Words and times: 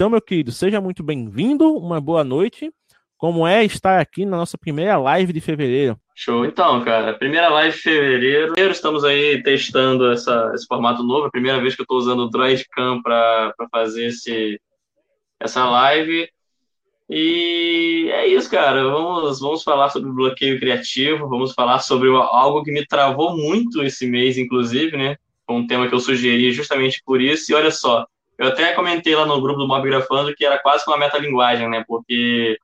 Então, 0.00 0.08
meu 0.08 0.22
querido, 0.22 0.50
seja 0.50 0.80
muito 0.80 1.02
bem-vindo, 1.02 1.76
uma 1.76 2.00
boa 2.00 2.24
noite. 2.24 2.72
Como 3.18 3.46
é 3.46 3.62
estar 3.66 4.00
aqui 4.00 4.24
na 4.24 4.38
nossa 4.38 4.56
primeira 4.56 4.96
live 4.96 5.30
de 5.30 5.42
fevereiro? 5.42 5.94
Show, 6.16 6.46
então, 6.46 6.82
cara. 6.82 7.12
Primeira 7.12 7.50
live 7.50 7.76
de 7.76 7.82
fevereiro. 7.82 8.54
Estamos 8.70 9.04
aí 9.04 9.42
testando 9.42 10.10
essa, 10.10 10.52
esse 10.54 10.66
formato 10.66 11.02
novo. 11.02 11.26
A 11.26 11.30
primeira 11.30 11.60
vez 11.60 11.74
que 11.74 11.82
eu 11.82 11.84
estou 11.84 11.98
usando 11.98 12.20
o 12.20 12.30
Droidcam 12.30 13.02
para 13.02 13.52
fazer 13.70 14.06
esse, 14.06 14.58
essa 15.38 15.68
live. 15.68 16.30
E 17.10 18.08
é 18.10 18.26
isso, 18.26 18.50
cara. 18.50 18.82
Vamos, 18.82 19.38
vamos 19.38 19.62
falar 19.62 19.90
sobre 19.90 20.10
bloqueio 20.10 20.58
criativo. 20.58 21.28
Vamos 21.28 21.52
falar 21.52 21.80
sobre 21.80 22.08
algo 22.08 22.62
que 22.62 22.72
me 22.72 22.86
travou 22.86 23.36
muito 23.36 23.82
esse 23.82 24.06
mês, 24.06 24.38
inclusive, 24.38 24.96
né? 24.96 25.18
Um 25.46 25.66
tema 25.66 25.88
que 25.90 25.94
eu 25.94 26.00
sugeri 26.00 26.52
justamente 26.52 27.02
por 27.04 27.20
isso. 27.20 27.52
E 27.52 27.54
olha 27.54 27.70
só, 27.70 28.06
eu 28.40 28.48
até 28.48 28.72
comentei 28.72 29.14
lá 29.14 29.26
no 29.26 29.40
grupo 29.40 29.58
do 29.58 29.68
Mob 29.68 29.86
Grafando 29.86 30.34
que 30.34 30.46
era 30.46 30.58
quase 30.58 30.84
uma 30.86 30.96
metalinguagem, 30.96 31.68
né? 31.68 31.84
Porque 31.86 32.58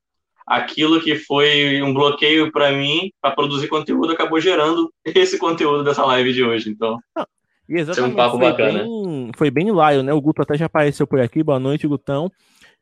aquilo 0.47 1.03
que 1.03 1.17
foi 1.17 1.83
um 1.83 1.93
bloqueio 1.93 2.51
para 2.51 2.73
mim 2.73 3.13
para 3.21 3.33
produzir 3.33 3.69
conteúdo 3.69 4.13
acabou 4.13 4.41
gerando 4.41 4.91
esse 5.05 5.39
conteúdo 5.39 5.85
dessa 5.85 6.03
live 6.07 6.33
de 6.33 6.43
hoje. 6.43 6.71
Então, 6.71 6.99
ah, 7.15 7.27
e 7.69 7.75
exatamente, 7.75 8.13
um 8.13 8.17
papo 8.17 8.39
foi 8.39 8.51
bacana. 8.51 8.85
Bem, 8.85 9.31
foi 9.37 9.51
bem 9.51 9.71
laio, 9.71 10.03
né? 10.03 10.15
O 10.15 10.21
Guto 10.21 10.41
até 10.41 10.57
já 10.57 10.65
apareceu 10.65 11.07
por 11.07 11.21
aqui. 11.21 11.43
Boa 11.43 11.61
noite, 11.61 11.87
Gutão. 11.87 12.33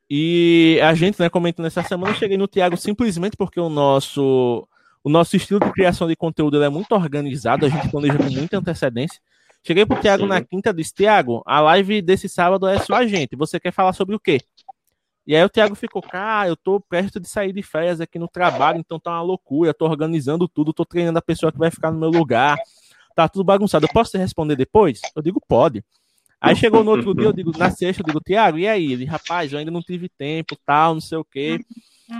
E 0.08 0.78
a 0.80 0.94
gente, 0.94 1.18
né, 1.18 1.28
comentando 1.28 1.66
essa 1.66 1.82
semana, 1.82 2.12
eu 2.12 2.16
cheguei 2.16 2.36
no 2.36 2.46
Thiago 2.46 2.76
simplesmente 2.76 3.36
porque 3.36 3.58
o 3.58 3.68
nosso 3.68 4.68
o 5.02 5.10
nosso 5.10 5.34
estilo 5.34 5.58
de 5.58 5.72
criação 5.72 6.06
de 6.06 6.14
conteúdo 6.14 6.62
é 6.62 6.68
muito 6.68 6.92
organizado, 6.92 7.66
a 7.66 7.68
gente 7.68 7.90
planeja 7.90 8.16
com 8.16 8.30
muita 8.30 8.56
antecedência. 8.56 9.20
Cheguei 9.66 9.86
pro 9.86 10.00
Thiago 10.00 10.26
na 10.26 10.42
quinta 10.42 10.70
e 10.70 10.74
disse: 10.74 10.92
Thiago, 10.92 11.42
a 11.46 11.58
live 11.60 12.02
desse 12.02 12.28
sábado 12.28 12.66
é 12.66 12.78
só 12.78 12.96
a 12.96 13.06
gente. 13.06 13.34
Você 13.34 13.58
quer 13.58 13.72
falar 13.72 13.94
sobre 13.94 14.14
o 14.14 14.20
quê? 14.20 14.40
E 15.26 15.34
aí 15.34 15.42
o 15.42 15.48
Thiago 15.48 15.74
ficou, 15.74 16.02
cara, 16.02 16.50
eu 16.50 16.56
tô 16.56 16.78
perto 16.78 17.18
de 17.18 17.26
sair 17.26 17.50
de 17.50 17.62
férias 17.62 17.98
aqui 17.98 18.18
no 18.18 18.28
trabalho, 18.28 18.78
então 18.78 19.00
tá 19.00 19.10
uma 19.10 19.22
loucura, 19.22 19.70
eu 19.70 19.74
tô 19.74 19.86
organizando 19.86 20.46
tudo, 20.46 20.70
tô 20.70 20.84
treinando 20.84 21.18
a 21.18 21.22
pessoa 21.22 21.50
que 21.50 21.56
vai 21.58 21.70
ficar 21.70 21.90
no 21.90 21.98
meu 21.98 22.10
lugar, 22.10 22.58
tá 23.16 23.26
tudo 23.26 23.42
bagunçado. 23.42 23.86
Eu 23.86 23.90
posso 23.90 24.10
te 24.10 24.18
responder 24.18 24.54
depois? 24.54 25.00
Eu 25.16 25.22
digo, 25.22 25.40
pode. 25.48 25.82
Aí 26.38 26.54
chegou 26.54 26.84
no 26.84 26.90
outro 26.90 27.14
dia, 27.14 27.24
eu 27.24 27.32
digo, 27.32 27.56
na 27.56 27.70
sexta, 27.70 28.02
eu 28.02 28.06
digo, 28.06 28.20
Thiago, 28.20 28.58
e 28.58 28.68
aí? 28.68 28.92
Ele, 28.92 29.06
rapaz, 29.06 29.50
eu 29.50 29.58
ainda 29.58 29.70
não 29.70 29.80
tive 29.80 30.10
tempo, 30.10 30.58
tal, 30.66 30.92
não 30.92 31.00
sei 31.00 31.16
o 31.16 31.24
quê. 31.24 31.58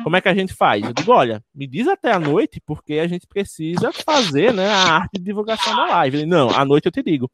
Como 0.03 0.17
é 0.17 0.21
que 0.21 0.29
a 0.29 0.35
gente 0.35 0.55
faz? 0.55 0.83
Eu 0.83 0.95
digo, 0.95 1.13
olha, 1.13 1.43
me 1.55 1.67
diz 1.67 1.87
até 1.87 2.11
a 2.11 2.19
noite, 2.19 2.61
porque 2.65 2.95
a 2.95 3.07
gente 3.07 3.27
precisa 3.27 3.93
fazer 3.93 4.53
né, 4.53 4.67
a 4.69 4.95
arte 4.95 5.19
de 5.19 5.25
divulgação 5.25 5.77
da 5.77 5.85
live. 5.87 6.19
Ele, 6.19 6.27
não, 6.27 6.49
à 6.51 6.65
noite 6.65 6.87
eu 6.87 6.93
te 6.93 7.03
digo. 7.03 7.31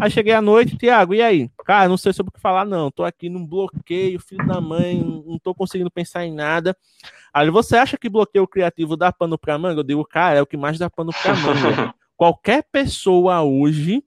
Aí 0.00 0.10
cheguei 0.10 0.32
à 0.32 0.40
noite, 0.40 0.76
Tiago, 0.76 1.14
e 1.14 1.20
aí? 1.20 1.50
Cara, 1.64 1.88
não 1.88 1.96
sei 1.96 2.12
sobre 2.12 2.30
o 2.30 2.32
que 2.32 2.40
falar, 2.40 2.64
não. 2.64 2.90
Tô 2.90 3.04
aqui 3.04 3.28
num 3.28 3.46
bloqueio, 3.46 4.20
filho 4.20 4.46
da 4.46 4.60
mãe, 4.60 5.02
não 5.26 5.38
tô 5.38 5.54
conseguindo 5.54 5.90
pensar 5.90 6.24
em 6.24 6.32
nada. 6.32 6.74
Aí 7.32 7.50
você 7.50 7.76
acha 7.76 7.98
que 7.98 8.08
bloqueio 8.08 8.46
criativo 8.46 8.96
dá 8.96 9.12
pano 9.12 9.38
pra 9.38 9.58
manga? 9.58 9.80
Eu 9.80 9.84
digo, 9.84 10.04
cara, 10.04 10.38
é 10.38 10.42
o 10.42 10.46
que 10.46 10.56
mais 10.56 10.78
dá 10.78 10.88
pano 10.88 11.12
pra 11.12 11.34
manga. 11.34 11.94
Qualquer 12.16 12.64
pessoa 12.72 13.42
hoje 13.42 14.02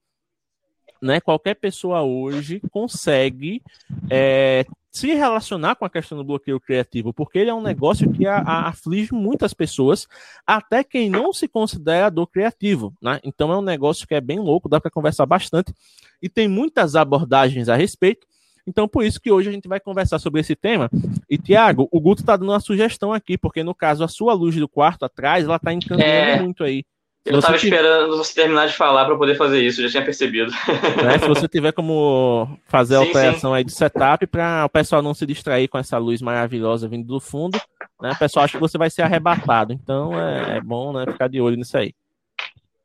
né, 1.02 1.22
qualquer 1.22 1.56
pessoa 1.56 2.02
hoje 2.02 2.62
consegue 2.72 3.62
é, 4.10 4.66
se 4.92 5.14
relacionar 5.14 5.76
com 5.76 5.86
a 5.86 5.90
questão 5.90 6.18
do 6.18 6.24
bloqueio 6.24 6.60
criativo, 6.60 7.14
porque 7.14 7.38
ele 7.38 7.50
é 7.50 7.54
um 7.54 7.62
negócio 7.62 8.12
que 8.12 8.26
a, 8.26 8.38
a, 8.38 8.70
aflige 8.70 9.14
muitas 9.14 9.54
pessoas, 9.54 10.08
até 10.46 10.84
quem 10.84 11.10
não 11.10 11.32
se 11.32 11.48
considera 11.48 12.10
do 12.10 12.26
criativo, 12.26 12.94
né? 13.02 13.20
Então 13.24 13.52
é 13.52 13.58
um 13.58 13.62
negócio 13.62 14.08
que 14.08 14.16
é 14.16 14.22
bem 14.22 14.40
louco, 14.40 14.68
dá 14.68 14.82
para 14.82 14.90
conversar 14.90 15.26
bastante 15.26 15.74
e 16.22 16.28
tem 16.28 16.48
muitas 16.48 16.96
abordagens 16.96 17.70
a 17.70 17.76
respeito. 17.76 18.28
Então, 18.68 18.88
por 18.88 19.04
isso 19.04 19.20
que 19.20 19.32
hoje 19.32 19.50
a 19.50 19.52
gente 19.52 19.68
vai 19.68 19.80
conversar 19.80 20.20
sobre 20.20 20.42
esse 20.42 20.56
tema. 20.56 20.92
E, 21.28 21.40
Tiago, 21.40 21.88
o 21.92 22.00
Guto 22.00 22.22
está 22.22 22.38
dando 22.38 22.52
uma 22.52 22.60
sugestão 22.60 23.12
aqui, 23.12 23.36
porque 23.36 23.64
no 23.64 23.74
caso, 23.74 24.04
a 24.04 24.08
sua 24.08 24.34
luz 24.34 24.56
do 24.56 24.70
quarto 24.70 25.06
atrás, 25.06 25.46
ela 25.46 25.56
está 25.56 25.74
encaminhando 25.74 26.12
é... 26.12 26.42
muito 26.42 26.64
aí. 26.64 26.84
Eu 27.26 27.40
estava 27.40 27.58
esperando 27.58 28.18
você 28.18 28.34
terminar 28.34 28.68
de 28.68 28.74
falar 28.74 29.06
para 29.06 29.18
poder 29.18 29.36
fazer 29.36 29.62
isso, 29.62 29.82
já 29.82 29.90
tinha 29.90 30.06
percebido. 30.06 30.52
Né? 31.04 31.20
Se 31.20 31.28
você 31.28 31.48
tiver 31.48 31.72
como 31.72 32.58
fazer 32.66 32.96
a 32.96 33.02
operação 33.02 33.52
sim. 33.52 33.58
aí 33.58 33.64
de 33.64 33.72
setup 33.72 34.26
para 34.28 34.66
o 34.66 34.70
pessoal 34.70 35.02
não 35.02 35.14
se 35.14 35.26
distrair 35.26 35.68
com 35.68 35.78
essa 35.78 35.98
luz 35.98 36.22
maravilhosa 36.22 36.88
vindo 36.88 37.06
do 37.06 37.20
fundo, 37.20 37.60
né? 38.02 38.12
O 38.12 38.18
pessoal 38.18 38.46
acha 38.46 38.58
que 38.58 38.62
você 38.62 38.78
vai 38.78 38.90
ser 38.90 39.02
arrebatado. 39.02 39.74
Então 39.74 40.20
é, 40.20 40.58
é 40.58 40.62
bom 40.62 40.94
né, 40.94 41.06
ficar 41.06 41.28
de 41.28 41.40
olho 41.40 41.58
nisso 41.58 41.78
aí. 41.78 41.94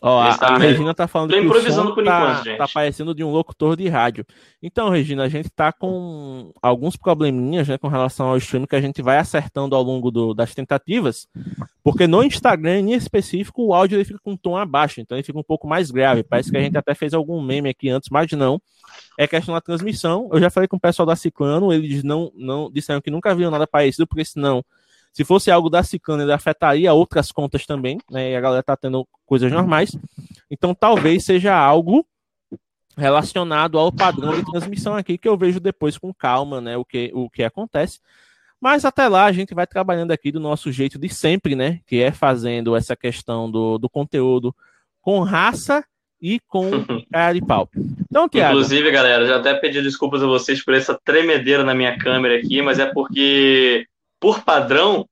Ó, 0.01 0.21
a, 0.21 0.29
a 0.29 0.57
Regina 0.57 0.93
tá 0.93 1.07
falando 1.07 1.31
que 1.31 1.39
o 1.39 1.71
som 1.71 1.93
por 1.93 2.03
tá, 2.03 2.21
enquanto, 2.21 2.43
gente. 2.45 2.57
tá 2.57 2.67
parecendo 2.67 3.13
de 3.13 3.21
um 3.21 3.31
locutor 3.31 3.75
de 3.75 3.87
rádio. 3.89 4.25
Então, 4.63 4.89
Regina, 4.89 5.23
a 5.23 5.29
gente 5.29 5.49
tá 5.49 5.73
com 5.73 6.53
alguns 6.61 6.95
probleminhas, 6.95 7.67
né, 7.67 7.77
com 7.77 7.89
relação 7.89 8.27
ao 8.27 8.37
stream 8.37 8.65
que 8.65 8.75
a 8.77 8.81
gente 8.81 9.01
vai 9.01 9.17
acertando 9.17 9.75
ao 9.75 9.83
longo 9.83 10.09
do, 10.09 10.33
das 10.33 10.55
tentativas, 10.55 11.27
porque 11.83 12.07
no 12.07 12.23
Instagram, 12.23 12.79
em 12.79 12.93
específico, 12.93 13.65
o 13.65 13.73
áudio 13.73 13.97
ele 13.97 14.05
fica 14.05 14.19
com 14.23 14.31
um 14.31 14.37
tom 14.37 14.55
abaixo, 14.55 15.01
então 15.01 15.17
ele 15.17 15.25
fica 15.25 15.37
um 15.37 15.43
pouco 15.43 15.67
mais 15.67 15.91
grave. 15.91 16.23
Parece 16.23 16.49
que 16.49 16.57
a 16.57 16.61
gente 16.61 16.77
até 16.77 16.95
fez 16.95 17.13
algum 17.13 17.41
meme 17.41 17.69
aqui 17.69 17.89
antes, 17.89 18.09
mas 18.09 18.31
não. 18.31 18.61
É 19.17 19.27
questão 19.27 19.53
da 19.53 19.61
transmissão. 19.61 20.29
Eu 20.31 20.39
já 20.39 20.49
falei 20.49 20.67
com 20.67 20.77
o 20.77 20.79
pessoal 20.79 21.05
da 21.05 21.15
Ciclano, 21.15 21.73
eles 21.73 22.03
não, 22.03 22.31
não 22.35 22.71
disseram 22.71 23.01
que 23.01 23.11
nunca 23.11 23.35
viram 23.35 23.51
nada 23.51 23.67
parecido, 23.67 24.07
porque 24.07 24.23
senão 24.23 24.63
se 25.11 25.25
fosse 25.25 25.51
algo 25.51 25.69
da 25.69 25.83
Ciclana, 25.83 26.23
ele 26.23 26.33
afetaria 26.33 26.93
outras 26.93 27.31
contas 27.31 27.65
também, 27.65 27.97
né? 28.09 28.31
E 28.31 28.35
a 28.35 28.41
galera 28.41 28.63
tá 28.63 28.77
tendo 28.77 29.07
coisas 29.25 29.51
normais. 29.51 29.91
Então, 30.49 30.73
talvez 30.73 31.25
seja 31.25 31.55
algo 31.55 32.05
relacionado 32.95 33.77
ao 33.77 33.91
padrão 33.91 34.35
de 34.35 34.45
transmissão 34.45 34.95
aqui, 34.95 35.17
que 35.17 35.27
eu 35.27 35.37
vejo 35.37 35.59
depois 35.59 35.97
com 35.97 36.13
calma, 36.13 36.61
né? 36.61 36.77
O 36.77 36.85
que, 36.85 37.11
o 37.13 37.29
que 37.29 37.43
acontece. 37.43 37.99
Mas 38.61 38.83
até 38.83 39.07
lá 39.07 39.25
a 39.25 39.31
gente 39.31 39.53
vai 39.53 39.65
trabalhando 39.65 40.11
aqui 40.11 40.31
do 40.31 40.39
nosso 40.39 40.71
jeito 40.71 40.99
de 40.99 41.09
sempre, 41.09 41.55
né? 41.55 41.79
Que 41.87 42.01
é 42.01 42.11
fazendo 42.11 42.75
essa 42.75 42.95
questão 42.95 43.49
do, 43.49 43.77
do 43.77 43.89
conteúdo 43.89 44.53
com 45.01 45.21
raça 45.21 45.83
e 46.21 46.41
com 46.41 46.69
cara 47.11 47.33
de 47.33 47.41
pau. 47.41 47.69
Então, 48.09 48.27
Thiago. 48.27 48.55
Inclusive, 48.55 48.91
galera, 48.91 49.25
já 49.25 49.37
até 49.37 49.53
pedi 49.53 49.81
desculpas 49.81 50.21
a 50.21 50.27
vocês 50.27 50.63
por 50.63 50.73
essa 50.73 50.99
tremedeira 51.05 51.63
na 51.63 51.73
minha 51.73 51.97
câmera 51.97 52.37
aqui, 52.37 52.61
mas 52.61 52.79
é 52.79 52.85
porque 52.85 53.87
por 54.19 54.43
padrão, 54.43 55.07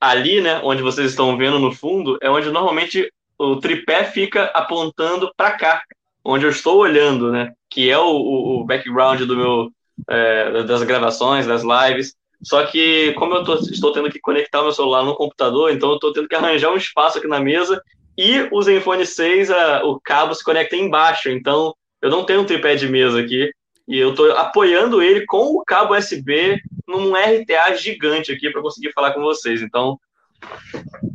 ali, 0.00 0.40
né, 0.40 0.60
onde 0.64 0.82
vocês 0.82 1.10
estão 1.10 1.36
vendo 1.36 1.58
no 1.58 1.72
fundo, 1.72 2.18
é 2.22 2.30
onde 2.30 2.50
normalmente 2.50 3.12
o 3.38 3.56
tripé 3.56 4.04
fica 4.04 4.44
apontando 4.54 5.32
para 5.36 5.52
cá, 5.52 5.82
onde 6.24 6.46
eu 6.46 6.50
estou 6.50 6.78
olhando, 6.78 7.30
né, 7.30 7.52
que 7.68 7.90
é 7.90 7.98
o, 7.98 8.10
o 8.10 8.64
background 8.64 9.20
do 9.22 9.36
meu 9.36 9.70
é, 10.08 10.62
das 10.62 10.82
gravações, 10.82 11.46
das 11.46 11.62
lives. 11.62 12.14
Só 12.42 12.64
que 12.64 13.12
como 13.14 13.34
eu 13.34 13.44
tô, 13.44 13.54
estou 13.56 13.92
tendo 13.92 14.10
que 14.10 14.18
conectar 14.18 14.60
o 14.60 14.64
meu 14.64 14.72
celular 14.72 15.04
no 15.04 15.14
computador, 15.14 15.70
então 15.70 15.90
eu 15.90 15.96
estou 15.96 16.12
tendo 16.12 16.28
que 16.28 16.34
arranjar 16.34 16.70
um 16.70 16.76
espaço 16.76 17.18
aqui 17.18 17.28
na 17.28 17.38
mesa 17.38 17.82
e 18.16 18.48
o 18.50 18.62
Zenfone 18.62 19.04
6, 19.04 19.50
a, 19.50 19.84
o 19.84 20.00
cabo 20.00 20.34
se 20.34 20.42
conecta 20.42 20.74
embaixo, 20.74 21.28
então 21.28 21.74
eu 22.00 22.10
não 22.10 22.24
tenho 22.24 22.40
um 22.40 22.46
tripé 22.46 22.74
de 22.74 22.88
mesa 22.88 23.20
aqui 23.20 23.50
e 23.86 23.98
eu 23.98 24.10
estou 24.10 24.30
apoiando 24.32 25.02
ele 25.02 25.24
com 25.26 25.56
o 25.56 25.64
cabo 25.64 25.96
USB 25.96 26.60
num 26.86 27.12
RTA 27.14 27.74
gigante 27.74 28.32
aqui 28.32 28.50
para 28.50 28.62
conseguir 28.62 28.92
falar 28.92 29.12
com 29.12 29.20
vocês. 29.20 29.62
Então, 29.62 29.98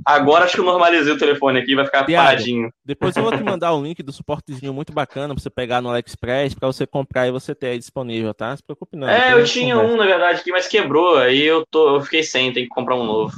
agora 0.05 0.45
acho 0.45 0.55
que 0.55 0.59
eu 0.59 0.65
normalizei 0.65 1.11
o 1.11 1.17
telefone 1.17 1.59
aqui, 1.59 1.75
vai 1.75 1.85
ficar 1.85 2.03
Piado. 2.03 2.27
paradinho. 2.27 2.71
Depois 2.83 3.15
eu 3.15 3.23
vou 3.23 3.31
te 3.31 3.43
mandar 3.43 3.73
o 3.73 3.79
um 3.79 3.83
link 3.83 4.01
do 4.03 4.11
suportezinho 4.11 4.73
muito 4.73 4.93
bacana 4.93 5.33
para 5.33 5.41
você 5.41 5.49
pegar 5.49 5.81
no 5.81 5.89
AliExpress, 5.89 6.53
para 6.53 6.67
você 6.67 6.85
comprar 6.85 7.27
e 7.27 7.31
você 7.31 7.55
ter 7.55 7.67
aí 7.67 7.79
disponível, 7.79 8.33
tá? 8.33 8.49
Não 8.49 8.57
se 8.57 8.63
preocupe 8.63 8.95
não. 8.95 9.09
É, 9.09 9.33
eu 9.33 9.43
tinha 9.45 9.75
conversa. 9.75 9.93
um, 9.93 9.97
na 9.97 10.05
verdade, 10.05 10.39
aqui, 10.41 10.51
mas 10.51 10.67
quebrou, 10.67 11.17
aí 11.17 11.41
eu, 11.41 11.65
tô, 11.69 11.95
eu 11.95 12.01
fiquei 12.01 12.23
sem, 12.23 12.53
tem 12.53 12.63
que 12.63 12.69
comprar 12.69 12.95
um 12.95 13.05
novo. 13.05 13.33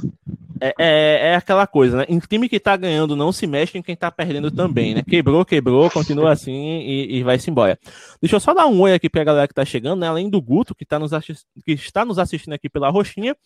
É, 0.60 0.74
é, 0.78 1.30
é, 1.30 1.34
aquela 1.34 1.66
coisa, 1.66 1.98
né? 1.98 2.06
Em 2.08 2.18
time 2.18 2.48
que 2.48 2.58
tá 2.58 2.76
ganhando 2.76 3.16
não 3.16 3.32
se 3.32 3.46
mexe 3.46 3.78
em 3.78 3.82
quem 3.82 3.96
tá 3.96 4.10
perdendo 4.10 4.50
também, 4.50 4.94
né? 4.94 5.02
Quebrou, 5.02 5.44
quebrou, 5.44 5.90
continua 5.90 6.32
assim 6.32 6.80
e, 6.80 7.18
e 7.18 7.22
vai-se 7.22 7.50
embora. 7.50 7.78
Deixa 8.20 8.36
eu 8.36 8.40
só 8.40 8.54
dar 8.54 8.66
um 8.66 8.80
oi 8.80 8.94
aqui 8.94 9.08
pra 9.08 9.24
galera 9.24 9.48
que 9.48 9.54
tá 9.54 9.64
chegando, 9.64 10.00
né? 10.00 10.08
Além 10.08 10.28
do 10.28 10.40
Guto, 10.40 10.74
que, 10.74 10.84
tá 10.84 10.98
nos 10.98 11.12
que 11.64 11.72
está 11.72 12.04
nos 12.04 12.18
assistindo 12.18 12.52
aqui 12.52 12.68
pela 12.68 12.90
Roxinha, 12.90 13.36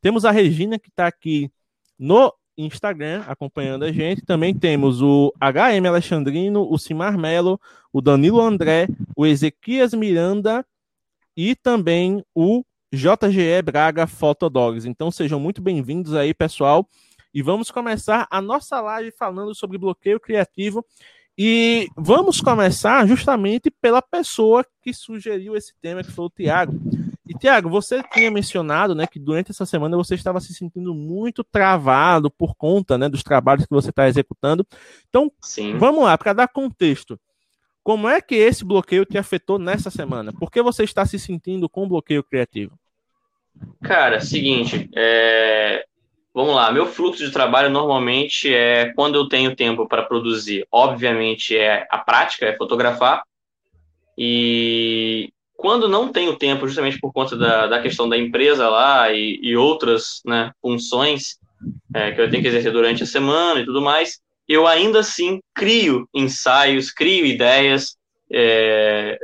temos 0.00 0.24
a 0.24 0.30
Regina, 0.30 0.78
que 0.78 0.90
tá 0.90 1.06
aqui 1.06 1.50
no 1.98 2.32
Instagram 2.56 3.24
acompanhando 3.26 3.84
a 3.84 3.92
gente. 3.92 4.22
Também 4.22 4.54
temos 4.54 5.00
o 5.00 5.32
HM 5.40 5.86
Alexandrino, 5.86 6.66
o 6.70 6.78
Simar 6.78 7.16
Melo, 7.16 7.60
o 7.92 8.00
Danilo 8.00 8.40
André, 8.40 8.88
o 9.16 9.26
Ezequias 9.26 9.94
Miranda 9.94 10.64
e 11.36 11.54
também 11.54 12.24
o 12.34 12.64
JGE 12.92 13.62
Braga 13.62 14.06
Photodogs. 14.06 14.84
Então 14.84 15.10
sejam 15.10 15.38
muito 15.38 15.60
bem-vindos 15.60 16.14
aí, 16.14 16.32
pessoal. 16.32 16.88
E 17.32 17.42
vamos 17.42 17.70
começar 17.70 18.26
a 18.30 18.40
nossa 18.40 18.80
live 18.80 19.12
falando 19.12 19.54
sobre 19.54 19.78
bloqueio 19.78 20.18
criativo. 20.18 20.84
E 21.36 21.86
vamos 21.96 22.40
começar 22.40 23.06
justamente 23.06 23.70
pela 23.70 24.02
pessoa 24.02 24.66
que 24.82 24.92
sugeriu 24.92 25.54
esse 25.54 25.72
tema, 25.80 26.02
que 26.02 26.10
foi 26.10 26.24
o 26.24 26.30
Tiago. 26.30 26.72
E, 27.28 27.34
Tiago, 27.34 27.68
você 27.68 28.02
tinha 28.12 28.30
mencionado 28.30 28.94
né, 28.94 29.06
que 29.06 29.20
durante 29.20 29.50
essa 29.52 29.66
semana 29.66 29.96
você 29.96 30.14
estava 30.14 30.40
se 30.40 30.52
sentindo 30.54 30.92
muito 30.94 31.44
travado 31.44 32.30
por 32.30 32.56
conta 32.56 32.96
né, 32.98 33.08
dos 33.08 33.22
trabalhos 33.22 33.66
que 33.66 33.74
você 33.74 33.90
está 33.90 34.08
executando. 34.08 34.66
Então, 35.08 35.30
Sim. 35.40 35.76
vamos 35.76 36.02
lá, 36.02 36.16
para 36.18 36.32
dar 36.32 36.48
contexto. 36.48 37.20
Como 37.88 38.06
é 38.06 38.20
que 38.20 38.34
esse 38.34 38.66
bloqueio 38.66 39.06
te 39.06 39.16
afetou 39.16 39.58
nessa 39.58 39.88
semana? 39.88 40.30
Por 40.30 40.50
que 40.50 40.60
você 40.60 40.84
está 40.84 41.06
se 41.06 41.18
sentindo 41.18 41.70
com 41.70 41.88
bloqueio 41.88 42.22
criativo? 42.22 42.78
Cara, 43.82 44.20
seguinte, 44.20 44.90
é... 44.94 45.86
vamos 46.34 46.54
lá. 46.54 46.70
Meu 46.70 46.84
fluxo 46.84 47.24
de 47.24 47.32
trabalho 47.32 47.70
normalmente 47.70 48.52
é 48.52 48.92
quando 48.92 49.14
eu 49.14 49.26
tenho 49.26 49.56
tempo 49.56 49.88
para 49.88 50.02
produzir. 50.02 50.66
Obviamente 50.70 51.56
é 51.56 51.86
a 51.90 51.96
prática, 51.96 52.44
é 52.44 52.54
fotografar. 52.58 53.22
E 54.18 55.32
quando 55.56 55.88
não 55.88 56.12
tenho 56.12 56.36
tempo, 56.36 56.68
justamente 56.68 57.00
por 57.00 57.10
conta 57.10 57.38
da, 57.38 57.68
da 57.68 57.80
questão 57.80 58.06
da 58.06 58.18
empresa 58.18 58.68
lá 58.68 59.10
e, 59.10 59.40
e 59.42 59.56
outras 59.56 60.20
né, 60.26 60.52
funções 60.60 61.38
é, 61.94 62.12
que 62.12 62.20
eu 62.20 62.30
tenho 62.30 62.42
que 62.42 62.48
exercer 62.50 62.70
durante 62.70 63.02
a 63.02 63.06
semana 63.06 63.60
e 63.60 63.64
tudo 63.64 63.80
mais, 63.80 64.20
eu 64.48 64.66
ainda 64.66 65.00
assim 65.00 65.40
crio 65.54 66.08
ensaios, 66.14 66.90
crio 66.90 67.26
ideias. 67.26 67.96
É, 68.32 69.18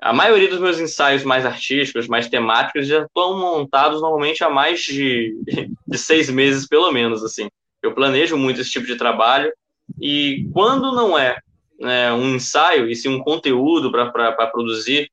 a 0.00 0.12
maioria 0.12 0.48
dos 0.48 0.60
meus 0.60 0.80
ensaios 0.80 1.22
mais 1.22 1.44
artísticos, 1.44 2.08
mais 2.08 2.28
temáticos, 2.28 2.86
já 2.86 3.02
estão 3.02 3.38
montados 3.38 4.00
normalmente 4.00 4.42
há 4.42 4.50
mais 4.50 4.80
de, 4.80 5.36
de 5.86 5.98
seis 5.98 6.30
meses, 6.30 6.66
pelo 6.66 6.90
menos. 6.90 7.22
assim. 7.22 7.48
Eu 7.82 7.94
planejo 7.94 8.36
muito 8.36 8.60
esse 8.60 8.70
tipo 8.70 8.86
de 8.86 8.96
trabalho 8.96 9.52
e 10.00 10.48
quando 10.52 10.92
não 10.92 11.18
é 11.18 11.38
né, 11.78 12.12
um 12.12 12.36
ensaio 12.36 12.88
e 12.88 12.94
sim 12.94 13.08
um 13.08 13.18
conteúdo 13.18 13.90
para 13.90 14.46
produzir, 14.46 15.10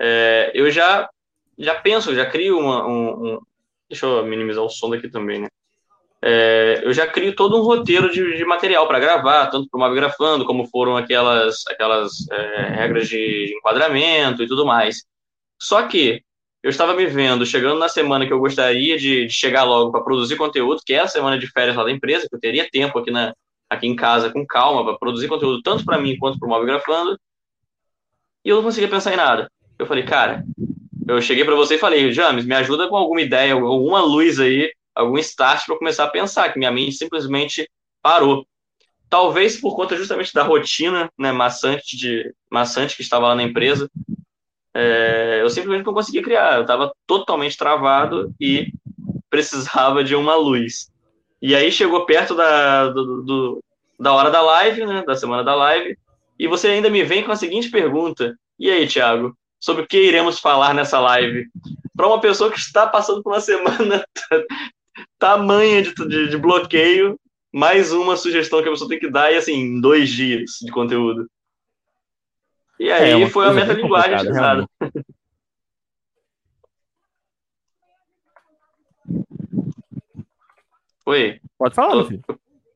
é, 0.00 0.50
eu 0.54 0.70
já, 0.70 1.08
já 1.58 1.74
penso, 1.74 2.14
já 2.14 2.24
crio 2.24 2.58
uma, 2.58 2.86
um, 2.86 3.34
um, 3.34 3.40
Deixa 3.92 4.06
eu 4.06 4.24
minimizar 4.24 4.64
o 4.64 4.70
som 4.70 4.88
daqui 4.88 5.06
também, 5.06 5.42
né? 5.42 5.48
É, 6.24 6.82
eu 6.84 6.92
já 6.92 7.06
crio 7.06 7.34
todo 7.34 7.58
um 7.58 7.64
roteiro 7.64 8.10
de, 8.10 8.36
de 8.36 8.44
material 8.44 8.86
para 8.86 9.00
gravar, 9.00 9.48
tanto 9.48 9.68
para 9.68 9.78
o 9.78 9.80
Mobgrafando, 9.80 10.44
como 10.44 10.66
foram 10.66 10.96
aquelas, 10.96 11.66
aquelas 11.66 12.12
é, 12.30 12.68
regras 12.76 13.08
de 13.08 13.52
enquadramento 13.58 14.42
e 14.42 14.46
tudo 14.46 14.64
mais. 14.64 15.04
Só 15.60 15.82
que 15.88 16.22
eu 16.62 16.70
estava 16.70 16.94
me 16.94 17.06
vendo 17.06 17.44
chegando 17.44 17.78
na 17.78 17.88
semana 17.88 18.24
que 18.24 18.32
eu 18.32 18.38
gostaria 18.38 18.96
de, 18.96 19.26
de 19.26 19.32
chegar 19.32 19.64
logo 19.64 19.90
para 19.90 20.04
produzir 20.04 20.36
conteúdo, 20.36 20.80
que 20.86 20.94
é 20.94 21.00
a 21.00 21.08
semana 21.08 21.36
de 21.36 21.50
férias 21.50 21.76
lá 21.76 21.82
da 21.82 21.90
empresa, 21.90 22.28
que 22.28 22.36
eu 22.36 22.40
teria 22.40 22.70
tempo 22.70 23.00
aqui, 23.00 23.10
na, 23.10 23.34
aqui 23.68 23.88
em 23.88 23.96
casa 23.96 24.30
com 24.30 24.46
calma 24.46 24.84
para 24.84 24.98
produzir 24.98 25.26
conteúdo 25.26 25.60
tanto 25.60 25.84
para 25.84 25.98
mim 25.98 26.16
quanto 26.16 26.38
para 26.38 26.46
o 26.46 26.50
Mobgrafando, 26.50 27.18
e 28.44 28.48
eu 28.48 28.56
não 28.56 28.62
conseguia 28.62 28.88
pensar 28.88 29.12
em 29.12 29.16
nada. 29.16 29.50
Eu 29.76 29.86
falei, 29.86 30.04
cara, 30.04 30.44
eu 31.08 31.20
cheguei 31.20 31.44
para 31.44 31.56
você 31.56 31.74
e 31.74 31.78
falei, 31.78 32.12
James, 32.12 32.44
me 32.44 32.54
ajuda 32.54 32.88
com 32.88 32.96
alguma 32.96 33.20
ideia, 33.20 33.54
alguma 33.54 34.00
luz 34.00 34.38
aí, 34.38 34.70
algum 34.94 35.18
start 35.18 35.66
para 35.66 35.78
começar 35.78 36.04
a 36.04 36.10
pensar, 36.10 36.52
que 36.52 36.58
minha 36.58 36.70
mente 36.70 36.92
simplesmente 36.92 37.68
parou. 38.02 38.46
Talvez 39.08 39.60
por 39.60 39.76
conta 39.76 39.96
justamente 39.96 40.32
da 40.32 40.42
rotina 40.42 41.10
né, 41.18 41.32
maçante, 41.32 41.96
de, 41.96 42.34
maçante 42.50 42.96
que 42.96 43.02
estava 43.02 43.28
lá 43.28 43.34
na 43.34 43.42
empresa, 43.42 43.90
é, 44.74 45.40
eu 45.42 45.50
simplesmente 45.50 45.84
não 45.84 45.92
conseguia 45.94 46.22
criar. 46.22 46.56
Eu 46.56 46.62
estava 46.62 46.92
totalmente 47.06 47.56
travado 47.56 48.34
e 48.40 48.72
precisava 49.28 50.02
de 50.02 50.14
uma 50.14 50.34
luz. 50.34 50.90
E 51.40 51.54
aí 51.54 51.70
chegou 51.72 52.06
perto 52.06 52.34
da, 52.34 52.88
do, 52.88 53.22
do, 53.22 53.64
da 53.98 54.12
hora 54.12 54.30
da 54.30 54.40
live, 54.40 54.86
né, 54.86 55.02
da 55.04 55.16
semana 55.16 55.42
da 55.42 55.54
live, 55.54 55.98
e 56.38 56.46
você 56.46 56.68
ainda 56.68 56.88
me 56.88 57.02
vem 57.02 57.22
com 57.22 57.32
a 57.32 57.36
seguinte 57.36 57.70
pergunta: 57.70 58.36
E 58.58 58.70
aí, 58.70 58.86
Thiago, 58.86 59.36
sobre 59.60 59.82
o 59.82 59.86
que 59.86 59.96
iremos 59.96 60.38
falar 60.40 60.74
nessa 60.74 60.98
live. 60.98 61.46
Para 61.96 62.08
uma 62.08 62.20
pessoa 62.20 62.50
que 62.50 62.58
está 62.58 62.86
passando 62.86 63.22
por 63.22 63.32
uma 63.32 63.40
semana 63.42 64.04
tamanha 65.18 65.82
de, 65.82 65.94
de, 65.94 66.28
de, 66.28 66.36
bloqueio, 66.36 67.18
mais 67.52 67.92
uma 67.92 68.16
sugestão 68.16 68.62
que 68.62 68.68
a 68.68 68.72
pessoa 68.72 68.88
tem 68.88 68.98
que 68.98 69.10
dar, 69.10 69.32
e 69.32 69.36
assim, 69.36 69.54
em 69.54 69.80
dois 69.80 70.10
dias 70.10 70.52
de 70.60 70.70
conteúdo. 70.70 71.28
E 72.78 72.88
é, 72.88 73.14
aí 73.14 73.22
é, 73.22 73.28
foi 73.28 73.46
a 73.46 73.52
metalinguagem 73.52 74.14
utilizada. 74.16 74.66
Oi. 81.06 81.40
Pode 81.58 81.74
falar, 81.74 81.92
Tô... 81.92 82.04
filho. 82.06 82.22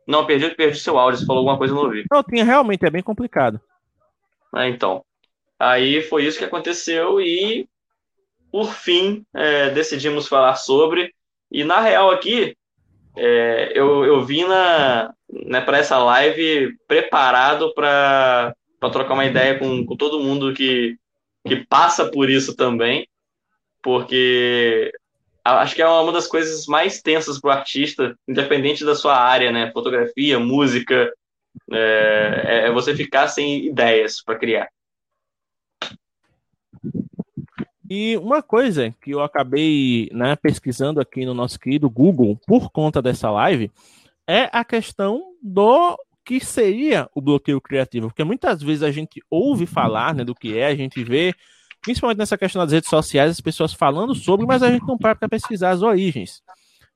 Não, 0.06 0.24
perdi, 0.24 0.50
perdi 0.50 0.78
seu 0.78 0.98
áudio. 0.98 1.18
Você 1.18 1.26
falou 1.26 1.40
alguma 1.40 1.58
coisa 1.58 1.72
e 1.72 1.76
não 1.76 1.84
ouvi. 1.84 2.04
Não, 2.10 2.22
tinha 2.22 2.44
realmente, 2.44 2.84
é 2.86 2.90
bem 2.90 3.02
complicado. 3.02 3.60
Ah, 4.54 4.68
então. 4.68 5.04
Aí 5.58 6.02
foi 6.02 6.24
isso 6.24 6.38
que 6.38 6.44
aconteceu 6.44 7.20
e, 7.20 7.68
por 8.50 8.72
fim, 8.72 9.26
é, 9.34 9.70
decidimos 9.70 10.28
falar 10.28 10.54
sobre. 10.54 11.12
E, 11.56 11.64
na 11.64 11.80
real, 11.80 12.10
aqui, 12.10 12.54
é, 13.16 13.72
eu, 13.74 14.04
eu 14.04 14.22
vim 14.22 14.44
na, 14.44 15.10
né, 15.32 15.58
para 15.62 15.78
essa 15.78 15.96
live 15.96 16.76
preparado 16.86 17.72
para 17.72 18.54
trocar 18.92 19.14
uma 19.14 19.24
ideia 19.24 19.58
com, 19.58 19.86
com 19.86 19.96
todo 19.96 20.20
mundo 20.20 20.52
que, 20.52 20.98
que 21.48 21.56
passa 21.64 22.10
por 22.10 22.28
isso 22.28 22.54
também, 22.54 23.08
porque 23.82 24.92
acho 25.42 25.74
que 25.74 25.80
é 25.80 25.88
uma 25.88 26.12
das 26.12 26.26
coisas 26.26 26.66
mais 26.66 27.00
tensas 27.00 27.40
para 27.40 27.48
o 27.48 27.52
artista, 27.52 28.14
independente 28.28 28.84
da 28.84 28.94
sua 28.94 29.16
área, 29.16 29.50
né? 29.50 29.70
Fotografia, 29.72 30.38
música, 30.38 31.10
é, 31.72 32.66
é 32.66 32.70
você 32.70 32.94
ficar 32.94 33.28
sem 33.28 33.64
ideias 33.64 34.22
para 34.22 34.38
criar. 34.38 34.68
E 37.88 38.16
uma 38.16 38.42
coisa 38.42 38.92
que 39.00 39.12
eu 39.12 39.22
acabei 39.22 40.08
né, 40.12 40.34
pesquisando 40.36 41.00
aqui 41.00 41.24
no 41.24 41.34
nosso 41.34 41.58
querido 41.58 41.88
Google 41.88 42.38
por 42.46 42.70
conta 42.70 43.00
dessa 43.00 43.30
live 43.30 43.70
é 44.26 44.48
a 44.52 44.64
questão 44.64 45.22
do 45.40 45.96
que 46.24 46.44
seria 46.44 47.08
o 47.14 47.20
bloqueio 47.20 47.60
criativo, 47.60 48.08
porque 48.08 48.24
muitas 48.24 48.60
vezes 48.60 48.82
a 48.82 48.90
gente 48.90 49.22
ouve 49.30 49.64
falar 49.64 50.12
né, 50.12 50.24
do 50.24 50.34
que 50.34 50.58
é, 50.58 50.66
a 50.66 50.74
gente 50.74 51.04
vê, 51.04 51.32
principalmente 51.80 52.18
nessa 52.18 52.36
questão 52.36 52.60
das 52.62 52.72
redes 52.72 52.90
sociais, 52.90 53.30
as 53.30 53.40
pessoas 53.40 53.72
falando 53.72 54.12
sobre, 54.12 54.44
mas 54.44 54.60
a 54.60 54.72
gente 54.72 54.84
não 54.84 54.98
para 54.98 55.14
para 55.14 55.28
pesquisar 55.28 55.70
as 55.70 55.82
origens. 55.82 56.42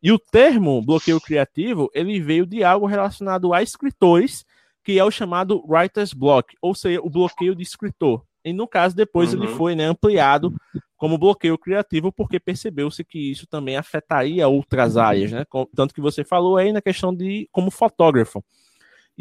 E 0.02 0.10
o 0.10 0.18
termo 0.18 0.82
bloqueio 0.82 1.20
criativo, 1.20 1.88
ele 1.94 2.20
veio 2.20 2.44
de 2.44 2.64
algo 2.64 2.86
relacionado 2.86 3.54
a 3.54 3.62
escritores, 3.62 4.44
que 4.82 4.98
é 4.98 5.04
o 5.04 5.10
chamado 5.10 5.62
writer's 5.68 6.12
block, 6.12 6.52
ou 6.60 6.74
seja, 6.74 7.00
o 7.00 7.08
bloqueio 7.08 7.54
de 7.54 7.62
escritor. 7.62 8.24
E 8.44 8.52
no 8.52 8.66
caso, 8.66 8.96
depois 8.96 9.34
uhum. 9.34 9.42
ele 9.42 9.52
foi 9.52 9.74
né, 9.74 9.84
ampliado 9.84 10.54
como 10.96 11.18
bloqueio 11.18 11.56
criativo, 11.56 12.12
porque 12.12 12.38
percebeu-se 12.38 13.02
que 13.02 13.30
isso 13.30 13.46
também 13.46 13.76
afetaria 13.76 14.46
outras 14.48 14.96
áreas, 14.96 15.32
né? 15.32 15.46
Tanto 15.74 15.94
que 15.94 16.00
você 16.00 16.22
falou 16.22 16.58
aí 16.58 16.72
na 16.72 16.82
questão 16.82 17.14
de 17.14 17.48
como 17.50 17.70
fotógrafo. 17.70 18.44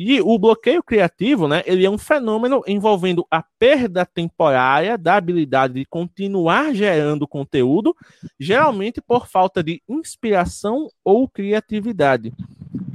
E 0.02 0.22
o 0.22 0.38
bloqueio 0.40 0.82
criativo, 0.82 1.48
né, 1.48 1.62
ele 1.66 1.86
é 1.86 1.90
um 1.90 1.98
fenômeno 1.98 2.64
envolvendo 2.66 3.28
a 3.30 3.44
perda 3.44 4.06
temporária 4.06 4.98
da 4.98 5.16
habilidade 5.16 5.74
de 5.74 5.86
continuar 5.86 6.74
gerando 6.74 7.28
conteúdo, 7.28 7.94
geralmente 8.40 9.02
por 9.02 9.28
falta 9.28 9.62
de 9.62 9.82
inspiração 9.90 10.88
ou 11.04 11.28
criatividade. 11.28 12.34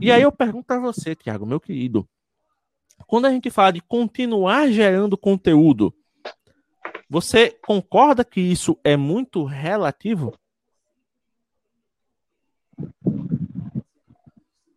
E 0.00 0.10
aí 0.10 0.22
eu 0.22 0.32
pergunto 0.32 0.72
a 0.72 0.78
você, 0.78 1.14
Tiago, 1.14 1.44
meu 1.44 1.60
querido, 1.60 2.08
quando 3.06 3.26
a 3.26 3.30
gente 3.30 3.50
fala 3.50 3.72
de 3.72 3.82
continuar 3.82 4.70
gerando 4.70 5.16
conteúdo, 5.18 5.94
você 7.14 7.56
concorda 7.62 8.24
que 8.24 8.40
isso 8.40 8.76
é 8.82 8.96
muito 8.96 9.44
relativo? 9.44 10.36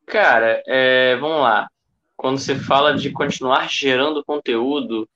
Cara, 0.06 0.62
é, 0.68 1.16
vamos 1.16 1.42
lá. 1.42 1.68
Quando 2.16 2.38
você 2.38 2.54
fala 2.54 2.94
de 2.94 3.10
continuar 3.10 3.68
gerando 3.68 4.24
conteúdo. 4.24 5.10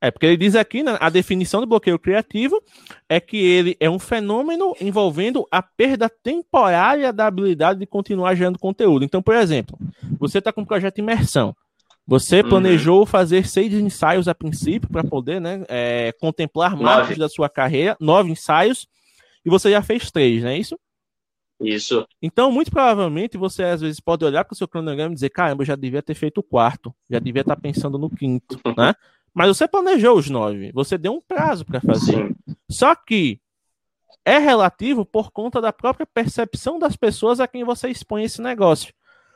É, 0.00 0.10
porque 0.10 0.26
ele 0.26 0.36
diz 0.36 0.56
aqui, 0.56 0.82
né, 0.82 0.98
a 1.00 1.08
definição 1.08 1.60
do 1.60 1.66
bloqueio 1.68 1.96
criativo 1.96 2.60
é 3.08 3.20
que 3.20 3.36
ele 3.36 3.76
é 3.78 3.88
um 3.88 4.00
fenômeno 4.00 4.74
envolvendo 4.80 5.46
a 5.48 5.62
perda 5.62 6.08
temporária 6.08 7.12
da 7.12 7.28
habilidade 7.28 7.78
de 7.78 7.86
continuar 7.86 8.34
gerando 8.34 8.58
conteúdo. 8.58 9.04
Então, 9.04 9.22
por 9.22 9.36
exemplo, 9.36 9.78
você 10.18 10.38
está 10.38 10.52
com 10.52 10.62
um 10.62 10.66
projeto 10.66 10.96
de 10.96 11.02
imersão. 11.02 11.54
Você 12.06 12.40
uhum. 12.40 12.48
planejou 12.48 13.00
uhum. 13.00 13.06
fazer 13.06 13.46
seis 13.46 13.72
ensaios 13.72 14.28
a 14.28 14.34
princípio 14.34 14.88
para 14.88 15.04
poder 15.04 15.40
né, 15.40 15.64
é, 15.68 16.12
contemplar 16.20 16.76
marcos 16.76 17.16
da 17.16 17.28
sua 17.28 17.48
carreira, 17.48 17.96
nove 18.00 18.30
ensaios, 18.30 18.88
e 19.44 19.50
você 19.50 19.70
já 19.70 19.82
fez 19.82 20.10
três, 20.10 20.42
não 20.42 20.50
é 20.50 20.58
isso? 20.58 20.78
Isso. 21.60 22.06
Então, 22.20 22.50
muito 22.50 22.70
provavelmente, 22.70 23.36
você 23.36 23.62
às 23.62 23.80
vezes 23.80 24.00
pode 24.00 24.24
olhar 24.24 24.44
para 24.44 24.52
o 24.52 24.56
seu 24.56 24.66
cronograma 24.66 25.12
e 25.12 25.14
dizer, 25.14 25.30
caramba, 25.30 25.62
eu 25.62 25.66
já 25.66 25.76
devia 25.76 26.02
ter 26.02 26.14
feito 26.14 26.38
o 26.38 26.42
quarto, 26.42 26.92
já 27.08 27.20
devia 27.20 27.42
estar 27.42 27.56
pensando 27.56 27.98
no 27.98 28.10
quinto, 28.10 28.58
né? 28.76 28.94
Mas 29.32 29.48
você 29.48 29.66
planejou 29.66 30.18
os 30.18 30.28
nove, 30.28 30.72
você 30.72 30.98
deu 30.98 31.12
um 31.14 31.20
prazo 31.20 31.64
para 31.64 31.80
fazer. 31.80 32.12
Sim. 32.12 32.34
Só 32.68 32.94
que 32.94 33.40
é 34.24 34.38
relativo 34.38 35.04
por 35.04 35.30
conta 35.30 35.60
da 35.60 35.72
própria 35.72 36.06
percepção 36.06 36.78
das 36.78 36.96
pessoas 36.96 37.40
a 37.40 37.48
quem 37.48 37.64
você 37.64 37.88
expõe 37.88 38.24
esse 38.24 38.42
negócio. 38.42 38.92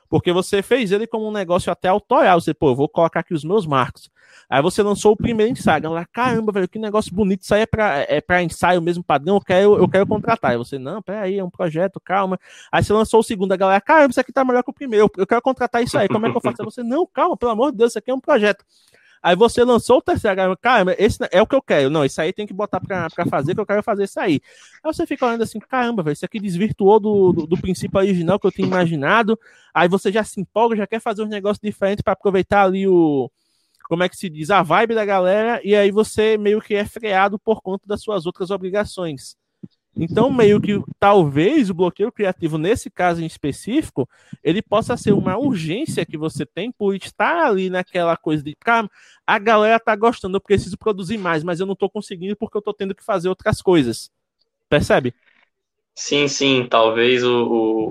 Porque 0.08 0.32
você 0.32 0.62
fez 0.62 0.92
ele 0.92 1.06
como 1.06 1.28
um 1.28 1.32
negócio 1.32 1.70
até 1.70 1.88
autoral. 1.88 2.40
Você, 2.40 2.54
pô, 2.54 2.74
vou 2.74 2.88
colocar 2.88 3.20
aqui 3.20 3.34
os 3.34 3.44
meus 3.44 3.66
marcos. 3.66 4.10
Aí 4.48 4.62
você 4.62 4.82
lançou 4.82 5.12
o 5.12 5.16
primeiro 5.16 5.52
ensaio. 5.52 5.82
Galera, 5.82 6.06
caramba, 6.12 6.52
velho, 6.52 6.68
que 6.68 6.78
negócio 6.78 7.12
bonito. 7.14 7.42
Isso 7.42 7.54
aí 7.54 7.62
é 7.62 7.66
pra, 7.66 8.06
é 8.08 8.20
pra 8.20 8.42
ensaio 8.42 8.80
mesmo 8.80 9.02
padrão. 9.02 9.36
Eu 9.36 9.40
quero, 9.40 9.76
eu 9.76 9.88
quero 9.88 10.06
contratar. 10.06 10.52
Aí 10.52 10.56
você, 10.56 10.78
não, 10.78 11.02
peraí, 11.02 11.38
é 11.38 11.44
um 11.44 11.50
projeto, 11.50 12.00
calma. 12.00 12.38
Aí 12.70 12.82
você 12.82 12.92
lançou 12.92 13.20
o 13.20 13.22
segundo. 13.22 13.52
A 13.52 13.56
galera, 13.56 13.80
caramba, 13.80 14.10
isso 14.10 14.20
aqui 14.20 14.32
tá 14.32 14.44
melhor 14.44 14.62
que 14.62 14.70
o 14.70 14.74
primeiro. 14.74 15.10
Eu 15.16 15.26
quero 15.26 15.42
contratar 15.42 15.82
isso 15.82 15.98
aí. 15.98 16.08
Como 16.08 16.26
é 16.26 16.30
que 16.30 16.36
eu 16.36 16.40
faço? 16.40 16.62
Aí 16.62 16.64
você, 16.64 16.82
não, 16.82 17.06
calma, 17.06 17.36
pelo 17.36 17.52
amor 17.52 17.72
de 17.72 17.78
Deus, 17.78 17.92
isso 17.92 17.98
aqui 17.98 18.10
é 18.10 18.14
um 18.14 18.20
projeto. 18.20 18.64
Aí 19.26 19.34
você 19.34 19.64
lançou 19.64 19.98
o 19.98 20.00
terceiro, 20.00 20.56
caramba, 20.58 20.94
esse 20.96 21.18
é 21.32 21.42
o 21.42 21.46
que 21.48 21.56
eu 21.56 21.60
quero. 21.60 21.90
Não, 21.90 22.04
isso 22.04 22.20
aí 22.20 22.32
tem 22.32 22.46
que 22.46 22.54
botar 22.54 22.80
pra, 22.80 23.10
pra 23.10 23.26
fazer, 23.26 23.56
que 23.56 23.60
eu 23.60 23.66
quero 23.66 23.82
fazer 23.82 24.04
isso 24.04 24.20
aí. 24.20 24.40
Aí 24.84 24.94
você 24.94 25.04
fica 25.04 25.26
olhando 25.26 25.42
assim, 25.42 25.58
caramba, 25.58 26.00
velho, 26.00 26.12
isso 26.12 26.24
aqui 26.24 26.38
desvirtuou 26.38 27.00
do, 27.00 27.32
do, 27.32 27.44
do, 27.44 27.58
princípio 27.58 27.98
original 27.98 28.38
que 28.38 28.46
eu 28.46 28.52
tinha 28.52 28.68
imaginado. 28.68 29.36
Aí 29.74 29.88
você 29.88 30.12
já 30.12 30.22
se 30.22 30.40
empolga, 30.40 30.76
já 30.76 30.86
quer 30.86 31.00
fazer 31.00 31.24
um 31.24 31.26
negócio 31.26 31.60
diferente 31.60 32.04
para 32.04 32.12
aproveitar 32.12 32.62
ali 32.62 32.86
o. 32.86 33.28
Como 33.88 34.04
é 34.04 34.08
que 34.08 34.16
se 34.16 34.30
diz? 34.30 34.48
A 34.48 34.62
vibe 34.62 34.94
da 34.94 35.04
galera, 35.04 35.60
e 35.64 35.74
aí 35.74 35.90
você 35.90 36.38
meio 36.38 36.60
que 36.60 36.76
é 36.76 36.84
freado 36.84 37.36
por 37.36 37.60
conta 37.62 37.84
das 37.84 38.02
suas 38.02 38.26
outras 38.26 38.52
obrigações. 38.52 39.36
Então, 39.98 40.30
meio 40.30 40.60
que 40.60 40.78
talvez 41.00 41.70
o 41.70 41.74
bloqueio 41.74 42.12
criativo, 42.12 42.58
nesse 42.58 42.90
caso 42.90 43.22
em 43.22 43.26
específico, 43.26 44.06
ele 44.44 44.60
possa 44.60 44.94
ser 44.96 45.12
uma 45.12 45.38
urgência 45.38 46.04
que 46.04 46.18
você 46.18 46.44
tem 46.44 46.70
por 46.70 46.94
estar 46.94 47.46
ali 47.46 47.70
naquela 47.70 48.14
coisa 48.16 48.42
de, 48.42 48.54
cara, 48.56 48.90
a 49.26 49.38
galera 49.38 49.80
tá 49.80 49.96
gostando, 49.96 50.36
eu 50.36 50.40
preciso 50.40 50.76
produzir 50.76 51.16
mais, 51.16 51.42
mas 51.42 51.60
eu 51.60 51.66
não 51.66 51.74
tô 51.74 51.88
conseguindo 51.88 52.36
porque 52.36 52.58
eu 52.58 52.62
tô 52.62 52.74
tendo 52.74 52.94
que 52.94 53.02
fazer 53.02 53.30
outras 53.30 53.62
coisas. 53.62 54.10
Percebe? 54.68 55.14
Sim, 55.94 56.28
sim, 56.28 56.66
talvez 56.68 57.24
o, 57.24 57.44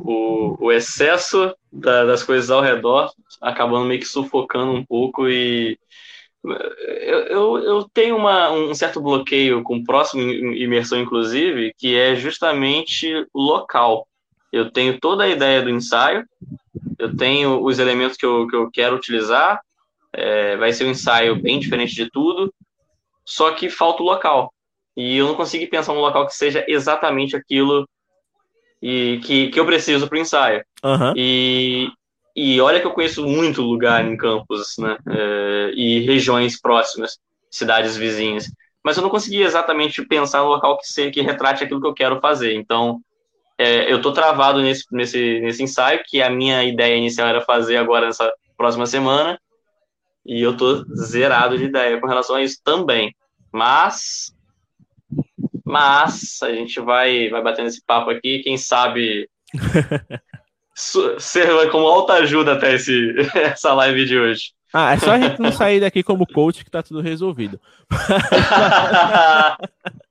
o, 0.06 0.66
o 0.66 0.72
excesso 0.72 1.56
da, 1.72 2.06
das 2.06 2.22
coisas 2.22 2.52
ao 2.52 2.62
redor 2.62 3.12
acabando 3.42 3.88
meio 3.88 4.00
que 4.00 4.06
sufocando 4.06 4.72
um 4.74 4.86
pouco 4.86 5.28
e 5.28 5.80
eu, 6.50 7.20
eu, 7.28 7.58
eu 7.60 7.90
tenho 7.94 8.16
uma, 8.16 8.52
um 8.52 8.74
certo 8.74 9.02
bloqueio 9.02 9.64
com 9.64 9.84
próximo 9.84 10.22
imersão, 10.22 11.00
inclusive, 11.00 11.74
que 11.78 11.96
é 11.96 12.16
justamente 12.16 13.26
o 13.34 13.42
local. 13.42 14.08
Eu 14.52 14.72
tenho 14.72 15.00
toda 15.00 15.24
a 15.24 15.30
ideia 15.30 15.62
do 15.62 15.70
ensaio, 15.70 16.26
eu 16.98 17.16
tenho 17.16 17.64
os 17.64 17.80
elementos 17.80 18.18
que 18.18 18.26
eu, 18.26 18.48
que 18.48 18.56
eu 18.56 18.70
quero 18.72 18.96
utilizar, 18.96 19.60
é, 20.14 20.56
vai 20.58 20.72
ser 20.72 20.86
um 20.86 20.92
ensaio 20.92 21.36
bem 21.36 21.60
diferente 21.60 21.94
de 21.94 22.10
tudo, 22.10 22.54
só 23.26 23.52
que 23.52 23.70
falta 23.70 24.02
o 24.02 24.06
local. 24.06 24.54
E 24.96 25.18
eu 25.18 25.28
não 25.28 25.36
consigo 25.36 25.70
pensar 25.70 25.94
num 25.94 26.00
local 26.00 26.26
que 26.26 26.36
seja 26.36 26.64
exatamente 26.68 27.36
aquilo 27.36 27.88
e 28.82 29.20
que, 29.24 29.50
que 29.50 29.60
eu 29.60 29.66
preciso 29.66 30.08
para 30.08 30.18
o 30.18 30.22
ensaio. 30.22 30.64
Uhum. 30.84 31.14
E, 31.18 31.90
e 32.36 32.60
olha 32.60 32.82
que 32.82 32.86
eu 32.86 32.92
conheço 32.92 33.26
muito 33.26 33.62
lugar 33.62 34.06
em 34.06 34.18
campos, 34.18 34.76
né? 34.78 34.98
É, 35.10 35.72
e 35.74 36.02
regiões 36.02 36.60
próximas, 36.60 37.18
cidades 37.50 37.96
vizinhas. 37.96 38.52
Mas 38.84 38.98
eu 38.98 39.04
não 39.04 39.10
consegui 39.10 39.42
exatamente 39.42 40.06
pensar 40.06 40.42
no 40.42 40.50
local 40.50 40.78
que, 40.78 40.86
se, 40.86 41.10
que 41.12 41.22
retrate 41.22 41.64
aquilo 41.64 41.82
que 41.82 41.88
eu 41.88 41.94
quero 41.94 42.20
fazer. 42.20 42.54
Então, 42.54 43.00
é, 43.58 43.90
eu 43.90 43.98
estou 43.98 44.12
travado 44.12 44.62
nesse, 44.62 44.84
nesse, 44.92 45.40
nesse 45.40 45.64
ensaio, 45.64 46.04
que 46.06 46.22
a 46.22 46.30
minha 46.30 46.64
ideia 46.66 46.98
inicial 46.98 47.30
era 47.30 47.40
fazer 47.40 47.78
agora 47.78 48.08
nessa 48.08 48.32
próxima 48.58 48.86
semana. 48.86 49.40
E 50.26 50.42
eu 50.42 50.52
estou 50.52 50.84
zerado 50.94 51.58
de 51.58 51.64
ideia 51.64 52.00
com 52.02 52.08
relação 52.08 52.36
a 52.36 52.44
isso 52.44 52.60
também. 52.64 53.16
Mas. 53.52 54.36
Mas 55.64 56.40
a 56.44 56.52
gente 56.52 56.80
vai, 56.80 57.30
vai 57.30 57.42
batendo 57.42 57.70
esse 57.70 57.84
papo 57.84 58.10
aqui. 58.12 58.40
Quem 58.40 58.58
sabe 58.58 59.30
ser 60.76 61.72
como 61.72 61.88
alta 61.88 62.14
ajuda 62.14 62.54
até 62.54 62.76
esse, 62.76 63.16
essa 63.36 63.74
live 63.74 64.06
de 64.06 64.20
hoje. 64.20 64.52
Ah, 64.74 64.94
é 64.94 64.98
só 64.98 65.12
a 65.12 65.20
gente 65.20 65.40
não 65.40 65.54
sair 65.54 65.80
daqui 65.80 66.04
como 66.04 66.28
coach 66.28 66.66
que 66.66 66.70
tá 66.70 66.84
tudo 66.84 67.00
resolvido. 67.00 67.60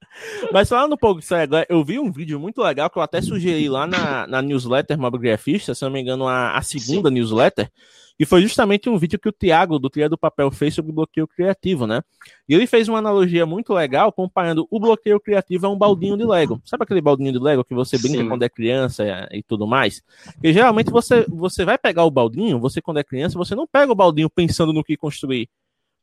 Mas 0.53 0.69
falando 0.69 0.95
um 0.95 0.97
pouco 0.97 1.21
disso 1.21 1.35
agora, 1.35 1.67
eu 1.69 1.85
vi 1.85 1.99
um 1.99 2.11
vídeo 2.11 2.39
muito 2.39 2.63
legal 2.63 2.89
que 2.89 2.99
eu 2.99 3.03
até 3.03 3.21
sugeri 3.21 3.69
lá 3.69 3.87
na, 3.87 4.27
na 4.27 4.43
newsletter 4.43 4.99
Mobigrafista, 4.99 5.75
se 5.75 5.83
não 5.83 5.91
me 5.91 6.01
engano, 6.01 6.27
a, 6.29 6.57
a 6.57 6.63
segunda 6.63 7.09
Sim. 7.09 7.15
newsletter, 7.15 7.71
e 8.19 8.25
foi 8.25 8.43
justamente 8.43 8.89
um 8.89 8.97
vídeo 8.97 9.19
que 9.19 9.29
o 9.29 9.33
Thiago, 9.33 9.79
do 9.79 9.91
Tria 9.91 10.09
do 10.09 10.17
Papel, 10.17 10.51
fez 10.51 10.75
sobre 10.75 10.93
bloqueio 10.93 11.27
criativo, 11.27 11.85
né? 11.85 12.01
E 12.49 12.55
ele 12.55 12.67
fez 12.67 12.89
uma 12.89 12.99
analogia 12.99 13.45
muito 13.45 13.73
legal 13.75 14.13
comparando 14.13 14.69
o 14.71 14.79
bloqueio 14.79 15.19
criativo 15.19 15.67
a 15.67 15.71
um 15.71 15.77
baldinho 15.77 16.17
de 16.17 16.25
Lego. 16.25 16.61
Sabe 16.65 16.85
aquele 16.85 17.01
baldinho 17.01 17.33
de 17.33 17.39
Lego 17.41 17.65
que 17.65 17.75
você 17.75 17.99
brinca 17.99 18.19
Sim. 18.19 18.29
quando 18.29 18.45
é 18.45 18.49
criança 18.49 19.05
e 19.33 19.43
tudo 19.43 19.67
mais? 19.67 20.01
E 20.43 20.53
geralmente 20.53 20.91
você, 20.91 21.27
você 21.29 21.65
vai 21.65 21.77
pegar 21.77 22.05
o 22.05 22.11
baldinho, 22.11 22.61
você 22.61 22.81
quando 22.81 22.99
é 22.99 23.05
criança, 23.05 23.37
você 23.37 23.57
não 23.57 23.67
pega 23.67 23.91
o 23.91 23.97
baldinho 23.97 24.31
pensando 24.31 24.73
no 24.73 24.85
que 24.85 24.97
construir. 24.97 25.49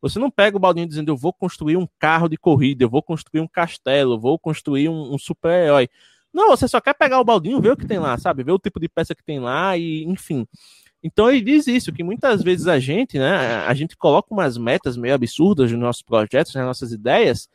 Você 0.01 0.17
não 0.17 0.31
pega 0.31 0.57
o 0.57 0.59
baldinho 0.59 0.87
dizendo 0.87 1.09
eu 1.09 1.17
vou 1.17 1.31
construir 1.31 1.77
um 1.77 1.87
carro 1.99 2.27
de 2.27 2.37
corrida, 2.37 2.83
eu 2.83 2.89
vou 2.89 3.03
construir 3.03 3.41
um 3.41 3.47
castelo, 3.47 4.15
eu 4.15 4.19
vou 4.19 4.39
construir 4.39 4.89
um, 4.89 5.13
um 5.13 5.17
super-herói. 5.17 5.87
Não, 6.33 6.49
você 6.49 6.67
só 6.67 6.79
quer 6.81 6.93
pegar 6.93 7.19
o 7.19 7.25
baldinho, 7.25 7.61
ver 7.61 7.73
o 7.73 7.77
que 7.77 7.85
tem 7.85 7.99
lá, 7.99 8.17
sabe? 8.17 8.43
Ver 8.43 8.53
o 8.53 8.59
tipo 8.59 8.79
de 8.79 8.89
peça 8.89 9.13
que 9.13 9.23
tem 9.23 9.39
lá 9.39 9.77
e, 9.77 10.03
enfim. 10.05 10.47
Então 11.03 11.29
ele 11.29 11.41
diz 11.41 11.67
isso, 11.67 11.91
que 11.91 12.03
muitas 12.03 12.41
vezes 12.43 12.67
a 12.67 12.79
gente, 12.79 13.17
né, 13.17 13.65
a 13.65 13.73
gente 13.73 13.97
coloca 13.97 14.33
umas 14.33 14.57
metas 14.57 14.95
meio 14.95 15.15
absurdas 15.15 15.71
nos 15.71 15.79
nossos 15.79 16.01
projetos, 16.01 16.53
nas 16.53 16.65
nossas 16.65 16.91
ideias, 16.91 17.49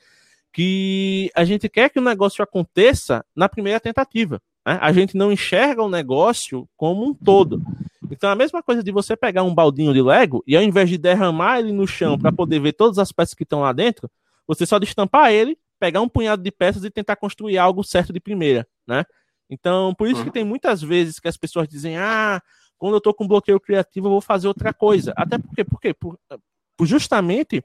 que 0.52 1.30
a 1.34 1.44
gente 1.44 1.68
quer 1.68 1.90
que 1.90 1.98
o 1.98 2.02
negócio 2.02 2.42
aconteça 2.42 3.24
na 3.34 3.48
primeira 3.48 3.78
tentativa. 3.78 4.40
Né? 4.66 4.78
A 4.80 4.92
gente 4.92 5.16
não 5.16 5.30
enxerga 5.30 5.82
o 5.82 5.88
negócio 5.88 6.68
como 6.76 7.04
um 7.04 7.14
todo. 7.14 7.62
Então 8.10 8.30
a 8.30 8.34
mesma 8.34 8.62
coisa 8.62 8.82
de 8.82 8.90
você 8.90 9.16
pegar 9.16 9.42
um 9.42 9.54
baldinho 9.54 9.92
de 9.92 10.02
Lego 10.02 10.42
e 10.46 10.56
ao 10.56 10.62
invés 10.62 10.88
de 10.88 10.98
derramar 10.98 11.58
ele 11.58 11.72
no 11.72 11.86
chão 11.86 12.18
para 12.18 12.32
poder 12.32 12.60
ver 12.60 12.72
todas 12.72 12.98
as 12.98 13.12
peças 13.12 13.34
que 13.34 13.42
estão 13.42 13.60
lá 13.60 13.72
dentro, 13.72 14.10
você 14.46 14.64
só 14.64 14.78
destampar 14.78 15.32
ele, 15.32 15.58
pegar 15.78 16.00
um 16.00 16.08
punhado 16.08 16.42
de 16.42 16.50
peças 16.50 16.84
e 16.84 16.90
tentar 16.90 17.16
construir 17.16 17.58
algo 17.58 17.82
certo 17.82 18.12
de 18.12 18.20
primeira, 18.20 18.66
né? 18.86 19.04
Então, 19.48 19.94
por 19.94 20.08
isso 20.08 20.24
que 20.24 20.30
tem 20.30 20.44
muitas 20.44 20.82
vezes 20.82 21.20
que 21.20 21.28
as 21.28 21.36
pessoas 21.36 21.68
dizem: 21.68 21.96
"Ah, 21.96 22.42
quando 22.78 22.94
eu 22.94 22.98
estou 22.98 23.14
com 23.14 23.26
bloqueio 23.26 23.60
criativo, 23.60 24.06
eu 24.06 24.12
vou 24.12 24.20
fazer 24.20 24.48
outra 24.48 24.72
coisa. 24.72 25.12
Até 25.16 25.38
porque, 25.38 25.64
por 25.64 25.80
quê? 25.80 25.94
Por, 25.94 26.18
por 26.76 26.86
justamente 26.86 27.62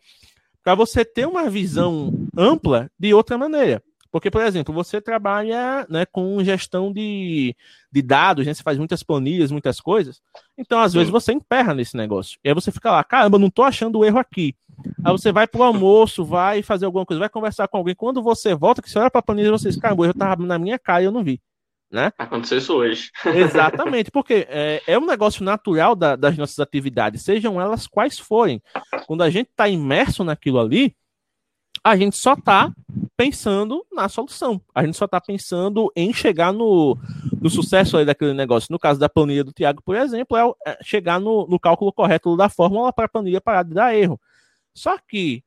para 0.64 0.76
você 0.76 1.04
ter 1.04 1.28
uma 1.28 1.50
visão 1.50 2.14
ampla 2.38 2.90
de 2.98 3.14
outra 3.14 3.38
maneira. 3.38 3.84
Porque, 4.12 4.30
por 4.30 4.42
exemplo, 4.42 4.74
você 4.74 5.00
trabalha 5.00 5.86
né, 5.90 6.06
com 6.06 6.44
gestão 6.44 6.92
de, 6.92 7.56
de 7.92 8.02
dados, 8.02 8.46
né, 8.46 8.54
você 8.54 8.62
faz 8.62 8.78
muitas 8.78 9.02
planilhas, 9.02 9.52
muitas 9.52 9.80
coisas. 9.80 10.22
Então, 10.58 10.80
às 10.80 10.92
Sim. 10.92 10.98
vezes, 10.98 11.12
você 11.12 11.32
emperra 11.32 11.74
nesse 11.74 11.96
negócio. 11.96 12.38
E 12.44 12.50
aí 12.50 12.54
você 12.54 12.72
fica 12.72 12.92
lá, 12.92 13.04
caramba, 13.04 13.40
não 13.40 13.48
estou 13.48 13.64
achando 13.64 14.00
o 14.00 14.06
erro 14.06 14.20
aqui. 14.20 14.54
Aí 15.04 15.12
você 15.12 15.32
vai 15.32 15.48
para 15.48 15.62
o 15.62 15.64
almoço, 15.64 16.26
vai 16.26 16.62
fazer 16.62 16.86
alguma 16.86 17.06
coisa, 17.06 17.20
vai 17.20 17.30
conversar 17.30 17.68
com 17.68 17.78
alguém. 17.78 17.96
Quando 17.96 18.22
você 18.22 18.54
volta, 18.54 18.82
que 18.82 18.90
você 18.90 19.00
olha 19.00 19.10
para 19.10 19.20
a 19.20 19.24
planilha, 19.24 19.52
você 19.52 19.70
diz, 19.70 19.80
caramba, 19.80 20.04
erro 20.04 20.12
estava 20.12 20.44
na 20.46 20.60
minha 20.60 20.78
cara 20.78 21.04
e 21.04 21.06
eu 21.06 21.12
não 21.12 21.24
vi 21.24 21.40
né? 21.92 22.12
Aconteceu 22.18 22.58
isso 22.58 22.74
hoje. 22.74 23.12
Exatamente, 23.36 24.10
porque 24.10 24.48
é, 24.50 24.82
é 24.88 24.98
um 24.98 25.06
negócio 25.06 25.44
natural 25.44 25.96
da, 25.96 26.16
das 26.16 26.38
nossas 26.38 26.58
atividades, 26.60 27.22
sejam 27.22 27.60
elas 27.60 27.86
quais 27.86 28.18
forem. 28.18 28.62
Quando 29.06 29.24
a 29.24 29.30
gente 29.30 29.50
está 29.50 29.68
imerso 29.68 30.24
naquilo 30.24 30.60
ali, 30.60 30.96
a 31.84 31.96
gente 31.96 32.18
só 32.18 32.34
está 32.34 32.72
pensando 33.22 33.86
na 33.94 34.10
solução. 34.10 34.60
A 34.74 34.84
gente 34.84 34.98
só 34.98 35.06
está 35.06 35.22
pensando 35.22 35.92
em 35.96 36.12
chegar 36.12 36.52
no, 36.52 36.98
no 37.40 37.52
sucesso 37.52 37.96
aí 37.98 38.04
daquele 38.04 38.34
negócio. 38.34 38.70
No 38.72 38.80
caso 38.80 39.00
da 39.00 39.08
planilha 39.08 39.44
do 39.44 39.54
Tiago, 39.54 39.80
por 39.84 39.96
exemplo, 39.96 40.36
é, 40.36 40.72
é 40.72 40.78
chegar 40.84 41.20
no, 41.20 41.46
no 41.48 41.60
cálculo 41.60 41.94
correto 41.94 42.36
da 42.36 42.50
fórmula 42.50 42.92
para 42.92 43.06
a 43.06 43.10
planilha 43.10 43.40
parar 43.40 43.62
de 43.62 43.76
dar 43.76 43.96
erro. 43.96 44.20
Só 44.74 44.98
que 44.98 45.44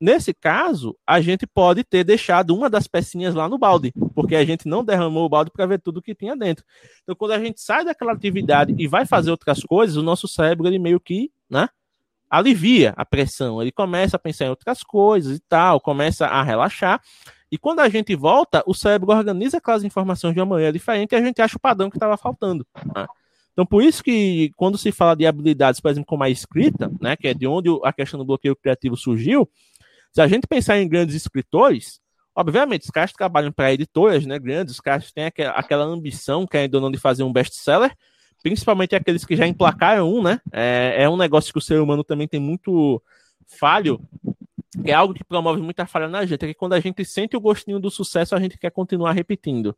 Nesse 0.00 0.34
caso, 0.34 0.94
a 1.06 1.18
gente 1.20 1.46
pode 1.46 1.82
ter 1.82 2.04
deixado 2.04 2.54
uma 2.54 2.68
das 2.68 2.86
pecinhas 2.86 3.32
lá 3.32 3.48
no 3.48 3.56
balde, 3.56 3.90
porque 4.14 4.34
a 4.34 4.44
gente 4.44 4.68
não 4.68 4.84
derramou 4.84 5.24
o 5.24 5.28
balde 5.28 5.50
para 5.50 5.64
ver 5.64 5.80
tudo 5.80 6.02
que 6.02 6.14
tinha 6.14 6.36
dentro. 6.36 6.62
Então, 7.02 7.14
quando 7.14 7.30
a 7.30 7.38
gente 7.38 7.60
sai 7.60 7.86
daquela 7.86 8.12
atividade 8.12 8.74
e 8.76 8.86
vai 8.86 9.06
fazer 9.06 9.30
outras 9.30 9.60
coisas, 9.62 9.96
o 9.96 10.02
nosso 10.02 10.28
cérebro 10.28 10.66
ele 10.66 10.80
meio 10.80 11.00
que, 11.00 11.30
né, 11.48 11.68
alivia 12.36 12.92
a 12.96 13.04
pressão. 13.04 13.60
Ele 13.60 13.72
começa 13.72 14.16
a 14.16 14.18
pensar 14.18 14.46
em 14.46 14.50
outras 14.50 14.82
coisas 14.82 15.36
e 15.36 15.40
tal, 15.48 15.80
começa 15.80 16.26
a 16.26 16.42
relaxar. 16.42 17.00
E 17.50 17.58
quando 17.58 17.80
a 17.80 17.88
gente 17.88 18.14
volta, 18.16 18.62
o 18.66 18.74
cérebro 18.74 19.12
organiza 19.12 19.58
aquelas 19.58 19.84
informações 19.84 20.34
de 20.34 20.40
uma 20.40 20.46
maneira 20.46 20.72
diferente 20.72 21.12
e 21.12 21.16
a 21.16 21.22
gente 21.22 21.40
acha 21.40 21.56
o 21.56 21.60
padrão 21.60 21.88
que 21.88 21.96
estava 21.96 22.16
faltando. 22.16 22.66
Né? 22.94 23.06
Então, 23.52 23.64
por 23.64 23.82
isso 23.82 24.02
que 24.02 24.50
quando 24.56 24.76
se 24.76 24.90
fala 24.90 25.14
de 25.14 25.26
habilidades, 25.26 25.80
por 25.80 25.90
exemplo, 25.90 26.06
como 26.06 26.24
a 26.24 26.30
escrita, 26.30 26.90
né, 27.00 27.14
que 27.14 27.28
é 27.28 27.34
de 27.34 27.46
onde 27.46 27.68
a 27.84 27.92
questão 27.92 28.18
do 28.18 28.24
bloqueio 28.24 28.56
criativo 28.56 28.96
surgiu, 28.96 29.48
se 30.10 30.20
a 30.20 30.26
gente 30.26 30.46
pensar 30.46 30.78
em 30.78 30.88
grandes 30.88 31.14
escritores, 31.14 32.00
Obviamente, 32.36 32.82
os 32.82 32.90
caras 32.90 33.12
trabalham 33.12 33.52
para 33.52 33.72
editoras, 33.72 34.26
né, 34.26 34.38
grandes, 34.40 34.74
os 34.74 34.80
caras 34.80 35.12
têm 35.12 35.26
aquela 35.26 35.84
ambição, 35.84 36.46
que 36.46 36.56
ainda 36.56 36.80
não 36.80 36.90
de 36.90 36.98
fazer 36.98 37.22
um 37.22 37.32
best-seller, 37.32 37.96
principalmente 38.44 38.94
aqueles 38.94 39.24
que 39.24 39.34
já 39.34 39.46
emplacaram 39.46 40.12
um, 40.12 40.22
né? 40.22 40.38
É, 40.52 41.04
é 41.04 41.08
um 41.08 41.16
negócio 41.16 41.50
que 41.50 41.58
o 41.58 41.62
ser 41.62 41.80
humano 41.80 42.04
também 42.04 42.28
tem 42.28 42.38
muito 42.38 43.02
falho, 43.46 43.98
é 44.84 44.92
algo 44.92 45.14
que 45.14 45.24
promove 45.24 45.62
muita 45.62 45.86
falha 45.86 46.08
na 46.08 46.26
gente, 46.26 46.44
é 46.44 46.48
que 46.48 46.54
quando 46.54 46.74
a 46.74 46.80
gente 46.80 47.02
sente 47.06 47.34
o 47.34 47.40
gostinho 47.40 47.80
do 47.80 47.90
sucesso, 47.90 48.34
a 48.34 48.40
gente 48.40 48.58
quer 48.58 48.70
continuar 48.70 49.12
repetindo. 49.12 49.74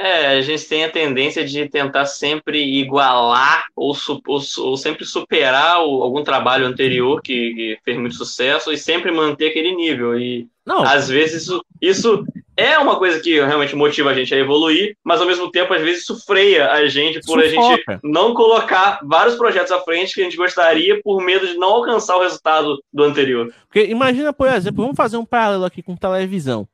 É, 0.00 0.38
a 0.38 0.40
gente 0.40 0.66
tem 0.66 0.82
a 0.82 0.90
tendência 0.90 1.44
de 1.44 1.68
tentar 1.68 2.06
sempre 2.06 2.58
igualar 2.58 3.66
ou, 3.76 3.94
ou, 4.26 4.40
ou 4.58 4.76
sempre 4.78 5.04
superar 5.04 5.84
o, 5.84 6.02
algum 6.02 6.24
trabalho 6.24 6.66
anterior 6.66 7.20
que, 7.20 7.54
que, 7.54 7.78
fez 7.84 7.98
muito 7.98 8.14
sucesso 8.14 8.72
e 8.72 8.78
sempre 8.78 9.12
manter 9.12 9.50
aquele 9.50 9.76
nível. 9.76 10.18
E 10.18 10.48
Não. 10.64 10.82
às 10.82 11.10
vezes 11.10 11.42
isso, 11.42 11.62
isso 11.82 12.24
é 12.56 12.78
uma 12.78 12.96
coisa 12.96 13.20
que 13.20 13.34
realmente 13.34 13.76
motiva 13.76 14.08
a 14.08 14.14
gente 14.14 14.34
a 14.34 14.38
evoluir, 14.38 14.96
mas 15.04 15.20
ao 15.20 15.26
mesmo 15.26 15.50
tempo, 15.50 15.74
às 15.74 15.82
vezes, 15.82 16.02
isso 16.02 16.24
freia 16.24 16.70
a 16.70 16.86
gente 16.86 17.20
por 17.20 17.42
Sufoca. 17.42 17.44
a 17.44 17.92
gente 17.92 18.00
não 18.02 18.32
colocar 18.32 19.00
vários 19.02 19.36
projetos 19.36 19.70
à 19.70 19.80
frente 19.80 20.14
que 20.14 20.22
a 20.22 20.24
gente 20.24 20.36
gostaria 20.36 20.98
por 21.02 21.22
medo 21.22 21.46
de 21.46 21.58
não 21.58 21.68
alcançar 21.68 22.16
o 22.16 22.22
resultado 22.22 22.82
do 22.90 23.02
anterior. 23.02 23.52
Porque 23.68 23.84
imagina, 23.84 24.32
por 24.32 24.48
exemplo, 24.48 24.82
vamos 24.82 24.96
fazer 24.96 25.18
um 25.18 25.26
paralelo 25.26 25.66
aqui 25.66 25.82
com 25.82 25.94
televisão. 25.94 26.66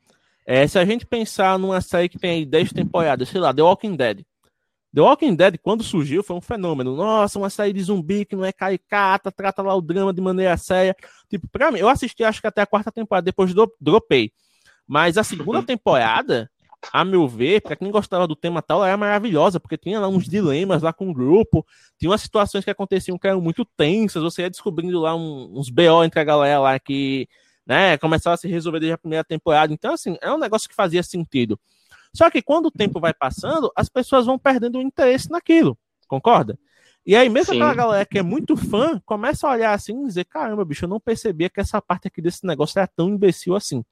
É, 0.47 0.67
se 0.69 0.79
a 0.79 0.85
gente 0.85 1.05
pensar 1.05 1.59
numa 1.59 1.81
série 1.81 2.09
que 2.09 2.19
tem 2.19 2.31
aí 2.31 2.47
10 2.47 2.73
temporadas, 2.73 3.29
sei 3.29 3.41
lá, 3.41 3.53
The 3.53 3.63
Walking 3.63 3.97
Dead. 3.97 4.25
The 4.95 5.01
Walking 5.01 5.35
Dead, 5.35 5.59
quando 5.61 5.83
surgiu, 5.83 6.23
foi 6.23 6.37
um 6.37 6.41
fenômeno. 6.41 6.95
Nossa, 6.95 7.39
uma 7.39 7.51
série 7.51 7.73
de 7.73 7.83
zumbi 7.83 8.25
que 8.25 8.37
não 8.37 8.45
é 8.45 8.53
caricata, 8.53 9.33
trata 9.33 9.61
lá 9.61 9.75
o 9.75 9.83
drama 9.83 10.15
de 10.15 10.21
maneira 10.21 10.57
séria. 10.57 10.97
Tipo, 11.29 11.49
pra 11.49 11.73
mim, 11.73 11.81
eu 11.81 11.89
assisti 11.89 12.23
acho 12.23 12.41
que 12.41 12.47
até 12.47 12.63
a 12.63 12.67
quarta 12.67 12.93
temporada, 12.93 13.25
depois 13.25 13.53
do, 13.53 13.71
dropei. 13.81 14.33
Mas 14.87 15.19
a 15.19 15.25
segunda 15.25 15.61
temporada, 15.67 16.49
a 16.93 17.05
meu 17.05 17.27
ver, 17.27 17.61
para 17.61 17.75
quem 17.75 17.91
gostava 17.91 18.27
do 18.27 18.37
tema 18.37 18.63
tal, 18.63 18.85
era 18.85 18.97
maravilhosa, 18.97 19.59
porque 19.59 19.77
tinha 19.77 19.99
lá 19.99 20.07
uns 20.07 20.29
dilemas 20.29 20.81
lá 20.81 20.93
com 20.93 21.11
o 21.11 21.15
grupo, 21.15 21.67
tinha 21.99 22.11
umas 22.11 22.23
situações 22.23 22.65
que 22.65 22.71
aconteciam 22.71 23.19
que 23.19 23.27
eram 23.27 23.41
muito 23.41 23.65
tensas, 23.77 24.23
você 24.23 24.43
ia 24.43 24.51
descobrindo 24.51 25.01
lá 25.01 25.15
um, 25.15 25.59
uns 25.59 25.69
BO 25.69 26.05
entre 26.05 26.21
a 26.21 26.25
galera 26.25 26.61
lá 26.61 26.79
que 26.79 27.29
né? 27.67 27.99
Começava 27.99 28.35
a 28.35 28.37
se 28.37 28.49
resolver 28.49 28.81
desde 28.81 28.95
a 28.95 28.99
primeira 28.99 29.25
temporada. 29.25 29.73
Então, 29.73 29.95
assim, 29.95 30.17
é 30.21 30.33
um 30.33 30.39
negócio 30.39 30.69
que 30.69 30.75
fazia 30.75 31.03
sentido. 31.03 31.59
Só 32.15 32.31
que 32.31 32.41
quando 32.41 32.67
o 32.67 32.71
tempo 32.71 33.01
vai 33.01 33.13
passando, 33.13 33.71
as 33.75 33.89
pessoas 33.89 34.25
vão 34.25 34.39
perdendo 34.39 34.79
o 34.79 34.83
interesse 34.83 35.31
naquilo, 35.31 35.77
concorda? 36.09 36.59
E 37.05 37.15
aí, 37.15 37.29
mesmo 37.29 37.53
Sim. 37.53 37.61
aquela 37.61 37.75
galera 37.75 38.05
que 38.05 38.19
é 38.19 38.23
muito 38.23 38.57
fã, 38.57 39.01
começa 39.05 39.47
a 39.47 39.53
olhar 39.53 39.73
assim 39.73 40.03
e 40.03 40.07
dizer: 40.07 40.25
caramba, 40.25 40.65
bicho, 40.65 40.85
eu 40.85 40.89
não 40.89 40.99
percebia 40.99 41.49
que 41.49 41.61
essa 41.61 41.81
parte 41.81 42.09
aqui 42.09 42.21
desse 42.21 42.45
negócio 42.45 42.79
era 42.79 42.89
tão 42.89 43.09
imbecil 43.09 43.55
assim. 43.55 43.85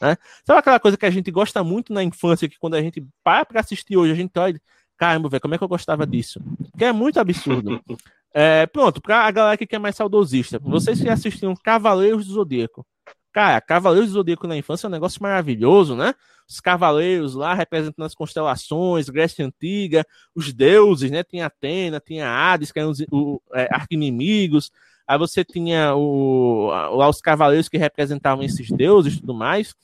Né? 0.00 0.16
Sabe 0.44 0.58
aquela 0.58 0.78
coisa 0.78 0.96
que 0.96 1.06
a 1.06 1.10
gente 1.10 1.30
gosta 1.30 1.64
muito 1.64 1.92
na 1.92 2.02
infância, 2.02 2.48
que 2.48 2.58
quando 2.58 2.74
a 2.74 2.82
gente 2.82 3.06
para 3.24 3.46
pra 3.46 3.60
assistir 3.60 3.96
hoje, 3.96 4.12
a 4.12 4.16
gente 4.16 4.38
olha, 4.38 4.60
caramba, 4.98 5.30
velho, 5.30 5.40
como 5.40 5.54
é 5.54 5.58
que 5.58 5.64
eu 5.64 5.68
gostava 5.68 6.06
disso? 6.06 6.40
Que 6.76 6.84
é 6.84 6.92
muito 6.92 7.18
absurdo. 7.18 7.80
É, 8.30 8.66
pronto, 8.66 9.00
pra 9.00 9.20
a 9.20 9.30
galera 9.30 9.56
que 9.56 9.74
é 9.74 9.78
mais 9.78 9.96
saudosista, 9.96 10.58
vocês 10.58 11.00
que 11.00 11.08
assistiam 11.08 11.56
Cavaleiros 11.56 12.26
do 12.26 12.34
Zodíaco, 12.34 12.86
Cara, 13.32 13.60
Cavaleiros 13.60 14.10
do 14.10 14.14
Zodíaco 14.14 14.46
na 14.46 14.56
infância 14.56 14.86
é 14.86 14.88
um 14.88 14.92
negócio 14.92 15.22
maravilhoso, 15.22 15.94
né? 15.94 16.14
Os 16.48 16.60
cavaleiros 16.60 17.34
lá 17.34 17.52
representando 17.52 18.06
as 18.06 18.14
constelações, 18.14 19.10
Grécia 19.10 19.44
Antiga, 19.44 20.04
os 20.34 20.52
deuses, 20.52 21.10
né? 21.10 21.22
Tinha 21.22 21.46
Atena, 21.46 22.00
tinha 22.00 22.26
Hades, 22.26 22.72
que 22.72 22.78
eram 22.78 22.90
os 22.90 23.00
o, 23.12 23.40
é, 23.52 23.68
arquinimigos. 23.70 24.70
Aí 25.06 25.18
você 25.18 25.44
tinha 25.44 25.94
o, 25.94 26.68
lá 26.68 27.08
os 27.08 27.20
cavaleiros 27.20 27.68
que 27.68 27.76
representavam 27.76 28.44
esses 28.44 28.70
deuses 28.70 29.14
e 29.14 29.20
tudo 29.20 29.34
mais. 29.34 29.74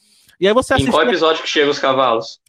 E 0.41 0.49
aí 0.49 0.55
você 0.55 0.75
assistia... 0.75 0.91
Em 0.91 0.93
qual 0.93 1.07
episódio 1.07 1.43
que 1.43 1.49
chegam 1.49 1.71
os 1.71 1.79
cavalos? 1.79 2.41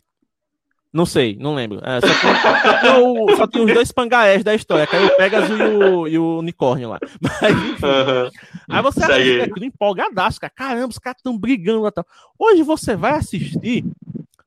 Não 0.96 1.06
sei, 1.06 1.36
não 1.38 1.54
lembro. 1.54 1.82
É, 1.84 2.00
só, 2.00 2.08
tem, 2.08 2.36
só, 2.42 2.80
tem 2.80 3.04
o, 3.04 3.36
só, 3.36 3.48
tem, 3.48 3.66
os 3.66 3.74
dois 3.74 3.92
pangaés 3.92 4.46
da 4.46 4.56
história, 4.56 4.88
que 4.88 4.96
é 4.96 5.03
o 5.03 5.18
Pegasus 5.18 5.60
e 5.60 5.62
o, 5.62 6.08
e 6.08 6.18
o 6.18 6.40
unicórnio 6.40 6.88
lá. 6.88 7.00
Mas, 7.20 7.51
enfim. 7.51 7.86
Uhum. 7.86 8.29
Aí 8.70 8.81
você 8.81 9.03
assiste 9.03 9.42
aquilo 9.42 9.66
empolgadaço, 9.66 10.40
cara. 10.40 10.53
Caramba, 10.55 10.88
os 10.88 10.98
caras 10.98 11.20
estão 11.20 11.38
brigando 11.38 11.81
lá. 11.81 11.92
Tal. 11.92 12.08
Hoje 12.40 12.64
você 12.64 12.96
vai 12.96 13.12
assistir 13.12 13.84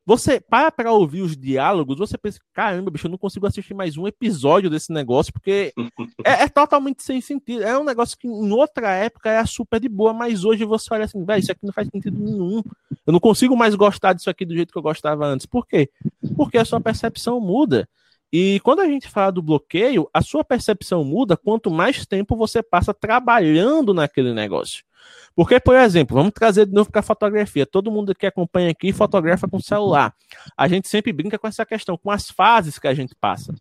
você 0.09 0.41
para 0.41 0.73
para 0.73 0.91
ouvir 0.91 1.21
os 1.21 1.37
diálogos, 1.37 1.99
você 1.99 2.17
pensa, 2.17 2.39
caramba, 2.55 2.91
bicho, 2.91 3.07
eu 3.07 3.11
não 3.11 3.19
consigo 3.19 3.47
assistir 3.47 3.75
mais 3.75 3.99
um 3.99 4.09
episódio 4.09 4.71
desse 4.71 4.91
negócio, 4.91 5.31
porque 5.31 5.71
é, 6.25 6.45
é, 6.45 6.49
totalmente 6.49 7.03
sem 7.03 7.21
sentido. 7.21 7.63
É 7.63 7.79
um 7.79 7.85
negócio 7.85 8.17
que 8.17 8.27
em 8.27 8.51
outra 8.51 8.91
época 8.95 9.29
era 9.29 9.45
super 9.45 9.79
de 9.79 9.87
boa, 9.87 10.15
mas 10.15 10.47
hoje 10.47 10.65
você 10.65 10.95
olha 10.95 11.05
assim, 11.05 11.23
velho, 11.27 11.41
isso 11.41 11.53
aqui 11.53 11.61
não 11.63 11.75
faz 11.75 11.89
sentido 11.93 12.19
nenhum. 12.19 12.63
Eu 13.07 13.13
não 13.13 13.21
consigo 13.21 13.55
mais 13.55 13.75
gostar 13.75 14.15
disso 14.15 14.31
aqui 14.31 14.47
do 14.47 14.55
jeito 14.55 14.73
que 14.73 14.79
eu 14.79 14.83
gostava 14.83 15.27
antes. 15.27 15.45
Por 15.45 15.67
quê? 15.67 15.91
Porque 16.35 16.57
a 16.57 16.65
sua 16.65 16.81
percepção 16.81 17.39
muda. 17.39 17.87
E 18.33 18.61
quando 18.61 18.81
a 18.81 18.87
gente 18.87 19.09
fala 19.09 19.33
do 19.33 19.43
bloqueio, 19.43 20.09
a 20.13 20.21
sua 20.21 20.45
percepção 20.45 21.03
muda 21.05 21.37
quanto 21.37 21.71
mais 21.71 22.05
tempo 22.07 22.37
você 22.37 22.63
passa 22.63 22.93
trabalhando 22.93 23.95
naquele 23.95 24.35
negócio. 24.35 24.85
Porque, 25.35 25.61
por 25.61 25.77
exemplo, 25.77 26.17
vamos 26.17 26.33
trazer 26.33 26.67
de 26.67 26.73
novo 26.73 26.91
para 26.91 26.99
a 26.99 27.03
fotografia. 27.03 27.65
Todo 27.65 27.93
mundo 27.93 28.15
que 28.15 28.27
acompanha 28.27 28.71
aqui 28.71 28.93
fotografa 28.93 29.47
com 29.47 29.61
celular. 29.61 30.13
A 30.57 30.67
gente 30.67 30.89
sempre 30.89 31.13
brinca 31.13 31.39
com 31.39 31.47
essa 31.47 31.65
questão, 31.65 31.97
com 31.97 32.11
as 32.11 32.29
fases 32.29 32.79
que 32.79 32.89
a 32.89 32.93
gente 32.93 33.15
passa. 33.15 33.55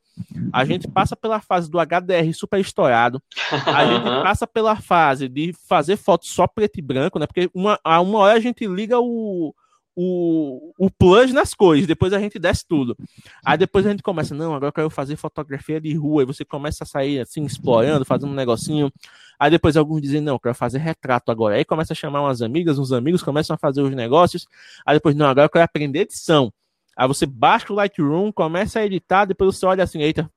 A 0.51 0.65
gente 0.65 0.87
passa 0.87 1.15
pela 1.15 1.39
fase 1.39 1.69
do 1.69 1.77
HDR 1.77 2.33
super 2.33 2.59
estourado. 2.59 3.21
A 3.67 3.85
gente 3.85 4.23
passa 4.23 4.47
pela 4.47 4.75
fase 4.75 5.29
de 5.29 5.53
fazer 5.67 5.97
fotos 5.97 6.29
só 6.29 6.47
preto 6.47 6.79
e 6.79 6.81
branco, 6.81 7.19
né? 7.19 7.27
Porque 7.27 7.49
uma, 7.53 7.79
a 7.83 8.01
uma 8.01 8.19
hora 8.19 8.37
a 8.37 8.41
gente 8.41 8.65
liga 8.65 8.99
o, 8.99 9.53
o, 9.99 10.73
o 10.77 10.91
plus 10.91 11.33
nas 11.33 11.55
cores, 11.55 11.87
depois 11.87 12.13
a 12.13 12.19
gente 12.19 12.37
desce 12.37 12.63
tudo. 12.67 12.95
Aí 13.43 13.57
depois 13.57 13.83
a 13.83 13.89
gente 13.89 14.03
começa, 14.03 14.35
não, 14.35 14.53
agora 14.53 14.67
eu 14.67 14.73
quero 14.73 14.89
fazer 14.91 15.15
fotografia 15.15 15.81
de 15.81 15.91
rua, 15.95 16.21
e 16.21 16.25
você 16.25 16.45
começa 16.45 16.83
a 16.83 16.87
sair 16.87 17.19
assim, 17.19 17.43
explorando, 17.43 18.05
fazendo 18.05 18.29
um 18.29 18.35
negocinho. 18.35 18.93
Aí 19.39 19.49
depois 19.49 19.75
alguns 19.75 19.99
dizem, 19.99 20.21
não, 20.21 20.35
eu 20.35 20.39
quero 20.39 20.53
fazer 20.53 20.77
retrato 20.77 21.31
agora. 21.31 21.55
Aí 21.55 21.65
começa 21.65 21.93
a 21.93 21.95
chamar 21.95 22.21
umas 22.21 22.43
amigas, 22.43 22.77
uns 22.77 22.91
amigos 22.91 23.23
começam 23.23 23.55
a 23.55 23.57
fazer 23.57 23.81
os 23.81 23.89
negócios. 23.89 24.45
Aí 24.85 24.95
depois, 24.95 25.15
não, 25.15 25.25
agora 25.25 25.45
eu 25.45 25.49
quero 25.49 25.65
aprender 25.65 26.01
edição. 26.01 26.53
Aí 26.95 27.07
você 27.07 27.25
baixa 27.25 27.73
o 27.73 27.75
Lightroom, 27.75 28.31
começa 28.31 28.79
a 28.79 28.85
editar, 28.85 29.25
depois 29.25 29.55
você 29.55 29.65
olha 29.65 29.83
assim, 29.83 30.01
eita, 30.01 30.29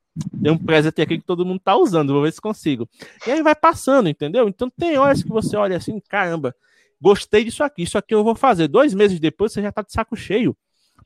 tem 0.42 0.52
um 0.52 0.58
presente 0.58 1.02
aqui 1.02 1.18
que 1.18 1.24
todo 1.26 1.44
mundo 1.44 1.60
tá 1.62 1.76
usando, 1.76 2.14
vou 2.14 2.22
ver 2.22 2.32
se 2.32 2.40
consigo. 2.40 2.88
E 3.26 3.30
aí 3.30 3.42
vai 3.42 3.54
passando, 3.54 4.08
entendeu? 4.08 4.48
Então 4.48 4.70
tem 4.70 4.96
horas 4.96 5.22
que 5.22 5.28
você 5.28 5.54
olha 5.54 5.76
assim, 5.76 6.00
caramba, 6.08 6.54
gostei 7.00 7.44
disso 7.44 7.64
aqui, 7.64 7.82
isso 7.82 7.96
aqui 7.96 8.14
eu 8.14 8.24
vou 8.24 8.34
fazer. 8.34 8.68
Dois 8.68 8.94
meses 8.94 9.18
depois 9.18 9.52
você 9.52 9.62
já 9.62 9.70
está 9.70 9.82
de 9.82 9.92
saco 9.92 10.16
cheio. 10.16 10.56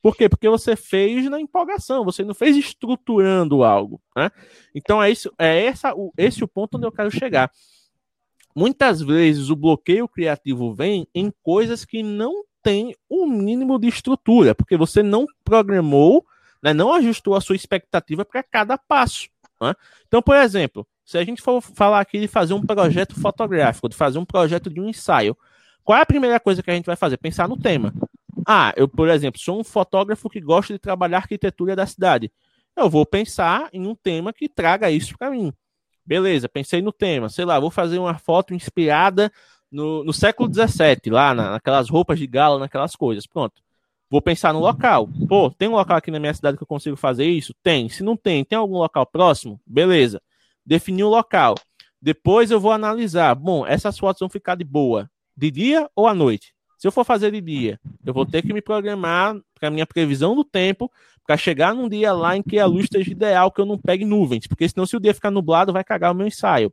Por 0.02 0.16
quê? 0.16 0.28
Porque 0.28 0.48
você 0.48 0.76
fez 0.76 1.30
na 1.30 1.40
empolgação, 1.40 2.04
você 2.04 2.22
não 2.22 2.34
fez 2.34 2.56
estruturando 2.56 3.64
algo. 3.64 4.00
Né? 4.14 4.30
Então 4.74 5.02
é, 5.02 5.10
isso, 5.10 5.32
é 5.38 5.64
essa, 5.64 5.94
esse 6.18 6.44
o 6.44 6.48
ponto 6.48 6.76
onde 6.76 6.86
eu 6.86 6.92
quero 6.92 7.10
chegar. 7.10 7.50
Muitas 8.54 9.00
vezes 9.00 9.50
o 9.50 9.56
bloqueio 9.56 10.06
criativo 10.06 10.74
vem 10.74 11.08
em 11.14 11.32
coisas 11.42 11.84
que 11.84 12.02
não 12.02 12.44
tem 12.62 12.94
o 13.08 13.24
um 13.24 13.26
mínimo 13.26 13.78
de 13.78 13.88
estrutura, 13.88 14.54
porque 14.54 14.76
você 14.76 15.02
não 15.02 15.26
programou, 15.44 16.24
né, 16.62 16.72
não 16.72 16.92
ajustou 16.94 17.34
a 17.34 17.40
sua 17.40 17.56
expectativa 17.56 18.24
para 18.24 18.42
cada 18.42 18.78
passo. 18.78 19.28
Né? 19.60 19.74
Então, 20.06 20.22
por 20.22 20.36
exemplo, 20.36 20.86
se 21.04 21.18
a 21.18 21.24
gente 21.24 21.42
for 21.42 21.60
falar 21.60 22.00
aqui 22.00 22.20
de 22.20 22.28
fazer 22.28 22.54
um 22.54 22.64
projeto 22.64 23.18
fotográfico, 23.20 23.88
de 23.88 23.96
fazer 23.96 24.18
um 24.18 24.24
projeto 24.24 24.70
de 24.70 24.80
um 24.80 24.88
ensaio, 24.88 25.36
qual 25.84 25.98
é 25.98 26.02
a 26.02 26.06
primeira 26.06 26.40
coisa 26.40 26.62
que 26.62 26.70
a 26.70 26.74
gente 26.74 26.86
vai 26.86 26.96
fazer? 26.96 27.18
Pensar 27.18 27.46
no 27.46 27.58
tema. 27.58 27.92
Ah, 28.46 28.72
eu, 28.76 28.88
por 28.88 29.08
exemplo, 29.08 29.38
sou 29.40 29.60
um 29.60 29.64
fotógrafo 29.64 30.30
que 30.30 30.40
gosta 30.40 30.72
de 30.72 30.78
trabalhar 30.78 31.18
arquitetura 31.18 31.76
da 31.76 31.86
cidade. 31.86 32.32
Eu 32.74 32.88
vou 32.88 33.04
pensar 33.04 33.68
em 33.72 33.86
um 33.86 33.94
tema 33.94 34.32
que 34.32 34.48
traga 34.48 34.90
isso 34.90 35.16
para 35.16 35.30
mim. 35.30 35.52
Beleza, 36.04 36.48
pensei 36.48 36.80
no 36.82 36.90
tema. 36.90 37.28
Sei 37.28 37.44
lá, 37.44 37.60
vou 37.60 37.70
fazer 37.70 37.98
uma 37.98 38.14
foto 38.14 38.54
inspirada 38.54 39.30
no, 39.70 40.02
no 40.04 40.12
século 40.12 40.52
XVII, 40.52 41.10
lá 41.10 41.34
na, 41.34 41.50
naquelas 41.52 41.88
roupas 41.88 42.18
de 42.18 42.26
gala, 42.26 42.58
naquelas 42.58 42.96
coisas. 42.96 43.26
Pronto. 43.26 43.62
Vou 44.10 44.22
pensar 44.22 44.52
no 44.52 44.60
local. 44.60 45.08
Pô, 45.28 45.50
tem 45.50 45.68
um 45.68 45.72
local 45.72 45.96
aqui 45.96 46.10
na 46.10 46.20
minha 46.20 46.34
cidade 46.34 46.56
que 46.56 46.62
eu 46.62 46.66
consigo 46.66 46.96
fazer 46.96 47.26
isso? 47.26 47.54
Tem. 47.62 47.88
Se 47.88 48.02
não 48.02 48.16
tem, 48.16 48.44
tem 48.44 48.56
algum 48.56 48.76
local 48.76 49.06
próximo? 49.06 49.60
Beleza. 49.66 50.20
Definir 50.64 51.04
o 51.04 51.08
local. 51.08 51.54
Depois 52.00 52.50
eu 52.50 52.60
vou 52.60 52.72
analisar. 52.72 53.34
Bom, 53.34 53.66
essas 53.66 53.98
fotos 53.98 54.20
vão 54.20 54.28
ficar 54.28 54.54
de 54.54 54.64
boa 54.64 55.10
de 55.36 55.50
dia 55.50 55.88
ou 55.94 56.06
à 56.06 56.14
noite. 56.14 56.54
Se 56.78 56.86
eu 56.86 56.92
for 56.92 57.04
fazer 57.04 57.30
de 57.30 57.40
dia, 57.40 57.80
eu 58.04 58.12
vou 58.12 58.26
ter 58.26 58.42
que 58.42 58.52
me 58.52 58.60
programar 58.60 59.36
para 59.58 59.70
minha 59.70 59.86
previsão 59.86 60.34
do 60.34 60.44
tempo 60.44 60.90
para 61.26 61.36
chegar 61.36 61.74
num 61.74 61.88
dia 61.88 62.12
lá 62.12 62.36
em 62.36 62.42
que 62.42 62.58
a 62.58 62.66
luz 62.66 62.84
esteja 62.84 63.10
ideal, 63.10 63.50
que 63.50 63.60
eu 63.60 63.64
não 63.64 63.78
pegue 63.78 64.04
nuvens, 64.04 64.46
porque 64.46 64.68
senão 64.68 64.84
se 64.84 64.96
o 64.96 65.00
dia 65.00 65.14
ficar 65.14 65.30
nublado 65.30 65.72
vai 65.72 65.82
cagar 65.82 66.12
o 66.12 66.14
meu 66.14 66.26
ensaio. 66.26 66.72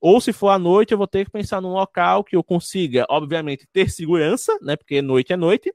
Ou 0.00 0.20
se 0.20 0.32
for 0.32 0.48
à 0.48 0.58
noite, 0.58 0.90
eu 0.90 0.98
vou 0.98 1.06
ter 1.06 1.24
que 1.24 1.30
pensar 1.30 1.60
num 1.60 1.74
local 1.74 2.24
que 2.24 2.34
eu 2.34 2.42
consiga, 2.42 3.06
obviamente, 3.08 3.68
ter 3.72 3.88
segurança, 3.88 4.52
né? 4.60 4.74
Porque 4.74 5.00
noite 5.00 5.32
é 5.32 5.36
noite, 5.36 5.72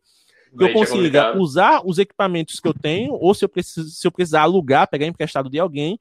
que 0.58 0.63
eu 0.63 0.67
é 0.67 0.73
consiga 0.73 1.19
é 1.19 1.38
usar 1.38 1.82
os 1.86 1.97
equipamentos 1.97 2.60
que 2.60 2.67
eu 2.67 2.73
tenho, 2.73 3.13
ou 3.13 3.34
se 3.34 3.45
eu, 3.45 3.50
preciso, 3.50 3.89
se 3.89 4.06
eu 4.06 4.12
precisar 4.12 4.41
alugar, 4.41 4.89
pegar 4.89 5.06
emprestado 5.06 5.50
de 5.50 5.58
alguém, 5.58 5.97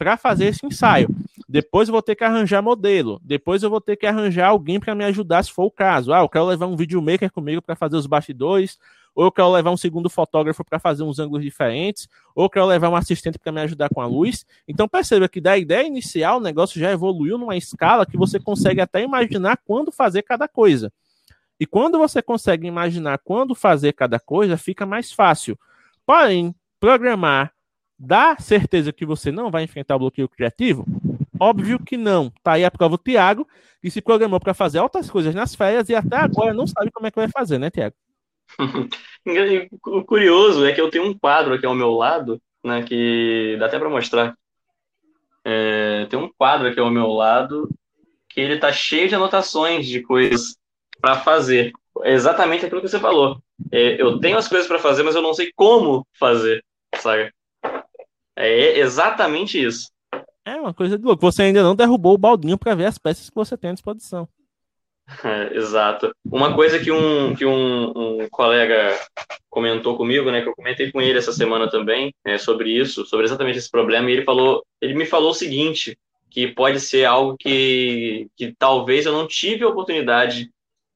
para 0.00 0.16
fazer 0.16 0.46
esse 0.46 0.64
ensaio. 0.64 1.14
Depois 1.46 1.86
eu 1.86 1.92
vou 1.92 2.00
ter 2.00 2.16
que 2.16 2.24
arranjar 2.24 2.62
modelo. 2.62 3.20
Depois 3.22 3.62
eu 3.62 3.68
vou 3.68 3.82
ter 3.82 3.96
que 3.96 4.06
arranjar 4.06 4.48
alguém 4.48 4.80
para 4.80 4.94
me 4.94 5.04
ajudar, 5.04 5.44
se 5.44 5.52
for 5.52 5.64
o 5.64 5.70
caso. 5.70 6.10
Ah, 6.10 6.20
eu 6.20 6.28
quero 6.28 6.46
levar 6.46 6.66
um 6.66 6.74
videomaker 6.74 7.30
comigo 7.30 7.60
para 7.60 7.76
fazer 7.76 7.96
os 7.96 8.06
bastidores, 8.06 8.78
ou 9.14 9.26
eu 9.26 9.30
quero 9.30 9.52
levar 9.52 9.70
um 9.70 9.76
segundo 9.76 10.08
fotógrafo 10.08 10.64
para 10.64 10.78
fazer 10.78 11.02
uns 11.02 11.18
ângulos 11.18 11.42
diferentes, 11.42 12.08
ou 12.34 12.46
eu 12.46 12.48
quero 12.48 12.64
levar 12.64 12.88
um 12.88 12.96
assistente 12.96 13.38
para 13.38 13.52
me 13.52 13.60
ajudar 13.60 13.90
com 13.90 14.00
a 14.00 14.06
luz. 14.06 14.46
Então 14.66 14.88
perceba 14.88 15.28
que 15.28 15.38
da 15.38 15.58
ideia 15.58 15.86
inicial 15.86 16.38
o 16.38 16.40
negócio 16.40 16.80
já 16.80 16.90
evoluiu 16.90 17.36
numa 17.36 17.58
escala 17.58 18.06
que 18.06 18.16
você 18.16 18.40
consegue 18.40 18.80
até 18.80 19.02
imaginar 19.02 19.58
quando 19.66 19.92
fazer 19.92 20.22
cada 20.22 20.48
coisa. 20.48 20.90
E 21.58 21.66
quando 21.66 21.98
você 21.98 22.22
consegue 22.22 22.66
imaginar 22.66 23.18
quando 23.18 23.54
fazer 23.54 23.92
cada 23.92 24.18
coisa, 24.18 24.56
fica 24.56 24.86
mais 24.86 25.12
fácil. 25.12 25.58
Porém, 26.06 26.54
programar 26.80 27.52
dá 28.00 28.34
certeza 28.38 28.92
que 28.92 29.04
você 29.04 29.30
não 29.30 29.50
vai 29.50 29.62
enfrentar 29.62 29.96
o 29.96 29.98
bloqueio 29.98 30.28
criativo? 30.28 30.86
Óbvio 31.38 31.78
que 31.78 31.98
não. 31.98 32.32
Tá 32.42 32.52
aí 32.52 32.64
a 32.64 32.70
prova 32.70 32.96
do 32.96 33.02
Tiago, 33.02 33.46
que 33.82 33.90
se 33.90 34.00
programou 34.00 34.40
para 34.40 34.54
fazer 34.54 34.80
outras 34.80 35.10
coisas 35.10 35.34
nas 35.34 35.54
férias 35.54 35.88
e 35.90 35.94
até 35.94 36.16
agora 36.16 36.54
não 36.54 36.66
sabe 36.66 36.90
como 36.90 37.06
é 37.06 37.10
que 37.10 37.18
vai 37.18 37.28
fazer, 37.28 37.58
né, 37.58 37.70
Tiago? 37.70 37.94
o 39.86 40.04
curioso 40.04 40.64
é 40.64 40.72
que 40.72 40.80
eu 40.80 40.90
tenho 40.90 41.04
um 41.04 41.16
quadro 41.16 41.54
aqui 41.54 41.66
ao 41.66 41.74
meu 41.74 41.92
lado, 41.92 42.40
né, 42.64 42.82
que 42.82 43.56
dá 43.58 43.66
até 43.66 43.78
para 43.78 43.90
mostrar. 43.90 44.34
É, 45.44 46.06
tem 46.06 46.18
um 46.18 46.30
quadro 46.36 46.68
aqui 46.68 46.80
ao 46.80 46.90
meu 46.90 47.08
lado 47.08 47.68
que 48.28 48.40
ele 48.40 48.58
tá 48.58 48.72
cheio 48.72 49.08
de 49.08 49.14
anotações 49.14 49.86
de 49.86 50.02
coisas 50.02 50.56
para 51.00 51.16
fazer. 51.16 51.72
É 52.02 52.12
exatamente 52.12 52.64
aquilo 52.64 52.80
que 52.80 52.88
você 52.88 52.98
falou. 52.98 53.42
É, 53.70 54.00
eu 54.00 54.18
tenho 54.18 54.38
as 54.38 54.48
coisas 54.48 54.66
para 54.66 54.78
fazer, 54.78 55.02
mas 55.02 55.14
eu 55.14 55.22
não 55.22 55.34
sei 55.34 55.52
como 55.54 56.06
fazer, 56.18 56.64
sabe? 56.96 57.32
É 58.40 58.78
exatamente 58.78 59.62
isso. 59.62 59.90
É 60.44 60.54
uma 60.54 60.72
coisa 60.72 60.98
de 60.98 61.04
louco. 61.04 61.20
Você 61.20 61.42
ainda 61.42 61.62
não 61.62 61.76
derrubou 61.76 62.14
o 62.14 62.18
baldinho 62.18 62.58
para 62.58 62.74
ver 62.74 62.86
as 62.86 62.98
peças 62.98 63.28
que 63.28 63.36
você 63.36 63.56
tem 63.56 63.70
à 63.70 63.72
disposição. 63.74 64.28
É, 65.24 65.56
exato. 65.56 66.14
Uma 66.24 66.54
coisa 66.54 66.78
que 66.78 66.90
um, 66.90 67.34
que 67.34 67.44
um, 67.44 67.90
um, 68.22 68.28
colega 68.30 68.96
comentou 69.48 69.96
comigo, 69.96 70.30
né, 70.30 70.40
que 70.40 70.48
eu 70.48 70.54
comentei 70.54 70.90
com 70.92 71.00
ele 71.00 71.18
essa 71.18 71.32
semana 71.32 71.68
também, 71.68 72.14
é, 72.24 72.38
sobre 72.38 72.70
isso, 72.70 73.04
sobre 73.04 73.26
exatamente 73.26 73.58
esse 73.58 73.70
problema, 73.70 74.08
e 74.08 74.12
ele 74.12 74.24
falou, 74.24 74.64
ele 74.80 74.94
me 74.94 75.04
falou 75.04 75.30
o 75.30 75.34
seguinte, 75.34 75.98
que 76.30 76.46
pode 76.46 76.78
ser 76.78 77.04
algo 77.04 77.36
que, 77.36 78.28
que 78.36 78.54
talvez 78.56 79.04
eu 79.04 79.12
não 79.12 79.26
tive 79.26 79.64
a 79.64 79.68
oportunidade 79.68 80.48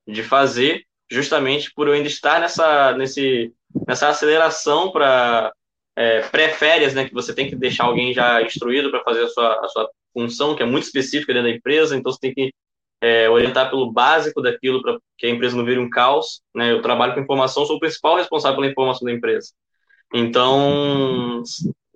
de 0.07 0.23
fazer, 0.23 0.85
justamente 1.11 1.73
por 1.75 1.89
eu 1.89 1.95
ainda 1.95 2.07
estar 2.07 2.41
nessa, 2.41 2.93
nesse, 2.97 3.53
nessa 3.87 4.09
aceleração 4.09 4.93
para 4.93 5.53
é, 5.97 6.21
pré-férias, 6.23 6.95
né, 6.95 7.07
que 7.07 7.15
você 7.15 7.35
tem 7.35 7.49
que 7.49 7.57
deixar 7.57 7.85
alguém 7.85 8.13
já 8.13 8.43
instruído 8.43 8.91
para 8.91 9.03
fazer 9.03 9.23
a 9.23 9.29
sua, 9.29 9.65
a 9.65 9.69
sua 9.69 9.91
função, 10.13 10.55
que 10.55 10.63
é 10.63 10.67
muito 10.67 10.85
específica 10.85 11.33
dentro 11.33 11.49
da 11.49 11.57
empresa, 11.57 11.97
então 11.97 12.13
você 12.13 12.19
tem 12.21 12.35
que 12.35 12.53
é, 13.01 13.29
orientar 13.29 13.69
pelo 13.69 13.93
básico 13.93 14.41
daquilo 14.41 14.81
para 14.81 14.99
que 15.19 15.27
a 15.27 15.31
empresa 15.31 15.57
não 15.57 15.65
vire 15.65 15.79
um 15.79 15.91
caos. 15.91 16.41
Né? 16.55 16.73
Eu 16.73 16.81
trabalho 16.81 17.13
com 17.13 17.21
informação, 17.21 17.67
sou 17.67 17.77
o 17.77 17.81
principal 17.81 18.17
responsável 18.17 18.57
pela 18.57 18.71
informação 18.71 19.05
da 19.05 19.13
empresa. 19.13 19.53
Então, 20.13 21.43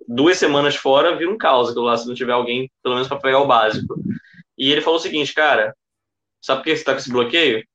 duas 0.07 0.37
semanas 0.37 0.75
fora 0.75 1.15
vira 1.15 1.31
um 1.31 1.37
caos 1.37 1.69
aquilo 1.69 1.85
lá, 1.85 1.97
se 1.97 2.07
não 2.07 2.13
tiver 2.13 2.33
alguém, 2.33 2.69
pelo 2.83 2.95
menos, 2.95 3.07
para 3.07 3.17
pegar 3.17 3.39
o 3.39 3.47
básico. 3.47 3.95
E 4.57 4.71
ele 4.71 4.81
falou 4.81 4.99
o 4.99 5.01
seguinte, 5.01 5.33
cara, 5.33 5.73
sabe 6.41 6.59
por 6.59 6.65
que 6.65 6.75
você 6.75 6.81
está 6.81 6.91
com 6.93 6.99
esse 6.99 7.11
bloqueio? 7.11 7.65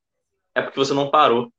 É 0.54 0.62
porque 0.62 0.78
você 0.78 0.94
não 0.94 1.10
parou. 1.10 1.50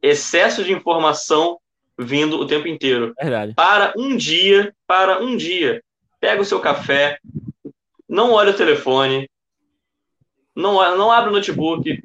Excesso 0.00 0.62
de 0.62 0.72
informação 0.72 1.58
vindo 1.98 2.38
o 2.38 2.46
tempo 2.46 2.68
inteiro. 2.68 3.14
Verdade. 3.20 3.54
Para 3.54 3.92
um 3.96 4.16
dia, 4.16 4.74
para 4.86 5.22
um 5.22 5.36
dia. 5.36 5.82
Pega 6.20 6.42
o 6.42 6.44
seu 6.44 6.60
café, 6.60 7.18
não 8.08 8.32
olha 8.32 8.50
o 8.50 8.56
telefone, 8.56 9.28
não, 10.54 10.74
não 10.96 11.12
abre 11.12 11.30
o 11.30 11.32
notebook, 11.32 12.02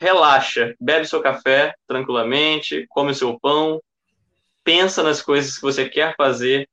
relaxa, 0.00 0.74
bebe 0.80 1.06
seu 1.06 1.20
café 1.20 1.74
tranquilamente, 1.86 2.86
come 2.88 3.10
o 3.10 3.14
seu 3.14 3.38
pão, 3.38 3.80
pensa 4.64 5.02
nas 5.02 5.20
coisas 5.20 5.56
que 5.56 5.62
você 5.62 5.88
quer 5.88 6.14
fazer, 6.16 6.68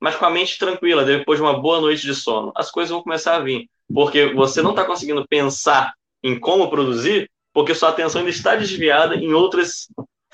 mas 0.00 0.16
com 0.16 0.26
a 0.26 0.30
mente 0.30 0.58
tranquila, 0.58 1.04
depois 1.04 1.38
de 1.38 1.42
uma 1.42 1.58
boa 1.58 1.80
noite 1.80 2.02
de 2.02 2.14
sono. 2.14 2.52
As 2.54 2.70
coisas 2.70 2.90
vão 2.90 3.02
começar 3.02 3.36
a 3.36 3.40
vir, 3.40 3.68
porque 3.92 4.26
você 4.34 4.60
não 4.60 4.70
está 4.70 4.84
conseguindo 4.84 5.26
pensar 5.26 5.94
em 6.22 6.38
como 6.38 6.70
produzir, 6.70 7.30
porque 7.52 7.74
sua 7.74 7.88
atenção 7.88 8.20
ainda 8.20 8.30
está 8.30 8.54
desviada 8.54 9.16
em 9.16 9.32
outras 9.32 9.88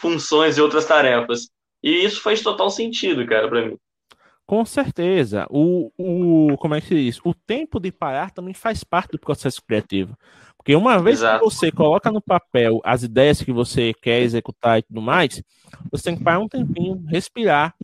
funções 0.04 0.58
e 0.58 0.60
outras 0.60 0.84
tarefas. 0.84 1.48
E 1.82 2.04
isso 2.04 2.20
faz 2.20 2.42
total 2.42 2.68
sentido, 2.68 3.26
cara, 3.26 3.48
para 3.48 3.64
mim. 3.64 3.78
Com 4.46 4.62
certeza. 4.66 5.46
O, 5.48 5.90
o, 5.96 6.58
como 6.58 6.74
é 6.74 6.80
que 6.82 6.88
se 6.88 6.94
diz? 6.94 7.20
O 7.24 7.32
tempo 7.32 7.80
de 7.80 7.90
parar 7.90 8.30
também 8.30 8.52
faz 8.52 8.84
parte 8.84 9.12
do 9.12 9.18
processo 9.18 9.62
criativo. 9.66 10.14
Porque 10.58 10.76
uma 10.76 10.98
vez 10.98 11.20
Exato. 11.20 11.38
que 11.38 11.44
você 11.50 11.72
coloca 11.72 12.12
no 12.12 12.20
papel 12.20 12.82
as 12.84 13.02
ideias 13.02 13.42
que 13.42 13.52
você 13.52 13.94
quer 13.94 14.20
executar 14.20 14.78
e 14.78 14.82
tudo 14.82 15.00
mais, 15.00 15.42
você 15.90 16.04
tem 16.04 16.16
que 16.16 16.22
parar 16.22 16.40
um 16.40 16.48
tempinho, 16.48 17.02
respirar, 17.08 17.74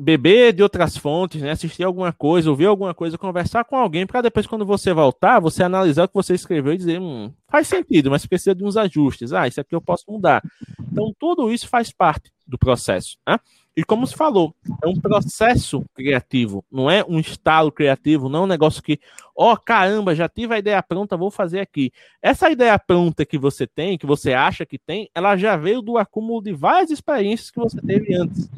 beber 0.00 0.54
de 0.54 0.62
outras 0.62 0.96
fontes, 0.96 1.42
né? 1.42 1.50
assistir 1.50 1.84
alguma 1.84 2.10
coisa, 2.10 2.48
ouvir 2.48 2.64
alguma 2.64 2.94
coisa, 2.94 3.18
conversar 3.18 3.64
com 3.64 3.76
alguém, 3.76 4.06
para 4.06 4.22
depois, 4.22 4.46
quando 4.46 4.64
você 4.64 4.94
voltar, 4.94 5.38
você 5.40 5.62
analisar 5.62 6.04
o 6.04 6.08
que 6.08 6.14
você 6.14 6.34
escreveu 6.34 6.72
e 6.72 6.78
dizer, 6.78 6.98
hum, 6.98 7.30
faz 7.46 7.68
sentido, 7.68 8.10
mas 8.10 8.24
precisa 8.24 8.54
de 8.54 8.64
uns 8.64 8.78
ajustes. 8.78 9.34
Ah, 9.34 9.46
isso 9.46 9.60
aqui 9.60 9.74
eu 9.74 9.80
posso 9.80 10.04
mudar. 10.08 10.42
Então, 10.90 11.12
tudo 11.18 11.52
isso 11.52 11.68
faz 11.68 11.92
parte 11.92 12.32
do 12.46 12.56
processo. 12.56 13.18
Né? 13.28 13.38
E 13.76 13.84
como 13.84 14.06
se 14.06 14.14
falou, 14.14 14.54
é 14.82 14.88
um 14.88 14.98
processo 14.98 15.84
criativo, 15.94 16.64
não 16.72 16.90
é 16.90 17.04
um 17.06 17.20
estalo 17.20 17.70
criativo, 17.70 18.30
não 18.30 18.40
é 18.40 18.42
um 18.44 18.48
negócio 18.48 18.82
que, 18.82 18.98
ó, 19.36 19.52
oh, 19.52 19.56
caramba, 19.58 20.14
já 20.14 20.30
tive 20.30 20.54
a 20.54 20.58
ideia 20.58 20.82
pronta, 20.82 21.14
vou 21.14 21.30
fazer 21.30 21.60
aqui. 21.60 21.92
Essa 22.22 22.50
ideia 22.50 22.78
pronta 22.78 23.26
que 23.26 23.36
você 23.36 23.66
tem, 23.66 23.98
que 23.98 24.06
você 24.06 24.32
acha 24.32 24.64
que 24.64 24.78
tem, 24.78 25.10
ela 25.14 25.36
já 25.36 25.58
veio 25.58 25.82
do 25.82 25.98
acúmulo 25.98 26.42
de 26.42 26.54
várias 26.54 26.90
experiências 26.90 27.50
que 27.50 27.58
você 27.58 27.78
teve 27.82 28.14
antes. 28.14 28.48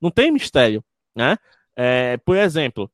Não 0.00 0.10
tem 0.10 0.30
mistério, 0.30 0.84
né? 1.18 1.36
É, 1.74 2.16
por 2.18 2.36
exemplo, 2.36 2.88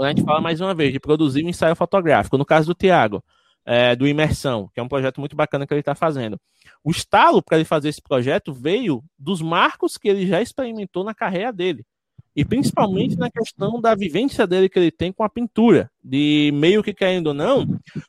a 0.00 0.08
gente 0.08 0.24
fala 0.24 0.40
mais 0.40 0.62
uma 0.62 0.74
vez 0.74 0.92
de 0.92 0.98
produzir 0.98 1.44
um 1.44 1.48
ensaio 1.50 1.76
fotográfico, 1.76 2.38
no 2.38 2.44
caso 2.44 2.68
do 2.68 2.74
Tiago, 2.74 3.22
é, 3.66 3.94
do 3.94 4.06
Imersão, 4.06 4.70
que 4.72 4.80
é 4.80 4.82
um 4.82 4.88
projeto 4.88 5.20
muito 5.20 5.36
bacana 5.36 5.66
que 5.66 5.74
ele 5.74 5.80
está 5.80 5.94
fazendo. 5.94 6.40
O 6.82 6.90
estalo 6.90 7.42
para 7.42 7.58
ele 7.58 7.66
fazer 7.66 7.90
esse 7.90 8.00
projeto 8.00 8.50
veio 8.50 9.04
dos 9.18 9.42
marcos 9.42 9.98
que 9.98 10.08
ele 10.08 10.26
já 10.26 10.40
experimentou 10.40 11.04
na 11.04 11.14
carreira 11.14 11.52
dele. 11.52 11.84
E 12.34 12.44
principalmente 12.44 13.16
na 13.16 13.30
questão 13.30 13.78
da 13.78 13.94
vivência 13.94 14.46
dele 14.46 14.68
que 14.68 14.78
ele 14.78 14.90
tem 14.90 15.12
com 15.12 15.22
a 15.22 15.28
pintura, 15.28 15.90
de 16.02 16.50
meio 16.54 16.82
que 16.82 16.94
querendo 16.94 17.28
ou 17.28 17.34
não, 17.34 17.66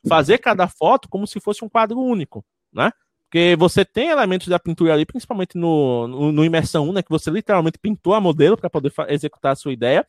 fazer 0.08 0.38
cada 0.38 0.66
foto 0.66 1.08
como 1.10 1.26
se 1.26 1.38
fosse 1.40 1.62
um 1.62 1.68
quadro 1.68 2.00
único, 2.00 2.42
né? 2.72 2.90
Porque 3.28 3.56
você 3.58 3.84
tem 3.84 4.08
elementos 4.08 4.46
da 4.46 4.58
pintura 4.58 4.94
ali, 4.94 5.04
principalmente 5.04 5.58
no, 5.58 6.06
no, 6.06 6.32
no 6.32 6.44
Imersão 6.44 6.88
1, 6.88 6.92
né? 6.92 7.02
Que 7.02 7.10
você 7.10 7.30
literalmente 7.30 7.78
pintou 7.78 8.14
a 8.14 8.20
modelo 8.20 8.56
para 8.56 8.70
poder 8.70 8.92
executar 9.08 9.52
a 9.52 9.56
sua 9.56 9.72
ideia. 9.72 10.06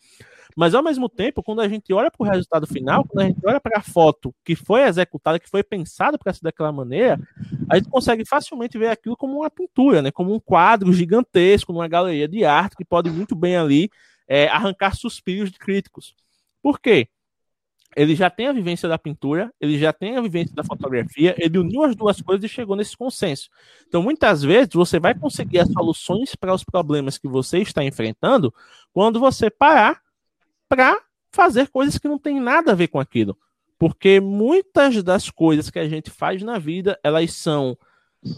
Mas 0.55 0.73
ao 0.73 0.83
mesmo 0.83 1.09
tempo, 1.09 1.43
quando 1.43 1.61
a 1.61 1.67
gente 1.67 1.93
olha 1.93 2.09
para 2.09 2.25
o 2.25 2.29
resultado 2.29 2.65
final, 2.65 3.05
quando 3.05 3.25
a 3.25 3.27
gente 3.27 3.39
olha 3.45 3.59
para 3.59 3.79
a 3.79 3.81
foto 3.81 4.33
que 4.43 4.55
foi 4.55 4.81
executada, 4.83 5.39
que 5.39 5.49
foi 5.49 5.63
pensada 5.63 6.17
para 6.17 6.33
ser 6.33 6.41
daquela 6.41 6.71
maneira, 6.71 7.19
a 7.69 7.77
gente 7.77 7.89
consegue 7.89 8.25
facilmente 8.25 8.77
ver 8.77 8.89
aquilo 8.89 9.17
como 9.17 9.39
uma 9.39 9.49
pintura, 9.49 10.01
né? 10.01 10.11
Como 10.11 10.33
um 10.33 10.39
quadro 10.39 10.93
gigantesco, 10.93 11.73
numa 11.73 11.87
galeria 11.87 12.27
de 12.27 12.45
arte 12.45 12.75
que 12.75 12.85
pode 12.85 13.09
muito 13.09 13.35
bem 13.35 13.57
ali 13.57 13.89
é, 14.27 14.47
arrancar 14.47 14.95
suspiros 14.95 15.51
de 15.51 15.57
críticos. 15.57 16.15
Por 16.61 16.79
quê? 16.79 17.07
Ele 17.97 18.15
já 18.15 18.29
tem 18.29 18.45
a 18.45 18.53
vivência 18.53 18.87
da 18.87 18.95
pintura, 18.95 19.51
ele 19.59 19.75
já 19.79 19.91
tem 19.91 20.15
a 20.15 20.21
vivência 20.21 20.55
da 20.55 20.63
fotografia, 20.63 21.33
ele 21.35 21.57
uniu 21.57 21.83
as 21.83 21.95
duas 21.95 22.21
coisas 22.21 22.45
e 22.45 22.47
chegou 22.47 22.75
nesse 22.75 22.95
consenso. 22.95 23.49
Então, 23.87 24.03
muitas 24.03 24.43
vezes, 24.43 24.69
você 24.71 24.99
vai 24.99 25.17
conseguir 25.17 25.57
as 25.57 25.71
soluções 25.71 26.35
para 26.35 26.53
os 26.53 26.63
problemas 26.63 27.17
que 27.17 27.27
você 27.27 27.57
está 27.57 27.83
enfrentando 27.83 28.53
quando 28.93 29.19
você 29.19 29.49
parar 29.49 29.99
para 30.69 31.01
fazer 31.31 31.69
coisas 31.69 31.97
que 31.97 32.07
não 32.07 32.19
tem 32.19 32.39
nada 32.39 32.73
a 32.73 32.75
ver 32.75 32.87
com 32.87 32.99
aquilo. 32.99 33.35
Porque 33.79 34.19
muitas 34.19 35.01
das 35.01 35.31
coisas 35.31 35.71
que 35.71 35.79
a 35.79 35.89
gente 35.89 36.11
faz 36.11 36.43
na 36.43 36.59
vida, 36.59 36.99
elas 37.03 37.33
são 37.33 37.75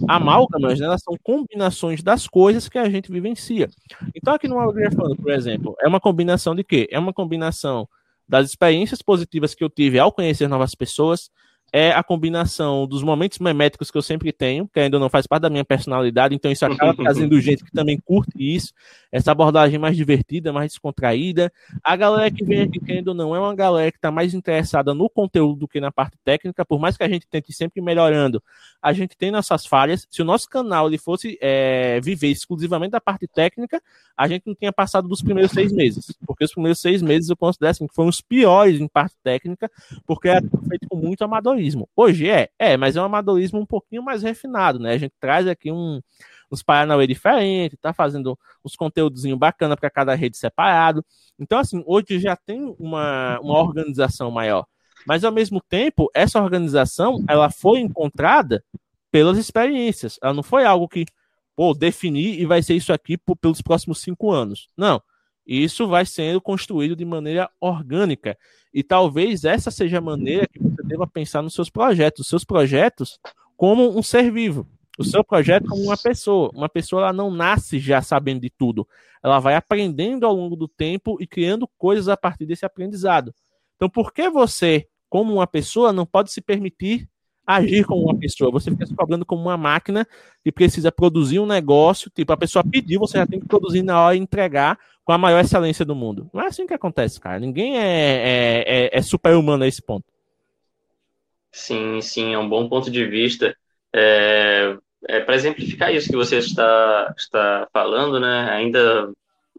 amálgamas, 0.07 0.79
né? 0.79 0.85
elas 0.85 1.01
são 1.03 1.17
combinações 1.21 2.01
das 2.01 2.27
coisas 2.27 2.69
que 2.69 2.77
a 2.77 2.89
gente 2.89 3.11
vivencia. 3.11 3.69
Então, 4.15 4.33
aqui 4.33 4.47
no 4.47 4.57
Autografando, 4.57 5.17
por 5.17 5.31
exemplo, 5.31 5.75
é 5.81 5.87
uma 5.87 5.99
combinação 5.99 6.55
de 6.55 6.63
quê? 6.63 6.87
É 6.89 6.97
uma 6.97 7.11
combinação 7.11 7.89
das 8.29 8.47
experiências 8.47 9.01
positivas 9.01 9.55
que 9.55 9.63
eu 9.63 9.69
tive 9.69 9.97
ao 9.97 10.11
conhecer 10.11 10.47
novas 10.47 10.75
pessoas, 10.75 11.31
é 11.71 11.91
a 11.91 12.03
combinação 12.03 12.87
dos 12.87 13.03
momentos 13.03 13.39
meméticos 13.39 13.91
que 13.91 13.97
eu 13.97 14.01
sempre 14.01 14.31
tenho, 14.31 14.67
que 14.67 14.79
ainda 14.79 14.99
não 14.99 15.09
faz 15.09 15.27
parte 15.27 15.43
da 15.43 15.49
minha 15.49 15.65
personalidade, 15.65 16.33
então 16.33 16.51
isso 16.51 16.65
acaba 16.65 16.93
trazendo 16.95 17.39
gente 17.39 17.63
que 17.63 17.71
também 17.71 17.99
curte 17.99 18.31
isso, 18.37 18.73
essa 19.11 19.31
abordagem 19.31 19.79
mais 19.79 19.95
divertida, 19.95 20.53
mais 20.53 20.71
descontraída. 20.71 21.51
A 21.83 21.95
galera 21.95 22.29
que 22.31 22.43
vem 22.43 22.61
aqui, 22.61 22.79
querendo 22.79 23.09
ou 23.09 23.13
não, 23.13 23.35
é 23.35 23.39
uma 23.39 23.55
galera 23.55 23.91
que 23.91 23.97
está 23.97 24.11
mais 24.11 24.33
interessada 24.33 24.93
no 24.93 25.09
conteúdo 25.09 25.59
do 25.61 25.67
que 25.67 25.79
na 25.79 25.91
parte 25.91 26.17
técnica, 26.23 26.65
por 26.65 26.79
mais 26.79 26.97
que 26.97 27.03
a 27.03 27.09
gente 27.09 27.27
tente 27.27 27.53
sempre 27.53 27.81
melhorando, 27.81 28.41
a 28.81 28.93
gente 28.93 29.15
tem 29.17 29.31
nossas 29.31 29.65
falhas. 29.65 30.07
Se 30.09 30.21
o 30.21 30.25
nosso 30.25 30.49
canal 30.49 30.87
ele 30.87 30.97
fosse 30.97 31.37
é, 31.41 31.99
viver 32.01 32.29
exclusivamente 32.29 32.91
da 32.91 33.01
parte 33.01 33.27
técnica, 33.27 33.81
a 34.15 34.27
gente 34.27 34.47
não 34.47 34.55
tinha 34.55 34.71
passado 34.71 35.07
dos 35.07 35.21
primeiros 35.21 35.51
seis 35.51 35.71
meses, 35.71 36.13
porque 36.25 36.43
os 36.43 36.51
primeiros 36.51 36.79
seis 36.79 37.01
meses 37.01 37.29
eu 37.29 37.37
considero 37.37 37.71
assim, 37.71 37.87
que 37.87 37.93
foram 37.93 38.09
os 38.09 38.21
piores 38.21 38.79
em 38.79 38.87
parte 38.87 39.15
técnica, 39.23 39.69
porque 40.05 40.27
era 40.27 40.41
feito 40.67 40.87
com 40.89 40.97
muito 40.97 41.23
amadorismo. 41.23 41.58
Hoje 41.95 42.29
é, 42.29 42.49
é, 42.57 42.77
mas 42.77 42.95
é 42.95 43.01
um 43.01 43.05
amadorismo 43.05 43.59
um 43.59 43.65
pouquinho 43.65 44.03
mais 44.03 44.23
refinado, 44.23 44.79
né? 44.79 44.93
A 44.93 44.97
gente 44.97 45.13
traz 45.19 45.47
aqui 45.47 45.71
um, 45.71 46.01
uns 46.51 46.63
Paranauê 46.63 47.05
diferentes, 47.05 47.77
tá 47.79 47.93
fazendo 47.93 48.37
uns 48.63 48.75
conteúdos 48.75 49.23
bacana 49.35 49.77
para 49.77 49.89
cada 49.89 50.15
rede 50.15 50.37
separado. 50.37 51.05
Então, 51.37 51.59
assim, 51.59 51.83
hoje 51.85 52.19
já 52.19 52.35
tem 52.35 52.75
uma, 52.79 53.39
uma 53.39 53.59
organização 53.59 54.31
maior. 54.31 54.65
Mas, 55.05 55.23
ao 55.23 55.31
mesmo 55.31 55.61
tempo, 55.61 56.09
essa 56.13 56.41
organização, 56.41 57.23
ela 57.27 57.49
foi 57.49 57.79
encontrada 57.79 58.63
pelas 59.11 59.37
experiências. 59.37 60.19
Ela 60.21 60.33
não 60.33 60.43
foi 60.43 60.65
algo 60.65 60.87
que, 60.87 61.05
pô, 61.55 61.73
definir 61.73 62.39
e 62.39 62.45
vai 62.45 62.61
ser 62.61 62.75
isso 62.75 62.91
aqui 62.91 63.17
por, 63.17 63.35
pelos 63.35 63.61
próximos 63.61 64.01
cinco 64.01 64.31
anos. 64.31 64.67
Não. 64.77 65.01
Isso 65.45 65.87
vai 65.87 66.05
sendo 66.05 66.39
construído 66.39 66.95
de 66.95 67.05
maneira 67.05 67.49
orgânica. 67.59 68.37
E 68.71 68.83
talvez 68.83 69.43
essa 69.45 69.71
seja 69.71 69.97
a 69.97 70.01
maneira 70.01 70.47
que 70.47 70.59
deva 70.89 71.07
pensar 71.07 71.41
nos 71.41 71.53
seus 71.53 71.69
projetos. 71.69 72.21
Os 72.21 72.27
seus 72.27 72.43
projetos 72.43 73.19
como 73.55 73.97
um 73.97 74.03
ser 74.03 74.31
vivo. 74.31 74.67
O 74.97 75.03
seu 75.03 75.23
projeto 75.23 75.67
como 75.69 75.83
uma 75.83 75.97
pessoa. 75.97 76.51
Uma 76.53 76.67
pessoa 76.67 77.03
ela 77.03 77.13
não 77.13 77.31
nasce 77.31 77.79
já 77.79 78.01
sabendo 78.01 78.41
de 78.41 78.49
tudo. 78.49 78.85
Ela 79.23 79.39
vai 79.39 79.55
aprendendo 79.55 80.25
ao 80.25 80.33
longo 80.33 80.55
do 80.55 80.67
tempo 80.67 81.17
e 81.21 81.27
criando 81.27 81.69
coisas 81.77 82.09
a 82.09 82.17
partir 82.17 82.45
desse 82.45 82.65
aprendizado. 82.65 83.33
Então, 83.75 83.89
por 83.89 84.11
que 84.11 84.29
você, 84.29 84.87
como 85.09 85.33
uma 85.33 85.47
pessoa, 85.47 85.93
não 85.93 86.05
pode 86.05 86.31
se 86.31 86.41
permitir 86.41 87.07
agir 87.47 87.85
como 87.85 88.03
uma 88.03 88.17
pessoa? 88.17 88.51
Você 88.51 88.71
fica 88.71 88.85
se 88.85 88.93
cobrando 88.93 89.25
como 89.25 89.41
uma 89.41 89.55
máquina 89.55 90.05
que 90.43 90.51
precisa 90.51 90.91
produzir 90.91 91.39
um 91.39 91.45
negócio, 91.45 92.11
tipo, 92.13 92.33
a 92.33 92.37
pessoa 92.37 92.63
pediu, 92.63 92.99
você 92.99 93.17
já 93.17 93.25
tem 93.25 93.39
que 93.39 93.47
produzir 93.47 93.81
na 93.81 94.01
hora 94.01 94.15
e 94.15 94.19
entregar 94.19 94.77
com 95.05 95.13
a 95.13 95.17
maior 95.17 95.39
excelência 95.39 95.85
do 95.85 95.95
mundo. 95.95 96.29
Não 96.33 96.41
é 96.41 96.47
assim 96.47 96.67
que 96.67 96.73
acontece, 96.73 97.19
cara. 97.19 97.39
Ninguém 97.39 97.77
é, 97.77 97.83
é, 97.83 98.63
é, 98.67 98.89
é 98.99 99.01
super-humano 99.01 99.63
a 99.63 99.67
esse 99.67 99.81
ponto. 99.81 100.05
Sim, 101.59 102.01
sim, 102.01 102.33
é 102.33 102.37
um 102.39 102.47
bom 102.47 102.69
ponto 102.69 102.89
de 102.89 103.05
vista. 103.05 103.55
É, 103.93 104.77
é, 105.07 105.19
para 105.19 105.35
exemplificar 105.35 105.93
isso 105.93 106.09
que 106.09 106.15
você 106.15 106.37
está, 106.37 107.13
está 107.17 107.67
falando, 107.73 108.19
né, 108.19 108.49
ainda 108.51 109.11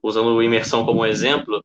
usando 0.03 0.29
o 0.35 0.43
imersão 0.43 0.85
como 0.85 1.05
exemplo, 1.05 1.63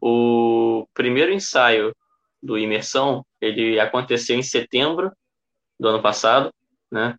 o 0.00 0.86
primeiro 0.94 1.32
ensaio 1.32 1.94
do 2.42 2.58
imersão 2.58 3.24
ele 3.40 3.80
aconteceu 3.80 4.36
em 4.38 4.42
setembro 4.42 5.10
do 5.80 5.88
ano 5.88 6.02
passado, 6.02 6.52
né? 6.90 7.18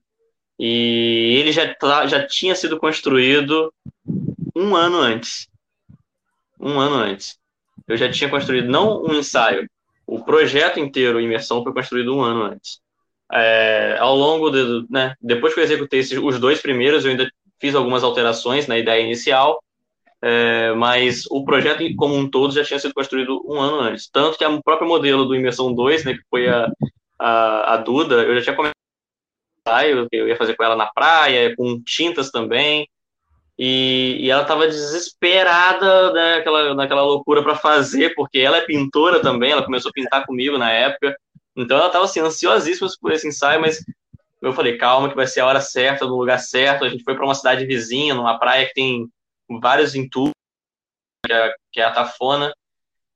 E 0.60 1.38
ele 1.40 1.52
já, 1.52 1.74
tá, 1.76 2.08
já 2.08 2.26
tinha 2.28 2.56
sido 2.56 2.80
construído 2.80 3.74
um 4.56 4.76
ano 4.76 4.98
antes. 5.00 5.48
Um 6.60 6.80
ano 6.80 6.96
antes. 6.96 7.38
Eu 7.88 7.98
já 7.98 8.12
tinha 8.12 8.30
construído 8.30 8.68
não 8.70 9.04
um 9.04 9.14
ensaio, 9.14 9.68
o 10.08 10.24
projeto 10.24 10.80
inteiro, 10.80 11.20
imersão, 11.20 11.64
foi 11.64 11.74
construído 11.74 12.16
um 12.16 12.22
ano 12.22 12.44
antes. 12.44 12.80
É, 13.32 13.98
ao 14.00 14.16
longo 14.16 14.50
de, 14.50 14.88
né, 14.90 15.14
depois 15.22 15.54
que 15.54 15.60
eu 15.60 15.64
executei 15.66 16.00
esses, 16.00 16.18
os 16.18 16.40
dois 16.40 16.62
primeiros, 16.62 17.04
eu 17.04 17.12
ainda 17.12 17.30
fiz 17.60 17.76
algumas 17.76 18.04
alterações 18.04 18.68
na 18.68 18.78
ideia 18.78 19.04
inicial, 19.04 19.62
é, 20.22 20.74
mas 20.74 21.26
o 21.30 21.44
projeto 21.44 21.84
como 21.98 22.16
um 22.16 22.30
todo 22.30 22.54
já 22.54 22.64
tinha 22.64 22.80
sido 22.80 22.94
construído 22.94 23.42
um 23.46 23.60
ano 23.60 23.82
antes. 23.82 24.10
Tanto 24.10 24.38
que 24.38 24.46
o 24.46 24.64
próprio 24.64 24.88
modelo 24.88 25.26
do 25.26 25.36
Imersão 25.36 25.74
2, 25.74 26.06
né, 26.06 26.14
que 26.14 26.24
foi 26.30 26.48
a, 26.48 26.72
a, 27.20 27.74
a 27.74 27.78
Duda, 27.78 28.24
eu 28.24 28.36
já 28.36 28.42
tinha 28.42 28.56
começado 28.56 28.78
eu 30.14 30.28
ia 30.30 30.38
fazer 30.38 30.56
com 30.56 30.64
ela 30.64 30.78
na 30.78 30.88
praia, 30.88 31.54
com 31.56 31.82
tintas 31.84 32.32
também, 32.32 32.88
e, 33.58 34.18
e 34.20 34.30
ela 34.30 34.44
estava 34.44 34.68
desesperada 34.68 36.14
né, 36.14 36.36
naquela, 36.38 36.74
naquela 36.76 37.02
loucura 37.04 37.42
para 37.42 37.56
fazer, 37.56 38.14
porque 38.16 38.40
ela 38.40 38.58
é 38.58 38.66
pintora 38.66 39.22
também, 39.22 39.52
ela 39.52 39.66
começou 39.66 39.90
a 39.90 39.94
pintar 39.94 40.26
comigo 40.26 40.58
na 40.58 40.72
época, 40.72 41.18
então 41.56 41.78
ela 41.78 41.88
estava 41.88 42.06
assim, 42.06 42.20
ansiosíssima 42.20 42.88
por 43.02 43.12
esse 43.12 43.28
ensaio, 43.28 43.60
mas 43.60 43.84
eu 44.42 44.54
falei, 44.54 44.78
calma, 44.78 45.10
que 45.10 45.16
vai 45.16 45.26
ser 45.26 45.40
a 45.40 45.48
hora 45.48 45.60
certa, 45.60 46.06
no 46.06 46.16
lugar 46.16 46.40
certo. 46.40 46.86
A 46.86 46.90
gente 46.90 47.04
foi 47.04 47.16
para 47.16 47.26
uma 47.26 47.34
cidade 47.34 47.66
vizinha, 47.66 48.14
numa 48.14 48.38
praia 48.38 48.68
que 48.68 48.74
tem 48.74 49.10
vários 49.60 49.96
entulhos, 49.96 50.34
que 51.26 51.34
é, 51.34 51.54
que 51.72 51.82
é 51.82 51.84
a 51.84 51.92
Tafona, 51.92 52.54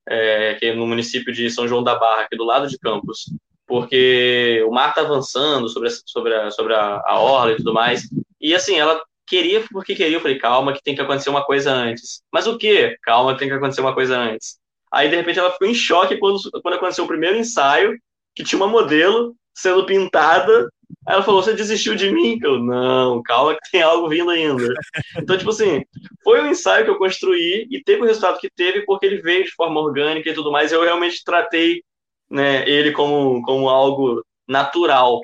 é, 0.08 0.54
que 0.54 0.66
é 0.66 0.74
no 0.74 0.86
município 0.86 1.32
de 1.32 1.48
São 1.50 1.68
João 1.68 1.82
da 1.82 1.94
Barra, 1.94 2.22
aqui 2.22 2.36
do 2.36 2.44
lado 2.44 2.66
de 2.66 2.78
Campos. 2.78 3.32
Porque 3.66 4.62
o 4.66 4.72
mar 4.72 4.88
está 4.88 5.02
avançando 5.02 5.68
sobre, 5.68 5.88
a, 5.88 5.92
sobre, 6.04 6.34
a, 6.34 6.50
sobre 6.50 6.74
a, 6.74 7.00
a 7.06 7.20
orla 7.20 7.52
e 7.52 7.56
tudo 7.56 7.72
mais. 7.72 8.02
E 8.40 8.54
assim, 8.54 8.74
ela 8.74 9.00
queria 9.32 9.64
porque 9.72 9.94
queria. 9.94 10.16
Eu 10.16 10.20
falei, 10.20 10.38
calma, 10.38 10.74
que 10.74 10.82
tem 10.82 10.94
que 10.94 11.00
acontecer 11.00 11.30
uma 11.30 11.44
coisa 11.44 11.72
antes. 11.72 12.22
Mas 12.30 12.46
o 12.46 12.58
quê? 12.58 12.98
Calma, 13.02 13.36
tem 13.36 13.48
que 13.48 13.54
acontecer 13.54 13.80
uma 13.80 13.94
coisa 13.94 14.18
antes. 14.18 14.58
Aí, 14.92 15.08
de 15.08 15.16
repente, 15.16 15.38
ela 15.38 15.50
ficou 15.50 15.66
em 15.66 15.74
choque 15.74 16.18
quando, 16.18 16.38
quando 16.60 16.74
aconteceu 16.74 17.04
o 17.04 17.08
primeiro 17.08 17.38
ensaio 17.38 17.98
que 18.34 18.44
tinha 18.44 18.60
uma 18.60 18.68
modelo 18.68 19.34
sendo 19.54 19.86
pintada. 19.86 20.68
Aí 21.06 21.14
ela 21.14 21.22
falou: 21.22 21.42
Você 21.42 21.54
desistiu 21.54 21.94
de 21.94 22.10
mim? 22.10 22.38
Eu, 22.42 22.58
não, 22.58 23.22
calma 23.22 23.54
que 23.54 23.70
tem 23.70 23.80
algo 23.80 24.06
vindo 24.06 24.30
ainda. 24.30 24.68
Então, 25.16 25.38
tipo 25.38 25.48
assim, 25.48 25.82
foi 26.22 26.42
um 26.42 26.48
ensaio 26.48 26.84
que 26.84 26.90
eu 26.90 26.98
construí 26.98 27.66
e 27.70 27.82
teve 27.82 28.02
o 28.02 28.04
resultado 28.04 28.38
que 28.38 28.50
teve 28.50 28.84
porque 28.84 29.06
ele 29.06 29.22
veio 29.22 29.44
de 29.44 29.52
forma 29.52 29.80
orgânica 29.80 30.28
e 30.28 30.34
tudo 30.34 30.52
mais. 30.52 30.72
Eu 30.72 30.82
realmente 30.82 31.24
tratei 31.24 31.82
né, 32.30 32.68
ele 32.68 32.92
como, 32.92 33.42
como 33.42 33.70
algo 33.70 34.22
natural. 34.46 35.22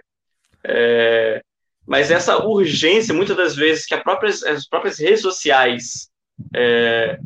É, 0.64 1.42
mas 1.88 2.11
essa 2.11 2.44
urgência, 2.44 3.14
muitas 3.14 3.35
das 3.35 3.57
vezes, 3.57 3.87
que 3.87 3.96
próprias, 3.96 4.42
as 4.42 4.68
próprias 4.68 4.98
redes 4.98 5.22
sociais 5.22 6.11
é, 6.55 7.18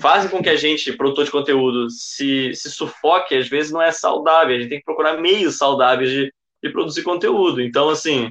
fazem 0.00 0.30
com 0.30 0.40
que 0.40 0.48
a 0.48 0.54
gente, 0.54 0.92
produtor 0.92 1.24
de 1.24 1.30
conteúdo, 1.32 1.90
se, 1.90 2.54
se 2.54 2.70
sufoque, 2.70 3.34
às 3.34 3.48
vezes 3.48 3.72
não 3.72 3.82
é 3.82 3.90
saudável. 3.90 4.54
A 4.54 4.60
gente 4.60 4.68
tem 4.68 4.78
que 4.78 4.84
procurar 4.84 5.20
meios 5.20 5.58
saudáveis 5.58 6.08
de, 6.08 6.32
de 6.62 6.70
produzir 6.70 7.02
conteúdo. 7.02 7.60
Então, 7.60 7.88
assim, 7.88 8.30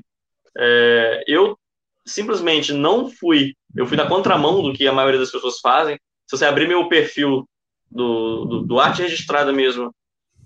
é, 0.57 1.25
eu 1.27 1.59
simplesmente 2.05 2.71
não 2.71 3.09
fui, 3.09 3.53
eu 3.75 3.85
fui 3.85 3.97
na 3.97 4.07
contramão 4.07 4.63
do 4.63 4.71
que 4.71 4.88
a 4.88 4.93
maioria 4.93 5.19
das 5.19 5.31
pessoas 5.31 5.59
fazem. 5.59 5.99
Se 6.25 6.38
você 6.38 6.45
abrir 6.45 6.69
meu 6.69 6.88
perfil 6.88 7.45
do, 7.91 8.45
do, 8.45 8.61
do 8.61 8.79
arte 8.79 9.01
registrada 9.01 9.51
mesmo 9.51 9.93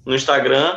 no 0.04 0.16
Instagram, 0.16 0.76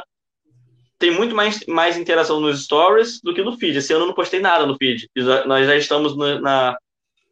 tem 1.02 1.10
muito 1.10 1.34
mais, 1.34 1.66
mais 1.66 1.98
interação 1.98 2.38
nos 2.38 2.62
stories 2.62 3.20
do 3.20 3.34
que 3.34 3.42
no 3.42 3.56
feed. 3.58 3.76
Esse 3.76 3.92
ano 3.92 4.04
eu 4.04 4.06
não 4.06 4.14
postei 4.14 4.38
nada 4.38 4.64
no 4.64 4.76
feed. 4.76 5.10
Nós 5.46 5.66
já 5.66 5.74
estamos 5.74 6.16
na, 6.16 6.40
na 6.40 6.78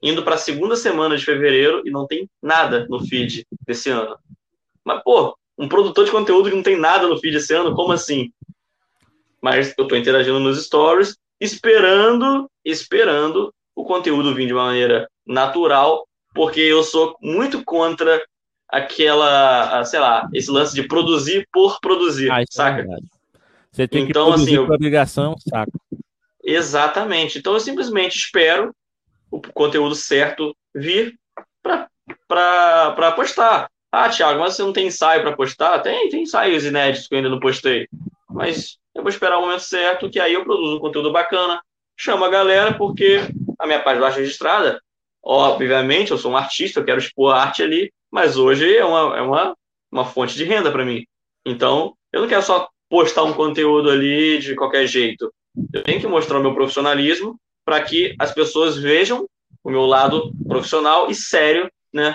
indo 0.02 0.24
para 0.24 0.34
a 0.34 0.38
segunda 0.38 0.74
semana 0.74 1.16
de 1.16 1.24
fevereiro 1.24 1.80
e 1.86 1.90
não 1.90 2.04
tem 2.04 2.28
nada 2.42 2.88
no 2.90 2.98
feed 3.06 3.46
desse 3.64 3.88
ano. 3.88 4.18
Mas, 4.84 5.00
pô, 5.04 5.36
um 5.56 5.68
produtor 5.68 6.04
de 6.04 6.10
conteúdo 6.10 6.50
que 6.50 6.56
não 6.56 6.64
tem 6.64 6.76
nada 6.76 7.06
no 7.06 7.16
feed 7.16 7.36
esse 7.36 7.54
ano, 7.54 7.72
como 7.72 7.92
assim? 7.92 8.32
Mas 9.40 9.72
eu 9.78 9.84
estou 9.84 9.96
interagindo 9.96 10.40
nos 10.40 10.60
stories, 10.64 11.16
esperando, 11.40 12.50
esperando 12.64 13.54
o 13.76 13.84
conteúdo 13.84 14.34
vir 14.34 14.48
de 14.48 14.52
uma 14.52 14.64
maneira 14.64 15.08
natural, 15.24 16.08
porque 16.34 16.60
eu 16.60 16.82
sou 16.82 17.16
muito 17.22 17.64
contra 17.64 18.20
aquela, 18.68 19.84
sei 19.84 20.00
lá, 20.00 20.28
esse 20.34 20.50
lance 20.50 20.74
de 20.74 20.88
produzir 20.88 21.46
por 21.52 21.78
produzir, 21.80 22.32
ah, 22.32 22.42
é 22.42 22.44
saca? 22.50 22.82
É 22.82 23.19
Você 23.72 23.86
tem 23.86 24.02
então, 24.02 24.24
que 24.24 24.30
produzir 24.30 24.56
assim, 24.56 24.66
por 24.66 24.74
obrigação, 24.74 25.36
saca? 25.38 25.72
Exatamente. 26.42 27.38
Então 27.38 27.52
eu 27.52 27.60
simplesmente 27.60 28.16
espero 28.16 28.74
o 29.30 29.40
conteúdo 29.40 29.94
certo 29.94 30.54
vir 30.74 31.18
para 31.62 33.12
postar. 33.12 33.68
Ah, 33.92 34.08
Thiago, 34.08 34.40
mas 34.40 34.54
você 34.54 34.62
não 34.62 34.72
tem 34.72 34.86
ensaio 34.86 35.22
para 35.22 35.36
postar? 35.36 35.80
Tem, 35.80 36.08
tem 36.08 36.22
ensaios 36.22 36.64
inéditos 36.64 37.08
que 37.08 37.14
eu 37.14 37.18
ainda 37.18 37.30
não 37.30 37.40
postei. 37.40 37.88
Mas 38.28 38.78
eu 38.94 39.02
vou 39.02 39.10
esperar 39.10 39.38
o 39.38 39.42
momento 39.42 39.62
certo, 39.62 40.08
que 40.08 40.20
aí 40.20 40.34
eu 40.34 40.44
produzo 40.44 40.76
um 40.76 40.80
conteúdo 40.80 41.12
bacana, 41.12 41.60
chamo 41.96 42.24
a 42.24 42.30
galera, 42.30 42.74
porque 42.74 43.20
a 43.58 43.66
minha 43.66 43.82
página 43.82 44.06
arte 44.06 44.20
registrada, 44.20 44.80
obviamente, 45.22 46.12
eu 46.12 46.18
sou 46.18 46.32
um 46.32 46.36
artista, 46.36 46.80
eu 46.80 46.84
quero 46.84 46.98
expor 46.98 47.34
a 47.34 47.42
arte 47.42 47.62
ali, 47.62 47.92
mas 48.10 48.36
hoje 48.36 48.76
é 48.76 48.84
uma, 48.84 49.18
é 49.18 49.20
uma, 49.20 49.56
uma 49.90 50.04
fonte 50.04 50.36
de 50.36 50.44
renda 50.44 50.70
para 50.70 50.84
mim. 50.84 51.04
Então, 51.44 51.94
eu 52.12 52.20
não 52.20 52.28
quero 52.28 52.42
só 52.42 52.68
postar 52.90 53.22
um 53.22 53.32
conteúdo 53.32 53.88
ali 53.88 54.38
de 54.40 54.56
qualquer 54.56 54.86
jeito. 54.86 55.32
Eu 55.72 55.82
tenho 55.82 56.00
que 56.00 56.06
mostrar 56.08 56.38
o 56.38 56.42
meu 56.42 56.54
profissionalismo 56.54 57.38
para 57.64 57.80
que 57.80 58.14
as 58.18 58.32
pessoas 58.34 58.76
vejam 58.76 59.26
o 59.62 59.70
meu 59.70 59.86
lado 59.86 60.32
profissional 60.48 61.08
e 61.08 61.14
sério, 61.14 61.70
né, 61.92 62.14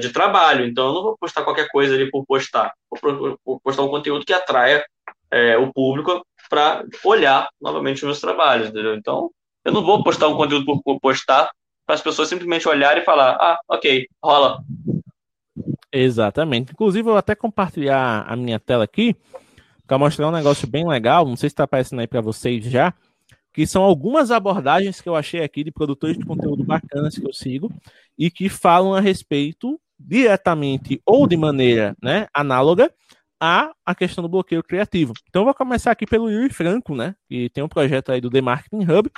de, 0.00 0.08
trabalho. 0.10 0.66
Então, 0.66 0.88
eu 0.88 0.94
não 0.94 1.02
vou 1.02 1.16
postar 1.18 1.44
qualquer 1.44 1.68
coisa 1.68 1.94
ali 1.94 2.10
por 2.10 2.26
postar. 2.26 2.72
Vou 3.44 3.60
postar 3.60 3.82
um 3.82 3.88
conteúdo 3.88 4.24
que 4.24 4.32
atraia 4.32 4.84
é, 5.30 5.56
o 5.56 5.72
público 5.72 6.26
para 6.48 6.84
olhar 7.04 7.48
novamente 7.60 7.98
os 7.98 8.02
meus 8.02 8.20
trabalhos, 8.20 8.68
entendeu? 8.68 8.96
Então, 8.96 9.30
eu 9.64 9.72
não 9.72 9.84
vou 9.84 10.02
postar 10.02 10.26
um 10.26 10.36
conteúdo 10.36 10.80
por 10.82 10.98
postar 10.98 11.48
para 11.86 11.94
as 11.94 12.02
pessoas 12.02 12.28
simplesmente 12.28 12.68
olharem 12.68 13.02
e 13.02 13.06
falar, 13.06 13.36
ah, 13.40 13.60
ok, 13.68 14.08
rola. 14.22 14.58
Exatamente. 15.92 16.72
Inclusive, 16.72 17.00
eu 17.00 17.12
vou 17.12 17.16
até 17.16 17.34
compartilhar 17.34 18.24
a 18.26 18.34
minha 18.34 18.58
tela 18.58 18.84
aqui 18.84 19.16
para 19.90 19.98
mostrar 19.98 20.28
um 20.28 20.30
negócio 20.30 20.68
bem 20.68 20.86
legal. 20.86 21.26
Não 21.26 21.34
sei 21.34 21.48
se 21.48 21.54
está 21.54 21.64
aparecendo 21.64 21.98
aí 21.98 22.06
para 22.06 22.20
vocês 22.20 22.64
já 22.64 22.94
que 23.52 23.66
são 23.66 23.82
algumas 23.82 24.30
abordagens 24.30 25.00
que 25.00 25.08
eu 25.08 25.16
achei 25.16 25.42
aqui 25.42 25.64
de 25.64 25.72
produtores 25.72 26.16
de 26.16 26.24
conteúdo 26.24 26.62
bacanas 26.62 27.18
que 27.18 27.26
eu 27.26 27.32
sigo 27.32 27.68
e 28.16 28.30
que 28.30 28.48
falam 28.48 28.94
a 28.94 29.00
respeito 29.00 29.80
diretamente 29.98 31.02
ou 31.04 31.26
de 31.26 31.36
maneira 31.36 31.96
né, 32.00 32.28
análoga 32.32 32.92
a 33.40 33.72
a 33.84 33.92
questão 33.92 34.22
do 34.22 34.28
bloqueio 34.28 34.62
criativo. 34.62 35.12
Então, 35.28 35.42
eu 35.42 35.46
vou 35.46 35.54
começar 35.54 35.90
aqui 35.90 36.06
pelo 36.06 36.30
Yuri 36.30 36.54
Franco, 36.54 36.94
né, 36.94 37.16
que 37.28 37.50
tem 37.50 37.64
um 37.64 37.68
projeto 37.68 38.12
aí 38.12 38.20
do 38.20 38.30
The 38.30 38.40
Marketing 38.40 38.84
Hub, 38.84 39.10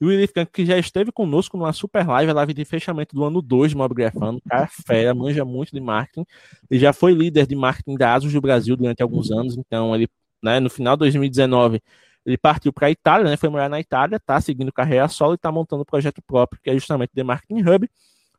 e 0.00 0.04
o 0.04 0.12
Yuri 0.12 0.26
Franco, 0.26 0.52
que 0.52 0.66
já 0.66 0.78
esteve 0.78 1.10
conosco 1.10 1.56
numa 1.56 1.72
super 1.72 2.06
live, 2.06 2.30
a 2.30 2.34
live 2.34 2.54
de 2.54 2.64
fechamento 2.64 3.14
do 3.14 3.24
ano 3.24 3.40
2 3.40 3.72
do 3.72 3.78
Mobgrafando, 3.78 4.40
cara 4.48 4.66
fera, 4.66 5.14
manja 5.14 5.44
muito 5.44 5.72
de 5.72 5.80
marketing, 5.80 6.26
ele 6.70 6.80
já 6.80 6.92
foi 6.92 7.12
líder 7.12 7.46
de 7.46 7.54
marketing 7.54 7.96
da 7.96 8.14
ASUS 8.14 8.32
do 8.32 8.40
Brasil 8.40 8.76
durante 8.76 9.02
alguns 9.02 9.30
anos, 9.30 9.56
então 9.56 9.94
ele, 9.94 10.08
né, 10.42 10.60
no 10.60 10.68
final 10.68 10.96
de 10.96 11.00
2019, 11.00 11.82
ele 12.26 12.36
partiu 12.36 12.72
para 12.72 12.88
a 12.88 12.90
Itália, 12.90 13.30
né, 13.30 13.36
foi 13.36 13.48
morar 13.48 13.68
na 13.68 13.80
Itália, 13.80 14.20
tá 14.20 14.40
seguindo 14.40 14.72
carreira 14.72 15.08
solo 15.08 15.32
e 15.32 15.36
está 15.36 15.50
montando 15.50 15.82
um 15.82 15.86
projeto 15.86 16.20
próprio, 16.20 16.60
que 16.62 16.68
é 16.68 16.74
justamente 16.74 17.10
The 17.14 17.22
Marketing 17.22 17.62
Hub, 17.62 17.88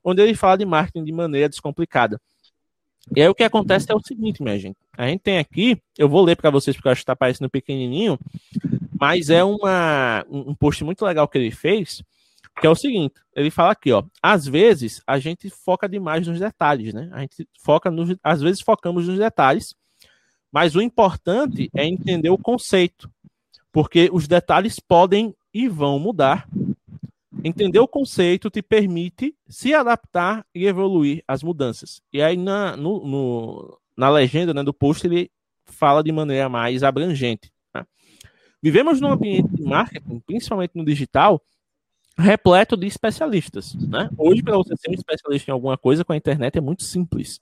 onde 0.03 0.21
ele 0.21 0.35
fala 0.35 0.57
de 0.57 0.65
marketing 0.65 1.03
de 1.03 1.11
maneira 1.11 1.49
descomplicada. 1.49 2.21
E 3.15 3.21
aí 3.21 3.27
o 3.27 3.35
que 3.35 3.43
acontece 3.43 3.89
é 3.91 3.95
o 3.95 4.01
seguinte, 4.01 4.43
minha 4.43 4.59
gente. 4.59 4.77
A 4.97 5.07
gente 5.07 5.21
tem 5.21 5.37
aqui, 5.37 5.81
eu 5.97 6.09
vou 6.09 6.23
ler 6.23 6.35
para 6.35 6.49
vocês 6.49 6.75
porque 6.75 6.87
eu 6.87 6.91
acho 6.91 6.99
que 6.99 7.03
está 7.03 7.15
parecendo 7.15 7.49
pequenininho, 7.49 8.19
mas 8.99 9.29
é 9.29 9.43
uma, 9.43 10.25
um 10.29 10.55
post 10.55 10.83
muito 10.83 11.05
legal 11.05 11.27
que 11.27 11.37
ele 11.37 11.51
fez, 11.51 12.03
que 12.59 12.65
é 12.65 12.69
o 12.69 12.75
seguinte, 12.75 13.15
ele 13.35 13.51
fala 13.51 13.71
aqui, 13.71 13.91
ó, 13.91 14.03
às 14.21 14.45
vezes 14.45 15.01
a 15.05 15.19
gente 15.19 15.49
foca 15.49 15.87
demais 15.87 16.27
nos 16.27 16.39
detalhes, 16.39 16.93
né? 16.93 17.09
A 17.13 17.21
gente 17.21 17.47
foca 17.63 17.91
nos, 17.91 18.15
às 18.23 18.41
vezes 18.41 18.61
focamos 18.61 19.07
nos 19.07 19.17
detalhes, 19.17 19.75
mas 20.51 20.75
o 20.75 20.81
importante 20.81 21.69
é 21.75 21.85
entender 21.85 22.29
o 22.29 22.37
conceito, 22.37 23.09
porque 23.71 24.09
os 24.11 24.27
detalhes 24.27 24.79
podem 24.79 25.35
e 25.53 25.67
vão 25.67 25.99
mudar 25.99 26.47
Entender 27.43 27.79
o 27.79 27.87
conceito 27.87 28.49
te 28.49 28.61
permite 28.61 29.35
se 29.47 29.73
adaptar 29.73 30.45
e 30.53 30.65
evoluir 30.65 31.23
às 31.27 31.43
mudanças. 31.43 32.01
E 32.11 32.21
aí, 32.21 32.35
na, 32.35 32.75
no, 32.75 33.05
no, 33.05 33.79
na 33.95 34.09
legenda 34.09 34.53
né, 34.53 34.63
do 34.63 34.73
post, 34.73 35.05
ele 35.05 35.29
fala 35.65 36.03
de 36.03 36.11
maneira 36.11 36.49
mais 36.49 36.83
abrangente. 36.83 37.51
Vivemos 38.61 38.99
num 38.99 39.11
ambiente 39.11 39.49
de 39.55 39.63
marketing, 39.63 40.19
principalmente 40.19 40.71
no 40.75 40.83
digital, 40.83 41.41
repleto 42.17 42.75
de 42.75 42.87
especialistas. 42.87 43.75
Né? 43.75 44.09
Hoje, 44.17 44.41
para 44.41 44.57
você 44.57 44.75
ser 44.75 44.89
um 44.89 44.93
especialista 44.93 45.51
em 45.51 45.53
alguma 45.53 45.77
coisa 45.77 46.03
com 46.03 46.13
a 46.13 46.17
internet, 46.17 46.57
é 46.57 46.61
muito 46.61 46.83
simples. 46.83 47.39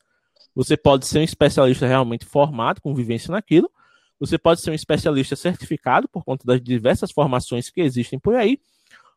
Você 0.53 0.75
pode 0.75 1.05
ser 1.05 1.19
um 1.19 1.23
especialista 1.23 1.85
realmente 1.85 2.25
formado, 2.25 2.81
com 2.81 2.93
vivência 2.93 3.31
naquilo. 3.31 3.69
Você 4.19 4.37
pode 4.37 4.61
ser 4.61 4.71
um 4.71 4.73
especialista 4.73 5.35
certificado 5.35 6.07
por 6.07 6.23
conta 6.23 6.45
das 6.45 6.61
diversas 6.61 7.11
formações 7.11 7.69
que 7.69 7.81
existem 7.81 8.19
por 8.19 8.35
aí 8.35 8.59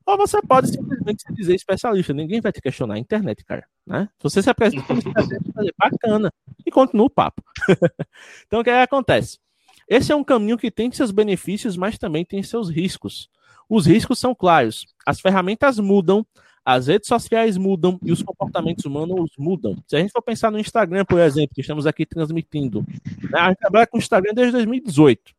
ou 0.08 0.16
você 0.16 0.40
pode 0.40 0.68
simplesmente 0.68 1.22
se 1.22 1.32
dizer 1.34 1.54
especialista. 1.54 2.14
Ninguém 2.14 2.40
vai 2.40 2.50
te 2.50 2.62
questionar 2.62 2.94
a 2.94 2.98
internet, 2.98 3.44
cara. 3.44 3.66
Né? 3.86 4.08
Se 4.16 4.22
você 4.22 4.42
se 4.42 4.48
apresenta 4.48 4.86
como 4.86 4.98
especialista, 5.00 5.74
bacana. 5.78 6.32
E 6.64 6.70
continua 6.70 7.06
o 7.06 7.10
papo. 7.10 7.42
então, 8.46 8.60
o 8.60 8.64
que, 8.64 8.70
é 8.70 8.72
que 8.72 8.94
acontece? 8.94 9.38
Esse 9.88 10.12
é 10.12 10.16
um 10.16 10.24
caminho 10.24 10.58
que 10.58 10.70
tem 10.70 10.90
seus 10.92 11.10
benefícios, 11.10 11.76
mas 11.76 11.98
também 11.98 12.24
tem 12.24 12.42
seus 12.42 12.68
riscos. 12.68 13.30
Os 13.68 13.86
riscos 13.86 14.18
são 14.18 14.34
claros. 14.34 14.86
As 15.06 15.20
ferramentas 15.20 15.78
mudam, 15.78 16.26
as 16.64 16.86
redes 16.86 17.08
sociais 17.08 17.56
mudam 17.56 17.98
e 18.02 18.12
os 18.12 18.22
comportamentos 18.22 18.84
humanos 18.84 19.30
mudam. 19.38 19.76
Se 19.86 19.96
a 19.96 20.00
gente 20.00 20.12
for 20.12 20.22
pensar 20.22 20.50
no 20.50 20.58
Instagram, 20.58 21.04
por 21.04 21.18
exemplo, 21.20 21.54
que 21.54 21.60
estamos 21.60 21.86
aqui 21.86 22.04
transmitindo, 22.04 22.84
né? 23.30 23.38
a 23.38 23.48
gente 23.48 23.58
trabalha 23.58 23.86
com 23.86 23.96
o 23.96 24.00
Instagram 24.00 24.34
desde 24.34 24.52
2018. 24.52 25.38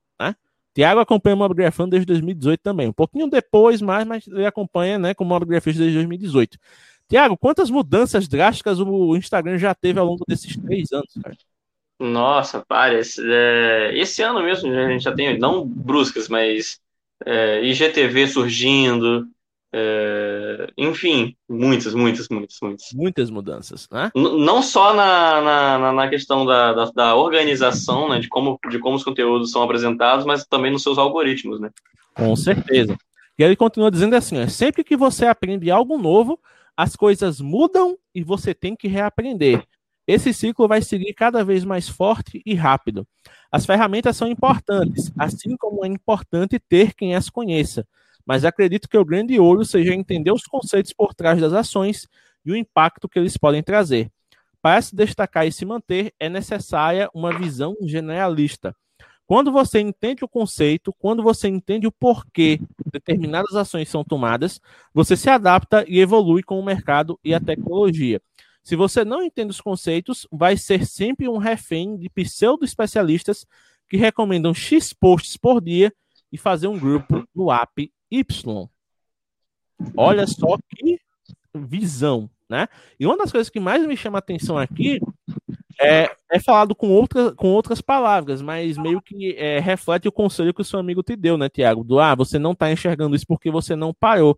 Tiago 0.74 1.02
acompanha 1.02 1.36
o 1.36 1.40
Mobgrafando 1.40 1.92
desde 1.92 2.06
2018 2.06 2.62
também. 2.62 2.88
Um 2.88 2.94
pouquinho 2.94 3.30
depois, 3.30 3.82
mais, 3.82 4.08
mas 4.08 4.28
ele 4.28 4.46
acompanha 4.46 4.98
né, 4.98 5.14
com 5.14 5.24
o 5.24 5.28
Mobgrafista 5.28 5.82
desde 5.82 5.98
2018. 5.98 6.58
Tiago, 7.10 7.36
quantas 7.38 7.70
mudanças 7.70 8.28
drásticas 8.28 8.80
o 8.80 9.16
Instagram 9.16 9.58
já 9.58 9.74
teve 9.74 10.00
ao 10.00 10.06
longo 10.06 10.24
desses 10.28 10.56
três 10.56 10.92
anos, 10.92 11.12
cara? 11.22 11.36
Nossa. 12.00 12.64
Esse, 12.98 13.22
é, 13.26 13.92
esse 13.94 14.22
ano 14.22 14.42
mesmo 14.42 14.72
a 14.72 14.90
gente 14.90 15.04
já 15.04 15.12
tem, 15.12 15.38
não 15.38 15.66
bruscas, 15.68 16.30
mas 16.30 16.80
é, 17.26 17.62
IGTV 17.64 18.28
surgindo, 18.28 19.28
é, 19.72 20.68
enfim, 20.78 21.36
muitas, 21.48 21.94
muitas, 21.94 22.28
muitas, 22.30 22.58
muitas. 22.62 22.88
Muitas 22.94 23.30
mudanças, 23.30 23.88
né? 23.92 24.12
N 24.16 24.44
não 24.44 24.64
só 24.64 24.94
na, 24.94 25.42
na, 25.42 25.94
na 25.94 26.10
questão 26.10 26.46
da, 26.46 26.74
da, 26.74 26.86
da, 26.86 27.16
organização, 27.16 28.10
né, 28.10 28.20
de 28.20 28.28
como, 28.28 28.58
de 28.70 28.80
como 28.80 28.96
os 28.96 29.04
conteúdos 29.04 29.52
são 29.52 29.62
apresentados, 29.62 30.26
mas 30.26 30.46
também 30.46 30.72
nos 30.72 30.82
seus 30.82 30.98
algoritmos, 30.98 31.60
né? 31.60 31.70
Com 32.16 32.36
certeza. 32.36 32.98
E 33.38 33.44
ele 33.44 33.56
continua 33.56 33.92
dizendo 33.92 34.16
assim: 34.16 34.42
ó, 34.42 34.48
sempre 34.48 34.84
que 34.84 34.98
você 34.98 35.26
aprende 35.26 35.70
algo 35.70 35.98
novo, 35.98 36.40
as 36.76 36.96
coisas 36.96 37.40
mudam 37.40 37.98
e 38.14 38.24
você 38.24 38.54
tem 38.54 38.76
que 38.76 38.88
reaprender. 38.88 39.64
Esse 40.10 40.34
ciclo 40.34 40.68
vai 40.68 40.82
seguir 40.82 41.14
cada 41.14 41.44
vez 41.44 41.64
mais 41.64 41.88
forte 41.88 42.42
e 42.46 42.56
rápido. 42.56 43.08
As 43.52 43.66
ferramentas 43.66 44.18
são 44.18 44.28
importantes, 44.28 45.12
assim 45.18 45.56
como 45.58 45.86
é 45.86 45.88
importante 45.88 46.60
ter 46.60 46.94
quem 46.94 47.16
as 47.16 47.30
conheça 47.30 47.86
mas 48.30 48.46
acredito 48.46 48.88
que 48.88 48.96
o 48.96 49.04
grande 49.04 49.40
olho 49.40 49.66
seja 49.66 49.92
entender 49.92 50.32
os 50.32 50.44
conceitos 50.44 50.94
por 50.94 51.16
trás 51.16 51.42
das 51.42 51.52
ações 51.52 52.08
e 52.46 52.52
o 52.52 52.56
impacto 52.56 53.10
que 53.10 53.18
eles 53.18 53.36
podem 53.36 53.64
trazer. 53.64 54.12
Para 54.62 54.80
se 54.84 54.96
destacar 54.96 55.48
e 55.48 55.52
se 55.52 55.66
manter, 55.66 56.14
é 56.20 56.30
necessária 56.30 57.10
uma 57.12 57.36
visão 57.36 57.76
generalista. 57.82 58.76
Quando 59.26 59.52
você 59.52 59.80
entende 59.80 60.24
o 60.24 60.28
conceito, 60.30 60.94
quando 61.00 61.24
você 61.24 61.48
entende 61.48 61.88
o 61.88 61.92
porquê 61.92 62.60
determinadas 62.94 63.56
ações 63.56 63.90
são 63.90 64.04
tomadas, 64.04 64.62
você 64.94 65.18
se 65.18 65.28
adapta 65.28 65.84
e 65.88 66.00
evolui 66.00 66.44
com 66.44 66.60
o 66.60 66.64
mercado 66.64 67.20
e 67.24 67.34
a 67.34 67.40
tecnologia. 67.40 68.22
Se 68.70 68.76
você 68.76 69.04
não 69.04 69.24
entende 69.24 69.50
os 69.50 69.60
conceitos, 69.60 70.28
vai 70.32 70.56
ser 70.56 70.86
sempre 70.86 71.28
um 71.28 71.38
refém 71.38 71.98
de 71.98 72.08
pseudo-especialistas 72.08 73.44
que 73.90 73.98
recomendam 73.98 74.54
X 74.54 74.94
posts 74.94 75.36
por 75.38 75.60
dia 75.60 75.92
e 76.32 76.38
fazer 76.38 76.68
um 76.68 76.78
grupo 76.78 77.28
no 77.34 77.52
app 77.52 77.92
Y. 78.12 78.70
Olha 79.98 80.28
só 80.28 80.56
que 80.70 81.00
visão, 81.52 82.30
né? 82.48 82.68
E 83.00 83.08
uma 83.08 83.18
das 83.18 83.32
coisas 83.32 83.50
que 83.50 83.60
mais 83.60 83.84
me 83.88 83.98
chama 83.98 84.20
a 84.20 84.20
atenção 84.20 84.56
aqui 84.56 85.00
é, 85.82 86.16
é 86.32 86.40
falado 86.40 86.76
com, 86.76 86.90
outra, 86.90 87.32
com 87.32 87.48
outras 87.48 87.82
palavras, 87.82 88.40
mas 88.40 88.78
meio 88.78 89.02
que 89.02 89.34
é, 89.36 89.58
reflete 89.60 90.08
o 90.08 90.12
conselho 90.12 90.54
que 90.54 90.62
o 90.62 90.64
seu 90.64 90.78
amigo 90.78 91.02
te 91.02 91.16
deu, 91.16 91.40
né, 91.40 91.50
Tiago? 91.50 91.84
Do 91.84 92.00
ah, 92.00 92.14
você 92.14 92.38
não 92.38 92.52
está 92.52 92.72
enxergando 92.72 93.16
isso 93.16 93.26
porque 93.28 93.50
você 93.50 93.76
não 93.76 93.96
parou. 93.96 94.38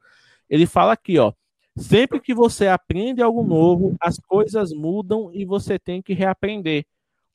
Ele 0.49 0.65
fala 0.65 0.93
aqui, 0.93 1.19
ó. 1.19 1.33
Sempre 1.77 2.19
que 2.19 2.33
você 2.33 2.67
aprende 2.67 3.21
algo 3.21 3.43
novo, 3.43 3.95
as 4.01 4.17
coisas 4.17 4.73
mudam 4.73 5.31
e 5.33 5.45
você 5.45 5.79
tem 5.79 6.01
que 6.01 6.13
reaprender. 6.13 6.85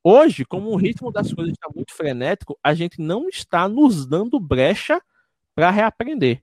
Hoje, 0.04 0.44
como 0.44 0.70
o 0.70 0.76
ritmo 0.76 1.10
das 1.10 1.32
coisas 1.32 1.54
está 1.54 1.68
muito 1.74 1.92
frenético, 1.92 2.58
a 2.62 2.74
gente 2.74 3.00
não 3.00 3.28
está 3.28 3.68
nos 3.68 4.06
dando 4.06 4.38
brecha 4.38 5.00
para 5.54 5.70
reaprender. 5.70 6.42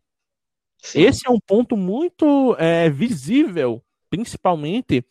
Sim. 0.80 1.02
Esse 1.04 1.28
é 1.28 1.32
um 1.32 1.40
ponto 1.40 1.78
muito 1.78 2.56
é, 2.60 2.90
visível, 2.90 3.82
principalmente 4.10 5.06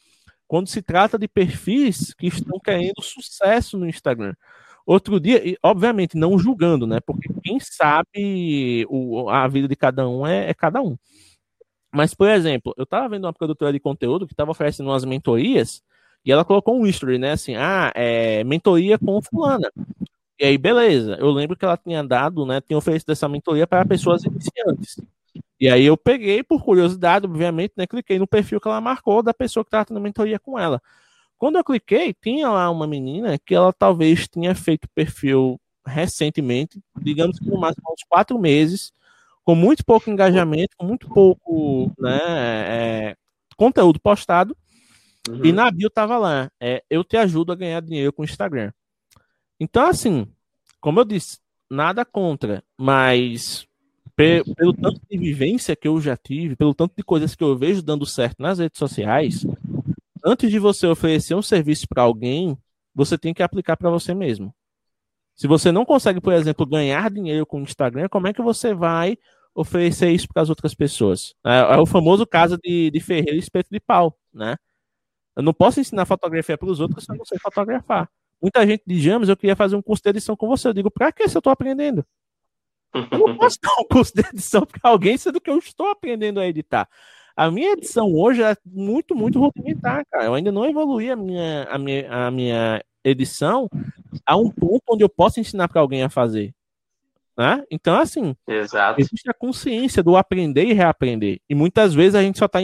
quando 0.47 0.69
se 0.69 0.83
trata 0.83 1.19
de 1.19 1.27
perfis 1.27 2.13
que 2.13 2.27
estão 2.27 2.59
querendo 2.61 3.01
sucesso 3.01 3.79
no 3.79 3.89
Instagram. 3.89 4.35
Outro 4.85 5.19
dia, 5.19 5.47
e, 5.49 5.57
obviamente, 5.63 6.17
não 6.17 6.39
julgando, 6.39 6.87
né? 6.87 7.01
Porque 7.01 7.33
quem 7.43 7.59
sabe 7.59 8.85
o, 8.91 9.31
a 9.31 9.49
vida 9.49 9.67
de 9.67 9.77
cada 9.77 10.07
um 10.09 10.27
é, 10.27 10.51
é 10.51 10.55
cada 10.55 10.83
um. 10.83 10.99
Mas, 11.93 12.15
por 12.15 12.29
exemplo, 12.29 12.75
eu 12.77 12.85
estava 12.85 13.09
vendo 13.09 13.25
uma 13.25 13.33
produtora 13.33 13.73
de 13.73 13.79
conteúdo 13.81 14.27
que 14.27 14.33
estava 14.33 14.51
oferecendo 14.51 14.89
umas 14.89 15.05
mentorias 15.05 15.83
e 16.25 16.33
ela 16.33 16.45
colocou 16.45 16.81
um 16.81 16.87
history, 16.87 17.19
né? 17.19 17.33
Assim, 17.33 17.55
ah, 17.57 17.93
é 17.95 18.43
mentoria 18.45 18.99
com 18.99 19.21
fulana. 19.21 19.71
E 20.39 20.45
aí, 20.45 20.57
beleza. 20.57 21.17
Eu 21.21 21.31
lembro 21.31 21.57
que 21.57 21.65
ela 21.65 21.77
tinha 21.77 22.03
dado, 22.03 22.47
né? 22.47 22.61
Tinha 22.61 22.79
oferecido 22.79 23.13
essa 23.13 23.29
mentoria 23.29 23.67
para 23.67 23.85
pessoas 23.85 24.25
iniciantes. 24.25 25.01
E 25.61 25.69
aí 25.69 25.85
eu 25.85 25.97
peguei, 25.97 26.43
por 26.43 26.65
curiosidade, 26.65 27.27
obviamente, 27.27 27.75
né? 27.77 27.87
Cliquei 27.87 28.19
no 28.19 28.27
perfil 28.27 28.61
que 28.61 28.67
ela 28.69 28.81
marcou 28.81 29.23
da 29.23 29.35
pessoa 29.35 29.63
que 29.63 29.69
estava 29.69 29.85
tendo 29.85 30.01
mentoria 30.01 30.39
com 30.39 30.59
ela. 30.59 30.81
Quando 31.39 31.57
eu 31.57 31.65
cliquei, 31.65 32.15
tinha 32.15 32.49
lá 32.49 32.71
uma 32.71 32.87
menina 32.87 33.39
que 33.39 33.55
ela 33.55 33.73
talvez 33.73 34.29
tinha 34.29 34.55
feito 34.55 34.89
perfil 34.95 35.61
recentemente, 35.87 36.81
digamos 37.01 37.39
que 37.39 37.49
no 37.49 37.59
máximo 37.59 37.85
uns 37.93 38.05
quatro 38.09 38.39
meses, 38.39 38.93
com 39.45 39.55
muito 39.55 39.85
pouco 39.85 40.11
engajamento, 40.11 40.77
com 40.77 40.87
muito 40.87 41.09
pouco 41.09 41.93
né, 41.99 42.21
é, 42.25 43.17
conteúdo 43.57 44.01
postado. 44.01 44.57
Uhum. 45.29 45.45
E 45.45 45.53
na 45.53 45.71
bio 45.71 45.89
tava 45.89 46.19
lá, 46.19 46.51
é, 46.61 46.83
eu 46.91 47.05
te 47.05 47.17
ajudo 47.17 47.53
a 47.53 47.57
ganhar 47.57 47.81
dinheiro 47.81 48.13
com 48.13 48.23
o 48.23 48.25
Instagram. 48.25 48.73
Então, 49.61 49.87
assim, 49.87 50.27
como 50.81 50.99
eu 51.01 51.05
disse, 51.05 51.39
nada 51.71 52.05
contra, 52.05 52.63
mas 52.77 53.67
pelo 54.17 54.73
tanto 54.75 55.01
de 55.11 55.19
vivência 55.19 55.75
que 55.75 55.89
eu 55.89 56.01
já 56.01 56.17
tive, 56.17 56.55
pelo 56.55 56.75
tanto 56.75 56.95
de 56.97 57.03
coisas 57.03 57.35
que 57.35 57.43
eu 57.43 57.57
vejo 57.57 57.83
dando 57.83 58.05
certo 58.05 58.43
nas 58.43 58.59
redes 58.59 58.79
sociais, 58.79 59.47
antes 60.25 60.51
de 60.51 60.59
você 60.59 60.87
oferecer 60.87 61.35
um 61.35 61.43
serviço 61.43 61.87
para 61.89 62.03
alguém, 62.03 62.57
você 62.95 63.17
tem 63.17 63.33
que 63.33 63.43
aplicar 63.43 63.77
para 63.77 63.91
você 63.91 64.15
mesmo. 64.15 64.55
Se 65.35 65.47
você 65.47 65.73
não 65.73 65.85
consegue, 65.85 66.21
por 66.21 66.33
exemplo, 66.33 66.67
ganhar 66.67 67.11
dinheiro 67.11 67.47
com 67.47 67.61
o 67.61 67.63
Instagram, 67.63 68.09
como 68.09 68.29
é 68.29 68.33
que 68.33 68.43
você 68.43 68.75
vai 68.75 69.17
oferecer 69.55 70.11
isso 70.11 70.29
para 70.33 70.43
as 70.43 70.49
outras 70.49 70.75
pessoas? 70.75 71.35
É, 71.45 71.59
é, 71.59 71.77
o 71.79 71.87
famoso 71.87 72.27
caso 72.27 72.59
de, 72.63 72.91
de 72.91 73.01
Ferreira 73.01 73.35
e 73.35 73.39
espeto 73.39 73.69
de 73.71 73.81
pau, 73.81 74.17
né? 74.33 74.57
Eu 75.35 75.43
não 75.43 75.55
posso 75.55 75.81
ensinar 75.81 76.05
fotografia 76.05 76.59
para 76.59 76.69
os 76.69 76.81
outros 76.81 77.05
se 77.05 77.13
eu 77.13 77.17
não 77.17 77.25
sei 77.25 77.39
fotografar. 77.39 78.09
Muita 78.41 78.67
gente 78.67 78.83
diz, 78.87 79.01
James, 79.01 79.29
eu 79.29 79.37
queria 79.37 79.57
fazer 79.57 79.77
um 79.77 79.83
curso 79.83 80.03
de 80.03 80.11
edição 80.11 80.37
com 80.37 80.49
você. 80.49 80.69
Eu 80.69 80.75
digo, 80.75 80.91
para 80.91 81.11
que 81.13 81.27
se 81.29 81.37
eu 81.37 81.41
estou 81.41 81.53
aprendendo? 81.53 82.05
Eu 82.95 83.19
não 83.19 83.37
posso 83.37 83.57
dar 83.63 83.73
um 83.81 83.85
curso 83.85 84.13
de 84.15 84.21
edição 84.29 84.67
para 84.67 84.91
alguém, 84.91 85.17
sendo 85.17 85.41
que 85.41 85.49
eu 85.49 85.57
estou 85.59 85.89
aprendendo 85.89 86.41
a 86.41 86.47
editar. 86.47 86.89
A 87.35 87.51
minha 87.51 87.73
edição 87.73 88.13
hoje 88.13 88.43
é 88.43 88.55
muito, 88.67 89.15
muito 89.15 89.39
rudimentar, 89.39 90.05
cara. 90.11 90.27
Eu 90.27 90.35
ainda 90.35 90.53
não 90.53 90.67
evoluí 90.67 91.11
a 91.11 91.17
minha, 91.17 91.65
a 91.65 91.79
minha, 91.79 92.27
a 92.27 92.31
minha 92.31 92.85
edição 93.05 93.69
a 94.27 94.37
um 94.37 94.51
ponto 94.51 94.83
onde 94.91 95.05
eu 95.05 95.09
posso 95.09 95.41
ensinar 95.41 95.69
para 95.69 95.81
alguém 95.81 96.03
a 96.03 96.09
fazer. 96.09 96.55
Né? 97.37 97.65
Então, 97.71 97.99
assim, 97.99 98.37
Exato. 98.47 99.01
existe 99.01 99.31
a 99.31 99.35
consciência 99.35 100.03
do 100.03 100.17
aprender 100.17 100.65
e 100.65 100.73
reaprender. 100.73 101.41
E 101.49 101.55
muitas 101.55 101.95
vezes 101.95 102.15
a 102.15 102.23
gente 102.23 102.39
só 102.39 102.47
está 102.47 102.61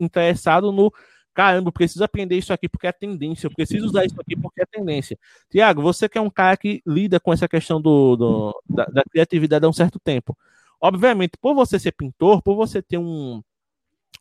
interessado 0.00 0.70
no 0.70 0.92
caramba, 1.34 1.68
eu 1.68 1.72
preciso 1.72 2.04
aprender 2.04 2.36
isso 2.36 2.52
aqui 2.52 2.68
porque 2.68 2.86
é 2.86 2.92
tendência, 2.92 3.46
eu 3.46 3.50
preciso 3.50 3.86
usar 3.86 4.04
isso 4.04 4.20
aqui 4.20 4.36
porque 4.36 4.62
é 4.62 4.66
tendência. 4.66 5.18
Tiago, 5.50 5.80
você 5.80 6.08
que 6.08 6.18
é 6.18 6.20
um 6.20 6.30
cara 6.30 6.56
que 6.56 6.82
lida 6.86 7.18
com 7.18 7.32
essa 7.32 7.48
questão 7.48 7.80
do, 7.80 8.16
do 8.16 8.62
da, 8.68 8.84
da, 8.84 9.02
criatividade 9.02 9.64
há 9.64 9.68
um 9.68 9.72
certo 9.72 9.98
tempo. 9.98 10.36
Obviamente, 10.80 11.32
por 11.40 11.54
você 11.54 11.78
ser 11.78 11.92
pintor, 11.92 12.42
por 12.42 12.54
você 12.54 12.82
ter 12.82 12.98
um, 12.98 13.42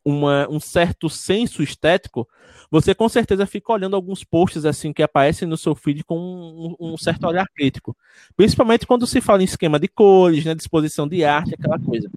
uma, 0.04 0.47
um 0.49 0.60
certo 0.60 1.10
senso 1.10 1.62
estético, 1.62 2.28
você 2.70 2.95
com 2.95 3.08
certeza 3.10 3.45
fica 3.45 3.72
olhando 3.72 3.95
alguns 3.95 4.24
posts 4.24 4.66
assim 4.66 4.93
que 4.93 5.04
aparecem 5.04 5.47
no 5.47 5.58
seu 5.58 5.76
feed 5.76 6.04
com 6.04 6.18
um, 6.18 6.76
um, 6.80 6.97
certo 6.97 7.28
olhar 7.28 7.45
crítico. 7.56 7.95
Principalmente 8.36 8.88
quando 8.88 9.06
se 9.06 9.22
fala 9.22 9.41
em 9.41 9.45
esquema 9.45 9.80
de 9.80 9.88
cores, 9.88 10.45
né, 10.45 10.56
disposição 10.56 11.08
de 11.08 11.24
arte, 11.24 11.54
aquela 11.54 11.80
coisa. 11.80 12.10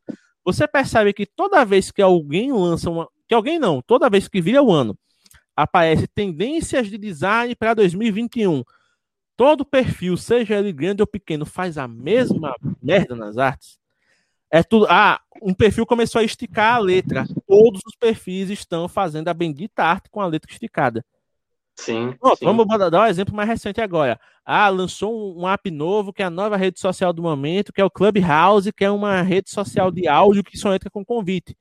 Você 0.45 0.68
percebe 0.68 1.12
que 1.12 1.26
toda 1.26 1.64
vez 1.64 1.91
que 1.91 2.03
alguém 2.03 2.53
lança 2.53 2.91
uma. 2.91 3.09
Que 3.26 3.35
alguém 3.35 3.59
não, 3.59 3.80
toda 3.82 4.11
vez 4.11 4.28
que 4.28 4.41
vira 4.41 4.62
o 4.62 4.70
ano, 4.70 4.97
aparece 5.57 6.07
tendências 6.07 6.89
de 6.89 6.99
design 6.99 7.55
para 7.57 7.74
2021. 7.74 8.62
Todo 9.37 9.64
perfil, 9.64 10.16
seja 10.16 10.57
ele 10.57 10.72
grande 10.72 11.03
ou 11.03 11.07
pequeno, 11.07 11.45
faz 11.45 11.78
a 11.78 11.89
mesma 11.89 12.55
merda 12.80 13.16
nas 13.16 13.39
artes. 13.39 13.78
É 14.55 14.62
tudo. 14.62 14.86
Ah, 14.88 15.20
um 15.42 15.52
perfil 15.52 15.84
começou 15.84 16.20
a 16.20 16.24
esticar 16.24 16.76
a 16.76 16.78
letra. 16.78 17.26
Todos 17.44 17.80
os 17.84 17.96
perfis 17.96 18.50
estão 18.50 18.86
fazendo 18.86 19.26
a 19.26 19.34
bendita 19.34 19.82
arte 19.82 20.09
com 20.09 20.20
a 20.20 20.26
letra 20.28 20.48
esticada. 20.48 21.05
Sim, 21.74 22.12
sim. 22.38 22.44
Vamos 22.44 22.64
dar 22.68 23.02
um 23.02 23.07
exemplo 23.07 23.34
mais 23.34 23.48
recente 23.48 23.80
agora. 23.80 24.16
Ah, 24.44 24.68
lançou 24.68 25.12
um, 25.12 25.42
um, 25.42 25.48
app 25.48 25.68
novo, 25.72 26.12
que 26.12 26.22
é 26.22 26.26
a 26.26 26.30
nova 26.30 26.57
rede 26.57 26.78
social 26.78 27.12
do 27.12 27.20
momento, 27.20 27.72
que 27.72 27.80
é 27.80 27.84
o 27.84 27.90
Clubhouse, 27.90 28.72
que 28.72 28.84
é 28.84 28.90
uma 28.92 29.22
rede 29.22 29.50
social 29.50 29.90
de 29.90 30.07
áudio 30.07 30.44
que 30.44 30.57
só 30.57 30.72
entra 30.72 30.88
com 30.88 31.05
convite. 31.05 31.57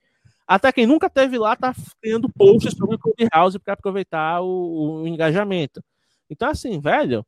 Até 0.47 0.71
quem 0.71 0.85
nunca 0.85 1.09
teve 1.09 1.39
lá 1.39 1.55
tá 1.55 1.73
criando 1.99 2.29
posts 2.29 2.75
sobre 2.77 2.95
o 2.95 2.99
Clubhouse 2.99 3.57
para 3.57 3.73
aproveitar 3.73 4.39
o, 4.41 5.01
o, 5.01 5.07
engajamento. 5.07 5.83
Então, 6.29 6.47
assim, 6.47 6.79
velho, 6.79 7.25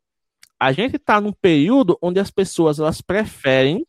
a 0.60 0.72
gente 0.72 1.00
tá 1.00 1.20
num 1.20 1.34
período 1.34 1.98
onde 2.00 2.20
as 2.20 2.30
pessoas 2.30 2.78
elas 2.78 3.02
preferem 3.02 3.84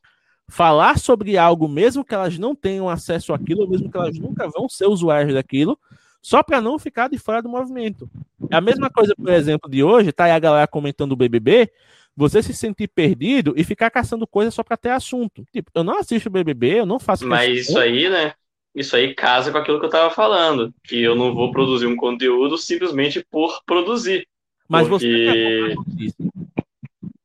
falar 0.49 0.99
sobre 0.99 1.37
algo, 1.37 1.69
mesmo 1.69 2.05
que 2.05 2.15
elas 2.15 2.39
não 2.39 2.55
tenham 2.55 2.89
acesso 2.89 3.33
àquilo, 3.33 3.69
mesmo 3.69 3.91
que 3.91 3.97
elas 3.97 4.19
nunca 4.19 4.49
vão 4.49 4.69
ser 4.69 4.87
usuários 4.87 5.35
daquilo, 5.35 5.79
só 6.23 6.43
para 6.43 6.61
não 6.61 6.79
ficar 6.79 7.09
de 7.09 7.19
fora 7.19 7.43
do 7.43 7.49
movimento. 7.49 8.09
É 8.51 8.57
a 8.57 8.61
mesma 8.61 8.91
coisa, 8.91 9.15
por 9.15 9.33
exemplo, 9.33 9.71
de 9.71 9.83
hoje, 9.83 10.13
tá 10.13 10.25
aí 10.25 10.33
a 10.33 10.39
galera 10.39 10.67
comentando 10.67 11.13
o 11.13 11.17
BBB, 11.17 11.71
você 12.17 12.43
se 12.43 12.55
sentir 12.55 12.89
perdido 12.89 13.55
e 13.57 13.63
ficar 13.63 13.91
caçando 13.91 14.27
coisas 14.27 14.55
só 14.55 14.63
para 14.63 14.77
ter 14.77 14.91
assunto. 14.91 15.45
Tipo, 15.53 15.71
eu 15.75 15.85
não 15.85 15.99
assisto 15.99 16.29
o 16.29 16.33
BBB, 16.33 16.81
eu 16.81 16.87
não 16.87 16.99
faço. 16.99 17.27
Mas 17.27 17.69
isso 17.69 17.79
aí, 17.79 18.09
né? 18.09 18.33
Isso 18.75 18.95
aí 18.95 19.15
casa 19.15 19.51
com 19.51 19.59
aquilo 19.59 19.81
que 19.81 19.87
eu 19.87 19.91
tava 19.91 20.11
falando, 20.11 20.73
que 20.85 21.01
eu 21.01 21.15
não 21.15 21.35
vou 21.35 21.51
produzir 21.51 21.87
um 21.87 21.97
conteúdo 21.97 22.59
simplesmente 22.59 23.25
por 23.31 23.63
produzir. 23.65 24.27
Mas 24.69 24.89
porque... 24.89 25.75
você 25.77 26.15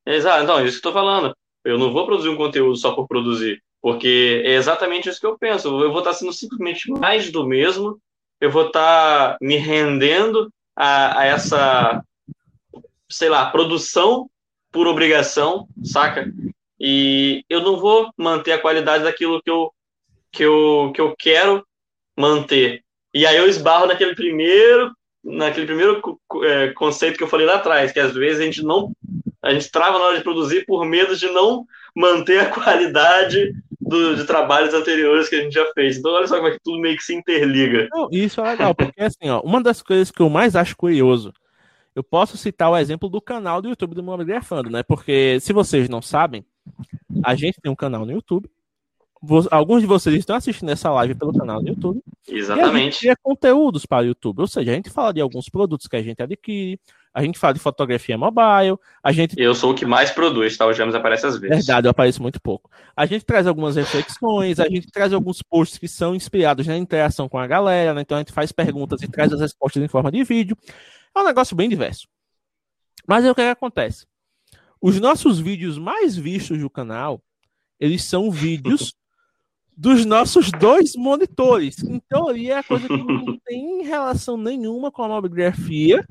Exato, 0.06 0.44
então, 0.44 0.66
isso 0.66 0.82
que 0.82 0.88
eu 0.88 0.92
tô 0.92 0.98
falando. 0.98 1.36
Eu 1.64 1.78
não 1.78 1.92
vou 1.92 2.06
produzir 2.06 2.30
um 2.30 2.36
conteúdo 2.36 2.76
só 2.76 2.94
por 2.94 3.08
produzir, 3.08 3.62
porque 3.82 4.42
é 4.46 4.54
exatamente 4.54 5.10
isso 5.10 5.20
que 5.20 5.26
eu 5.26 5.38
penso. 5.38 5.68
Eu 5.68 5.92
vou 5.92 6.00
estar 6.00 6.14
sendo 6.14 6.34
simplesmente 6.34 6.90
mais 6.90 7.32
do 7.32 7.46
mesmo, 7.46 8.00
eu 8.40 8.50
vou 8.50 8.68
estar 8.68 9.38
me 9.42 9.56
rendendo 9.56 10.52
a, 10.76 11.20
a 11.20 11.26
essa, 11.26 12.04
sei 13.10 13.30
lá, 13.30 13.50
produção 13.52 14.30
por 14.72 14.88
obrigação, 14.88 15.68
saca? 15.84 16.32
E 16.80 17.46
eu 17.50 17.62
não 17.62 17.78
vou 17.78 18.12
manter 18.18 18.54
a 18.54 18.60
qualidade 18.60 19.04
daquilo 19.04 19.42
que 19.44 19.52
eu, 19.52 19.72
que 20.32 20.44
eu, 20.44 20.92
que 20.96 21.02
eu 21.02 21.16
quero 21.16 21.66
manter. 22.18 22.84
E 23.14 23.26
aí 23.26 23.38
eu 23.38 23.48
esbarro 23.48 23.86
naquele 23.86 24.16
primeiro 24.16 24.92
naquele 25.24 25.68
primeiro 25.68 26.02
é, 26.44 26.70
conceito 26.70 27.18
que 27.18 27.24
eu 27.24 27.28
falei 27.28 27.46
lá 27.46 27.56
atrás, 27.56 27.92
que 27.92 28.00
às 28.00 28.14
vezes 28.14 28.42
a 28.42 28.44
gente 28.44 28.64
não 28.64 28.92
a 29.42 29.54
gente 29.54 29.72
trava 29.72 29.98
na 29.98 30.06
hora 30.06 30.18
de 30.18 30.24
produzir 30.24 30.66
por 30.66 30.86
medo 30.86 31.16
de 31.16 31.28
não 31.28 31.66
manter 31.96 32.40
a 32.40 32.50
qualidade 32.50 33.54
do, 33.80 34.16
de 34.16 34.26
trabalhos 34.26 34.74
anteriores 34.74 35.28
que 35.28 35.36
a 35.36 35.42
gente 35.42 35.54
já 35.54 35.66
fez. 35.74 35.98
Então, 35.98 36.12
olha 36.12 36.28
só 36.28 36.38
como 36.38 36.48
é 36.48 36.52
que 36.52 36.60
tudo 36.64 36.80
meio 36.80 36.96
que 36.96 37.04
se 37.04 37.14
interliga. 37.14 37.88
Não, 37.92 38.08
isso 38.12 38.40
é 38.40 38.52
legal, 38.52 38.76
porque 38.76 39.02
assim, 39.02 39.30
ó, 39.30 39.42
uma 39.42 39.62
das 39.62 39.82
coisas 39.82 40.12
que 40.12 40.22
eu 40.22 40.30
mais 40.30 40.56
acho 40.56 40.78
curioso, 40.78 41.34
eu 41.96 42.04
posso 42.04 42.38
citar 42.38 42.72
o 42.72 42.78
exemplo 42.78 43.10
do 43.10 43.20
canal 43.20 43.62
do 43.62 43.70
YouTube 43.70 43.96
do 43.96 44.04
Mobigrafando, 44.04 44.70
né? 44.70 44.84
Porque 44.84 45.40
se 45.42 45.52
vocês 45.52 45.90
não 45.90 46.02
sabem, 46.02 46.46
a 47.24 47.36
gente 47.36 47.60
tem 47.60 47.72
um 47.72 47.76
canal 47.76 48.06
no 48.06 48.12
YouTube. 48.14 48.50
Alguns 49.52 49.82
de 49.82 49.88
vocês 49.88 50.16
estão 50.16 50.36
assistindo 50.36 50.72
essa 50.72 50.90
live 50.90 51.14
pelo 51.14 51.34
canal 51.34 51.62
do 51.62 51.68
YouTube. 51.68 52.02
Exatamente. 52.28 52.74
E 52.74 52.80
a 52.80 52.84
gente 52.84 53.00
cria 53.00 53.16
conteúdos 53.22 53.86
para 53.86 54.04
o 54.04 54.08
YouTube. 54.08 54.40
Ou 54.40 54.48
seja, 54.48 54.72
a 54.72 54.74
gente 54.74 54.90
fala 54.90 55.14
de 55.14 55.22
alguns 55.22 55.50
produtos 55.50 55.88
que 55.88 55.96
a 55.96 56.02
gente 56.02 56.24
adquire, 56.24 56.80
a 57.14 57.22
gente 57.24 57.38
fala 57.38 57.54
de 57.54 57.60
fotografia 57.60 58.18
mobile, 58.18 58.78
a 59.04 59.12
gente... 59.12 59.36
Eu 59.38 59.54
sou 59.54 59.72
o 59.72 59.76
que 59.76 59.86
mais 59.86 60.12
produz, 60.12 60.56
tá? 60.56 60.66
O 60.66 60.74
James 60.74 60.96
aparece 60.96 61.26
às 61.26 61.38
vezes. 61.38 61.66
Verdade, 61.66 61.88
eu 61.88 61.92
apareço 61.92 62.22
muito 62.22 62.42
pouco. 62.42 62.70
A 62.96 63.06
gente 63.06 63.26
traz 63.26 63.46
algumas 63.46 63.76
reflexões, 63.76 64.60
a 64.60 64.70
gente 64.70 64.88
traz 64.88 65.12
alguns 65.12 65.42
posts 65.42 65.78
que 65.78 65.88
são 65.88 66.16
inspirados 66.16 66.66
na 66.68 66.78
interação 66.78 67.28
com 67.28 67.38
a 67.38 67.46
galera, 67.46 67.94
né? 67.94 68.02
Então 68.02 68.18
a 68.18 68.22
gente 68.22 68.32
faz 68.32 68.52
perguntas 68.52 69.02
e 69.02 69.08
traz 69.10 69.34
as 69.34 69.42
respostas 69.42 69.84
em 69.84 69.88
forma 69.88 70.12
de 70.12 70.24
vídeo. 70.24 70.58
É 71.14 71.20
um 71.20 71.26
negócio 71.26 71.56
bem 71.56 71.68
diverso. 71.68 72.08
Mas 73.06 73.26
aí 73.26 73.32
o 73.32 73.36
que, 73.36 73.42
é 73.42 73.46
que 73.46 73.52
acontece? 73.52 74.06
Os 74.82 75.00
nossos 75.00 75.40
vídeos 75.40 75.78
mais 75.78 76.16
vistos 76.16 76.58
do 76.60 76.70
canal, 76.70 77.22
eles 77.80 78.04
são 78.06 78.32
vídeos 78.32 78.94
dos 79.76 80.06
nossos 80.06 80.50
dois 80.52 80.94
monitores. 80.96 81.84
Em 81.84 82.00
teoria, 82.00 82.60
é 82.60 82.64
coisa 82.64 82.88
que 82.88 82.98
não 82.98 83.38
tem 83.40 83.84
relação 83.84 84.38
nenhuma 84.38 84.92
com 84.92 85.04
a 85.04 85.08
mobigrafia, 85.08 86.06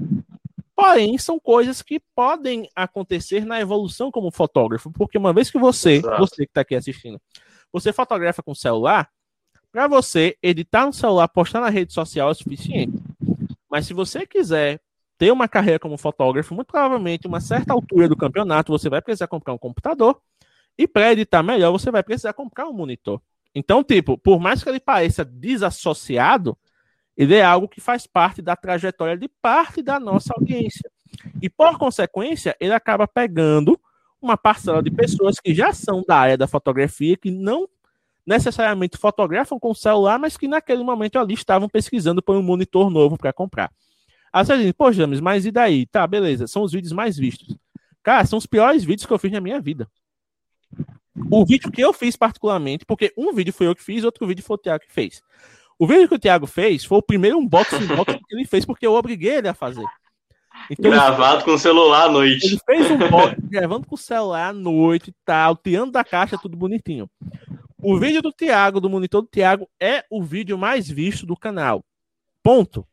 Porém, 0.80 1.18
são 1.18 1.38
coisas 1.38 1.82
que 1.82 2.00
podem 2.14 2.66
acontecer 2.74 3.44
na 3.44 3.60
evolução 3.60 4.10
como 4.10 4.30
fotógrafo, 4.30 4.90
porque 4.90 5.18
uma 5.18 5.30
vez 5.30 5.50
que 5.50 5.58
você, 5.58 5.96
Exato. 5.96 6.18
você 6.18 6.36
que 6.46 6.50
está 6.50 6.62
aqui 6.62 6.74
assistindo, 6.74 7.20
você 7.70 7.92
fotografa 7.92 8.42
com 8.42 8.54
celular, 8.54 9.10
para 9.70 9.86
você 9.86 10.38
editar 10.42 10.86
no 10.86 10.92
celular, 10.92 11.28
postar 11.28 11.60
na 11.60 11.68
rede 11.68 11.92
social 11.92 12.30
é 12.30 12.34
suficiente. 12.34 12.94
Mas 13.70 13.86
se 13.86 13.92
você 13.92 14.26
quiser 14.26 14.80
ter 15.18 15.30
uma 15.30 15.46
carreira 15.46 15.78
como 15.78 15.98
fotógrafo, 15.98 16.54
muito 16.54 16.68
provavelmente, 16.68 17.26
uma 17.26 17.42
certa 17.42 17.74
altura 17.74 18.08
do 18.08 18.16
campeonato, 18.16 18.72
você 18.72 18.88
vai 18.88 19.02
precisar 19.02 19.26
comprar 19.26 19.52
um 19.52 19.58
computador. 19.58 20.18
E 20.78 20.88
para 20.88 21.12
editar 21.12 21.42
melhor, 21.42 21.70
você 21.72 21.90
vai 21.90 22.02
precisar 22.02 22.32
comprar 22.32 22.66
um 22.66 22.72
monitor. 22.72 23.20
Então, 23.54 23.84
tipo, 23.84 24.16
por 24.16 24.40
mais 24.40 24.64
que 24.64 24.70
ele 24.70 24.80
pareça 24.80 25.26
desassociado, 25.26 26.56
ele 27.20 27.34
é 27.34 27.44
algo 27.44 27.68
que 27.68 27.82
faz 27.82 28.06
parte 28.06 28.40
da 28.40 28.56
trajetória 28.56 29.14
de 29.14 29.28
parte 29.28 29.82
da 29.82 30.00
nossa 30.00 30.32
audiência. 30.34 30.90
E, 31.42 31.50
por 31.50 31.76
consequência, 31.76 32.56
ele 32.58 32.72
acaba 32.72 33.06
pegando 33.06 33.78
uma 34.22 34.38
parcela 34.38 34.82
de 34.82 34.90
pessoas 34.90 35.38
que 35.38 35.54
já 35.54 35.70
são 35.70 36.02
da 36.08 36.16
área 36.16 36.38
da 36.38 36.46
fotografia, 36.46 37.18
que 37.18 37.30
não 37.30 37.68
necessariamente 38.24 38.96
fotografam 38.96 39.60
com 39.60 39.74
celular, 39.74 40.18
mas 40.18 40.38
que 40.38 40.48
naquele 40.48 40.82
momento 40.82 41.18
ali 41.18 41.34
estavam 41.34 41.68
pesquisando 41.68 42.22
por 42.22 42.34
um 42.36 42.42
monitor 42.42 42.88
novo 42.88 43.18
para 43.18 43.34
comprar. 43.34 43.70
Aí 44.32 44.42
você 44.42 44.56
diz, 44.56 44.72
pô, 44.72 44.90
James, 44.90 45.20
mas 45.20 45.44
e 45.44 45.50
daí? 45.50 45.84
Tá, 45.84 46.06
beleza, 46.06 46.46
são 46.46 46.62
os 46.62 46.72
vídeos 46.72 46.92
mais 46.94 47.18
vistos. 47.18 47.54
Cara, 48.02 48.24
são 48.24 48.38
os 48.38 48.46
piores 48.46 48.82
vídeos 48.82 49.04
que 49.04 49.12
eu 49.12 49.18
fiz 49.18 49.30
na 49.30 49.42
minha 49.42 49.60
vida. 49.60 49.86
O 51.30 51.44
vídeo 51.44 51.70
que 51.70 51.82
eu 51.82 51.92
fiz 51.92 52.16
particularmente, 52.16 52.86
porque 52.86 53.12
um 53.14 53.30
vídeo 53.34 53.52
foi 53.52 53.66
eu 53.66 53.74
que 53.74 53.82
fiz, 53.82 54.04
outro 54.04 54.26
vídeo 54.26 54.42
foi 54.42 54.54
o 54.54 54.58
Thiago 54.58 54.84
que 54.86 54.90
fez. 54.90 55.20
O 55.80 55.86
vídeo 55.86 56.06
que 56.06 56.14
o 56.14 56.18
Thiago 56.18 56.46
fez 56.46 56.84
foi 56.84 56.98
o 56.98 57.02
primeiro 57.02 57.38
unboxing 57.38 57.78
que 58.28 58.34
ele 58.34 58.44
fez, 58.44 58.66
porque 58.66 58.86
eu 58.86 58.92
obriguei 58.92 59.38
ele 59.38 59.48
a 59.48 59.54
fazer. 59.54 59.86
Então, 60.68 60.90
Gravado 60.90 61.36
ele, 61.36 61.44
com 61.44 61.52
o 61.52 61.58
celular 61.58 62.04
à 62.04 62.10
noite. 62.10 62.46
Ele 62.46 62.60
fez 62.66 62.90
um 62.90 62.96
unboxing 62.96 63.40
gravando 63.48 63.86
com 63.86 63.94
o 63.94 63.98
celular 63.98 64.50
à 64.50 64.52
noite 64.52 65.08
e 65.08 65.14
tal, 65.24 65.56
tirando 65.56 65.90
da 65.90 66.04
caixa, 66.04 66.36
tudo 66.36 66.54
bonitinho. 66.54 67.08
O 67.82 67.98
vídeo 67.98 68.20
do 68.20 68.30
Thiago, 68.30 68.78
do 68.78 68.90
monitor 68.90 69.22
do 69.22 69.28
Thiago, 69.28 69.66
é 69.80 70.04
o 70.10 70.22
vídeo 70.22 70.58
mais 70.58 70.86
visto 70.86 71.24
do 71.24 71.34
canal. 71.34 71.82
Ponto. 72.42 72.86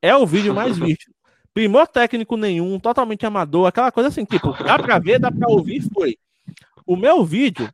É 0.00 0.16
o 0.16 0.24
vídeo 0.24 0.54
mais 0.54 0.78
visto. 0.80 1.12
Primor 1.52 1.86
técnico 1.86 2.34
nenhum, 2.38 2.80
totalmente 2.80 3.26
amador, 3.26 3.66
aquela 3.66 3.92
coisa 3.92 4.08
assim, 4.08 4.24
tipo, 4.24 4.52
dá 4.64 4.78
pra 4.78 4.98
ver, 4.98 5.18
dá 5.18 5.30
pra 5.30 5.50
ouvir, 5.50 5.82
foi. 5.92 6.16
O 6.86 6.96
meu 6.96 7.22
vídeo 7.26 7.68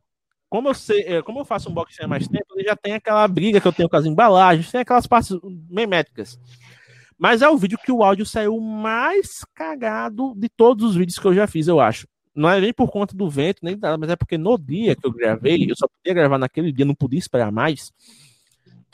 como 0.53 0.68
eu 0.68 0.74
sei, 0.74 1.00
é, 1.05 1.22
como 1.22 1.40
eu 1.40 1.46
faço 1.46 1.70
um 1.70 1.72
box 1.72 1.98
há 1.98 2.07
mais 2.07 2.28
tempo, 2.28 2.44
ele 2.55 2.68
já 2.68 2.76
tem 2.76 2.92
aquela 2.92 3.26
briga 3.26 3.59
que 3.59 3.66
eu 3.66 3.72
tenho 3.72 3.88
com 3.88 3.96
as 3.96 4.05
embalagens, 4.05 4.70
tem 4.70 4.82
aquelas 4.82 5.07
partes 5.07 5.34
memétricas. 5.70 6.38
Mas 7.18 7.40
é 7.40 7.48
o 7.48 7.57
vídeo 7.57 7.78
que 7.82 7.90
o 7.90 8.03
áudio 8.03 8.26
saiu 8.26 8.61
mais 8.61 9.46
cagado 9.55 10.34
de 10.36 10.50
todos 10.50 10.90
os 10.90 10.94
vídeos 10.94 11.18
que 11.18 11.26
eu 11.26 11.32
já 11.32 11.46
fiz, 11.46 11.68
eu 11.68 11.80
acho. 11.80 12.07
Não 12.34 12.50
é 12.50 12.61
nem 12.61 12.70
por 12.70 12.90
conta 12.90 13.16
do 13.16 13.30
vento, 13.30 13.61
nem 13.62 13.76
nada, 13.76 13.96
mas 13.96 14.11
é 14.11 14.14
porque 14.14 14.36
no 14.36 14.59
dia 14.59 14.94
que 14.94 15.07
eu 15.07 15.11
gravei, 15.11 15.70
eu 15.70 15.74
só 15.74 15.88
podia 15.88 16.12
gravar 16.12 16.36
naquele 16.36 16.70
dia, 16.70 16.84
não 16.84 16.94
podia 16.94 17.18
esperar 17.18 17.50
mais. 17.50 17.90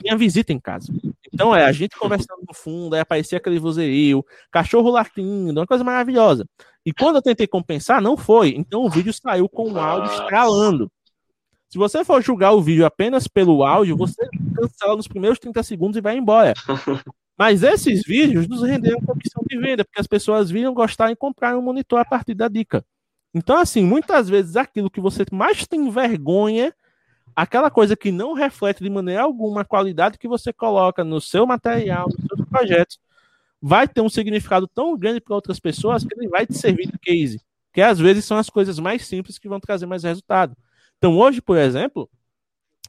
Tinha 0.01 0.17
visita 0.17 0.53
em 0.53 0.61
casa. 0.61 0.93
Então 1.35 1.53
é, 1.57 1.65
a 1.65 1.73
gente 1.73 1.99
conversando 1.99 2.45
no 2.47 2.55
fundo, 2.55 2.95
aí 2.95 3.01
aparecia 3.01 3.37
aquele 3.37 3.59
vozerio, 3.59 4.25
cachorro 4.49 4.91
latindo, 4.91 5.59
uma 5.59 5.67
coisa 5.67 5.83
maravilhosa. 5.83 6.47
E 6.87 6.93
quando 6.93 7.17
eu 7.17 7.23
tentei 7.23 7.49
compensar, 7.49 8.01
não 8.01 8.17
foi. 8.17 8.55
Então 8.57 8.85
o 8.85 8.89
vídeo 8.89 9.13
saiu 9.13 9.49
com 9.49 9.73
o 9.73 9.77
áudio 9.77 10.13
estralando. 10.13 10.89
Se 11.69 11.77
você 11.77 12.05
for 12.05 12.23
julgar 12.23 12.53
o 12.53 12.63
vídeo 12.63 12.87
apenas 12.87 13.29
pelo 13.29 13.63
áudio, 13.63 13.97
você 13.97 14.27
cancela 14.57 14.97
nos 14.97 15.07
primeiros 15.07 15.39
30 15.39 15.63
segundos 15.63 15.99
e 15.99 16.01
vai 16.01 16.17
embora. 16.17 16.55
Mas 17.37 17.63
esses 17.63 18.03
vídeos 18.05 18.49
nos 18.49 18.63
renderam 18.63 19.01
comissão 19.01 19.43
de 19.49 19.57
venda, 19.59 19.85
porque 19.85 20.01
as 20.01 20.07
pessoas 20.07 20.51
viram 20.51 20.75
gostar 20.75 21.11
e 21.13 21.17
comprar 21.17 21.57
um 21.57 21.63
monitor 21.63 22.01
a 22.01 22.05
partir 22.05 22.35
da 22.35 22.49
dica. 22.49 22.85
Então, 23.33 23.59
assim, 23.59 23.85
muitas 23.85 24.29
vezes 24.29 24.57
aquilo 24.57 24.91
que 24.91 25.01
você 25.01 25.25
mais 25.31 25.67
tem 25.67 25.89
vergonha, 25.91 26.75
aquela 27.37 27.71
coisa 27.71 27.95
que 27.95 28.11
não 28.11 28.33
reflete 28.33 28.83
de 28.83 28.91
maneira 28.91 29.23
alguma 29.23 29.61
a 29.61 29.65
qualidade 29.65 30.19
que 30.19 30.27
você 30.27 30.53
coloca 30.53 31.05
no 31.05 31.21
seu 31.21 31.47
material, 31.47 32.09
nos 32.09 32.27
seus 32.27 32.49
projetos, 32.49 32.99
vai 33.61 33.87
ter 33.87 34.01
um 34.01 34.09
significado 34.09 34.67
tão 34.67 34.97
grande 34.97 35.21
para 35.21 35.35
outras 35.35 35.61
pessoas 35.61 36.03
que 36.03 36.15
ele 36.19 36.29
vai 36.29 36.47
te 36.47 36.55
servir 36.57 36.91
de 36.91 36.99
case. 36.99 37.41
Que 37.73 37.83
às 37.83 37.99
vezes 37.99 38.25
são 38.25 38.39
as 38.39 38.49
coisas 38.49 38.79
mais 38.79 39.07
simples 39.07 39.39
que 39.39 39.49
vão 39.49 39.61
trazer 39.61 39.87
mais 39.87 40.03
resultado. 40.03 40.57
Então, 40.99 41.17
hoje, 41.17 41.41
por 41.41 41.57
exemplo, 41.57 42.11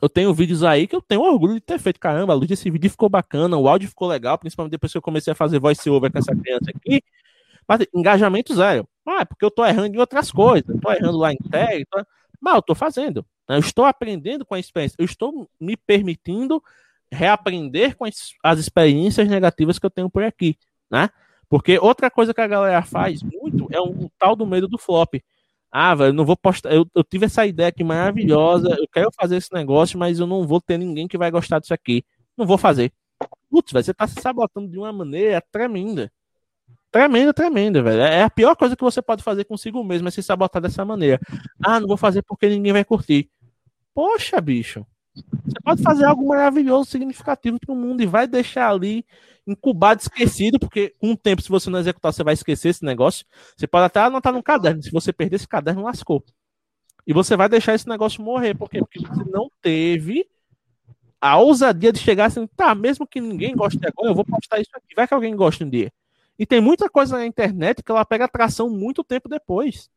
eu 0.01 0.09
tenho 0.09 0.33
vídeos 0.33 0.63
aí 0.63 0.87
que 0.87 0.95
eu 0.95 1.01
tenho 1.01 1.21
orgulho 1.21 1.55
de 1.55 1.61
ter 1.61 1.79
feito. 1.79 1.99
Caramba, 1.99 2.33
a 2.33 2.35
luz 2.35 2.47
desse 2.47 2.69
vídeo 2.69 2.89
ficou 2.89 3.09
bacana, 3.09 3.57
o 3.57 3.67
áudio 3.67 3.89
ficou 3.89 4.07
legal, 4.07 4.37
principalmente 4.37 4.71
depois 4.71 4.91
que 4.91 4.97
eu 4.97 5.01
comecei 5.01 5.31
a 5.31 5.35
fazer 5.35 5.59
voice 5.59 5.89
over 5.89 6.11
com 6.11 6.17
essa 6.17 6.35
criança 6.35 6.71
aqui. 6.75 7.01
Mas 7.67 7.85
engajamento 7.93 8.55
zero. 8.55 8.87
Ah, 9.05 9.21
é 9.21 9.25
porque 9.25 9.45
eu 9.45 9.51
tô 9.51 9.65
errando 9.65 9.95
em 9.95 9.99
outras 9.99 10.31
coisas. 10.31 10.75
Tô 10.81 10.91
errando 10.91 11.17
lá 11.17 11.31
em 11.31 11.37
tag. 11.37 11.85
Tô... 11.85 12.03
Mas 12.41 12.55
eu 12.55 12.61
tô 12.61 12.75
fazendo. 12.75 13.25
Né? 13.47 13.57
Eu 13.57 13.59
estou 13.59 13.85
aprendendo 13.85 14.45
com 14.45 14.55
a 14.55 14.59
experiência. 14.59 14.95
Eu 14.97 15.05
estou 15.05 15.49
me 15.59 15.77
permitindo 15.77 16.63
reaprender 17.11 17.95
com 17.95 18.05
as, 18.05 18.33
as 18.43 18.59
experiências 18.59 19.27
negativas 19.27 19.77
que 19.77 19.85
eu 19.85 19.89
tenho 19.89 20.09
por 20.09 20.23
aqui, 20.23 20.57
né? 20.91 21.09
Porque 21.49 21.79
outra 21.79 22.11
coisa 22.11 22.33
que 22.33 22.41
a 22.41 22.47
galera 22.47 22.83
faz 22.83 23.23
muito 23.23 23.67
é 23.71 23.81
um 23.81 24.07
tal 24.19 24.35
do 24.35 24.45
medo 24.45 24.67
do 24.67 24.77
flop. 24.77 25.15
Ah, 25.71 25.93
velho, 25.93 26.13
não 26.13 26.25
vou 26.25 26.35
postar. 26.35 26.73
Eu, 26.73 26.85
eu, 26.95 27.03
tive 27.03 27.25
essa 27.25 27.45
ideia 27.45 27.69
aqui 27.69 27.83
maravilhosa. 27.83 28.69
Eu 28.69 28.87
quero 28.91 29.09
fazer 29.15 29.37
esse 29.37 29.53
negócio, 29.53 29.99
mas 29.99 30.19
eu 30.19 30.25
não 30.25 30.45
vou 30.47 30.59
ter 30.59 30.77
ninguém 30.77 31.07
que 31.07 31.17
vai 31.17 31.29
gostar 31.29 31.59
disso 31.59 31.73
aqui. 31.73 32.03
Não 32.35 32.45
vou 32.45 32.57
fazer. 32.57 32.91
Putz, 33.49 33.71
você 33.71 33.93
tá 33.93 34.07
se 34.07 34.19
sabotando 34.21 34.67
de 34.67 34.77
uma 34.77 34.91
maneira 34.91 35.43
tremenda. 35.51 36.11
Tremenda, 36.91 37.33
tremenda, 37.33 37.83
velho. 37.83 38.01
É 38.01 38.23
a 38.23 38.29
pior 38.29 38.55
coisa 38.55 38.75
que 38.75 38.83
você 38.83 39.01
pode 39.01 39.21
fazer 39.21 39.45
consigo 39.45 39.83
mesmo, 39.83 40.07
é 40.07 40.11
se 40.11 40.23
sabotar 40.23 40.61
dessa 40.61 40.83
maneira. 40.83 41.19
Ah, 41.63 41.79
não 41.79 41.87
vou 41.87 41.97
fazer 41.97 42.23
porque 42.23 42.49
ninguém 42.49 42.73
vai 42.73 42.83
curtir. 42.83 43.29
Poxa, 43.93 44.41
bicho. 44.41 44.85
Você 45.13 45.59
pode 45.63 45.83
fazer 45.83 46.05
algo 46.05 46.27
maravilhoso, 46.27 46.89
significativo 46.89 47.59
para 47.59 47.73
o 47.73 47.75
mundo 47.75 48.01
e 48.01 48.05
vai 48.05 48.27
deixar 48.27 48.69
ali 48.69 49.05
incubado, 49.51 50.01
esquecido, 50.01 50.59
porque 50.59 50.95
com 50.99 51.11
o 51.11 51.17
tempo, 51.17 51.41
se 51.41 51.49
você 51.49 51.69
não 51.69 51.79
executar, 51.79 52.13
você 52.13 52.23
vai 52.23 52.33
esquecer 52.33 52.69
esse 52.69 52.85
negócio. 52.85 53.25
Você 53.57 53.67
pode 53.67 53.85
até 53.85 53.99
anotar 54.01 54.33
no 54.33 54.43
caderno. 54.43 54.81
Se 54.83 54.91
você 54.91 55.11
perder 55.11 55.37
esse 55.37 55.47
caderno, 55.47 55.83
lascou. 55.83 56.23
E 57.05 57.13
você 57.13 57.35
vai 57.35 57.49
deixar 57.49 57.73
esse 57.73 57.87
negócio 57.87 58.21
morrer. 58.21 58.53
Por 58.55 58.69
quê? 58.69 58.79
Porque 58.79 58.99
você 58.99 59.23
não 59.29 59.49
teve 59.61 60.27
a 61.21 61.37
ousadia 61.37 61.91
de 61.91 61.99
chegar 61.99 62.25
assim, 62.25 62.47
tá, 62.55 62.73
mesmo 62.73 63.05
que 63.05 63.19
ninguém 63.19 63.55
goste 63.55 63.79
agora, 63.85 64.09
eu 64.09 64.15
vou 64.15 64.23
postar 64.23 64.59
isso 64.59 64.71
aqui. 64.73 64.95
Vai 64.95 65.07
que 65.07 65.13
alguém 65.13 65.35
goste 65.35 65.63
um 65.63 65.69
dia. 65.69 65.91
E 66.37 66.45
tem 66.45 66.61
muita 66.61 66.89
coisa 66.89 67.17
na 67.17 67.25
internet 67.25 67.83
que 67.83 67.91
ela 67.91 68.05
pega 68.05 68.25
atração 68.25 68.69
muito 68.69 69.03
tempo 69.03 69.27
depois. 69.27 69.89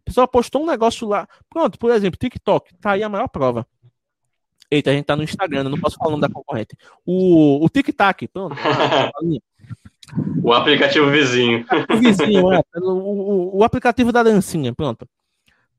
A 0.00 0.04
pessoa 0.04 0.28
postou 0.28 0.62
um 0.62 0.66
negócio 0.66 1.06
lá. 1.06 1.28
Pronto, 1.50 1.78
por 1.78 1.90
exemplo, 1.90 2.18
TikTok. 2.18 2.74
Tá 2.76 2.92
aí 2.92 3.02
a 3.02 3.08
maior 3.08 3.28
prova. 3.28 3.66
Eita, 4.70 4.90
a 4.90 4.94
gente 4.94 5.04
tá 5.04 5.16
no 5.16 5.22
Instagram, 5.22 5.64
não 5.64 5.78
posso 5.78 5.96
falar 5.96 6.08
o 6.08 6.10
nome 6.12 6.22
da 6.22 6.28
concorrente. 6.28 6.76
O, 7.04 7.64
o 7.64 7.68
TikTok, 7.68 8.28
pronto. 8.28 8.56
o 10.42 10.52
aplicativo 10.52 11.10
vizinho. 11.10 11.64
O 11.90 11.96
vizinho, 11.98 12.52
é. 12.52 12.62
O, 12.76 12.90
o, 12.90 13.58
o, 13.58 13.64
aplicativo 13.64 14.10
da 14.10 14.22
dancinha, 14.22 14.74
pronto. 14.74 15.06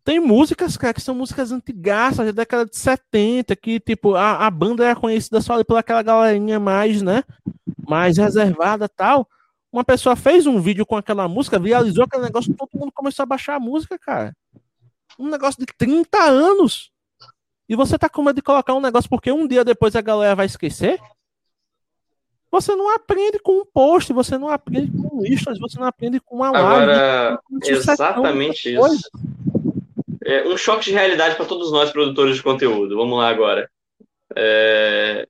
Tem 0.04 0.22
músicas, 0.22 0.78
cara, 0.78 0.94
que 0.94 1.02
são 1.02 1.14
músicas 1.14 1.52
antigas, 1.52 2.16
da 2.16 2.32
década 2.32 2.66
de 2.66 2.78
70, 2.78 3.54
que, 3.58 3.78
tipo, 3.78 4.16
a, 4.16 4.48
a 4.48 4.50
banda 4.50 4.86
era 4.86 4.96
conhecida 4.96 5.42
só 5.42 5.62
por 5.66 5.78
aquela 5.78 6.02
galerinha 6.02 6.60
mais, 6.60 7.02
né, 7.02 7.24
mais 7.86 8.18
reservada 8.18 8.88
tal. 8.88 9.28
Uma 9.70 9.84
pessoa 9.84 10.16
fez 10.16 10.48
um 10.48 10.62
vídeo 10.62 10.86
com 10.86 10.96
aquela 10.96 11.28
música, 11.28 11.60
viralizou 11.60 12.06
aquele 12.06 12.24
negócio, 12.24 12.54
todo 12.54 12.70
mundo 12.74 12.92
começou 12.94 13.24
a 13.24 13.26
baixar 13.26 13.56
a 13.56 13.60
música, 13.60 14.00
cara. 14.00 14.34
Um 15.20 15.30
negócio 15.30 15.60
de 15.60 15.66
30 15.78 16.18
anos. 16.18 16.90
E 17.70 17.76
você 17.76 17.98
tá 17.98 18.08
com 18.08 18.24
medo 18.24 18.38
de 18.38 18.42
colocar 18.42 18.74
um 18.74 18.82
negócio 18.82 19.10
porque 19.10 19.32
um 19.32 19.48
dia 19.48 19.64
depois 19.64 19.96
a 19.96 20.02
galera 20.02 20.36
vai 20.36 20.46
esquecer? 20.46 21.00
Você 22.50 22.76
não 22.76 22.94
aprende 22.96 23.40
com 23.40 23.60
um 23.60 23.66
post, 23.66 24.14
você 24.14 24.38
não 24.38 24.48
aprende 24.48 24.92
com 24.92 25.22
stories, 25.38 25.60
você 25.60 25.78
não 25.78 25.88
aprende 25.88 26.20
com 26.22 26.38
uma 26.38 26.50
live. 26.50 26.68
Agora, 26.68 27.40
exatamente 27.62 28.74
isso. 28.74 29.10
É 30.24 30.48
um 30.48 30.58
choque 30.58 30.86
de 30.86 30.92
realidade 30.92 31.36
para 31.36 31.46
todos 31.46 31.72
nós, 31.72 31.92
produtores 31.92 32.38
de 32.38 32.44
conteúdo. 32.44 32.96
Vamos 32.96 33.18
lá 33.18 33.30
agora. 33.30 33.70
É... 34.36 35.28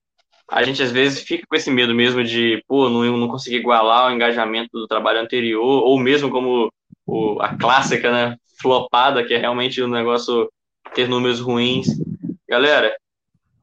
A 0.49 0.63
gente 0.63 0.81
às 0.81 0.91
vezes 0.91 1.23
fica 1.23 1.45
com 1.47 1.55
esse 1.55 1.69
medo 1.69 1.93
mesmo 1.93 2.23
de, 2.23 2.63
pô, 2.67 2.89
não, 2.89 3.03
não 3.17 3.27
conseguir 3.27 3.57
igualar 3.57 4.07
o 4.07 4.15
engajamento 4.15 4.69
do 4.71 4.87
trabalho 4.87 5.19
anterior, 5.19 5.83
ou 5.83 5.99
mesmo 5.99 6.29
como 6.29 6.71
o, 7.05 7.41
a 7.41 7.55
clássica, 7.57 8.11
né, 8.11 8.37
flopada, 8.61 9.25
que 9.25 9.33
é 9.33 9.37
realmente 9.37 9.83
um 9.83 9.89
negócio 9.89 10.49
ter 10.93 11.09
números 11.09 11.41
ruins. 11.41 11.87
Galera, 12.49 12.95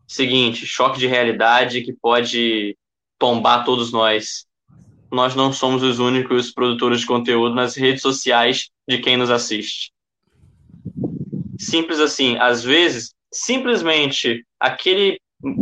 seguinte, 0.06 0.66
choque 0.66 0.98
de 0.98 1.06
realidade 1.06 1.82
que 1.82 1.92
pode 1.92 2.76
tombar 3.18 3.64
todos 3.64 3.92
nós. 3.92 4.46
Nós 5.10 5.34
não 5.34 5.52
somos 5.52 5.82
os 5.82 5.98
únicos 5.98 6.52
produtores 6.52 7.00
de 7.00 7.06
conteúdo 7.06 7.54
nas 7.54 7.76
redes 7.76 8.02
sociais 8.02 8.68
de 8.86 8.98
quem 8.98 9.16
nos 9.16 9.30
assiste. 9.30 9.92
Simples 11.58 11.98
assim, 11.98 12.36
às 12.38 12.62
vezes, 12.62 13.14
simplesmente 13.32 14.44
aquele 14.60 15.18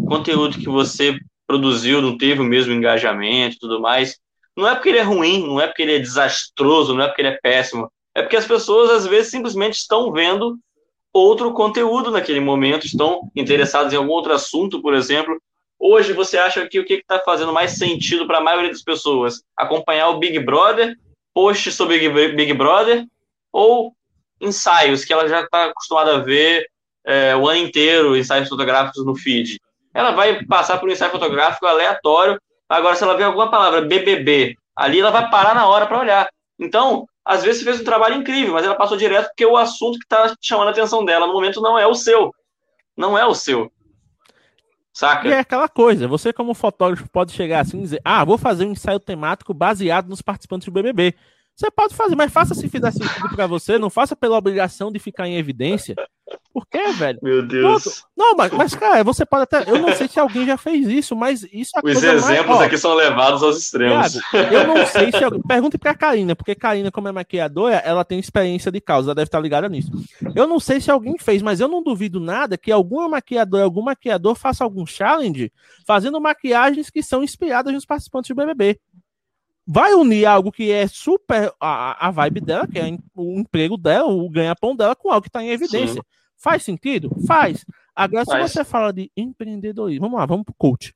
conteúdo 0.09 0.59
que 0.59 0.69
você 0.69 1.17
produziu 1.47 2.03
não 2.03 2.17
teve 2.17 2.41
o 2.41 2.45
mesmo 2.45 2.73
engajamento 2.73 3.57
e 3.57 3.59
tudo 3.59 3.81
mais, 3.81 4.19
não 4.57 4.69
é 4.69 4.75
porque 4.75 4.89
ele 4.89 4.99
é 4.99 5.03
ruim, 5.03 5.47
não 5.47 5.61
é 5.61 5.67
porque 5.67 5.83
ele 5.83 5.97
é 5.97 5.99
desastroso, 5.99 6.95
não 6.95 7.05
é 7.05 7.07
porque 7.07 7.23
ele 7.23 7.29
é 7.29 7.39
péssimo, 7.41 7.91
é 8.15 8.23
porque 8.23 8.37
as 8.37 8.47
pessoas 8.47 8.91
às 8.91 9.07
vezes 9.07 9.31
simplesmente 9.31 9.75
estão 9.75 10.11
vendo 10.13 10.59
outro 11.13 11.53
conteúdo 11.53 12.11
naquele 12.11 12.41
momento, 12.41 12.87
estão 12.87 13.31
interessados 13.37 13.93
em 13.93 13.97
algum 13.97 14.13
outro 14.13 14.33
assunto, 14.33 14.81
por 14.81 14.95
exemplo. 14.95 15.41
Hoje, 15.79 16.13
você 16.13 16.39
acha 16.39 16.67
que 16.67 16.79
o 16.79 16.85
que 16.85 16.95
está 16.95 17.19
fazendo 17.19 17.53
mais 17.53 17.73
sentido 17.73 18.27
para 18.27 18.39
a 18.39 18.43
maioria 18.43 18.71
das 18.71 18.83
pessoas? 18.83 19.43
Acompanhar 19.57 20.09
o 20.09 20.19
Big 20.19 20.39
Brother, 20.39 20.97
posts 21.35 21.75
sobre 21.75 22.09
Big 22.31 22.55
Brother, 22.55 23.05
ou 23.53 23.93
ensaios 24.41 25.05
que 25.05 25.13
ela 25.13 25.29
já 25.29 25.43
está 25.43 25.67
acostumada 25.67 26.17
a 26.17 26.19
ver 26.19 26.67
é, 27.05 27.37
o 27.37 27.49
ano 27.49 27.61
inteiro, 27.61 28.17
ensaios 28.17 28.49
fotográficos 28.49 29.05
no 29.05 29.15
feed? 29.15 29.61
Ela 29.93 30.13
vai 30.13 30.45
passar 30.45 30.79
por 30.79 30.89
um 30.89 30.93
ensaio 30.93 31.11
fotográfico 31.11 31.67
aleatório. 31.67 32.41
Agora, 32.69 32.97
se 32.97 33.03
ela 33.03 33.17
vê 33.17 33.25
alguma 33.25 33.51
palavra 33.51 33.83
BBB, 33.83 34.57
ali 34.75 35.01
ela 35.01 35.11
vai 35.11 35.29
parar 35.29 35.55
na 35.55 35.67
hora 35.67 35.87
para 35.87 36.01
olhar. 36.01 36.29
Então, 36.59 37.07
às 37.25 37.43
vezes 37.43 37.63
fez 37.63 37.81
um 37.81 37.85
trabalho 37.85 38.17
incrível, 38.17 38.55
mas 38.55 38.65
ela 38.65 38.75
passou 38.75 38.97
direto 38.97 39.29
porque 39.29 39.47
o 39.47 39.57
assunto 39.57 39.99
que 39.99 40.05
está 40.05 40.35
chamando 40.41 40.69
a 40.69 40.71
atenção 40.71 41.05
dela 41.05 41.27
no 41.27 41.33
momento 41.33 41.61
não 41.61 41.79
é 41.79 41.87
o 41.87 41.95
seu. 41.95 42.35
Não 42.97 43.17
é 43.17 43.25
o 43.25 43.35
seu. 43.35 43.71
Saca? 44.93 45.27
E 45.27 45.33
é 45.33 45.39
aquela 45.39 45.69
coisa, 45.69 46.07
você 46.07 46.33
como 46.33 46.53
fotógrafo 46.53 47.09
pode 47.09 47.33
chegar 47.33 47.61
assim 47.61 47.79
e 47.79 47.83
dizer, 47.83 48.01
ah, 48.05 48.25
vou 48.25 48.37
fazer 48.37 48.67
um 48.67 48.73
ensaio 48.73 49.01
temático 49.01 49.55
baseado 49.55 50.09
nos 50.09 50.21
participantes 50.21 50.67
do 50.67 50.73
BBB. 50.73 51.15
Você 51.57 51.71
pode 51.71 51.95
fazer, 51.95 52.17
mas 52.17 52.33
faça 52.33 52.55
se 52.55 52.69
fizer 52.69 52.91
sentido 52.91 53.29
para 53.35 53.47
você, 53.47 53.79
não 53.79 53.89
faça 53.89 54.17
pela 54.17 54.37
obrigação 54.37 54.91
de 54.91 54.99
ficar 54.99 55.29
em 55.29 55.37
evidência. 55.37 55.95
Por 56.53 56.67
quê, 56.67 56.93
velho? 56.93 57.19
Meu 57.23 57.47
Deus. 57.47 57.83
Pronto. 57.83 58.03
Não, 58.17 58.37
mas, 58.37 58.53
mas, 58.53 58.75
cara, 58.75 59.03
você 59.03 59.25
pode 59.25 59.45
até. 59.45 59.69
Eu 59.71 59.79
não 59.79 59.95
sei 59.95 60.07
se 60.07 60.21
alguém 60.21 60.45
já 60.45 60.57
fez 60.59 60.87
isso, 60.87 61.17
mas 61.17 61.43
isso 61.53 61.73
é 61.77 61.81
Os 61.83 62.03
exemplos 62.03 62.47
mais... 62.47 62.63
aqui 62.63 62.77
são 62.77 62.95
levados 62.95 63.43
aos 63.43 63.59
extremos. 63.59 64.13
Thiago, 64.31 64.55
eu 64.55 64.67
não 64.67 64.87
sei 64.87 65.11
se. 65.11 65.25
Alguém... 65.25 65.43
Pergunte 65.43 65.79
pra 65.79 65.95
Karina, 65.95 66.37
porque 66.37 66.55
Karina, 66.55 66.91
como 66.91 67.09
é 67.09 67.13
maquiadora, 67.13 67.77
ela 67.77 68.05
tem 68.05 68.19
experiência 68.19 68.71
de 68.71 68.81
causa, 68.81 69.09
ela 69.09 69.15
deve 69.15 69.29
estar 69.29 69.41
ligada 69.41 69.69
nisso. 69.69 69.91
Eu 70.35 70.47
não 70.47 70.61
sei 70.61 70.81
se 70.81 70.91
alguém 70.91 71.17
fez, 71.19 71.41
mas 71.41 71.59
eu 71.59 71.69
não 71.69 71.83
duvido 71.83 72.21
nada 72.21 72.59
que 72.59 72.71
alguma 72.71 73.09
maquiadora, 73.09 73.65
algum 73.65 73.83
maquiador 73.83 74.35
faça 74.35 74.63
algum 74.63 74.85
challenge 74.85 75.51
fazendo 75.87 76.21
maquiagens 76.21 76.91
que 76.91 77.03
são 77.03 77.23
inspiradas 77.25 77.73
nos 77.73 77.87
participantes 77.87 78.29
do 78.29 78.35
BBB 78.35 78.79
vai 79.67 79.95
unir 79.95 80.27
algo 80.27 80.51
que 80.51 80.71
é 80.71 80.87
super 80.87 81.53
a, 81.61 82.09
a 82.09 82.11
vibe 82.11 82.41
dela, 82.41 82.67
que 82.67 82.79
é 82.79 82.99
o 83.15 83.39
emprego 83.39 83.77
dela, 83.77 84.09
o 84.09 84.29
ganha-pão 84.29 84.75
dela, 84.75 84.97
com 84.97 85.11
algo 85.11 85.23
que 85.23 85.29
está 85.29 85.43
em 85.43 85.51
evidência. 85.51 85.95
Sim. 85.95 86.22
Faz 86.43 86.65
sentido? 86.65 87.11
Faz. 87.27 87.65
Agora, 87.95 88.25
Faz. 88.25 88.51
se 88.51 88.55
você 88.57 88.65
fala 88.65 88.93
de 88.93 89.11
empreendedorismo, 89.17 90.07
vamos 90.07 90.19
lá, 90.19 90.27
vamos 90.27 90.45
pro 90.45 90.55
coach. 90.55 90.95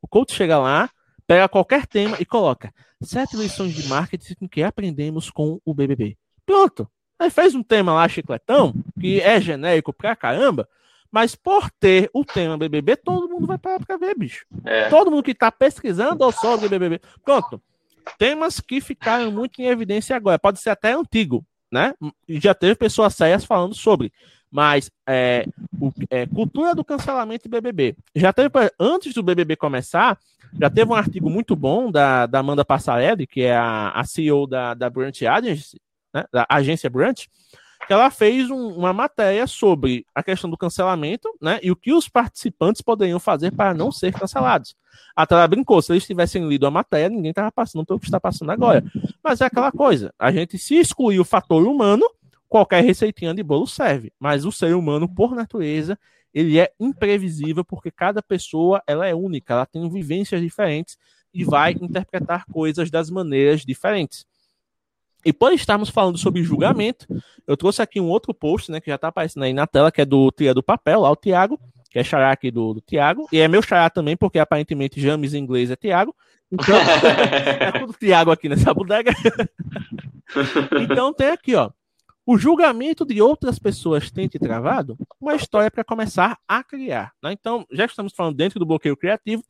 O 0.00 0.08
coach 0.08 0.32
chega 0.32 0.58
lá, 0.58 0.88
pega 1.26 1.48
qualquer 1.48 1.86
tema 1.86 2.16
e 2.18 2.24
coloca 2.24 2.72
Sete 3.02 3.36
lições 3.36 3.74
de 3.74 3.86
marketing 3.88 4.48
que 4.50 4.62
aprendemos 4.62 5.30
com 5.30 5.60
o 5.64 5.74
BBB. 5.74 6.16
Pronto. 6.46 6.90
Aí 7.18 7.28
fez 7.28 7.54
um 7.54 7.62
tema 7.62 7.92
lá, 7.92 8.08
chicletão, 8.08 8.74
que 8.98 9.20
é 9.20 9.38
genérico 9.38 9.92
pra 9.92 10.16
caramba, 10.16 10.66
mas 11.10 11.34
por 11.34 11.70
ter 11.70 12.10
o 12.14 12.24
tema 12.24 12.56
BBB, 12.56 12.96
todo 12.96 13.28
mundo 13.28 13.46
vai 13.46 13.58
parar 13.58 13.84
pra 13.84 13.98
ver, 13.98 14.16
bicho. 14.16 14.46
É. 14.64 14.88
Todo 14.88 15.10
mundo 15.10 15.22
que 15.22 15.34
tá 15.34 15.52
pesquisando 15.52 16.24
ou 16.24 16.32
sobre 16.32 16.68
BBB. 16.68 17.00
Pronto. 17.22 17.60
Temas 18.18 18.60
que 18.60 18.80
ficaram 18.80 19.30
muito 19.30 19.60
em 19.60 19.66
evidência 19.66 20.16
agora. 20.16 20.38
Pode 20.38 20.60
ser 20.60 20.70
até 20.70 20.92
antigo, 20.92 21.44
né? 21.70 21.92
Já 22.28 22.54
teve 22.54 22.74
pessoas 22.76 23.14
sérias 23.14 23.44
falando 23.44 23.74
sobre. 23.74 24.12
Mas 24.50 24.90
é, 25.06 25.46
o, 25.80 25.92
é, 26.08 26.26
cultura 26.26 26.74
do 26.74 26.84
cancelamento 26.84 27.46
e 27.46 27.50
BBB. 27.50 27.96
Já 28.14 28.32
teve, 28.32 28.50
antes 28.78 29.12
do 29.12 29.22
BBB 29.22 29.56
começar, 29.56 30.18
já 30.58 30.70
teve 30.70 30.90
um 30.90 30.94
artigo 30.94 31.28
muito 31.28 31.54
bom 31.54 31.90
da, 31.90 32.26
da 32.26 32.38
Amanda 32.38 32.64
Passarelli, 32.64 33.26
que 33.26 33.42
é 33.42 33.56
a, 33.56 33.90
a 33.90 34.04
CEO 34.04 34.46
da, 34.46 34.74
da 34.74 34.88
Brunch 34.88 35.26
Agency, 35.26 35.80
né, 36.14 36.24
da 36.32 36.46
agência 36.48 36.88
Brunch, 36.88 37.28
que 37.86 37.92
ela 37.92 38.10
fez 38.10 38.50
um, 38.50 38.68
uma 38.68 38.92
matéria 38.92 39.46
sobre 39.46 40.04
a 40.14 40.22
questão 40.22 40.48
do 40.50 40.56
cancelamento, 40.56 41.28
né, 41.40 41.60
e 41.62 41.70
o 41.70 41.76
que 41.76 41.92
os 41.92 42.08
participantes 42.08 42.82
poderiam 42.82 43.20
fazer 43.20 43.52
para 43.52 43.74
não 43.74 43.92
ser 43.92 44.12
cancelados. 44.12 44.74
Até 45.14 45.34
ela 45.34 45.46
brincou, 45.46 45.80
se 45.82 45.92
eles 45.92 46.06
tivessem 46.06 46.48
lido 46.48 46.66
a 46.66 46.70
matéria, 46.70 47.08
ninguém 47.08 47.30
estava 47.30 47.52
passando 47.52 47.84
pelo 47.84 48.00
que 48.00 48.06
está 48.06 48.18
passando 48.18 48.50
agora. 48.50 48.82
Mas 49.22 49.40
é 49.40 49.46
aquela 49.46 49.70
coisa, 49.70 50.12
a 50.18 50.32
gente 50.32 50.58
se 50.58 50.74
excluir 50.76 51.20
o 51.20 51.24
fator 51.24 51.66
humano, 51.66 52.08
qualquer 52.48 52.82
receitinha 52.82 53.34
de 53.34 53.42
bolo 53.42 53.66
serve. 53.66 54.12
Mas 54.18 54.44
o 54.44 54.52
ser 54.52 54.74
humano, 54.74 55.08
por 55.08 55.34
natureza, 55.34 55.98
ele 56.32 56.58
é 56.58 56.70
imprevisível 56.78 57.64
porque 57.64 57.90
cada 57.90 58.22
pessoa 58.22 58.82
ela 58.86 59.06
é 59.06 59.14
única, 59.14 59.54
ela 59.54 59.66
tem 59.66 59.88
vivências 59.88 60.40
diferentes 60.40 60.98
e 61.32 61.44
vai 61.44 61.72
interpretar 61.72 62.44
coisas 62.46 62.90
das 62.90 63.10
maneiras 63.10 63.62
diferentes. 63.62 64.26
E 65.24 65.32
por 65.32 65.52
estarmos 65.52 65.88
falando 65.88 66.18
sobre 66.18 66.42
julgamento, 66.42 67.06
eu 67.46 67.56
trouxe 67.56 67.82
aqui 67.82 68.00
um 68.00 68.08
outro 68.08 68.32
post, 68.32 68.70
né, 68.70 68.80
que 68.80 68.90
já 68.90 68.94
está 68.94 69.08
aparecendo 69.08 69.42
aí 69.42 69.52
na 69.52 69.66
tela, 69.66 69.90
que 69.90 70.00
é 70.00 70.04
do 70.04 70.30
Tia 70.30 70.54
do 70.54 70.62
Papel, 70.62 71.00
lá 71.00 71.10
o 71.10 71.16
Tiago, 71.16 71.58
que 71.90 71.98
é 71.98 72.04
xará 72.04 72.30
aqui 72.30 72.50
do, 72.50 72.74
do 72.74 72.80
Tiago, 72.80 73.26
e 73.32 73.40
é 73.40 73.48
meu 73.48 73.60
xará 73.60 73.90
também, 73.90 74.16
porque 74.16 74.38
aparentemente 74.38 75.00
James 75.00 75.34
em 75.34 75.38
inglês 75.38 75.70
é 75.70 75.76
Tiago. 75.76 76.14
Então, 76.52 76.76
é 77.60 77.72
tudo 77.72 77.92
Tiago 77.94 78.30
aqui 78.30 78.48
nessa 78.48 78.72
bodega. 78.72 79.10
então 80.80 81.12
tem 81.12 81.28
aqui, 81.28 81.54
ó. 81.54 81.70
O 82.28 82.36
julgamento 82.36 83.06
de 83.06 83.22
outras 83.22 83.56
pessoas 83.56 84.10
tem 84.10 84.26
te 84.26 84.36
travado? 84.36 84.98
Uma 85.20 85.36
história 85.36 85.70
para 85.70 85.84
começar 85.84 86.36
a 86.48 86.64
criar. 86.64 87.12
Né? 87.22 87.30
Então, 87.30 87.64
já 87.70 87.84
estamos 87.84 88.12
falando 88.12 88.34
dentro 88.34 88.58
do 88.58 88.66
bloqueio 88.66 88.96
criativo. 88.96 89.44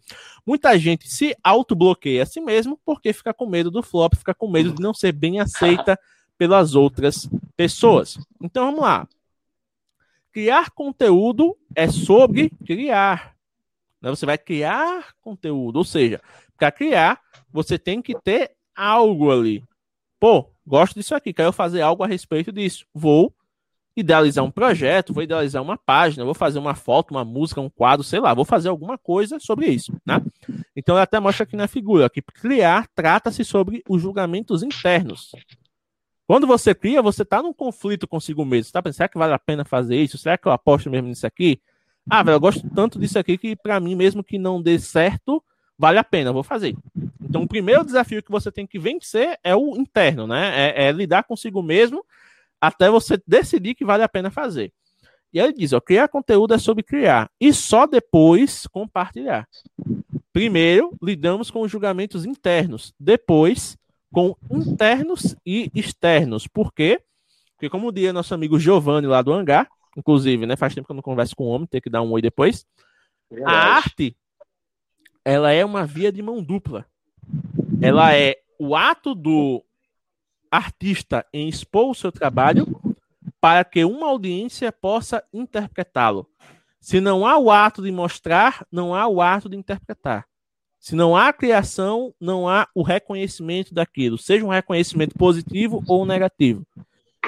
Muita 0.47 0.79
gente 0.79 1.09
se 1.09 1.35
autobloqueia 1.43 2.23
a 2.23 2.27
si 2.27 2.39
mesmo 2.39 2.79
porque 2.85 3.15
fica 3.15 3.33
com 3.33 3.47
medo 3.47 3.71
do 3.71 3.83
flop, 3.83 4.15
fica 4.15 4.35
com 4.35 4.51
medo 4.51 4.73
de 4.73 4.83
não 4.83 4.93
ser 4.93 5.13
bem 5.13 5.41
aceita 5.41 5.99
pelas 6.37 6.75
outras 6.75 7.27
pessoas. 7.57 8.19
Então, 8.43 8.67
vamos 8.67 8.83
lá. 8.83 9.09
Criar 10.31 10.71
conteúdo 10.71 11.57
é 11.75 11.89
sobre 11.89 12.51
criar. 12.67 13.35
Né? 14.03 14.11
Você 14.11 14.27
vai 14.27 14.37
criar 14.37 15.15
conteúdo, 15.23 15.77
ou 15.77 15.85
seja, 15.85 16.21
para 16.59 16.71
criar, 16.71 17.23
você 17.51 17.79
tem 17.79 18.03
que 18.03 18.15
ter 18.21 18.51
algo 18.75 19.33
ali. 19.33 19.65
Pô, 20.21 20.51
gosto 20.67 20.95
disso 20.95 21.15
aqui, 21.15 21.33
quero 21.33 21.53
fazer 21.53 21.81
algo 21.81 22.03
a 22.03 22.07
respeito 22.07 22.51
disso. 22.53 22.85
Vou 22.95 23.33
idealizar 23.97 24.45
um 24.45 24.51
projeto, 24.51 25.15
vou 25.15 25.23
idealizar 25.23 25.63
uma 25.63 25.79
página, 25.79 26.25
vou 26.25 26.35
fazer 26.35 26.59
uma 26.59 26.75
foto, 26.75 27.13
uma 27.13 27.25
música, 27.25 27.61
um 27.61 27.71
quadro, 27.71 28.05
sei 28.05 28.21
lá, 28.21 28.35
vou 28.35 28.45
fazer 28.45 28.69
alguma 28.69 28.99
coisa 28.99 29.41
sobre 29.41 29.69
isso, 29.69 29.93
né? 30.05 30.21
Então, 30.77 30.97
eu 30.97 31.01
até 31.01 31.19
mostro 31.19 31.45
aqui 31.45 31.57
na 31.57 31.67
figura 31.67 32.11
que 32.11 32.21
criar 32.21 32.87
trata-se 32.95 33.43
sobre 33.43 33.83
os 33.89 34.03
julgamentos 34.03 34.63
internos. 34.63 35.33
Quando 36.27 36.47
você 36.47 36.75
cria, 36.75 37.01
você 37.01 37.23
está 37.23 37.41
num 37.41 37.53
conflito 37.53 38.07
consigo 38.07 38.45
mesmo. 38.45 38.65
Você 38.65 38.69
está 38.69 38.83
pensando, 38.83 38.97
será 38.97 39.09
que 39.09 39.19
vale 39.19 39.33
a 39.33 39.39
pena 39.39 39.65
fazer 39.65 39.97
isso? 39.97 40.19
Será 40.19 40.37
que 40.37 40.47
eu 40.47 40.53
aposto 40.53 40.91
mesmo 40.91 41.09
nisso 41.09 41.27
aqui? 41.27 41.61
Ah, 42.11 42.23
velho, 42.23 42.35
eu 42.35 42.41
gosto 42.41 42.69
tanto 42.71 42.99
disso 42.99 43.19
aqui 43.19 43.39
que 43.39 43.57
para 43.57 43.81
mim, 43.81 43.95
mesmo 43.95 44.23
que 44.23 44.39
não 44.39 44.61
dê 44.61 44.79
certo, 44.79 45.43
vale 45.79 45.99
a 45.99 46.05
pena, 46.05 46.33
vou 46.33 46.43
fazer. 46.43 46.77
Então, 47.21 47.43
o 47.43 47.49
primeiro 47.49 47.85
desafio 47.85 48.23
que 48.23 48.31
você 48.31 48.51
tem 48.51 48.67
que 48.67 48.79
vencer 48.79 49.39
é 49.43 49.55
o 49.55 49.77
interno, 49.77 50.27
né? 50.27 50.71
É, 50.71 50.87
é, 50.87 50.93
lidar 50.93 51.25
consigo 51.25 51.63
mesmo 51.63 52.05
até 52.61 52.89
você 52.91 53.21
decidir 53.27 53.75
que 53.75 53.85
vale 53.85 54.03
a 54.03 54.09
pena 54.09 54.31
fazer. 54.31 54.73
E 55.33 55.41
aí 55.41 55.47
ele 55.47 55.55
diz: 55.55 55.73
ó, 55.73 55.81
criar 55.81 56.09
conteúdo 56.09 56.55
é 56.55 56.59
sobre 56.59 56.83
criar 56.83 57.31
e 57.41 57.53
só 57.53 57.87
depois 57.87 58.67
compartilhar. 58.69 59.47
Primeiro, 60.33 60.97
lidamos 61.03 61.51
com 61.51 61.63
os 61.63 61.71
julgamentos 61.71 62.25
internos, 62.25 62.95
depois 62.99 63.77
com 64.13 64.37
internos 64.51 65.37
e 65.45 65.71
externos. 65.75 66.47
Por 66.47 66.73
quê? 66.73 67.01
Porque, 67.53 67.69
como 67.69 67.93
diria 67.93 68.13
nosso 68.13 68.35
amigo 68.35 68.59
Giovanni 68.59 69.07
lá 69.07 69.21
do 69.21 69.33
Hangar, 69.33 69.69
inclusive, 69.97 70.47
né? 70.47 70.57
Faz 70.57 70.75
tempo 70.75 70.87
que 70.87 70.93
eu 70.93 70.97
não 70.97 71.03
converso 71.03 71.35
com 71.35 71.45
o 71.45 71.49
homem, 71.49 71.67
tem 71.67 71.81
que 71.81 71.91
dar 71.91 72.03
um 72.03 72.13
oi 72.13 72.23
depois. 72.23 72.65
Verdade. 73.31 73.55
A 73.55 73.77
arte 73.77 74.17
ela 75.27 75.51
é 75.51 75.65
uma 75.65 75.85
via 75.85 76.13
de 76.13 76.23
mão 76.23 76.41
dupla. 76.41 76.87
Ela 77.83 78.15
é 78.15 78.37
o 78.61 78.77
ato 78.77 79.13
do 79.13 79.61
artista 80.49 81.27
em 81.33 81.49
expor 81.49 81.91
o 81.91 81.95
seu 81.97 82.13
trabalho 82.13 82.65
para 83.41 83.65
que 83.65 83.85
uma 83.85 84.07
audiência 84.07 84.71
possa 84.71 85.25
interpretá-lo. 85.33 86.29
Se 86.81 87.01
não 87.01 87.27
há 87.27 87.37
o 87.37 87.51
ato 87.51 87.83
de 87.83 87.91
mostrar, 87.91 88.65
não 88.71 88.95
há 88.95 89.09
o 89.09 89.21
ato 89.21 89.49
de 89.49 89.57
interpretar. 89.57 90.29
Se 90.79 90.95
não 90.95 91.17
há 91.17 91.33
criação, 91.33 92.15
não 92.21 92.49
há 92.49 92.69
o 92.73 92.85
reconhecimento 92.85 93.75
daquilo, 93.75 94.17
seja 94.17 94.45
um 94.45 94.51
reconhecimento 94.51 95.19
positivo 95.19 95.83
ou 95.89 96.07
negativo. 96.07 96.65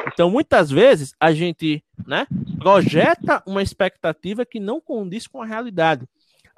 Então, 0.07 0.31
muitas 0.31 0.71
vezes, 0.71 1.13
a 1.19 1.33
gente 1.33 1.83
né, 2.07 2.29
projeta 2.61 3.43
uma 3.45 3.61
expectativa 3.61 4.47
que 4.47 4.61
não 4.61 4.81
condiz 4.81 5.27
com 5.27 5.43
a 5.43 5.47
realidade 5.47 6.07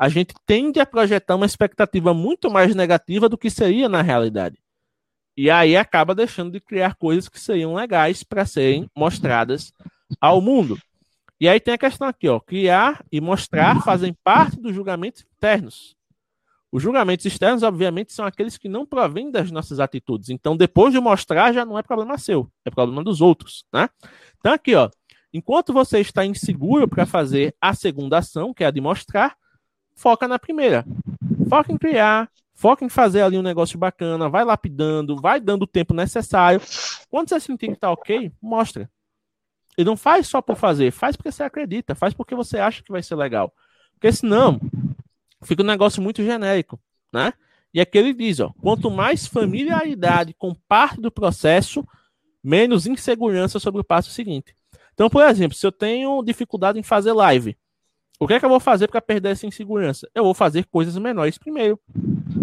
a 0.00 0.08
gente 0.08 0.32
tende 0.46 0.80
a 0.80 0.86
projetar 0.86 1.36
uma 1.36 1.44
expectativa 1.44 2.14
muito 2.14 2.50
mais 2.50 2.74
negativa 2.74 3.28
do 3.28 3.36
que 3.36 3.50
seria 3.50 3.86
na 3.86 4.00
realidade. 4.00 4.58
E 5.36 5.50
aí 5.50 5.76
acaba 5.76 6.14
deixando 6.14 6.52
de 6.52 6.58
criar 6.58 6.94
coisas 6.94 7.28
que 7.28 7.38
seriam 7.38 7.74
legais 7.74 8.22
para 8.22 8.46
serem 8.46 8.90
mostradas 8.96 9.74
ao 10.18 10.40
mundo. 10.40 10.78
E 11.38 11.46
aí 11.46 11.60
tem 11.60 11.74
a 11.74 11.78
questão 11.78 12.08
aqui, 12.08 12.26
ó, 12.26 12.40
criar 12.40 13.04
e 13.12 13.20
mostrar 13.20 13.82
fazem 13.84 14.16
parte 14.24 14.58
dos 14.58 14.74
julgamentos 14.74 15.22
internos. 15.36 15.94
Os 16.72 16.82
julgamentos 16.82 17.26
externos, 17.26 17.62
obviamente, 17.62 18.14
são 18.14 18.24
aqueles 18.24 18.56
que 18.56 18.70
não 18.70 18.86
provêm 18.86 19.30
das 19.30 19.50
nossas 19.50 19.80
atitudes. 19.80 20.30
Então, 20.30 20.56
depois 20.56 20.94
de 20.94 21.00
mostrar, 21.00 21.52
já 21.52 21.62
não 21.62 21.78
é 21.78 21.82
problema 21.82 22.16
seu, 22.16 22.50
é 22.64 22.70
problema 22.70 23.04
dos 23.04 23.20
outros, 23.20 23.66
né? 23.70 23.86
Então, 24.38 24.54
aqui, 24.54 24.74
ó, 24.74 24.88
enquanto 25.30 25.74
você 25.74 26.00
está 26.00 26.24
inseguro 26.24 26.88
para 26.88 27.04
fazer 27.04 27.54
a 27.60 27.74
segunda 27.74 28.16
ação, 28.16 28.54
que 28.54 28.64
é 28.64 28.66
a 28.66 28.70
de 28.70 28.80
mostrar, 28.80 29.36
foca 30.00 30.26
na 30.26 30.38
primeira. 30.38 30.84
Foca 31.48 31.70
em 31.70 31.76
criar, 31.76 32.30
foca 32.54 32.84
em 32.84 32.88
fazer 32.88 33.20
ali 33.20 33.36
um 33.36 33.42
negócio 33.42 33.78
bacana, 33.78 34.30
vai 34.30 34.44
lapidando, 34.44 35.20
vai 35.20 35.38
dando 35.38 35.64
o 35.64 35.66
tempo 35.66 35.92
necessário. 35.92 36.60
Quando 37.10 37.28
você 37.28 37.38
sentir 37.38 37.68
que 37.68 37.76
tá 37.76 37.90
ok, 37.90 38.32
mostra. 38.40 38.90
E 39.76 39.84
não 39.84 39.96
faz 39.96 40.26
só 40.26 40.40
por 40.40 40.56
fazer, 40.56 40.90
faz 40.90 41.16
porque 41.16 41.30
você 41.30 41.42
acredita, 41.42 41.94
faz 41.94 42.14
porque 42.14 42.34
você 42.34 42.58
acha 42.58 42.82
que 42.82 42.90
vai 42.90 43.02
ser 43.02 43.14
legal. 43.14 43.52
Porque 43.92 44.10
senão, 44.10 44.58
fica 45.42 45.62
um 45.62 45.66
negócio 45.66 46.02
muito 46.02 46.24
genérico, 46.24 46.80
né? 47.12 47.34
E 47.72 47.80
aqui 47.80 47.98
ele 47.98 48.14
diz, 48.14 48.40
ó, 48.40 48.52
quanto 48.60 48.90
mais 48.90 49.26
familiaridade 49.26 50.34
com 50.34 50.54
parte 50.54 51.00
do 51.00 51.10
processo, 51.10 51.86
menos 52.42 52.86
insegurança 52.86 53.60
sobre 53.60 53.80
o 53.82 53.84
passo 53.84 54.10
seguinte. 54.10 54.56
Então, 54.94 55.10
por 55.10 55.22
exemplo, 55.22 55.56
se 55.56 55.66
eu 55.66 55.70
tenho 55.70 56.22
dificuldade 56.22 56.78
em 56.78 56.82
fazer 56.82 57.12
live, 57.12 57.56
o 58.20 58.26
que 58.26 58.34
é 58.34 58.38
que 58.38 58.44
eu 58.44 58.50
vou 58.50 58.60
fazer 58.60 58.86
para 58.86 59.00
perder 59.00 59.30
essa 59.30 59.46
insegurança? 59.46 60.06
Eu 60.14 60.24
vou 60.24 60.34
fazer 60.34 60.66
coisas 60.66 60.96
menores 60.98 61.38
primeiro. 61.38 61.80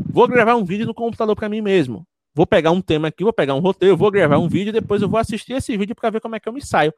Vou 0.10 0.28
gravar 0.28 0.56
um 0.56 0.66
vídeo 0.66 0.88
no 0.88 0.94
computador 0.94 1.36
para 1.36 1.48
mim 1.48 1.62
mesmo. 1.62 2.06
Vou 2.34 2.48
pegar 2.48 2.72
um 2.72 2.82
tema 2.82 3.10
aqui, 3.10 3.24
vou 3.24 3.32
pegar 3.32 3.54
um 3.54 3.60
roteiro, 3.60 3.96
vou 3.96 4.10
gravar 4.10 4.40
um 4.40 4.50
vídeo, 4.50 4.74
depois 4.74 5.04
eu 5.04 5.08
vou 5.08 5.20
assistir 5.20 5.54
esse 5.54 5.78
vídeo 5.78 5.96
para 5.96 6.10
ver 6.10 6.20
como 6.20 6.36
é 6.36 6.40
que 6.40 6.50
eu 6.50 6.54
me 6.54 6.66
saio. 6.66 6.92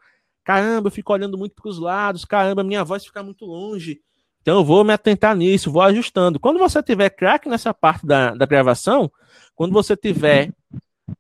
Caramba, 0.46 0.88
eu 0.88 0.92
fico 0.92 1.12
olhando 1.12 1.38
muito 1.38 1.56
para 1.56 1.70
os 1.70 1.78
lados, 1.78 2.24
caramba, 2.24 2.64
minha 2.64 2.84
voz 2.84 3.06
fica 3.06 3.22
muito 3.22 3.46
longe. 3.46 4.00
Então 4.42 4.60
eu 4.60 4.64
vou 4.64 4.86
me 4.86 4.94
atentar 4.94 5.36
nisso, 5.36 5.70
vou 5.70 5.82
ajustando. 5.82 6.40
Quando 6.40 6.58
você 6.58 6.82
tiver 6.82 7.10
crack 7.10 7.50
nessa 7.50 7.74
parte 7.74 8.06
da, 8.06 8.32
da 8.32 8.46
gravação, 8.46 9.12
quando 9.56 9.74
você 9.74 9.96
tiver 9.98 10.54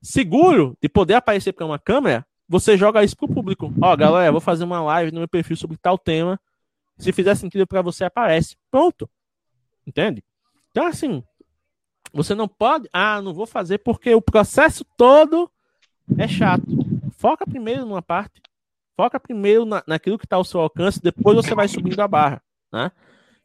seguro 0.01 0.77
de 0.81 0.87
poder 0.87 1.15
aparecer 1.15 1.51
para 1.51 1.65
uma 1.65 1.77
câmera, 1.77 2.25
você 2.47 2.77
joga 2.77 3.03
isso 3.03 3.17
pro 3.17 3.27
público. 3.27 3.73
Ó, 3.81 3.95
galera, 3.97 4.27
eu 4.27 4.31
vou 4.31 4.41
fazer 4.41 4.63
uma 4.63 4.81
live 4.81 5.11
no 5.11 5.19
meu 5.19 5.27
perfil 5.27 5.57
sobre 5.57 5.77
tal 5.77 5.97
tema. 5.97 6.39
Se 6.99 7.11
fizer 7.13 7.33
sentido 7.35 7.65
para 7.65 7.81
você, 7.81 8.03
aparece. 8.03 8.57
Pronto. 8.69 9.09
Entende? 9.87 10.23
Então, 10.69 10.85
assim, 10.85 11.23
você 12.13 12.35
não 12.35 12.47
pode. 12.47 12.87
Ah, 12.91 13.21
não 13.21 13.33
vou 13.33 13.47
fazer 13.47 13.79
porque 13.79 14.13
o 14.13 14.21
processo 14.21 14.85
todo 14.97 15.49
é 16.17 16.27
chato. 16.27 16.65
Foca 17.17 17.45
primeiro 17.45 17.85
numa 17.85 18.01
parte. 18.01 18.41
Foca 18.95 19.19
primeiro 19.19 19.65
na, 19.65 19.81
naquilo 19.87 20.17
que 20.17 20.25
está 20.25 20.35
ao 20.35 20.43
seu 20.43 20.59
alcance, 20.59 21.01
depois 21.01 21.35
você 21.35 21.55
vai 21.55 21.67
subindo 21.69 21.99
a 22.01 22.07
barra. 22.07 22.41
Né? 22.71 22.91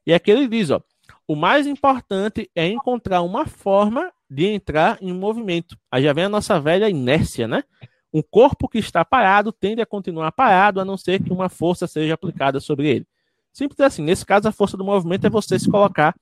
E 0.05 0.13
aqui 0.13 0.31
ele 0.31 0.49
diz: 0.49 0.71
ó, 0.71 0.83
o 1.29 1.37
mais 1.37 1.67
importante 1.67 2.51
é 2.55 2.67
encontrar 2.67 3.23
uma 3.23 3.47
forma 3.47 4.13
de 4.29 4.47
entrar 4.47 4.99
em 5.01 5.13
movimento. 5.13 5.79
Aí 5.91 6.03
já 6.03 6.13
vem 6.13 6.25
a 6.25 6.29
nossa 6.29 6.61
velha 6.61 6.89
inércia, 6.89 7.47
né? 7.47 7.63
Um 8.13 8.23
corpo 8.23 8.69
que 8.69 8.79
está 8.79 9.05
parado 9.05 9.53
tende 9.53 9.81
a 9.81 9.87
continuar 9.87 10.33
parado, 10.33 10.81
a 10.81 10.85
não 10.85 10.97
ser 10.97 11.23
que 11.23 11.33
uma 11.33 11.49
força 11.49 11.87
seja 11.87 12.15
aplicada 12.15 12.61
sobre 12.61 12.89
ele. 12.89 13.07
Simples 13.55 13.81
assim. 13.81 14.03
Nesse 14.03 14.27
caso, 14.27 14.49
a 14.49 14.53
força 14.53 14.77
do 14.77 14.85
movimento 14.85 15.27
é 15.27 15.31
você 15.31 15.59
se 15.59 15.71
colocar 15.71 16.15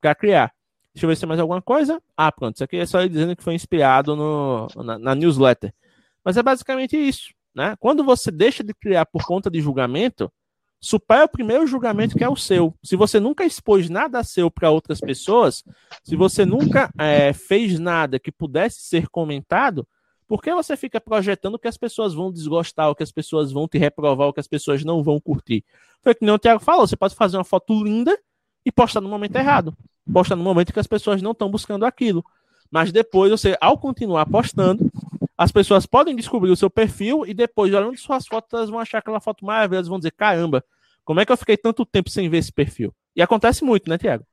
para 0.00 0.14
criar. 0.14 0.52
Deixa 0.94 1.06
eu 1.06 1.08
ver 1.08 1.16
se 1.16 1.20
tem 1.20 1.28
mais 1.28 1.40
alguma 1.40 1.62
coisa. 1.62 2.00
Ah, 2.14 2.30
pronto. 2.30 2.54
Isso 2.54 2.64
aqui 2.64 2.76
é 2.76 2.86
só 2.86 3.00
ele 3.00 3.08
dizendo 3.08 3.34
que 3.34 3.42
foi 3.42 3.54
inspirado 3.54 4.14
no, 4.14 4.68
na, 4.84 4.98
na 4.98 5.14
newsletter. 5.14 5.74
Mas 6.22 6.36
é 6.36 6.42
basicamente 6.42 6.96
isso. 6.96 7.34
Né? 7.54 7.74
Quando 7.80 8.04
você 8.04 8.30
deixa 8.30 8.62
de 8.62 8.74
criar 8.74 9.06
por 9.06 9.24
conta 9.24 9.50
de 9.50 9.60
julgamento, 9.60 10.30
supera 10.78 11.24
o 11.24 11.28
primeiro 11.28 11.66
julgamento 11.66 12.16
que 12.16 12.24
é 12.24 12.28
o 12.28 12.36
seu. 12.36 12.74
Se 12.82 12.94
você 12.94 13.18
nunca 13.18 13.44
expôs 13.44 13.88
nada 13.88 14.22
seu 14.22 14.50
para 14.50 14.70
outras 14.70 15.00
pessoas, 15.00 15.64
se 16.04 16.14
você 16.14 16.44
nunca 16.44 16.90
é, 16.98 17.32
fez 17.32 17.78
nada 17.78 18.18
que 18.18 18.30
pudesse 18.30 18.82
ser 18.82 19.08
comentado, 19.08 19.88
por 20.26 20.42
que 20.42 20.52
você 20.52 20.76
fica 20.76 21.00
projetando 21.00 21.58
que 21.58 21.68
as 21.68 21.76
pessoas 21.76 22.12
vão 22.12 22.32
desgostar, 22.32 22.88
ou 22.88 22.94
que 22.94 23.02
as 23.02 23.12
pessoas 23.12 23.52
vão 23.52 23.68
te 23.68 23.78
reprovar, 23.78 24.26
ou 24.26 24.32
que 24.32 24.40
as 24.40 24.48
pessoas 24.48 24.84
não 24.84 25.02
vão 25.02 25.20
curtir? 25.20 25.64
Foi 26.02 26.14
que 26.14 26.24
nem 26.24 26.34
o 26.34 26.38
Thiago 26.38 26.62
falou, 26.62 26.86
você 26.86 26.96
pode 26.96 27.14
fazer 27.14 27.36
uma 27.36 27.44
foto 27.44 27.82
linda 27.82 28.18
e 28.64 28.72
postar 28.72 29.00
no 29.00 29.08
momento 29.08 29.36
errado. 29.36 29.76
Posta 30.12 30.34
no 30.34 30.42
momento 30.42 30.72
que 30.72 30.80
as 30.80 30.86
pessoas 30.86 31.22
não 31.22 31.32
estão 31.32 31.50
buscando 31.50 31.84
aquilo. 31.84 32.24
Mas 32.70 32.90
depois, 32.90 33.30
você, 33.30 33.56
ao 33.60 33.78
continuar 33.78 34.26
postando, 34.26 34.90
as 35.38 35.52
pessoas 35.52 35.86
podem 35.86 36.16
descobrir 36.16 36.50
o 36.50 36.56
seu 36.56 36.70
perfil 36.70 37.24
e 37.26 37.34
depois, 37.34 37.72
olhando 37.72 37.96
suas 37.96 38.26
fotos, 38.26 38.52
elas 38.52 38.70
vão 38.70 38.78
achar 38.78 38.98
aquela 38.98 39.20
foto 39.20 39.44
maravilhosa, 39.44 39.88
vão 39.88 39.98
dizer, 39.98 40.12
caramba, 40.12 40.64
como 41.04 41.20
é 41.20 41.26
que 41.26 41.30
eu 41.30 41.36
fiquei 41.36 41.56
tanto 41.56 41.84
tempo 41.84 42.10
sem 42.10 42.28
ver 42.28 42.38
esse 42.38 42.52
perfil? 42.52 42.92
E 43.14 43.22
acontece 43.22 43.64
muito, 43.64 43.88
né, 43.88 43.98
Tiago? 43.98 44.24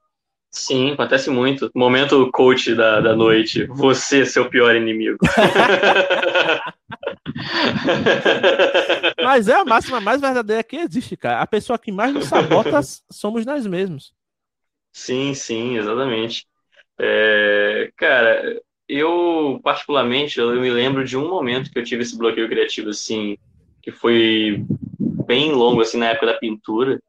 Sim, 0.54 0.91
acontece 0.91 1.30
muito. 1.32 1.72
Momento 1.74 2.30
coach 2.32 2.76
da, 2.76 3.01
da 3.01 3.16
noite. 3.16 3.66
Você, 3.66 4.24
seu 4.24 4.47
pior 4.47 4.76
inimigo. 4.76 5.18
Mas 9.22 9.47
é 9.47 9.56
a 9.56 9.66
máxima 9.66 9.99
mais 9.99 10.22
verdadeira 10.22 10.64
que 10.64 10.76
existe, 10.76 11.18
cara. 11.18 11.41
A 11.41 11.47
pessoa 11.47 11.80
que 11.80 11.91
mais 11.91 12.14
nos 12.14 12.26
sabota 12.26 12.80
somos 13.10 13.47
nós 13.47 13.66
mesmos. 13.66 14.14
Sim, 14.91 15.34
sim, 15.34 15.78
exatamente. 15.78 16.45
É, 16.99 17.91
cara, 17.97 18.62
eu 18.88 19.60
particularmente 19.64 20.39
eu 20.39 20.62
me 20.62 20.70
lembro 20.70 21.04
de 21.04 21.18
um 21.18 21.30
momento 21.30 21.72
que 21.72 21.80
eu 21.80 21.84
tive 21.84 22.04
esse 22.04 22.16
bloqueio 22.16 22.47
criativo 22.47 22.89
assim, 22.89 23.39
que 23.82 23.91
foi 23.91 24.64
bem 25.26 25.51
longo 25.51 25.82
assim 25.82 25.97
na 25.97 26.10
época 26.10 26.28
da 26.28 26.38
pintura. 26.38 27.01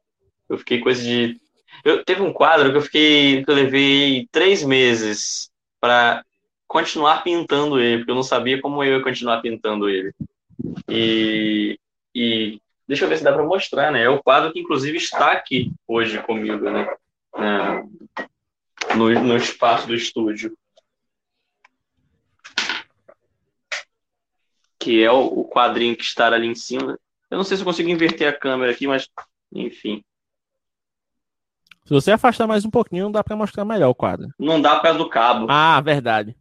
Eu 0.49 0.57
fiquei 0.57 0.79
coisa 0.79 1.03
de 1.03 1.39
eu 1.85 2.03
teve 2.03 2.21
um 2.21 2.33
quadro 2.33 2.71
que 2.71 2.77
eu 2.77 2.81
fiquei 2.81 3.45
que 3.45 3.51
eu 3.51 3.55
levei 3.55 4.27
três 4.31 4.63
meses 4.63 5.51
para 5.79 6.25
continuar 6.67 7.23
pintando 7.23 7.79
ele, 7.79 7.99
porque 7.99 8.11
eu 8.11 8.15
não 8.15 8.23
sabia 8.23 8.59
como 8.59 8.83
eu 8.83 8.97
ia 8.97 9.03
continuar 9.03 9.39
pintando 9.41 9.87
ele. 9.87 10.11
E, 10.89 11.79
e 12.13 12.59
deixa 12.87 13.05
eu 13.05 13.09
ver 13.09 13.19
se 13.19 13.23
dá 13.23 13.31
para 13.31 13.43
mostrar, 13.43 13.91
né? 13.91 14.03
É 14.03 14.09
o 14.09 14.21
quadro 14.21 14.51
que 14.51 14.59
inclusive 14.59 14.97
está 14.97 15.31
aqui 15.31 15.71
hoje 15.87 16.21
comigo, 16.23 16.69
né? 16.71 16.87
no, 18.95 19.09
no 19.21 19.37
espaço 19.37 19.87
do 19.87 19.93
estúdio. 19.93 20.57
Que 24.79 25.03
é 25.03 25.11
o, 25.11 25.25
o 25.25 25.47
quadrinho 25.47 25.95
que 25.95 26.03
está 26.03 26.27
ali 26.27 26.47
em 26.47 26.55
cima. 26.55 26.99
Eu 27.29 27.37
não 27.37 27.43
sei 27.43 27.57
se 27.57 27.61
eu 27.61 27.65
consigo 27.65 27.89
inverter 27.89 28.27
a 28.27 28.33
câmera 28.33 28.71
aqui, 28.71 28.87
mas 28.87 29.07
enfim. 29.53 30.03
Se 31.87 31.93
você 31.93 32.11
afastar 32.11 32.47
mais 32.47 32.65
um 32.65 32.71
pouquinho, 32.71 33.11
dá 33.11 33.23
para 33.23 33.35
mostrar 33.35 33.63
melhor 33.63 33.89
o 33.89 33.95
quadro. 33.95 34.27
Não 34.39 34.59
dá 34.59 34.79
para 34.79 34.93
do 34.93 35.07
cabo. 35.07 35.45
Ah, 35.49 35.79
verdade. 35.81 36.35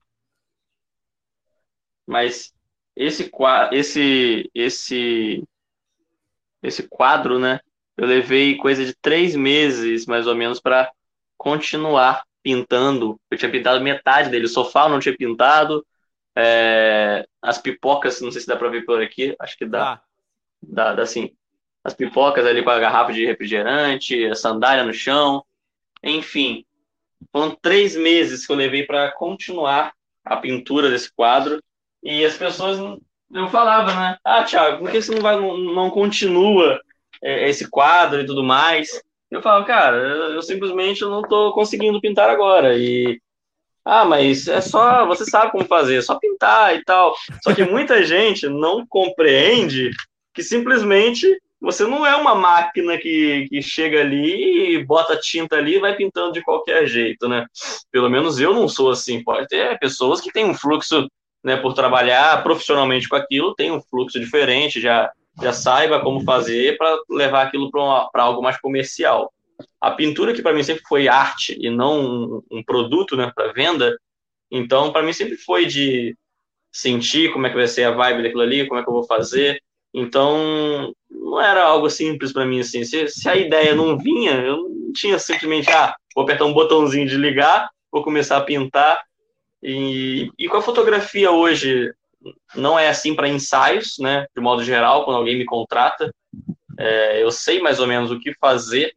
Mas 2.06 2.54
esse 2.96 3.30
esse 3.70 4.50
esse 4.54 5.44
esse 6.62 6.88
quadro, 6.88 7.38
né? 7.38 7.60
Eu 7.96 8.06
levei 8.06 8.56
coisa 8.56 8.84
de 8.84 8.94
três 8.94 9.36
meses, 9.36 10.06
mais 10.06 10.26
ou 10.26 10.34
menos, 10.34 10.60
para 10.60 10.90
continuar 11.36 12.24
pintando. 12.42 13.20
Eu 13.30 13.36
tinha 13.36 13.50
pintado 13.50 13.84
metade 13.84 14.30
dele. 14.30 14.46
O 14.46 14.48
sofá 14.48 14.84
eu 14.84 14.88
não 14.88 14.98
tinha 14.98 15.16
pintado. 15.16 15.86
É... 16.34 17.26
As 17.42 17.58
pipocas, 17.58 18.20
não 18.22 18.32
sei 18.32 18.40
se 18.40 18.46
dá 18.46 18.56
para 18.56 18.70
ver 18.70 18.84
por 18.86 19.00
aqui. 19.02 19.36
Acho 19.38 19.58
que 19.58 19.66
dá. 19.66 19.92
Ah. 19.92 20.02
Dá, 20.62 20.94
dá 20.94 21.06
sim. 21.06 21.36
As 21.84 21.92
pipocas 21.92 22.46
ali 22.46 22.62
com 22.62 22.70
a 22.70 22.78
garrafa 22.78 23.12
de 23.12 23.26
refrigerante, 23.26 24.26
a 24.26 24.34
sandália 24.34 24.84
no 24.84 24.92
chão. 24.92 25.44
Enfim, 26.02 26.64
foram 27.30 27.56
três 27.60 27.94
meses 27.94 28.46
que 28.46 28.52
eu 28.52 28.56
levei 28.56 28.84
para 28.84 29.12
continuar 29.12 29.92
a 30.24 30.36
pintura 30.36 30.90
desse 30.90 31.12
quadro. 31.12 31.62
E 32.02 32.24
as 32.24 32.36
pessoas, 32.36 32.78
eu 33.32 33.48
falava, 33.48 33.92
né? 33.94 34.16
Ah, 34.24 34.44
Thiago, 34.44 34.78
por 34.78 34.90
que 34.90 35.00
você 35.00 35.14
não, 35.14 35.20
vai, 35.20 35.36
não, 35.36 35.56
não 35.58 35.90
continua 35.90 36.80
é, 37.22 37.48
esse 37.48 37.68
quadro 37.68 38.20
e 38.20 38.26
tudo 38.26 38.42
mais. 38.42 39.02
Eu 39.30 39.42
falo, 39.42 39.64
cara, 39.64 39.96
eu, 39.96 40.42
simplesmente 40.42 41.02
não 41.02 41.22
estou 41.22 41.52
conseguindo 41.52 42.00
pintar 42.00 42.30
agora. 42.30 42.76
E 42.78 43.20
ah, 43.84 44.04
mas 44.04 44.48
é 44.48 44.60
só, 44.60 45.06
você 45.06 45.26
sabe 45.26 45.52
como 45.52 45.64
fazer, 45.64 45.96
é 45.96 46.02
só 46.02 46.18
pintar 46.18 46.74
e 46.76 46.84
tal. 46.84 47.14
Só 47.42 47.54
que 47.54 47.64
muita 47.64 48.02
gente 48.04 48.48
não 48.48 48.86
compreende 48.86 49.90
que 50.32 50.42
simplesmente 50.42 51.26
você 51.64 51.86
não 51.86 52.06
é 52.06 52.14
uma 52.14 52.34
máquina 52.34 52.98
que, 52.98 53.48
que 53.48 53.62
chega 53.62 54.00
ali 54.00 54.74
e 54.74 54.84
bota 54.84 55.16
tinta 55.16 55.56
ali 55.56 55.76
e 55.76 55.80
vai 55.80 55.96
pintando 55.96 56.32
de 56.32 56.42
qualquer 56.42 56.86
jeito, 56.86 57.28
né? 57.28 57.46
Pelo 57.90 58.10
menos 58.10 58.38
eu 58.38 58.52
não 58.52 58.68
sou 58.68 58.90
assim. 58.90 59.24
Pode 59.24 59.48
ter 59.48 59.78
pessoas 59.78 60.20
que 60.20 60.30
têm 60.30 60.44
um 60.44 60.54
fluxo, 60.54 61.08
né, 61.42 61.56
por 61.56 61.74
trabalhar 61.74 62.42
profissionalmente 62.42 63.08
com 63.08 63.16
aquilo, 63.16 63.54
tem 63.54 63.70
um 63.70 63.80
fluxo 63.80 64.20
diferente, 64.20 64.80
já 64.80 65.10
já 65.40 65.52
saiba 65.52 66.00
como 66.00 66.22
fazer 66.22 66.76
para 66.76 66.96
levar 67.10 67.42
aquilo 67.42 67.70
para 67.70 68.22
algo 68.22 68.40
mais 68.40 68.56
comercial. 68.60 69.32
A 69.80 69.90
pintura, 69.90 70.32
que 70.32 70.42
para 70.42 70.52
mim 70.52 70.62
sempre 70.62 70.84
foi 70.86 71.08
arte 71.08 71.56
e 71.60 71.70
não 71.70 72.00
um, 72.00 72.42
um 72.50 72.62
produto 72.62 73.16
né, 73.16 73.32
para 73.34 73.52
venda, 73.52 73.98
então 74.50 74.92
para 74.92 75.02
mim 75.02 75.12
sempre 75.12 75.36
foi 75.36 75.66
de 75.66 76.16
sentir 76.72 77.32
como 77.32 77.46
é 77.46 77.50
que 77.50 77.56
vai 77.56 77.66
ser 77.66 77.84
a 77.84 77.90
vibe 77.90 78.22
daquilo 78.22 78.42
ali, 78.42 78.66
como 78.66 78.78
é 78.78 78.82
que 78.82 78.88
eu 78.88 78.94
vou 78.94 79.04
fazer. 79.04 79.60
Então 79.92 80.92
não 81.34 81.42
era 81.42 81.64
algo 81.64 81.90
simples 81.90 82.32
para 82.32 82.46
mim 82.46 82.60
assim. 82.60 82.84
Se, 82.84 83.08
se, 83.08 83.28
a 83.28 83.36
ideia 83.36 83.74
não 83.74 83.98
vinha, 83.98 84.32
eu 84.32 84.68
não 84.68 84.92
tinha 84.92 85.18
simplesmente, 85.18 85.70
ah, 85.70 85.94
vou 86.14 86.24
apertar 86.24 86.44
um 86.44 86.52
botãozinho 86.52 87.06
de 87.06 87.16
ligar, 87.16 87.68
vou 87.90 88.02
começar 88.02 88.36
a 88.36 88.42
pintar. 88.42 89.02
E, 89.62 90.30
e 90.38 90.48
com 90.48 90.58
a 90.58 90.62
fotografia 90.62 91.30
hoje, 91.30 91.92
não 92.54 92.78
é 92.78 92.88
assim 92.88 93.14
para 93.14 93.28
ensaios, 93.28 93.96
né? 93.98 94.26
De 94.34 94.40
modo 94.40 94.62
geral, 94.62 95.04
quando 95.04 95.16
alguém 95.16 95.36
me 95.36 95.44
contrata, 95.44 96.14
é, 96.78 97.22
eu 97.22 97.30
sei 97.30 97.60
mais 97.60 97.80
ou 97.80 97.86
menos 97.86 98.10
o 98.10 98.20
que 98.20 98.34
fazer. 98.34 98.94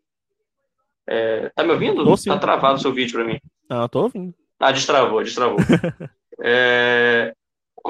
É, 1.08 1.50
tá 1.56 1.64
me 1.64 1.72
ouvindo? 1.72 2.04
Tô, 2.04 2.16
tá 2.16 2.38
travado 2.38 2.78
o 2.78 2.82
seu 2.82 2.94
vídeo 2.94 3.14
para 3.14 3.26
mim. 3.26 3.40
Ah, 3.70 3.88
tô 3.88 4.04
ouvindo. 4.04 4.34
Ah, 4.60 4.72
destravou, 4.72 5.24
destravou. 5.24 5.58
é, 6.44 7.34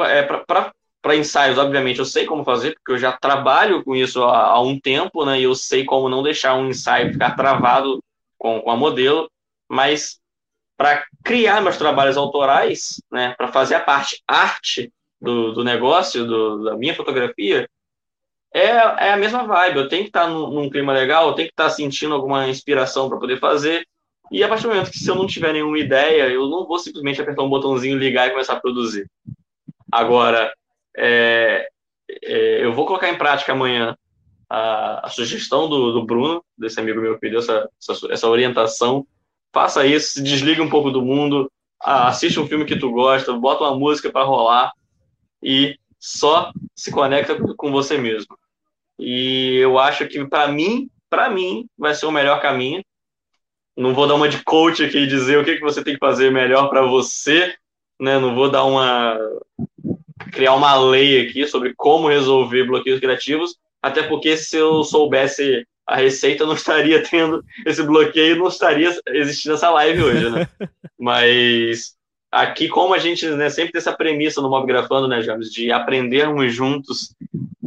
é 0.06 0.24
para 0.24 0.72
ensaios, 1.16 1.58
obviamente, 1.58 2.00
eu 2.00 2.06
sei 2.06 2.26
como 2.26 2.44
fazer, 2.44 2.74
porque 2.74 2.92
eu 2.92 2.98
já 2.98 3.12
trabalho 3.14 3.84
com 3.84 3.96
isso 3.96 4.24
há, 4.24 4.48
há, 4.48 4.62
um 4.62 4.80
tempo, 4.80 5.24
né? 5.26 5.40
E 5.40 5.44
eu 5.44 5.56
sei 5.56 5.86
como 5.86 6.10
não 6.10 6.24
deixar 6.24 6.56
um 6.56 6.68
ensaio 6.68 7.14
ficar 7.14 7.36
travado 7.36 8.04
com, 8.38 8.62
com 8.62 8.72
a 8.72 8.76
modelo, 8.76 9.30
mas 9.70 10.20
para 10.76 11.06
criar 11.24 11.62
meus 11.62 11.78
trabalhos 11.78 12.18
autorais, 12.18 13.02
né? 13.12 13.34
Para 13.38 13.48
fazer 13.48 13.76
a 13.76 13.80
parte 13.80 14.22
arte, 14.28 14.92
do, 15.20 15.52
do 15.54 15.64
negócio, 15.64 16.26
do, 16.26 16.64
da 16.64 16.78
minha 16.78 16.96
fotografia, 16.96 17.68
é, 18.54 18.68
é 18.68 19.12
a 19.12 19.18
mesma 19.18 19.44
vibe. 19.44 19.78
Eu 19.78 19.90
tenho 19.90 20.04
que 20.04 20.10
estar 20.10 20.28
num, 20.28 20.50
num 20.50 20.70
clima 20.70 20.94
legal, 20.94 21.28
eu 21.28 21.34
tenho 21.34 21.48
que 21.48 21.54
estar 21.54 21.70
sentindo 21.70 22.14
alguma 22.14 22.48
inspiração 22.48 23.10
para 23.10 23.20
poder 23.20 23.40
fazer. 23.40 23.86
E 24.32 24.44
a 24.44 24.48
partir 24.48 24.64
do 24.64 24.70
momento 24.70 24.92
que 24.92 25.00
se 25.00 25.10
eu 25.10 25.16
não 25.16 25.28
tiver 25.28 25.54
nenhuma 25.54 25.80
ideia, 25.80 26.30
eu 26.30 26.48
não 26.48 26.66
vou 26.66 26.78
simplesmente 26.78 27.22
apertar 27.22 27.44
um 27.44 27.50
botãozinho, 27.50 27.98
ligar 27.98 28.28
e 28.28 28.32
começar 28.32 28.54
a 28.54 28.60
produzir. 28.60 29.10
Agora, 29.92 30.54
é, 30.98 31.68
é, 32.24 32.66
eu 32.66 32.74
vou 32.74 32.86
colocar 32.86 33.10
em 33.10 33.18
prática 33.18 33.52
amanhã 33.52 33.96
a, 34.50 35.06
a 35.06 35.10
sugestão 35.10 35.70
do, 35.70 35.92
do, 35.92 36.06
Bruno, 36.06 36.44
desse 36.58 36.80
amigo 36.80 37.00
meu 37.00 37.14
que 37.14 37.22
pediu 37.22 37.40
essa, 37.40 37.70
essa, 37.80 38.14
essa 38.14 38.28
orientação. 38.28 39.06
Faça 39.54 39.86
isso, 39.86 40.24
desliga 40.24 40.64
um 40.64 40.70
pouco 40.70 40.92
do 40.92 41.02
mundo, 41.02 41.52
assiste 41.80 42.40
um 42.40 42.48
filme 42.48 42.66
que 42.66 42.78
tu 42.78 42.92
gosta, 42.92 43.34
bota 43.34 43.64
uma 43.64 43.78
música 43.78 44.12
para 44.12 44.26
rolar 44.26 44.72
e 45.42 45.78
só 46.00 46.52
se 46.76 46.92
conecta 46.92 47.38
com 47.56 47.72
você 47.72 47.98
mesmo. 47.98 48.38
E 49.00 49.56
eu 49.58 49.78
acho 49.78 50.08
que 50.08 50.26
para 50.26 50.48
mim, 50.48 50.90
para 51.10 51.30
mim, 51.30 51.68
vai 51.78 51.94
ser 51.94 52.06
o 52.06 52.12
melhor 52.12 52.42
caminho. 52.42 52.84
Não 53.76 53.94
vou 53.94 54.08
dar 54.08 54.16
uma 54.16 54.28
de 54.28 54.44
coach 54.44 54.84
aqui 54.84 55.00
e 55.00 55.08
dizer 55.08 55.38
o 55.38 55.46
que, 55.46 55.56
que 55.56 55.62
você 55.62 55.84
tem 55.84 55.94
que 55.94 56.00
fazer 56.00 56.32
melhor 56.32 56.68
para 56.68 56.82
você, 56.82 57.56
né? 58.00 58.18
Não 58.18 58.34
vou 58.34 58.50
dar 58.50 58.64
uma 58.64 59.18
criar 60.32 60.54
uma 60.56 60.76
lei 60.76 61.22
aqui 61.22 61.48
sobre 61.48 61.74
como 61.76 62.10
resolver 62.10 62.66
bloqueios 62.66 63.00
criativos, 63.00 63.56
até 63.82 64.04
porque 64.04 64.38
se 64.38 64.58
eu 64.58 64.84
soubesse 64.84 65.66
a 65.86 65.96
receita, 65.96 66.44
eu 66.44 66.48
não 66.48 66.56
estaria 66.56 67.02
tendo 67.02 67.44
esse 67.66 67.82
bloqueio, 67.82 68.38
não 68.38 68.48
estaria 68.48 68.94
existindo 69.08 69.56
essa 69.56 69.70
live 69.70 70.04
hoje, 70.04 70.30
né? 70.30 70.48
Mas 71.00 71.96
aqui, 72.32 72.68
como 72.68 72.94
a 72.94 72.98
gente 72.98 73.26
né, 73.30 73.50
sempre 73.50 73.72
tem 73.72 73.80
essa 73.80 73.94
premissa 73.94 74.42
no 74.42 74.50
Mob 74.50 74.68
Grafando, 74.68 75.08
né, 75.08 75.22
James, 75.22 75.50
de 75.52 75.72
aprendermos 75.72 76.54
juntos 76.54 77.16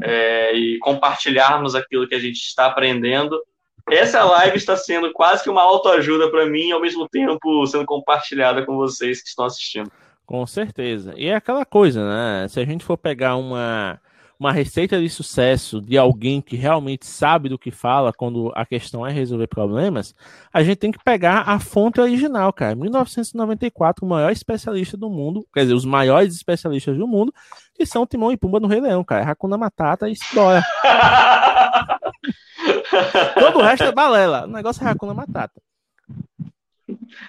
é, 0.02 0.54
e 0.54 0.78
compartilharmos 0.80 1.74
aquilo 1.74 2.06
que 2.06 2.14
a 2.14 2.18
gente 2.18 2.40
está 2.40 2.66
aprendendo, 2.66 3.40
essa 3.88 4.22
live 4.22 4.56
está 4.56 4.76
sendo 4.76 5.12
quase 5.12 5.42
que 5.42 5.50
uma 5.50 5.62
autoajuda 5.62 6.30
para 6.30 6.46
mim, 6.46 6.70
ao 6.70 6.80
mesmo 6.80 7.08
tempo 7.08 7.66
sendo 7.66 7.84
compartilhada 7.86 8.64
com 8.64 8.76
vocês 8.76 9.22
que 9.22 9.28
estão 9.28 9.46
assistindo. 9.46 9.90
Com 10.30 10.46
certeza. 10.46 11.12
E 11.16 11.26
é 11.26 11.34
aquela 11.34 11.64
coisa, 11.64 12.08
né? 12.08 12.46
Se 12.46 12.60
a 12.60 12.64
gente 12.64 12.84
for 12.84 12.96
pegar 12.96 13.34
uma 13.34 13.98
uma 14.38 14.52
receita 14.52 14.98
de 14.98 15.10
sucesso 15.10 15.82
de 15.82 15.98
alguém 15.98 16.40
que 16.40 16.56
realmente 16.56 17.04
sabe 17.04 17.48
do 17.48 17.58
que 17.58 17.72
fala 17.72 18.12
quando 18.12 18.52
a 18.54 18.64
questão 18.64 19.04
é 19.04 19.10
resolver 19.10 19.48
problemas, 19.48 20.14
a 20.52 20.62
gente 20.62 20.76
tem 20.76 20.92
que 20.92 21.02
pegar 21.04 21.48
a 21.48 21.58
fonte 21.58 22.00
original, 22.00 22.52
cara. 22.52 22.76
1994, 22.76 24.06
o 24.06 24.08
maior 24.08 24.30
especialista 24.30 24.96
do 24.96 25.10
mundo, 25.10 25.44
quer 25.52 25.62
dizer, 25.62 25.74
os 25.74 25.84
maiores 25.84 26.32
especialistas 26.32 26.96
do 26.96 27.08
mundo, 27.08 27.34
que 27.74 27.84
são 27.84 28.06
Timão 28.06 28.30
e 28.30 28.36
Pumba 28.36 28.60
no 28.60 28.68
Rei 28.68 28.80
Leão, 28.80 29.02
cara. 29.02 29.28
Hakuna 29.28 29.58
Matata 29.58 30.08
e 30.08 30.12
história. 30.12 30.62
Todo 33.34 33.58
o 33.58 33.62
resto 33.62 33.84
é 33.84 33.92
balela. 33.92 34.44
O 34.44 34.52
negócio 34.52 34.86
é 34.86 34.88
Hakuna 34.88 35.12
Matata. 35.12 35.60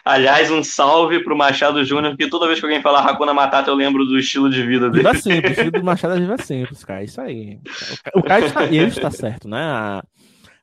Aliás, 0.03 0.51
um 0.51 0.63
salve 0.63 1.23
pro 1.23 1.35
Machado 1.35 1.83
Júnior, 1.83 2.11
porque 2.11 2.29
toda 2.29 2.47
vez 2.47 2.59
que 2.59 2.65
alguém 2.65 2.81
fala 2.81 2.99
Hakuna 2.99 3.33
Matata, 3.33 3.69
eu 3.69 3.75
lembro 3.75 4.05
do 4.05 4.17
estilo 4.17 4.49
de 4.49 4.65
vida 4.65 4.89
dele. 4.89 5.03
Viva 5.03 5.15
simples, 5.15 5.57
o 5.57 5.61
estilo 5.61 5.71
do 5.71 5.83
Machado 5.83 6.15
é 6.15 6.19
viva 6.19 6.37
simples, 6.37 6.83
cara. 6.83 7.03
Isso 7.03 7.19
aí. 7.19 7.59
O 8.15 8.23
cara 8.23 8.45
está, 8.45 8.65
ele 8.65 8.85
está 8.85 9.11
certo, 9.11 9.47
né? 9.47 10.01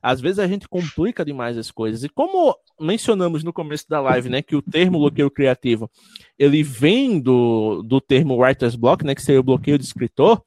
Às 0.02 0.20
vezes 0.20 0.38
a 0.38 0.46
gente 0.46 0.68
complica 0.68 1.24
demais 1.24 1.58
as 1.58 1.70
coisas. 1.70 2.04
E 2.04 2.08
como 2.08 2.56
mencionamos 2.80 3.42
no 3.42 3.52
começo 3.52 3.88
da 3.88 4.00
live, 4.00 4.28
né, 4.28 4.42
que 4.42 4.54
o 4.54 4.62
termo 4.62 4.98
bloqueio 4.98 5.30
criativo, 5.30 5.90
ele 6.38 6.62
vem 6.62 7.20
do, 7.20 7.82
do 7.82 8.00
termo 8.00 8.40
writer's 8.40 8.76
block, 8.76 9.04
né, 9.04 9.14
que 9.14 9.22
seria 9.22 9.40
o 9.40 9.44
bloqueio 9.44 9.78
de 9.78 9.84
escritor, 9.84 10.40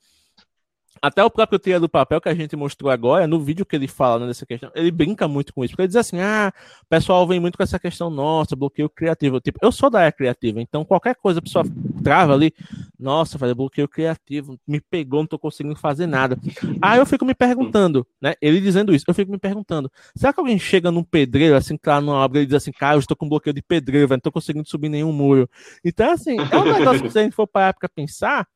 até 1.02 1.24
o 1.24 1.30
próprio 1.32 1.58
Tria 1.58 1.80
do 1.80 1.90
Papel 1.90 2.22
que 2.22 2.30
a 2.30 2.34
gente 2.34 2.56
mostrou 2.56 2.92
agora, 2.92 3.26
no 3.26 3.40
vídeo 3.40 3.66
que 3.66 3.76
ele 3.76 3.88
fala 3.88 4.20
né, 4.20 4.28
dessa 4.28 4.46
questão, 4.46 4.72
ele 4.76 4.92
brinca 4.92 5.28
muito 5.28 5.54
com 5.54 5.64
isso, 5.66 5.72
porque 5.72 5.82
ele 5.82 5.88
diz 5.88 5.96
assim: 5.96 6.20
ah, 6.20 6.54
o 6.84 6.86
pessoal 6.88 7.28
vem 7.28 7.40
muito 7.40 7.58
com 7.58 7.64
essa 7.64 7.80
questão, 7.80 8.10
nossa, 8.10 8.56
bloqueio 8.56 8.90
criativo. 8.90 9.42
Tipo, 9.42 9.60
eu 9.62 9.72
sou 9.72 9.90
da 9.90 10.00
área 10.00 10.12
criativa, 10.12 10.62
então 10.62 10.86
qualquer 10.86 11.16
coisa 11.16 11.40
a 11.40 11.42
pessoa 11.42 11.66
trava 12.04 12.34
ali, 12.34 12.54
nossa, 13.00 13.38
velho, 13.38 13.56
bloqueio 13.56 13.88
criativo, 13.88 14.60
me 14.68 14.80
pegou, 14.80 15.22
não 15.22 15.28
tô 15.28 15.40
conseguindo 15.40 15.76
fazer 15.76 16.06
nada. 16.06 16.38
Aí 16.82 17.00
eu 17.00 17.06
fico 17.06 17.26
me 17.26 17.34
perguntando, 17.34 18.06
né? 18.22 18.36
Ele 18.42 18.62
dizendo 18.62 18.94
isso, 18.94 19.06
eu 19.08 19.14
fico 19.14 19.32
me 19.32 19.40
perguntando: 19.40 19.92
será 20.16 20.32
que 20.32 20.40
alguém 20.40 20.60
chega 20.60 20.92
num 20.92 21.04
pedreiro, 21.04 21.56
assim, 21.56 21.78
que 21.78 21.84
tá 21.84 22.00
numa 22.00 22.24
obra 22.24 22.42
e 22.42 22.46
diz 22.46 22.56
assim, 22.56 22.72
cara, 22.72 22.96
eu 22.96 23.00
estou 23.00 23.18
com 23.18 23.28
bloqueio 23.28 23.54
de 23.54 23.62
pedreiro, 23.62 24.08
velho, 24.08 24.18
não 24.18 24.22
tô 24.22 24.32
conseguindo 24.32 24.70
subir 24.70 24.90
nenhum 24.90 25.12
muro. 25.12 25.50
Então, 25.84 26.12
assim, 26.12 26.38
é 26.38 26.58
um 26.58 26.64
negócio 26.64 27.02
que 27.02 27.10
se 27.10 27.18
a 27.20 27.24
gente 27.24 27.36
for 27.36 27.48
para 27.48 27.66
a 27.66 27.70
época 27.70 27.90
pensar 27.90 28.48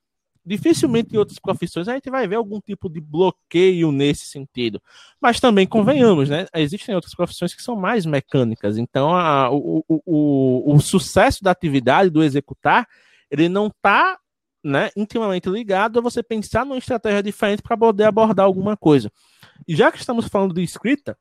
Dificilmente 0.46 1.14
em 1.14 1.18
outras 1.18 1.40
profissões 1.40 1.88
a 1.88 1.94
gente 1.96 2.10
vai 2.10 2.28
ver 2.28 2.36
algum 2.36 2.60
tipo 2.60 2.88
de 2.90 3.02
bloqueio 3.02 3.92
nesse 3.92 4.28
sentido. 4.28 4.82
Mas 5.20 5.40
também 5.40 5.66
convenhamos, 5.66 6.30
né? 6.30 6.46
Existem 6.56 6.94
outras 6.94 7.16
profissões 7.16 7.54
que 7.54 7.64
são 7.64 7.76
mais 7.76 8.06
mecânicas. 8.06 8.78
Então, 8.78 9.16
a, 9.16 9.50
o, 9.50 9.84
o, 9.88 10.02
o, 10.06 10.76
o 10.76 10.80
sucesso 10.80 11.44
da 11.44 11.52
atividade, 11.52 12.10
do 12.10 12.24
executar, 12.24 12.88
ele 13.32 13.50
não 13.50 13.68
está 13.68 14.20
né, 14.64 14.90
intimamente 14.96 15.50
ligado 15.50 16.00
a 16.00 16.02
você 16.02 16.24
pensar 16.24 16.66
numa 16.66 16.78
estratégia 16.78 17.22
diferente 17.22 17.62
para 17.62 17.78
poder 17.78 18.06
abordar 18.06 18.46
alguma 18.46 18.76
coisa. 18.76 19.12
E 19.68 19.76
já 19.76 19.92
que 19.92 20.00
estamos 20.00 20.28
falando 20.28 20.54
de 20.54 20.64
escrita, 20.64 21.18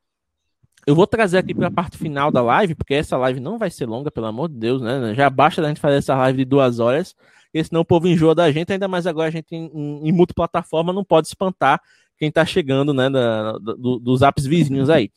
eu 0.85 0.95
vou 0.95 1.07
trazer 1.07 1.37
aqui 1.37 1.53
para 1.53 1.67
a 1.67 1.71
parte 1.71 1.97
final 1.97 2.31
da 2.31 2.41
live, 2.41 2.75
porque 2.75 2.93
essa 2.93 3.17
live 3.17 3.39
não 3.39 3.57
vai 3.57 3.69
ser 3.69 3.85
longa, 3.85 4.11
pelo 4.11 4.27
amor 4.27 4.49
de 4.49 4.55
Deus, 4.55 4.81
né? 4.81 5.13
Já 5.15 5.29
basta 5.29 5.61
da 5.61 5.67
gente 5.67 5.79
fazer 5.81 5.97
essa 5.97 6.15
live 6.15 6.39
de 6.39 6.45
duas 6.45 6.79
horas 6.79 7.15
senão 7.63 7.81
o 7.81 7.85
povo 7.85 8.07
enjoa 8.07 8.35
da 8.35 8.51
gente, 8.51 8.73
ainda 8.73 8.87
mais 8.87 9.07
agora 9.07 9.29
a 9.29 9.31
gente 9.31 9.55
em, 9.55 9.71
em, 9.73 10.09
em 10.09 10.11
multiplataforma 10.11 10.91
não 10.91 11.03
pode 11.03 11.27
espantar 11.27 11.81
quem 12.17 12.29
está 12.29 12.45
chegando, 12.45 12.93
né, 12.93 13.09
da, 13.09 13.53
do, 13.53 13.99
dos 13.99 14.21
apps 14.21 14.45
vizinhos 14.45 14.89
aí. 14.89 15.11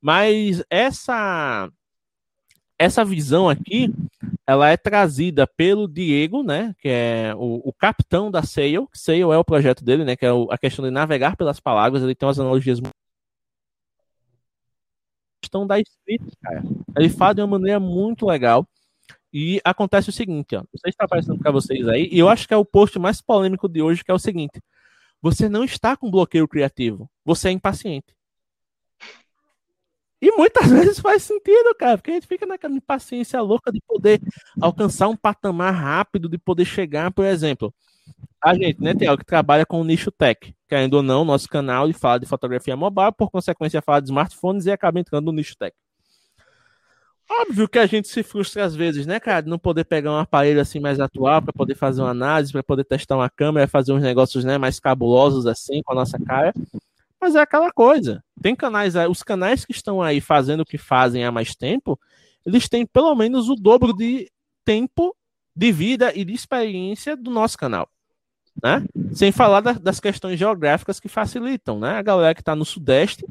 Mas 0.00 0.62
essa 0.70 1.70
essa 2.78 3.04
visão 3.04 3.48
aqui, 3.48 3.94
ela 4.44 4.68
é 4.68 4.76
trazida 4.76 5.46
pelo 5.46 5.86
Diego, 5.86 6.42
né, 6.42 6.74
que 6.80 6.88
é 6.88 7.32
o, 7.36 7.62
o 7.64 7.72
capitão 7.72 8.28
da 8.28 8.42
Sail. 8.42 8.88
Sail 8.92 9.32
é 9.32 9.38
o 9.38 9.44
projeto 9.44 9.84
dele, 9.84 10.04
né, 10.04 10.16
que 10.16 10.26
é 10.26 10.32
o, 10.32 10.50
a 10.50 10.58
questão 10.58 10.84
de 10.84 10.90
navegar 10.90 11.36
pelas 11.36 11.60
palavras. 11.60 12.02
Ele 12.02 12.14
tem 12.14 12.26
umas 12.26 12.40
analogias 12.40 12.80
questão 15.52 15.66
da 15.66 15.78
escrita, 15.78 16.24
cara. 16.42 16.62
Ele 16.96 17.10
fala 17.10 17.34
de 17.34 17.40
uma 17.42 17.58
maneira 17.58 17.78
muito 17.78 18.26
legal. 18.26 18.66
E 19.32 19.60
acontece 19.64 20.10
o 20.10 20.12
seguinte, 20.12 20.54
ó, 20.54 20.60
não 20.60 20.66
sei 20.76 20.90
se 20.90 20.94
está 20.94 21.04
aparecendo 21.04 21.38
para 21.38 21.50
vocês 21.50 21.88
aí, 21.88 22.06
e 22.12 22.18
eu 22.18 22.28
acho 22.28 22.46
que 22.46 22.52
é 22.52 22.56
o 22.56 22.66
post 22.66 22.98
mais 22.98 23.22
polêmico 23.22 23.66
de 23.66 23.80
hoje, 23.80 24.04
que 24.04 24.10
é 24.10 24.14
o 24.14 24.18
seguinte: 24.18 24.60
você 25.22 25.48
não 25.48 25.64
está 25.64 25.96
com 25.96 26.10
bloqueio 26.10 26.46
criativo, 26.46 27.10
você 27.24 27.48
é 27.48 27.52
impaciente. 27.52 28.14
E 30.20 30.30
muitas 30.32 30.68
vezes 30.70 31.00
faz 31.00 31.22
sentido, 31.22 31.74
cara, 31.74 31.96
porque 31.96 32.10
a 32.10 32.14
gente 32.14 32.26
fica 32.26 32.44
naquela 32.44 32.74
impaciência 32.74 33.40
louca 33.40 33.72
de 33.72 33.80
poder 33.80 34.20
alcançar 34.60 35.08
um 35.08 35.16
patamar 35.16 35.72
rápido, 35.72 36.28
de 36.28 36.36
poder 36.36 36.66
chegar, 36.66 37.10
por 37.10 37.24
exemplo. 37.24 37.74
A 38.40 38.54
gente, 38.54 38.82
né, 38.82 38.92
Tiago, 38.94 39.18
que 39.18 39.24
trabalha 39.24 39.64
com 39.64 39.80
o 39.80 39.84
nicho 39.84 40.10
tech, 40.10 40.52
querendo 40.68 40.94
ou 40.94 41.02
não, 41.02 41.24
nosso 41.24 41.48
canal 41.48 41.86
de 41.86 41.94
fala 41.94 42.18
de 42.18 42.26
fotografia 42.26 42.76
mobile, 42.76 43.12
por 43.16 43.30
consequência 43.30 43.80
fala 43.80 44.00
de 44.00 44.08
smartphones 44.08 44.66
e 44.66 44.70
acaba 44.72 44.98
entrando 44.98 45.26
no 45.26 45.32
nicho 45.32 45.56
tech. 45.56 45.76
Óbvio 47.30 47.68
que 47.68 47.78
a 47.78 47.86
gente 47.86 48.08
se 48.08 48.22
frustra 48.22 48.64
às 48.64 48.74
vezes, 48.74 49.06
né, 49.06 49.18
cara? 49.18 49.42
De 49.42 49.48
não 49.48 49.58
poder 49.58 49.84
pegar 49.84 50.10
um 50.10 50.18
aparelho 50.18 50.60
assim 50.60 50.80
mais 50.80 51.00
atual 51.00 51.40
para 51.40 51.52
poder 51.52 51.74
fazer 51.74 52.02
uma 52.02 52.10
análise, 52.10 52.52
para 52.52 52.62
poder 52.62 52.84
testar 52.84 53.16
uma 53.16 53.30
câmera, 53.30 53.66
fazer 53.66 53.92
uns 53.92 54.02
negócios 54.02 54.44
né, 54.44 54.58
mais 54.58 54.78
cabulosos 54.78 55.46
assim 55.46 55.80
com 55.82 55.92
a 55.92 55.94
nossa 55.94 56.18
cara. 56.18 56.52
Mas 57.20 57.34
é 57.34 57.40
aquela 57.40 57.70
coisa. 57.70 58.22
Tem 58.42 58.54
canais, 58.54 58.94
os 59.08 59.22
canais 59.22 59.64
que 59.64 59.72
estão 59.72 60.02
aí 60.02 60.20
fazendo 60.20 60.60
o 60.60 60.66
que 60.66 60.76
fazem 60.76 61.24
há 61.24 61.30
mais 61.30 61.54
tempo, 61.54 61.98
eles 62.44 62.68
têm 62.68 62.84
pelo 62.84 63.14
menos 63.14 63.48
o 63.48 63.54
dobro 63.54 63.94
de 63.94 64.30
tempo 64.64 65.16
de 65.54 65.72
vida 65.72 66.12
e 66.14 66.24
de 66.24 66.32
experiência 66.32 67.16
do 67.16 67.30
nosso 67.30 67.56
canal. 67.58 67.88
Né? 68.62 68.84
Sem 69.12 69.32
falar 69.32 69.60
da, 69.60 69.72
das 69.72 69.98
questões 69.98 70.38
geográficas 70.38 71.00
que 71.00 71.08
facilitam, 71.08 71.78
né? 71.78 71.96
A 71.96 72.02
galera 72.02 72.34
que 72.34 72.42
está 72.42 72.54
no 72.54 72.66
Sudeste 72.66 73.24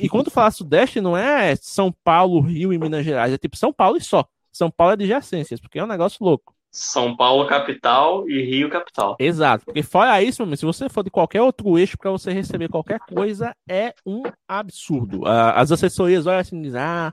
e 0.00 0.08
quando 0.08 0.30
fala 0.30 0.50
Sudeste, 0.50 1.00
não 1.00 1.16
é 1.16 1.54
São 1.56 1.92
Paulo, 2.02 2.40
Rio 2.40 2.72
e 2.72 2.78
Minas 2.78 3.04
Gerais, 3.04 3.32
é 3.32 3.38
tipo 3.38 3.56
São 3.56 3.72
Paulo 3.72 3.96
e 3.96 4.00
só. 4.00 4.24
São 4.50 4.70
Paulo 4.70 4.94
é 4.94 4.96
de 4.96 5.04
adjacências, 5.04 5.60
porque 5.60 5.78
é 5.78 5.84
um 5.84 5.88
negócio 5.88 6.18
louco. 6.24 6.54
São 6.70 7.16
Paulo 7.16 7.46
capital 7.46 8.28
e 8.28 8.42
Rio 8.42 8.68
capital. 8.68 9.16
Exato, 9.18 9.64
porque 9.64 9.82
fora 9.82 10.22
isso, 10.22 10.44
se 10.56 10.66
você 10.66 10.88
for 10.88 11.02
de 11.02 11.10
qualquer 11.10 11.40
outro 11.40 11.78
eixo 11.78 11.96
para 11.96 12.10
você 12.10 12.32
receber 12.32 12.68
qualquer 12.68 12.98
coisa, 12.98 13.54
é 13.68 13.94
um 14.04 14.22
absurdo. 14.46 15.22
As 15.26 15.72
assessorias 15.72 16.26
olham 16.26 16.40
assim 16.40 16.58
e 16.58 16.62
dizem, 16.62 16.80
ah, 16.80 17.12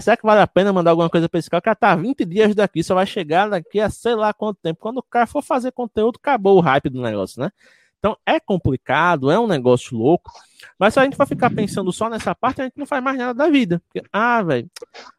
será 0.00 0.16
que 0.16 0.24
vale 0.24 0.40
a 0.40 0.46
pena 0.46 0.72
mandar 0.72 0.90
alguma 0.90 1.10
coisa 1.10 1.28
para 1.28 1.38
esse 1.38 1.50
cara? 1.50 1.58
O 1.58 1.62
cara 1.62 1.76
tá 1.76 1.94
20 1.94 2.24
dias 2.24 2.54
daqui, 2.54 2.82
só 2.82 2.94
vai 2.94 3.06
chegar 3.06 3.48
daqui 3.48 3.80
a 3.80 3.90
sei 3.90 4.14
lá 4.14 4.32
quanto 4.32 4.58
tempo. 4.62 4.80
Quando 4.80 4.98
o 4.98 5.02
cara 5.02 5.26
for 5.26 5.42
fazer 5.42 5.72
conteúdo, 5.72 6.18
acabou 6.20 6.56
o 6.58 6.60
hype 6.60 6.88
do 6.88 7.00
negócio, 7.02 7.42
né? 7.42 7.50
Então 7.98 8.16
é 8.26 8.40
complicado, 8.40 9.30
é 9.30 9.38
um 9.38 9.46
negócio 9.46 9.96
louco. 9.96 10.32
Mas 10.78 10.94
se 10.94 11.00
a 11.00 11.04
gente 11.04 11.16
for 11.16 11.26
ficar 11.26 11.50
pensando 11.50 11.92
só 11.92 12.08
nessa 12.08 12.34
parte, 12.34 12.60
a 12.60 12.64
gente 12.64 12.76
não 12.76 12.86
faz 12.86 13.02
mais 13.02 13.16
nada 13.16 13.32
da 13.32 13.48
vida. 13.48 13.80
Porque, 13.86 14.06
ah, 14.12 14.42
velho. 14.42 14.68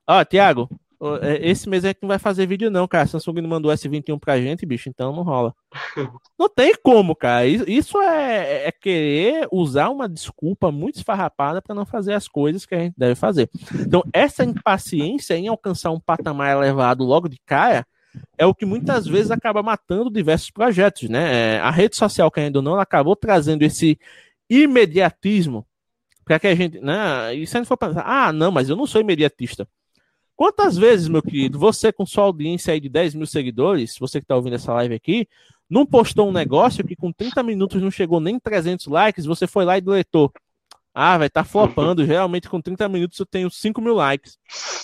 Ó, 0.06 0.26
Tiago, 0.26 0.70
esse 1.42 1.68
mês 1.68 1.84
a 1.84 1.90
gente 1.90 2.00
não 2.02 2.08
vai 2.08 2.20
fazer 2.20 2.46
vídeo, 2.46 2.72
não, 2.72 2.88
cara. 2.88 3.04
A 3.04 3.08
Samsung 3.08 3.42
não 3.42 3.50
mandou 3.50 3.72
S21 3.72 4.20
pra 4.20 4.40
gente, 4.40 4.66
bicho, 4.66 4.90
então 4.90 5.14
não 5.14 5.24
rola. 5.24 5.54
Não 6.38 6.50
tem 6.50 6.76
como, 6.84 7.16
cara. 7.16 7.48
Isso 7.48 8.00
é, 8.02 8.68
é 8.68 8.72
querer 8.72 9.48
usar 9.52 9.90
uma 9.90 10.08
desculpa 10.08 10.72
muito 10.72 10.98
esfarrapada 10.98 11.62
para 11.62 11.74
não 11.74 11.86
fazer 11.86 12.14
as 12.14 12.28
coisas 12.28 12.66
que 12.66 12.76
a 12.76 12.80
gente 12.80 12.94
deve 12.98 13.16
fazer. 13.16 13.50
Então, 13.74 14.04
essa 14.14 14.44
impaciência 14.44 15.36
em 15.36 15.48
alcançar 15.48 15.92
um 15.92 16.00
patamar 16.00 16.52
elevado 16.52 17.04
logo 17.04 17.28
de 17.28 17.40
cara 17.46 17.86
é 18.38 18.46
o 18.46 18.54
que 18.54 18.66
muitas 18.66 19.08
vezes 19.08 19.32
acaba 19.32 19.64
matando 19.64 20.12
diversos 20.12 20.52
projetos, 20.52 21.10
né? 21.10 21.56
É, 21.56 21.60
a 21.60 21.72
rede 21.72 21.96
social, 21.96 22.30
querendo 22.30 22.58
ou 22.58 22.62
não, 22.62 22.74
ela 22.74 22.84
acabou 22.84 23.16
trazendo 23.16 23.64
esse 23.64 23.98
imediatismo 24.50 25.66
para 26.24 26.40
que 26.40 26.48
a 26.48 26.56
gente, 26.56 26.80
né? 26.80 27.34
E 27.36 27.46
se 27.46 27.58
a 27.58 27.60
gente 27.60 27.68
for 27.68 27.78
pensar, 27.78 28.04
ah, 28.06 28.32
não, 28.32 28.52
mas 28.52 28.70
eu 28.70 28.76
não 28.76 28.86
sou 28.86 29.02
imediatista. 29.02 29.68
Quantas 30.36 30.78
vezes, 30.78 31.08
meu 31.08 31.22
querido, 31.22 31.60
você 31.60 31.92
com 31.92 32.06
sua 32.06 32.24
audiência 32.24 32.74
aí 32.74 32.80
de 32.80 32.90
10 32.90 33.16
mil 33.16 33.28
seguidores, 33.28 33.96
você 34.00 34.20
que 34.20 34.26
está 34.26 34.36
ouvindo 34.36 34.56
essa 34.56 34.74
live 34.74 34.96
aqui, 34.96 35.28
não 35.70 35.86
postou 35.86 36.28
um 36.28 36.32
negócio 36.32 36.86
que 36.86 36.96
com 36.96 37.12
30 37.12 37.42
minutos 37.44 37.82
não 37.82 37.92
chegou 37.92 38.20
nem 38.20 38.40
300 38.40 38.88
likes, 38.88 39.26
você 39.26 39.46
foi 39.48 39.66
lá 39.66 39.78
e 39.78 39.82
deletou. 39.82 40.32
Ah, 40.94 41.18
vai 41.18 41.28
estar 41.28 41.44
tá 41.44 41.50
flopando. 41.50 42.06
Geralmente 42.06 42.48
com 42.50 42.62
30 42.62 42.88
minutos 42.88 43.20
eu 43.20 43.26
tenho 43.26 43.50
5 43.50 43.82
mil 43.82 43.96
likes. 43.96 44.38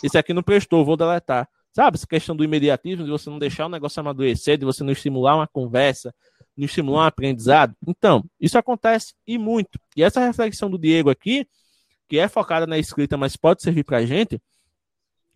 Esse 0.04 0.18
aqui 0.18 0.34
não 0.34 0.41
prestou, 0.41 0.84
vou 0.84 0.97
deletar. 0.97 1.47
Sabe, 1.72 1.95
essa 1.95 2.08
questão 2.08 2.36
do 2.36 2.43
imediatismo, 2.43 3.06
de 3.06 3.12
você 3.12 3.30
não 3.30 3.38
deixar 3.38 3.68
o 3.68 3.70
negócio 3.70 4.00
amadurecer, 4.00 4.58
de 4.58 4.66
você 4.66 4.84
não 4.84 4.91
estimular 4.91 5.36
uma 5.36 5.47
conversa, 5.47 6.14
não 6.58 6.66
estimular 6.66 7.04
um 7.04 7.08
aprendizado. 7.08 7.76
Então, 7.88 8.26
isso 8.39 8.58
acontece 8.58 9.14
e 9.28 9.38
muito. 9.38 9.80
E 9.95 10.02
essa 10.04 10.20
reflexão 10.20 10.70
do 10.70 10.80
Diego 10.80 11.12
aqui, 11.12 11.47
que 12.08 12.18
é 12.18 12.28
focada 12.28 12.66
na 12.66 12.80
escrita, 12.80 13.16
mas 13.16 13.38
pode 13.38 13.62
servir 13.62 13.84
para 13.84 13.97
a 13.97 14.06
gente, 14.06 14.41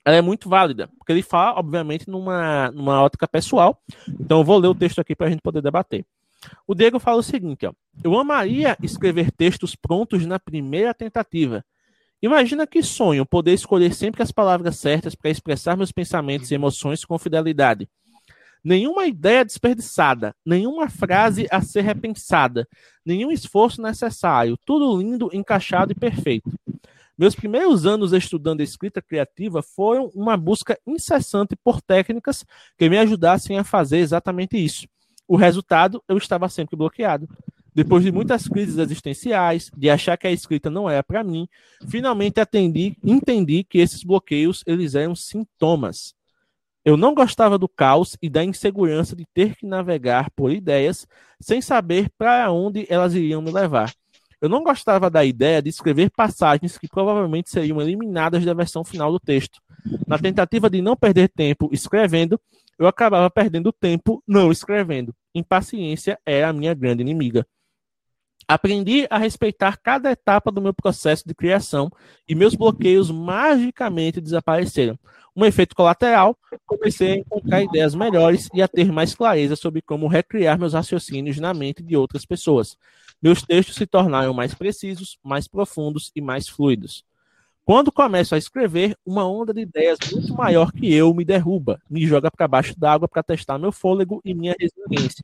ela 0.05 0.17
é 0.17 0.21
muito 0.21 0.49
válida, 0.49 0.89
porque 0.97 1.11
ele 1.11 1.23
fala, 1.23 1.59
obviamente, 1.59 2.09
numa, 2.09 2.71
numa 2.71 3.01
ótica 3.01 3.27
pessoal. 3.27 3.81
Então, 4.19 4.39
eu 4.39 4.43
vou 4.43 4.57
ler 4.57 4.67
o 4.67 4.75
texto 4.75 4.99
aqui 4.99 5.15
para 5.15 5.27
a 5.27 5.29
gente 5.29 5.41
poder 5.41 5.61
debater. 5.61 6.05
O 6.67 6.75
Diego 6.75 6.99
fala 6.99 7.19
o 7.19 7.23
seguinte: 7.23 7.65
ó, 7.65 7.73
eu 8.03 8.17
amaria 8.17 8.77
escrever 8.81 9.31
textos 9.31 9.75
prontos 9.75 10.25
na 10.25 10.39
primeira 10.39 10.93
tentativa. 10.93 11.63
Imagina 12.21 12.65
que 12.65 12.81
sonho 12.81 13.25
poder 13.25 13.53
escolher 13.53 13.93
sempre 13.93 14.23
as 14.23 14.31
palavras 14.31 14.77
certas 14.77 15.13
para 15.13 15.29
expressar 15.29 15.75
meus 15.75 15.91
pensamentos 15.91 16.51
e 16.51 16.55
emoções 16.55 17.03
com 17.03 17.19
fidelidade. 17.19 17.89
Nenhuma 18.63 19.05
ideia 19.05 19.43
desperdiçada, 19.43 20.33
nenhuma 20.45 20.89
frase 20.89 21.47
a 21.51 21.59
ser 21.59 21.81
repensada, 21.81 22.65
nenhum 23.05 23.29
esforço 23.29 23.81
necessário, 23.81 24.57
tudo 24.65 24.97
lindo, 24.97 25.29
encaixado 25.33 25.91
e 25.91 25.95
perfeito. 25.95 26.49
Meus 27.17 27.35
primeiros 27.35 27.85
anos 27.85 28.11
estudando 28.11 28.61
escrita 28.61 29.01
criativa 29.01 29.61
foram 29.61 30.09
uma 30.15 30.35
busca 30.35 30.79
incessante 30.85 31.55
por 31.55 31.81
técnicas 31.81 32.43
que 32.77 32.89
me 32.89 32.97
ajudassem 32.97 33.57
a 33.57 33.63
fazer 33.63 33.99
exatamente 33.99 34.57
isso. 34.57 34.87
O 35.27 35.35
resultado, 35.35 36.03
eu 36.07 36.17
estava 36.17 36.49
sempre 36.49 36.75
bloqueado. 36.75 37.27
Depois 37.73 38.03
de 38.03 38.11
muitas 38.11 38.47
crises 38.47 38.77
existenciais, 38.77 39.71
de 39.75 39.89
achar 39.89 40.17
que 40.17 40.27
a 40.27 40.31
escrita 40.31 40.69
não 40.69 40.89
era 40.89 41.03
para 41.03 41.23
mim, 41.23 41.47
finalmente 41.87 42.39
atendi, 42.39 42.95
entendi 43.03 43.63
que 43.63 43.79
esses 43.79 44.03
bloqueios 44.03 44.63
eles 44.67 44.93
eram 44.93 45.15
sintomas. 45.15 46.13
Eu 46.85 46.97
não 46.97 47.15
gostava 47.15 47.57
do 47.57 47.67
caos 47.67 48.17
e 48.21 48.29
da 48.29 48.43
insegurança 48.43 49.15
de 49.15 49.25
ter 49.33 49.55
que 49.55 49.65
navegar 49.65 50.29
por 50.31 50.51
ideias 50.51 51.07
sem 51.39 51.61
saber 51.61 52.11
para 52.17 52.51
onde 52.51 52.85
elas 52.89 53.13
iriam 53.13 53.41
me 53.41 53.51
levar. 53.51 53.93
Eu 54.43 54.49
não 54.49 54.61
gostava 54.61 55.09
da 55.09 55.23
ideia 55.23 55.61
de 55.61 55.69
escrever 55.69 56.11
passagens 56.11 56.77
que 56.77 56.89
provavelmente 56.89 57.49
seriam 57.49 57.81
eliminadas 57.81 58.43
da 58.43 58.53
versão 58.53 58.83
final 58.83 59.09
do 59.09 59.17
texto. 59.17 59.61
Na 60.05 60.19
tentativa 60.19 60.69
de 60.69 60.81
não 60.81 60.97
perder 60.97 61.29
tempo 61.29 61.69
escrevendo, 61.71 62.37
eu 62.77 62.85
acabava 62.85 63.29
perdendo 63.29 63.71
tempo 63.71 64.21
não 64.27 64.51
escrevendo. 64.51 65.15
Impaciência 65.33 66.19
é 66.25 66.43
a 66.43 66.51
minha 66.51 66.73
grande 66.73 67.01
inimiga. 67.01 67.47
Aprendi 68.45 69.07
a 69.09 69.17
respeitar 69.17 69.79
cada 69.81 70.11
etapa 70.11 70.51
do 70.51 70.61
meu 70.61 70.73
processo 70.73 71.23
de 71.25 71.33
criação 71.33 71.89
e 72.27 72.35
meus 72.35 72.53
bloqueios 72.53 73.09
magicamente 73.09 74.19
desapareceram. 74.19 74.99
Um 75.33 75.45
efeito 75.45 75.73
colateral, 75.73 76.37
comecei 76.65 77.13
a 77.13 77.15
encontrar 77.15 77.63
ideias 77.63 77.95
melhores 77.95 78.49
e 78.53 78.61
a 78.61 78.67
ter 78.67 78.91
mais 78.91 79.15
clareza 79.15 79.55
sobre 79.55 79.81
como 79.81 80.05
recriar 80.09 80.59
meus 80.59 80.73
raciocínios 80.73 81.39
na 81.39 81.53
mente 81.53 81.81
de 81.81 81.95
outras 81.95 82.25
pessoas. 82.25 82.77
Meus 83.23 83.41
textos 83.41 83.75
se 83.77 83.85
tornaram 83.85 84.33
mais 84.33 84.53
precisos, 84.53 85.17
mais 85.23 85.47
profundos 85.47 86.11
e 86.13 86.19
mais 86.19 86.49
fluidos. 86.49 87.05
Quando 87.63 87.89
começo 87.89 88.35
a 88.35 88.37
escrever, 88.37 88.97
uma 89.05 89.25
onda 89.25 89.53
de 89.53 89.61
ideias 89.61 89.97
muito 90.11 90.33
maior 90.33 90.73
que 90.73 90.93
eu 90.93 91.13
me 91.13 91.23
derruba, 91.23 91.81
me 91.89 92.05
joga 92.05 92.29
para 92.29 92.49
baixo 92.49 92.77
d'água 92.77 93.07
para 93.07 93.23
testar 93.23 93.57
meu 93.57 93.71
fôlego 93.71 94.19
e 94.25 94.33
minha 94.33 94.53
resiliência. 94.59 95.23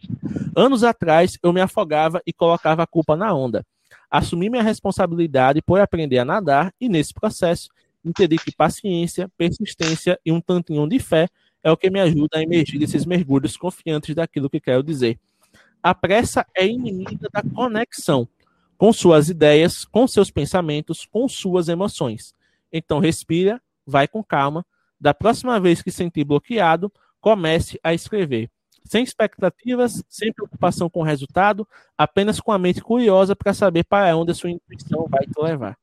Anos 0.56 0.82
atrás, 0.82 1.38
eu 1.44 1.52
me 1.52 1.60
afogava 1.60 2.22
e 2.26 2.32
colocava 2.32 2.84
a 2.84 2.88
culpa 2.88 3.18
na 3.18 3.34
onda. 3.34 3.66
Assumi 4.10 4.50
minha 4.50 4.64
responsabilidade 4.64 5.62
por 5.62 5.82
aprender 5.82 6.20
a 6.20 6.26
nadar 6.26 6.74
e, 6.80 6.88
nesse 6.88 7.14
processo, 7.14 7.68
entendi 8.06 8.38
que 8.38 8.56
paciência, 8.56 9.30
persistência 9.38 10.18
e 10.26 10.32
um 10.32 10.40
tantinho 10.40 10.88
de 10.88 11.00
fé 11.00 11.28
é 11.62 11.70
o 11.70 11.76
que 11.76 11.90
me 11.90 12.00
ajuda 12.00 12.38
a 12.38 12.42
emergir 12.42 12.80
desses 12.80 13.06
mergulhos 13.06 13.58
confiantes 13.58 14.16
daquilo 14.16 14.50
que 14.50 14.62
quero 14.62 14.82
dizer. 14.82 15.20
A 15.82 15.96
pressa 15.96 16.46
é 16.56 16.68
inimiga 16.68 17.30
da 17.32 17.42
conexão 17.42 18.28
com 18.78 18.94
suas 18.94 19.30
ideias, 19.30 19.86
com 19.86 20.08
seus 20.08 20.32
pensamentos, 20.32 21.06
com 21.06 21.28
suas 21.28 21.68
emoções. 21.68 22.34
Então 22.72 23.00
respira, 23.00 23.62
vai 23.86 24.08
com 24.08 24.24
calma. 24.24 24.66
Da 25.00 25.14
próxima 25.14 25.60
vez 25.60 25.82
que 25.82 25.92
sentir 25.92 26.24
bloqueado, 26.24 26.92
comece 27.22 27.80
a 27.84 27.94
escrever. 27.94 28.50
Sem 28.86 29.04
expectativas, 29.04 30.04
sem 30.08 30.34
preocupação 30.34 30.90
com 30.90 31.02
o 31.02 31.04
resultado, 31.04 31.68
apenas 31.98 32.40
com 32.40 32.52
a 32.52 32.60
mente 32.60 32.82
curiosa 32.82 33.36
para 33.36 33.54
saber 33.54 33.84
para 33.84 34.16
onde 34.16 34.32
a 34.32 34.36
sua 34.36 34.50
intuição 34.50 35.08
vai 35.10 35.26
te 35.26 35.40
levar. 35.42 35.78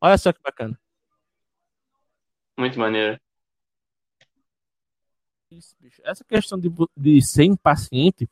Olha 0.00 0.18
só 0.18 0.32
que 0.32 0.42
bacana. 0.42 0.78
Muito 2.58 2.78
maneiro. 2.78 3.20
Isso, 5.50 5.76
Essa 6.02 6.24
questão 6.24 6.58
de, 6.58 6.70
de 6.96 7.22
ser 7.22 7.44
impaciente 7.44 8.28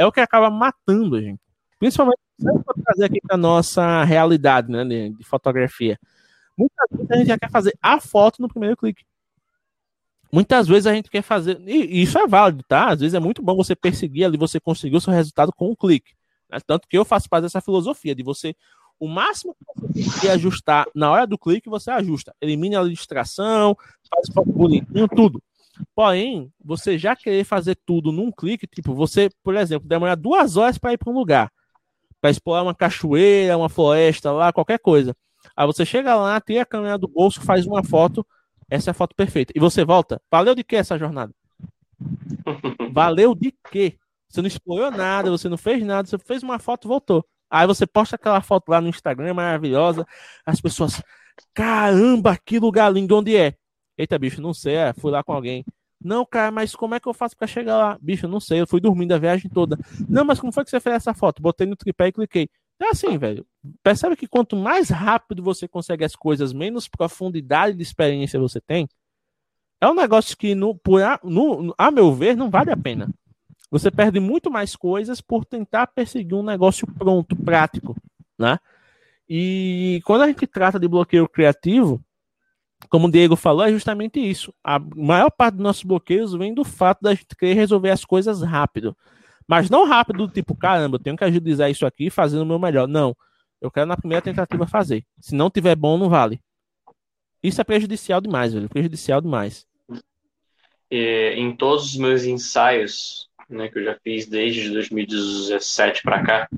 é 0.00 0.06
o 0.06 0.10
que 0.10 0.20
acaba 0.20 0.48
matando 0.48 1.16
a 1.16 1.20
gente. 1.20 1.40
Principalmente 1.78 2.18
para 2.38 2.82
trazer 2.82 3.04
aqui 3.04 3.20
para 3.20 3.36
nossa 3.36 4.02
realidade 4.02 4.72
né, 4.72 4.82
de, 4.82 5.10
de, 5.10 5.24
fotografia. 5.24 5.98
Muitas 6.56 6.88
vezes 6.90 7.10
a 7.10 7.16
gente 7.16 7.26
já 7.28 7.38
quer 7.38 7.50
fazer 7.50 7.78
a 7.82 8.00
foto 8.00 8.40
no 8.40 8.48
primeiro 8.48 8.78
clique. 8.78 9.04
Muitas 10.32 10.66
vezes 10.66 10.86
a 10.86 10.94
gente 10.94 11.10
quer 11.10 11.20
fazer. 11.20 11.60
E 11.66 12.00
isso 12.00 12.18
é 12.18 12.26
válido, 12.26 12.64
tá? 12.66 12.88
Às 12.88 13.00
vezes 13.00 13.14
é 13.14 13.20
muito 13.20 13.42
bom 13.42 13.54
você 13.54 13.76
perseguir 13.76 14.24
ali, 14.24 14.38
você 14.38 14.58
conseguir 14.58 14.96
o 14.96 15.00
seu 15.02 15.12
resultado 15.12 15.52
com 15.52 15.70
um 15.70 15.76
clique. 15.76 16.14
Né? 16.48 16.58
Tanto 16.66 16.88
que 16.88 16.96
eu 16.96 17.04
faço 17.04 17.28
parte 17.28 17.42
dessa 17.42 17.60
filosofia 17.60 18.14
de 18.14 18.22
você 18.22 18.54
o 18.98 19.06
máximo 19.06 19.54
que 19.54 19.64
você 19.66 20.02
conseguir 20.02 20.30
ajustar 20.30 20.86
na 20.94 21.10
hora 21.10 21.26
do 21.26 21.38
clique, 21.38 21.68
você 21.68 21.90
ajusta. 21.90 22.34
Elimina 22.40 22.80
a 22.80 22.88
distração, 22.88 23.76
faz 24.08 24.28
foto 24.32 24.50
bonitinho, 24.50 25.08
tudo. 25.08 25.42
Porém, 25.94 26.52
você 26.62 26.98
já 26.98 27.14
querer 27.16 27.44
fazer 27.44 27.76
tudo 27.86 28.12
num 28.12 28.30
clique, 28.30 28.66
tipo, 28.66 28.94
você, 28.94 29.30
por 29.42 29.56
exemplo, 29.56 29.88
demorar 29.88 30.14
duas 30.14 30.56
horas 30.56 30.78
para 30.78 30.92
ir 30.92 30.98
para 30.98 31.10
um 31.10 31.14
lugar, 31.14 31.50
para 32.20 32.30
explorar 32.30 32.62
uma 32.62 32.74
cachoeira, 32.74 33.56
uma 33.56 33.68
floresta 33.68 34.32
lá, 34.32 34.52
qualquer 34.52 34.78
coisa. 34.78 35.14
Aí 35.56 35.66
você 35.66 35.84
chega 35.84 36.14
lá, 36.14 36.40
tira 36.40 36.62
a 36.62 36.66
câmera 36.66 36.98
do 36.98 37.08
bolso, 37.08 37.40
faz 37.40 37.66
uma 37.66 37.82
foto, 37.82 38.26
essa 38.68 38.90
é 38.90 38.92
a 38.92 38.94
foto 38.94 39.14
perfeita. 39.14 39.52
E 39.56 39.60
você 39.60 39.84
volta. 39.84 40.20
Valeu 40.30 40.54
de 40.54 40.62
que 40.62 40.76
essa 40.76 40.98
jornada? 40.98 41.34
Valeu 42.92 43.34
de 43.34 43.52
quê? 43.70 43.98
Você 44.28 44.40
não 44.40 44.48
explorou 44.48 44.90
nada, 44.90 45.30
você 45.30 45.48
não 45.48 45.58
fez 45.58 45.84
nada, 45.84 46.08
você 46.08 46.18
fez 46.18 46.42
uma 46.42 46.58
foto 46.58 46.86
e 46.86 46.88
voltou. 46.88 47.26
Aí 47.50 47.66
você 47.66 47.84
posta 47.86 48.14
aquela 48.14 48.40
foto 48.40 48.68
lá 48.68 48.80
no 48.80 48.88
Instagram, 48.88 49.34
maravilhosa. 49.34 50.06
As 50.46 50.60
pessoas, 50.60 51.02
caramba, 51.52 52.38
que 52.38 52.60
lugar 52.60 52.92
lindo, 52.92 53.16
onde 53.16 53.36
é? 53.36 53.56
Eita, 54.00 54.18
bicho, 54.18 54.40
não 54.40 54.54
sei, 54.54 54.76
é, 54.76 54.92
fui 54.94 55.10
lá 55.12 55.22
com 55.22 55.34
alguém. 55.34 55.62
Não, 56.02 56.24
cara, 56.24 56.50
mas 56.50 56.74
como 56.74 56.94
é 56.94 57.00
que 57.00 57.06
eu 57.06 57.12
faço 57.12 57.36
para 57.36 57.46
chegar 57.46 57.76
lá? 57.76 57.98
Bicho, 58.00 58.26
não 58.26 58.40
sei, 58.40 58.62
eu 58.62 58.66
fui 58.66 58.80
dormindo 58.80 59.12
a 59.12 59.18
viagem 59.18 59.50
toda. 59.50 59.78
Não, 60.08 60.24
mas 60.24 60.40
como 60.40 60.50
foi 60.50 60.64
que 60.64 60.70
você 60.70 60.80
fez 60.80 60.96
essa 60.96 61.12
foto? 61.12 61.42
Botei 61.42 61.66
no 61.66 61.76
tripé 61.76 62.08
e 62.08 62.12
cliquei. 62.12 62.48
É 62.80 62.88
assim, 62.88 63.18
velho. 63.18 63.46
Percebe 63.82 64.16
que 64.16 64.26
quanto 64.26 64.56
mais 64.56 64.88
rápido 64.88 65.42
você 65.42 65.68
consegue 65.68 66.02
as 66.02 66.16
coisas, 66.16 66.54
menos 66.54 66.88
profundidade 66.88 67.76
de 67.76 67.82
experiência 67.82 68.40
você 68.40 68.58
tem. 68.58 68.88
É 69.78 69.86
um 69.86 69.94
negócio 69.94 70.34
que, 70.34 70.54
no, 70.54 70.74
por, 70.74 71.02
no, 71.22 71.74
a 71.76 71.90
meu 71.90 72.14
ver, 72.14 72.34
não 72.34 72.48
vale 72.48 72.70
a 72.70 72.76
pena. 72.78 73.10
Você 73.70 73.90
perde 73.90 74.18
muito 74.18 74.50
mais 74.50 74.74
coisas 74.74 75.20
por 75.20 75.44
tentar 75.44 75.88
perseguir 75.88 76.34
um 76.34 76.42
negócio 76.42 76.86
pronto, 76.86 77.36
prático, 77.36 77.94
né? 78.38 78.58
E 79.28 80.00
quando 80.06 80.22
a 80.22 80.26
gente 80.26 80.46
trata 80.46 80.80
de 80.80 80.88
bloqueio 80.88 81.28
criativo, 81.28 82.02
como 82.90 83.06
o 83.06 83.10
Diego 83.10 83.36
falou, 83.36 83.64
é 83.64 83.70
justamente 83.70 84.18
isso. 84.18 84.52
A 84.64 84.80
maior 84.80 85.30
parte 85.30 85.54
dos 85.54 85.62
nossos 85.62 85.84
bloqueios 85.84 86.34
vem 86.34 86.52
do 86.52 86.64
fato 86.64 87.00
da 87.00 87.14
gente 87.14 87.36
querer 87.38 87.54
resolver 87.54 87.90
as 87.90 88.04
coisas 88.04 88.42
rápido. 88.42 88.96
Mas 89.46 89.70
não 89.70 89.86
rápido, 89.86 90.26
tipo, 90.28 90.56
caramba, 90.56 90.96
eu 90.96 91.02
tenho 91.02 91.16
que 91.16 91.22
agilizar 91.22 91.70
isso 91.70 91.86
aqui 91.86 92.10
fazendo 92.10 92.42
o 92.42 92.46
meu 92.46 92.58
melhor. 92.58 92.88
Não. 92.88 93.16
Eu 93.60 93.70
quero 93.70 93.86
na 93.86 93.96
primeira 93.96 94.20
tentativa 94.20 94.66
fazer. 94.66 95.04
Se 95.20 95.36
não 95.36 95.48
tiver 95.48 95.76
bom, 95.76 95.96
não 95.96 96.08
vale. 96.08 96.40
Isso 97.40 97.60
é 97.60 97.64
prejudicial 97.64 98.20
demais, 98.20 98.52
velho. 98.52 98.68
Prejudicial 98.68 99.20
demais. 99.20 99.64
E, 100.90 101.34
em 101.36 101.54
todos 101.54 101.84
os 101.84 101.96
meus 101.96 102.24
ensaios 102.24 103.28
né, 103.48 103.68
que 103.68 103.78
eu 103.78 103.84
já 103.84 103.96
fiz 104.02 104.26
desde 104.26 104.68
2017 104.70 106.02
para 106.02 106.22
cá, 106.24 106.48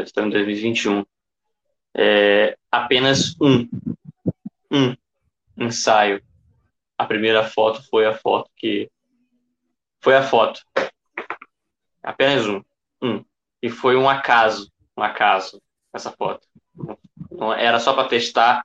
estamos 0.00 0.30
em 0.30 0.32
2021, 0.32 1.04
é, 1.96 2.56
apenas 2.70 3.36
um, 3.40 3.68
um 4.72 4.96
ensaio. 5.56 6.22
A 6.96 7.04
primeira 7.04 7.44
foto 7.44 7.82
foi 7.88 8.06
a 8.06 8.14
foto 8.14 8.50
que 8.56 8.90
foi 10.00 10.14
a 10.14 10.22
foto, 10.22 10.60
apenas 12.02 12.46
um, 12.46 12.62
um, 13.02 13.24
e 13.62 13.70
foi 13.70 13.96
um 13.96 14.08
acaso, 14.08 14.70
um 14.96 15.02
acaso 15.02 15.62
essa 15.92 16.10
foto. 16.10 16.46
Era 17.56 17.80
só 17.80 17.94
para 17.94 18.08
testar 18.08 18.62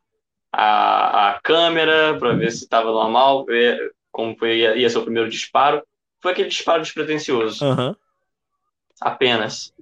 a, 0.52 1.30
a 1.30 1.42
câmera 1.42 2.18
para 2.20 2.34
ver 2.34 2.52
se 2.52 2.66
estava 2.66 2.92
normal, 2.92 3.46
ver 3.46 3.96
como 4.12 4.38
foi 4.38 4.58
ia, 4.58 4.76
ia 4.76 4.90
ser 4.90 4.98
o 4.98 5.04
primeiro 5.04 5.30
disparo 5.30 5.82
foi 6.20 6.32
aquele 6.32 6.50
disparo 6.50 6.82
despretensioso. 6.82 7.66
Uhum. 7.66 7.96
Apenas. 9.02 9.74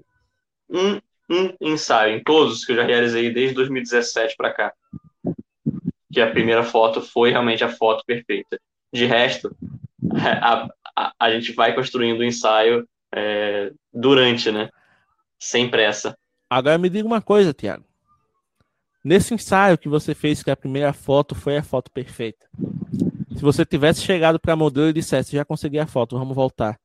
Um, 0.69 0.99
um 1.29 1.55
ensaio 1.59 2.17
em 2.17 2.23
todos 2.23 2.63
que 2.63 2.71
eu 2.71 2.75
já 2.75 2.83
realizei 2.83 3.31
desde 3.33 3.55
2017 3.55 4.35
para 4.37 4.53
cá. 4.53 4.73
Que 6.17 6.21
a 6.21 6.31
primeira 6.31 6.63
foto 6.63 6.99
foi 6.99 7.29
realmente 7.29 7.63
a 7.63 7.69
foto 7.69 8.03
perfeita. 8.03 8.59
De 8.91 9.05
resto, 9.05 9.55
a, 10.41 10.67
a, 10.95 11.13
a 11.19 11.31
gente 11.31 11.53
vai 11.53 11.75
construindo 11.75 12.21
o 12.21 12.23
ensaio 12.23 12.89
é, 13.13 13.71
durante, 13.93 14.51
né? 14.51 14.67
Sem 15.37 15.69
pressa. 15.69 16.17
Agora 16.49 16.79
me 16.79 16.89
diga 16.89 17.07
uma 17.07 17.21
coisa, 17.21 17.53
Tiago. 17.53 17.85
Nesse 19.05 19.35
ensaio 19.35 19.77
que 19.77 19.87
você 19.87 20.15
fez, 20.15 20.41
que 20.41 20.49
a 20.49 20.55
primeira 20.55 20.91
foto 20.91 21.35
foi 21.35 21.55
a 21.55 21.61
foto 21.61 21.91
perfeita, 21.91 22.47
Se 23.35 23.43
você 23.43 23.63
tivesse 23.63 24.01
chegado 24.01 24.39
para 24.39 24.55
modelo 24.55 24.89
e 24.89 24.93
dissesse, 24.93 25.35
já 25.35 25.45
consegui 25.45 25.77
a 25.77 25.85
foto, 25.85 26.17
vamos 26.17 26.35
voltar. 26.35 26.79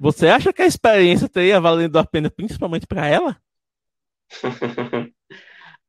Você 0.00 0.28
acha 0.28 0.52
que 0.52 0.62
a 0.62 0.66
experiência 0.66 1.28
teria 1.28 1.60
valendo 1.60 1.98
a 1.98 2.04
pena, 2.04 2.30
principalmente 2.30 2.86
para 2.86 3.08
ela? 3.08 3.36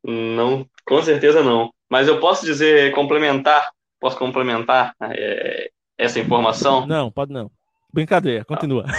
não, 0.04 0.66
com 0.86 1.02
certeza 1.02 1.43
não. 1.43 1.72
Mas 1.89 2.08
eu 2.08 2.20
posso 2.20 2.45
dizer, 2.45 2.93
complementar, 2.93 3.70
posso 4.00 4.18
complementar 4.18 4.93
é, 5.02 5.72
essa 5.97 6.20
informação? 6.20 6.86
Não, 6.86 7.12
pode 7.12 7.34
não. 7.34 7.52
Brincadeira, 7.91 8.45
continua. 8.45 8.86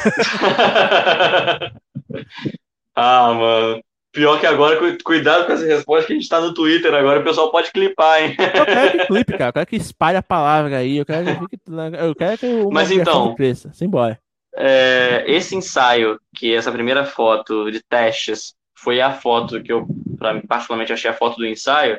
ah, 2.94 3.32
mano. 3.32 3.80
Pior 4.12 4.40
que 4.40 4.46
agora, 4.46 4.76
cuidado 5.04 5.46
com 5.46 5.52
essa 5.52 5.64
resposta 5.64 6.08
que 6.08 6.12
a 6.14 6.16
gente 6.16 6.28
tá 6.28 6.40
no 6.40 6.52
Twitter 6.52 6.92
agora, 6.92 7.20
o 7.20 7.24
pessoal 7.24 7.52
pode 7.52 7.70
clipar, 7.70 8.20
hein? 8.20 8.34
Eu 8.36 8.66
quero 8.66 8.98
que 8.98 9.06
clipe, 9.06 9.32
cara. 9.38 9.50
Eu 9.50 9.52
quero 9.52 9.66
que 9.66 9.76
espalhe 9.76 10.16
a 10.16 10.22
palavra 10.22 10.78
aí. 10.78 10.96
Eu 10.96 11.06
quero 11.06 11.46
que, 11.46 11.58
eu 11.96 12.14
quero 12.16 12.38
que 12.38 12.46
o 12.46 12.70
Mas 12.72 12.90
então, 12.90 13.36
cresça. 13.36 13.72
Simbora. 13.72 14.18
É, 14.56 15.22
esse 15.28 15.54
ensaio, 15.54 16.18
que 16.34 16.52
essa 16.52 16.72
primeira 16.72 17.04
foto 17.04 17.70
de 17.70 17.80
testes, 17.88 18.52
foi 18.76 19.00
a 19.00 19.12
foto 19.12 19.62
que 19.62 19.72
eu, 19.72 19.86
pra, 20.20 20.40
particularmente, 20.42 20.92
achei 20.92 21.10
a 21.10 21.14
foto 21.14 21.38
do 21.38 21.46
ensaio. 21.46 21.98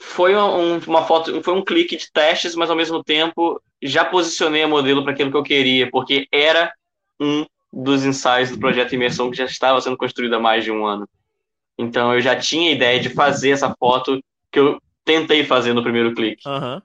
Foi 0.00 0.34
um, 0.34 0.78
uma 0.78 1.04
foto, 1.04 1.42
foi 1.42 1.54
um 1.54 1.64
clique 1.64 1.96
de 1.96 2.10
testes, 2.10 2.56
mas 2.56 2.70
ao 2.70 2.76
mesmo 2.76 3.04
tempo 3.04 3.62
já 3.82 4.04
posicionei 4.04 4.62
a 4.62 4.68
modelo 4.68 5.02
para 5.04 5.12
aquilo 5.12 5.30
que 5.30 5.36
eu 5.36 5.42
queria, 5.42 5.88
porque 5.90 6.26
era 6.32 6.72
um 7.20 7.46
dos 7.72 8.04
ensaios 8.04 8.50
do 8.50 8.58
projeto 8.58 8.94
Imersão 8.94 9.30
que 9.30 9.36
já 9.36 9.44
estava 9.44 9.80
sendo 9.80 9.96
construído 9.96 10.34
há 10.34 10.40
mais 10.40 10.64
de 10.64 10.72
um 10.72 10.86
ano. 10.86 11.08
Então 11.78 12.14
eu 12.14 12.20
já 12.20 12.36
tinha 12.36 12.70
a 12.70 12.74
ideia 12.74 13.00
de 13.00 13.10
fazer 13.10 13.50
essa 13.50 13.74
foto 13.78 14.20
que 14.50 14.58
eu 14.58 14.80
tentei 15.04 15.44
fazer 15.44 15.74
no 15.74 15.82
primeiro 15.82 16.14
clique. 16.14 16.48
Uhum. 16.48 16.80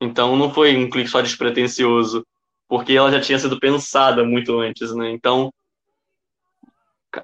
Então 0.00 0.36
não 0.36 0.52
foi 0.52 0.76
um 0.76 0.88
clique 0.88 1.10
só 1.10 1.20
despretensioso, 1.20 2.24
porque 2.68 2.92
ela 2.92 3.10
já 3.10 3.20
tinha 3.20 3.38
sido 3.38 3.58
pensada 3.58 4.22
muito 4.22 4.58
antes, 4.58 4.94
né? 4.94 5.10
Então 5.10 5.52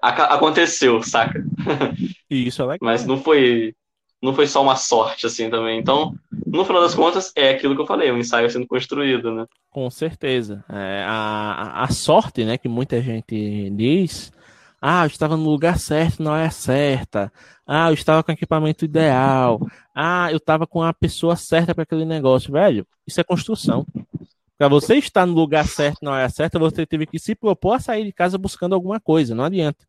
aconteceu, 0.00 1.02
saca? 1.02 1.44
Isso 2.30 2.62
é 2.62 2.64
legal. 2.64 2.78
Mas 2.82 3.06
não 3.06 3.20
foi 3.22 3.74
não 4.22 4.34
foi 4.34 4.46
só 4.46 4.62
uma 4.62 4.76
sorte, 4.76 5.26
assim, 5.26 5.48
também. 5.48 5.78
Então, 5.78 6.14
no 6.46 6.64
final 6.64 6.82
das 6.82 6.94
contas, 6.94 7.32
é 7.34 7.50
aquilo 7.50 7.74
que 7.74 7.80
eu 7.80 7.86
falei, 7.86 8.10
o 8.10 8.14
um 8.14 8.18
ensaio 8.18 8.50
sendo 8.50 8.66
construído, 8.66 9.34
né? 9.34 9.46
Com 9.70 9.88
certeza. 9.88 10.62
É, 10.68 11.04
a, 11.06 11.84
a 11.84 11.88
sorte, 11.88 12.44
né, 12.44 12.58
que 12.58 12.68
muita 12.68 13.00
gente 13.00 13.70
diz, 13.70 14.30
ah, 14.80 15.04
eu 15.04 15.06
estava 15.06 15.36
no 15.36 15.48
lugar 15.48 15.78
certo 15.78 16.22
na 16.22 16.32
hora 16.32 16.50
certa, 16.50 17.32
ah, 17.66 17.88
eu 17.88 17.94
estava 17.94 18.22
com 18.22 18.30
o 18.30 18.34
equipamento 18.34 18.84
ideal, 18.84 19.60
ah, 19.94 20.30
eu 20.30 20.36
estava 20.36 20.66
com 20.66 20.82
a 20.82 20.92
pessoa 20.92 21.34
certa 21.34 21.74
para 21.74 21.84
aquele 21.84 22.04
negócio, 22.04 22.52
velho, 22.52 22.86
isso 23.06 23.20
é 23.20 23.24
construção. 23.24 23.86
Para 24.60 24.68
você 24.68 24.96
estar 24.96 25.24
no 25.24 25.32
lugar 25.32 25.66
certo 25.66 26.00
na 26.02 26.10
hora 26.10 26.28
certa, 26.28 26.58
você 26.58 26.84
teve 26.84 27.06
que 27.06 27.18
se 27.18 27.34
propor 27.34 27.76
a 27.76 27.80
sair 27.80 28.04
de 28.04 28.12
casa 28.12 28.36
buscando 28.36 28.74
alguma 28.74 29.00
coisa, 29.00 29.34
não 29.34 29.44
adianta. 29.44 29.86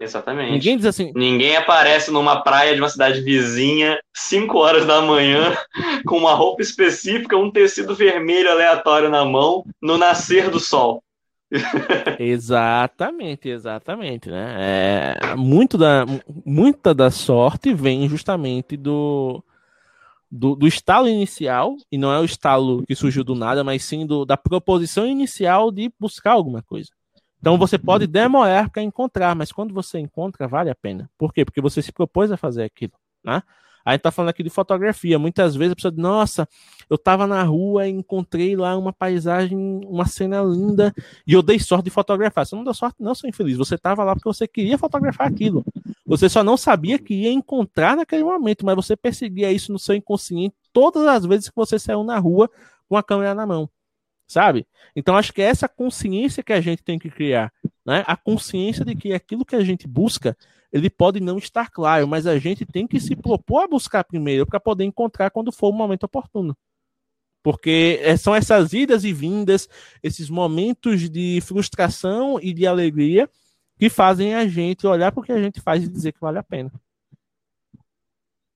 Exatamente. 0.00 0.52
Ninguém 0.52 0.78
diz 0.78 0.86
assim. 0.86 1.12
Ninguém 1.14 1.54
aparece 1.54 2.10
numa 2.10 2.40
praia 2.42 2.74
de 2.74 2.80
uma 2.80 2.88
cidade 2.88 3.20
vizinha, 3.20 4.00
5 4.14 4.56
horas 4.56 4.86
da 4.86 5.02
manhã, 5.02 5.54
com 6.08 6.16
uma 6.16 6.32
roupa 6.32 6.62
específica, 6.62 7.36
um 7.36 7.50
tecido 7.50 7.94
vermelho 7.94 8.50
aleatório 8.50 9.10
na 9.10 9.22
mão, 9.22 9.66
no 9.82 9.98
nascer 9.98 10.48
do 10.48 10.58
sol. 10.58 11.04
exatamente, 12.18 13.50
exatamente, 13.50 14.30
né? 14.30 14.56
É, 14.60 15.36
muito 15.36 15.76
da, 15.76 16.06
muita 16.42 16.94
da 16.94 17.10
sorte 17.10 17.74
vem 17.74 18.08
justamente 18.08 18.78
do, 18.78 19.44
do, 20.36 20.56
do, 20.56 20.66
estalo 20.66 21.08
inicial, 21.08 21.76
e 21.92 21.96
não 21.96 22.12
é 22.12 22.18
o 22.18 22.24
estalo 22.24 22.84
que 22.84 22.94
surgiu 22.96 23.22
do 23.22 23.36
nada, 23.36 23.62
mas 23.62 23.84
sim 23.84 24.04
do, 24.04 24.24
da 24.24 24.36
proposição 24.36 25.06
inicial 25.06 25.70
de 25.70 25.92
buscar 25.98 26.32
alguma 26.32 26.60
coisa. 26.60 26.90
Então 27.38 27.56
você 27.56 27.78
pode 27.78 28.06
demorar 28.08 28.68
para 28.68 28.82
encontrar, 28.82 29.36
mas 29.36 29.52
quando 29.52 29.72
você 29.72 30.00
encontra, 30.00 30.48
vale 30.48 30.70
a 30.70 30.74
pena. 30.74 31.08
Por 31.16 31.32
quê? 31.32 31.44
Porque 31.44 31.60
você 31.60 31.80
se 31.80 31.92
propôs 31.92 32.32
a 32.32 32.36
fazer 32.36 32.64
aquilo, 32.64 32.94
né? 33.22 33.42
A 33.84 33.92
gente 33.92 34.00
tá 34.00 34.10
falando 34.10 34.30
aqui 34.30 34.42
de 34.42 34.48
fotografia. 34.48 35.18
Muitas 35.18 35.54
vezes 35.54 35.72
a 35.72 35.76
pessoa 35.76 35.92
diz, 35.92 36.00
nossa, 36.00 36.48
eu 36.88 36.96
tava 36.96 37.26
na 37.26 37.42
rua 37.42 37.86
e 37.86 37.90
encontrei 37.90 38.56
lá 38.56 38.76
uma 38.78 38.94
paisagem, 38.94 39.58
uma 39.86 40.06
cena 40.06 40.40
linda, 40.42 40.92
e 41.26 41.34
eu 41.34 41.42
dei 41.42 41.58
sorte 41.58 41.84
de 41.84 41.90
fotografar. 41.90 42.46
Você 42.46 42.56
não 42.56 42.64
deu 42.64 42.72
sorte, 42.72 42.96
não, 42.98 43.14
seu 43.14 43.28
infeliz. 43.28 43.58
Você 43.58 43.76
tava 43.76 44.02
lá 44.02 44.14
porque 44.14 44.28
você 44.28 44.48
queria 44.48 44.78
fotografar 44.78 45.28
aquilo. 45.28 45.62
Você 46.06 46.28
só 46.28 46.44
não 46.44 46.56
sabia 46.56 46.98
que 46.98 47.14
ia 47.14 47.32
encontrar 47.32 47.96
naquele 47.96 48.24
momento, 48.24 48.64
mas 48.64 48.76
você 48.76 48.96
perseguia 48.96 49.50
isso 49.50 49.72
no 49.72 49.78
seu 49.78 49.94
inconsciente 49.94 50.54
todas 50.72 51.06
as 51.06 51.24
vezes 51.24 51.48
que 51.48 51.56
você 51.56 51.78
saiu 51.78 52.04
na 52.04 52.18
rua 52.18 52.50
com 52.88 52.96
a 52.96 53.02
câmera 53.02 53.34
na 53.34 53.46
mão 53.46 53.70
sabe? 54.26 54.66
Então 54.94 55.16
acho 55.16 55.32
que 55.32 55.42
é 55.42 55.46
essa 55.46 55.68
consciência 55.68 56.42
que 56.42 56.52
a 56.52 56.60
gente 56.60 56.82
tem 56.82 56.98
que 56.98 57.10
criar, 57.10 57.52
né? 57.84 58.04
A 58.06 58.16
consciência 58.16 58.84
de 58.84 58.94
que 58.94 59.12
aquilo 59.12 59.44
que 59.44 59.56
a 59.56 59.62
gente 59.62 59.86
busca, 59.86 60.36
ele 60.72 60.90
pode 60.90 61.20
não 61.20 61.38
estar 61.38 61.70
claro, 61.70 62.08
mas 62.08 62.26
a 62.26 62.38
gente 62.38 62.64
tem 62.66 62.86
que 62.86 63.00
se 63.00 63.14
propor 63.14 63.62
a 63.62 63.68
buscar 63.68 64.04
primeiro 64.04 64.46
para 64.46 64.60
poder 64.60 64.84
encontrar 64.84 65.30
quando 65.30 65.52
for 65.52 65.68
o 65.68 65.72
momento 65.72 66.04
oportuno. 66.04 66.56
Porque 67.42 68.00
é, 68.02 68.16
são 68.16 68.34
essas 68.34 68.72
idas 68.72 69.04
e 69.04 69.12
vindas, 69.12 69.68
esses 70.02 70.30
momentos 70.30 71.10
de 71.10 71.40
frustração 71.42 72.38
e 72.40 72.54
de 72.54 72.66
alegria 72.66 73.28
que 73.78 73.90
fazem 73.90 74.34
a 74.34 74.46
gente 74.46 74.86
olhar 74.86 75.12
para 75.12 75.20
o 75.20 75.24
que 75.24 75.32
a 75.32 75.42
gente 75.42 75.60
faz 75.60 75.84
e 75.84 75.88
dizer 75.88 76.12
que 76.12 76.20
vale 76.20 76.38
a 76.38 76.42
pena. 76.42 76.72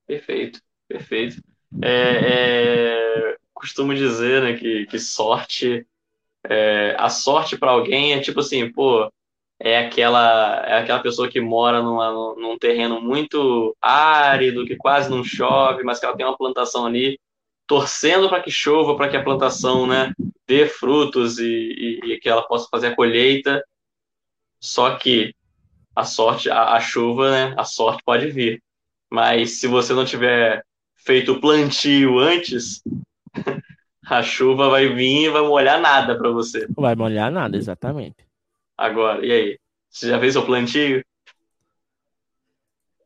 Perfeito, 0.05 0.61
perfeito. 0.87 1.41
É, 1.81 3.33
é 3.33 3.37
costumo 3.59 3.93
dizer, 3.93 4.41
né, 4.41 4.53
que, 4.53 4.85
que 4.85 4.97
sorte, 4.97 5.85
é, 6.45 6.95
a 6.97 7.09
sorte 7.09 7.57
para 7.57 7.71
alguém 7.71 8.13
é 8.13 8.19
tipo 8.19 8.39
assim, 8.39 8.71
pô, 8.71 9.11
é 9.59 9.77
aquela, 9.77 10.65
é 10.65 10.77
aquela 10.79 10.99
pessoa 10.99 11.27
que 11.27 11.41
mora 11.41 11.81
numa, 11.81 12.11
num 12.35 12.57
terreno 12.57 13.01
muito 13.01 13.75
árido, 13.81 14.65
que 14.65 14.77
quase 14.77 15.09
não 15.09 15.23
chove, 15.23 15.83
mas 15.83 15.99
que 15.99 16.05
ela 16.05 16.15
tem 16.15 16.25
uma 16.25 16.37
plantação 16.37 16.85
ali, 16.85 17.19
torcendo 17.67 18.29
para 18.29 18.41
que 18.41 18.49
chova, 18.49 18.95
para 18.95 19.09
que 19.09 19.17
a 19.17 19.23
plantação, 19.23 19.85
né, 19.85 20.13
dê 20.47 20.65
frutos 20.65 21.37
e, 21.37 21.45
e, 21.45 22.13
e, 22.13 22.19
que 22.19 22.29
ela 22.29 22.41
possa 22.43 22.67
fazer 22.71 22.87
a 22.87 22.95
colheita. 22.95 23.61
Só 24.59 24.95
que 24.95 25.33
a 25.95 26.03
sorte, 26.03 26.49
a, 26.49 26.73
a 26.73 26.79
chuva, 26.79 27.31
né, 27.31 27.55
a 27.57 27.63
sorte 27.63 28.03
pode 28.03 28.29
vir. 28.31 28.61
Mas 29.09 29.59
se 29.59 29.67
você 29.67 29.93
não 29.93 30.05
tiver 30.05 30.63
feito 30.95 31.33
o 31.33 31.41
plantio 31.41 32.19
antes, 32.19 32.81
a 34.05 34.21
chuva 34.21 34.69
vai 34.69 34.87
vir 34.87 35.25
e 35.25 35.29
vai 35.29 35.41
molhar 35.41 35.79
nada 35.79 36.17
para 36.17 36.29
você. 36.29 36.67
Vai 36.75 36.95
molhar 36.95 37.31
nada, 37.31 37.57
exatamente. 37.57 38.25
Agora, 38.77 39.25
e 39.25 39.31
aí? 39.31 39.59
Você 39.89 40.07
já 40.09 40.19
fez 40.19 40.35
o 40.35 40.45
plantio? 40.45 41.03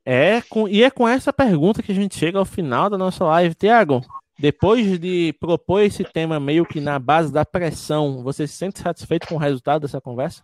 É 0.06 0.42
com, 0.42 0.68
e 0.68 0.84
é 0.84 0.92
com 0.92 1.08
essa 1.08 1.32
pergunta 1.32 1.82
que 1.82 1.94
a 1.94 1.96
gente 1.96 2.18
chega 2.18 2.38
ao 2.38 2.46
final 2.46 2.90
da 2.90 2.98
nossa 2.98 3.24
live. 3.24 3.56
Tiago, 3.56 4.02
depois 4.38 5.00
de 5.00 5.34
propor 5.40 5.80
esse 5.82 6.04
tema 6.04 6.40
meio 6.40 6.66
que 6.66 6.82
na 6.82 7.00
base 7.00 7.32
da 7.32 7.46
pressão, 7.46 8.22
você 8.22 8.46
se 8.46 8.56
sente 8.56 8.80
satisfeito 8.80 9.28
com 9.28 9.36
o 9.36 9.40
resultado 9.40 9.84
dessa 9.84 10.02
conversa? 10.02 10.44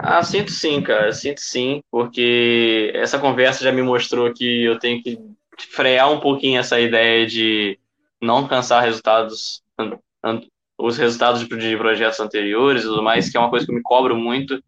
Ah, 0.00 0.22
sinto 0.22 0.50
sim, 0.52 0.80
cara, 0.82 1.12
sinto 1.12 1.40
sim, 1.40 1.82
porque 1.90 2.92
essa 2.94 3.18
conversa 3.18 3.64
já 3.64 3.72
me 3.72 3.82
mostrou 3.82 4.32
que 4.32 4.62
eu 4.64 4.78
tenho 4.78 5.02
que 5.02 5.18
frear 5.72 6.10
um 6.12 6.20
pouquinho 6.20 6.60
essa 6.60 6.78
ideia 6.80 7.26
de 7.26 7.78
não 8.22 8.36
alcançar 8.38 8.80
resultados, 8.80 9.62
os 10.78 10.96
resultados 10.96 11.40
de 11.46 11.76
projetos 11.76 12.20
anteriores 12.20 12.82
e 12.82 12.86
tudo 12.86 13.02
mais, 13.02 13.28
que 13.30 13.36
é 13.36 13.40
uma 13.40 13.50
coisa 13.50 13.66
que 13.66 13.72
eu 13.72 13.76
me 13.76 13.82
cobro 13.82 14.16
muito 14.16 14.62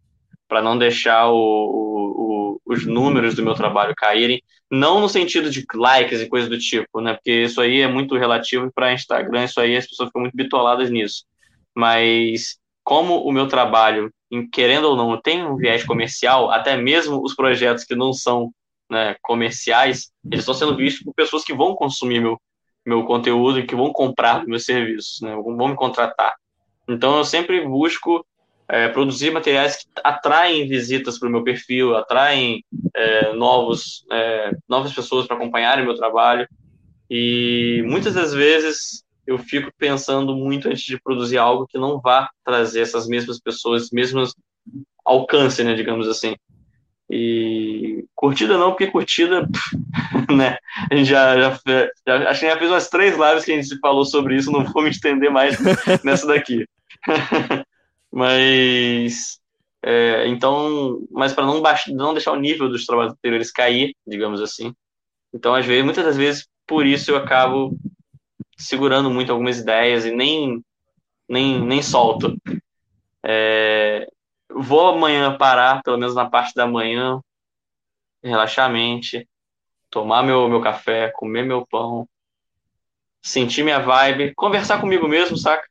para 0.47 0.61
não 0.61 0.77
deixar 0.77 1.29
o, 1.29 1.35
o, 1.35 2.57
o, 2.57 2.73
os 2.73 2.85
números 2.85 3.35
do 3.35 3.43
meu 3.43 3.53
trabalho 3.55 3.93
caírem, 3.95 4.43
não 4.69 4.99
no 5.01 5.09
sentido 5.09 5.49
de 5.49 5.65
likes 5.73 6.21
e 6.21 6.29
coisas 6.29 6.49
do 6.49 6.59
tipo, 6.59 7.01
né? 7.01 7.13
Porque 7.13 7.43
isso 7.43 7.61
aí 7.61 7.81
é 7.81 7.87
muito 7.87 8.17
relativo 8.17 8.71
para 8.73 8.93
Instagram, 8.93 9.45
isso 9.45 9.61
aí 9.61 9.77
as 9.77 9.87
pessoas 9.87 10.09
ficam 10.09 10.21
muito 10.23 10.35
bitoladas 10.35 10.89
nisso. 10.91 11.25
Mas 11.75 12.59
como 12.83 13.23
o 13.23 13.31
meu 13.31 13.47
trabalho, 13.47 14.11
querendo 14.51 14.85
ou 14.85 14.95
não, 14.95 15.19
tem 15.21 15.45
um 15.45 15.55
viés 15.55 15.83
comercial, 15.83 16.49
até 16.51 16.77
mesmo 16.77 17.21
os 17.23 17.35
projetos 17.35 17.83
que 17.83 17.95
não 17.95 18.13
são 18.13 18.51
né, 18.89 19.15
comerciais, 19.21 20.11
eles 20.25 20.39
estão 20.39 20.53
sendo 20.53 20.75
vistos 20.75 21.03
por 21.03 21.13
pessoas 21.13 21.43
que 21.43 21.53
vão 21.53 21.75
consumir 21.75 22.19
meu, 22.19 22.39
meu 22.85 23.05
conteúdo 23.05 23.59
e 23.59 23.65
que 23.65 23.75
vão 23.75 23.91
comprar 23.91 24.45
meus 24.45 24.65
serviços, 24.65 25.21
né? 25.21 25.35
vão 25.35 25.69
me 25.69 25.75
contratar. 25.75 26.35
Então 26.87 27.17
eu 27.17 27.23
sempre 27.23 27.65
busco 27.65 28.25
é, 28.67 28.87
produzir 28.87 29.31
materiais 29.31 29.77
que 29.77 29.85
atraem 30.03 30.67
visitas 30.67 31.19
para 31.19 31.27
o 31.27 31.31
meu 31.31 31.43
perfil, 31.43 31.95
atraem 31.95 32.63
é, 32.95 33.33
novos, 33.33 34.05
é, 34.11 34.51
novas 34.67 34.93
pessoas 34.93 35.27
para 35.27 35.35
acompanharem 35.35 35.85
meu 35.85 35.95
trabalho. 35.95 36.47
E 37.09 37.83
muitas 37.85 38.13
das 38.13 38.33
vezes 38.33 39.03
eu 39.25 39.37
fico 39.37 39.71
pensando 39.77 40.35
muito 40.35 40.67
antes 40.67 40.83
de 40.83 40.99
produzir 40.99 41.37
algo 41.37 41.67
que 41.67 41.77
não 41.77 41.99
vá 41.99 42.29
trazer 42.43 42.81
essas 42.81 43.07
mesmas 43.07 43.39
pessoas, 43.39 43.89
mesmos 43.91 44.35
alcance, 45.05 45.63
né, 45.63 45.73
digamos 45.73 46.07
assim. 46.07 46.35
E 47.09 48.05
curtida 48.15 48.57
não, 48.57 48.71
porque 48.71 48.87
curtida, 48.87 49.45
né? 50.31 50.57
A 50.89 50.95
gente 50.95 51.09
já, 51.09 51.37
já, 51.37 51.59
já, 52.07 52.29
acho 52.29 52.39
que 52.39 52.47
já 52.47 52.57
fez 52.57 52.71
umas 52.71 52.89
três 52.89 53.17
lives 53.17 53.43
que 53.43 53.51
a 53.51 53.61
gente 53.61 53.79
falou 53.79 54.05
sobre 54.05 54.35
isso, 54.37 54.51
não 54.51 54.63
vou 54.63 54.83
me 54.83 54.89
estender 54.89 55.29
mais 55.29 55.57
nessa 56.03 56.25
daqui. 56.25 56.65
mas 58.11 59.41
é, 59.83 60.27
então, 60.27 61.01
mas 61.11 61.33
para 61.33 61.45
não, 61.45 61.61
não 61.89 62.13
deixar 62.13 62.31
o 62.31 62.39
nível 62.39 62.69
dos 62.69 62.85
trabalhos 62.85 63.13
anteriores 63.13 63.51
cair, 63.51 63.95
digamos 64.07 64.41
assim. 64.41 64.73
Então, 65.33 65.55
às 65.55 65.65
vezes, 65.65 65.83
muitas 65.83 66.05
das 66.05 66.17
vezes, 66.17 66.47
por 66.67 66.85
isso 66.85 67.11
eu 67.11 67.17
acabo 67.17 67.75
segurando 68.61 69.09
muito 69.09 69.31
algumas 69.31 69.59
ideias 69.59 70.05
e 70.05 70.11
nem 70.11 70.63
nem, 71.31 71.61
nem 71.61 71.81
solto. 71.81 72.35
É, 73.23 74.05
vou 74.49 74.89
amanhã 74.89 75.37
parar, 75.37 75.81
pelo 75.81 75.97
menos 75.97 76.13
na 76.13 76.29
parte 76.29 76.53
da 76.53 76.67
manhã, 76.67 77.21
relaxar 78.21 78.65
a 78.65 78.69
mente, 78.69 79.25
tomar 79.89 80.23
meu, 80.23 80.49
meu 80.49 80.59
café, 80.59 81.09
comer 81.15 81.45
meu 81.45 81.65
pão, 81.65 82.05
sentir 83.21 83.63
minha 83.63 83.79
vibe, 83.79 84.33
conversar 84.35 84.81
comigo 84.81 85.07
mesmo, 85.07 85.37
saca? 85.37 85.65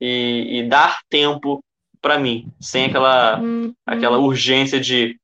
E, 0.00 0.60
e 0.60 0.68
dar 0.68 1.00
tempo 1.10 1.62
para 2.00 2.18
mim, 2.18 2.50
sem 2.58 2.86
aquela, 2.86 3.38
aquela 3.84 4.18
urgência 4.18 4.80
de 4.80 5.20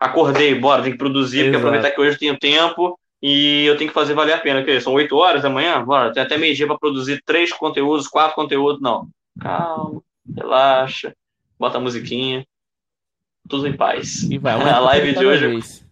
acordei, 0.00 0.52
bora, 0.58 0.82
tem 0.82 0.92
que 0.92 0.98
produzir, 0.98 1.40
Exato. 1.40 1.52
porque 1.52 1.66
aproveitar 1.66 1.94
que 1.94 2.00
hoje 2.00 2.14
eu 2.14 2.18
tenho 2.18 2.38
tempo 2.38 2.98
e 3.22 3.64
eu 3.66 3.76
tenho 3.76 3.88
que 3.88 3.94
fazer 3.94 4.14
valer 4.14 4.34
a 4.34 4.38
pena. 4.38 4.62
Que 4.62 4.80
são 4.80 4.92
oito 4.94 5.16
horas 5.16 5.42
da 5.42 5.50
manhã, 5.50 5.84
bora, 5.84 6.12
tem 6.12 6.22
até 6.22 6.36
meio-dia 6.36 6.66
para 6.66 6.78
produzir 6.78 7.22
três 7.24 7.52
conteúdos, 7.52 8.08
quatro 8.08 8.34
conteúdos. 8.34 8.80
Não, 8.80 9.08
calma, 9.40 10.02
relaxa, 10.36 11.14
bota 11.58 11.78
a 11.78 11.80
musiquinha, 11.80 12.46
tudo 13.48 13.66
em 13.66 13.76
paz. 13.76 14.22
E 14.24 14.38
vai, 14.38 14.54
a 14.62 14.78
live 14.80 15.14
de 15.14 15.26
hoje. 15.26 15.46
Vez. 15.46 15.90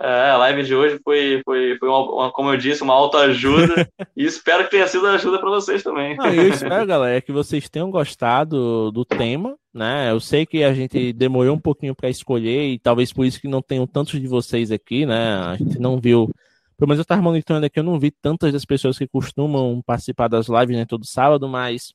É, 0.00 0.30
a 0.30 0.36
live 0.38 0.64
de 0.64 0.74
hoje 0.74 1.00
foi, 1.04 1.40
foi, 1.44 1.76
foi 1.78 1.88
uma, 1.88 2.00
uma, 2.00 2.32
como 2.32 2.50
eu 2.50 2.56
disse, 2.56 2.82
uma 2.82 2.94
autoajuda 2.94 3.88
e 4.16 4.24
espero 4.24 4.64
que 4.64 4.72
tenha 4.72 4.88
sido 4.88 5.06
ajuda 5.06 5.38
para 5.38 5.50
vocês 5.50 5.84
também. 5.84 6.16
Não, 6.16 6.26
eu 6.26 6.48
espero, 6.52 6.84
galera, 6.84 7.20
que 7.20 7.30
vocês 7.30 7.68
tenham 7.68 7.90
gostado 7.90 8.90
do 8.90 9.04
tema, 9.04 9.56
né? 9.72 10.10
Eu 10.10 10.18
sei 10.18 10.44
que 10.44 10.64
a 10.64 10.74
gente 10.74 11.12
demorou 11.12 11.54
um 11.54 11.60
pouquinho 11.60 11.94
para 11.94 12.10
escolher 12.10 12.70
e 12.70 12.78
talvez 12.78 13.12
por 13.12 13.24
isso 13.24 13.40
que 13.40 13.46
não 13.46 13.62
tenham 13.62 13.86
tantos 13.86 14.20
de 14.20 14.26
vocês 14.26 14.72
aqui, 14.72 15.06
né? 15.06 15.36
A 15.36 15.56
gente 15.56 15.78
não 15.78 16.00
viu, 16.00 16.28
pelo 16.76 16.88
menos 16.88 16.98
eu 16.98 17.02
estava 17.02 17.22
monitorando 17.22 17.66
aqui, 17.66 17.78
eu 17.78 17.84
não 17.84 17.98
vi 17.98 18.10
tantas 18.10 18.52
das 18.52 18.64
pessoas 18.64 18.98
que 18.98 19.06
costumam 19.06 19.82
participar 19.84 20.28
das 20.28 20.48
lives, 20.48 20.76
né, 20.76 20.84
todo 20.84 21.06
sábado, 21.06 21.48
mas 21.48 21.94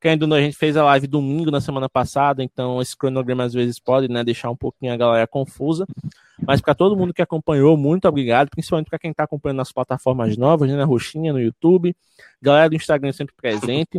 querendo 0.00 0.26
não, 0.26 0.36
a 0.36 0.40
gente 0.40 0.56
fez 0.56 0.76
a 0.76 0.84
live 0.84 1.06
domingo 1.06 1.50
na 1.50 1.62
semana 1.62 1.88
passada, 1.88 2.42
então 2.42 2.80
esse 2.82 2.94
cronograma 2.94 3.44
às 3.44 3.54
vezes 3.54 3.78
pode 3.78 4.06
né, 4.06 4.22
deixar 4.22 4.50
um 4.50 4.56
pouquinho 4.56 4.92
a 4.92 4.96
galera 4.98 5.26
confusa. 5.26 5.86
Mas 6.46 6.60
para 6.60 6.74
todo 6.74 6.94
mundo 6.94 7.14
que 7.14 7.22
acompanhou, 7.22 7.74
muito 7.74 8.06
obrigado, 8.06 8.50
principalmente 8.50 8.90
para 8.90 8.98
quem 8.98 9.12
está 9.12 9.24
acompanhando 9.24 9.56
nas 9.58 9.72
plataformas 9.72 10.36
novas, 10.36 10.68
né, 10.68 10.76
na 10.76 10.84
Roxinha, 10.84 11.32
no 11.32 11.40
YouTube, 11.40 11.96
galera 12.42 12.68
do 12.68 12.76
Instagram 12.76 13.12
sempre 13.12 13.34
presente. 13.34 13.98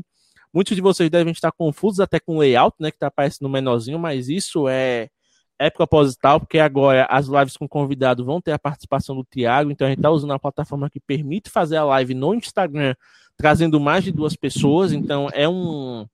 Muitos 0.53 0.75
de 0.75 0.81
vocês 0.81 1.09
devem 1.09 1.31
estar 1.31 1.51
confusos 1.51 1.99
até 1.99 2.19
com 2.19 2.35
o 2.35 2.39
layout, 2.39 2.75
né, 2.79 2.91
que 2.91 2.97
está 2.97 3.07
aparecendo 3.07 3.49
menorzinho, 3.49 3.97
mas 3.97 4.29
isso 4.29 4.67
é 4.69 5.09
é 5.57 5.69
proposital, 5.69 6.39
porque 6.39 6.59
agora 6.59 7.05
as 7.09 7.27
lives 7.27 7.55
com 7.55 7.67
convidado 7.67 8.25
vão 8.25 8.41
ter 8.41 8.51
a 8.51 8.59
participação 8.59 9.15
do 9.15 9.23
Tiago, 9.23 9.71
então 9.71 9.87
a 9.87 9.89
gente 9.89 9.99
está 9.99 10.09
usando 10.09 10.33
a 10.33 10.39
plataforma 10.39 10.89
que 10.89 10.99
permite 10.99 11.49
fazer 11.49 11.77
a 11.77 11.83
live 11.83 12.13
no 12.13 12.33
Instagram 12.33 12.95
trazendo 13.37 13.79
mais 13.79 14.03
de 14.03 14.11
duas 14.11 14.35
pessoas, 14.35 14.93
então 14.93 15.29
é 15.33 15.47
um. 15.47 16.05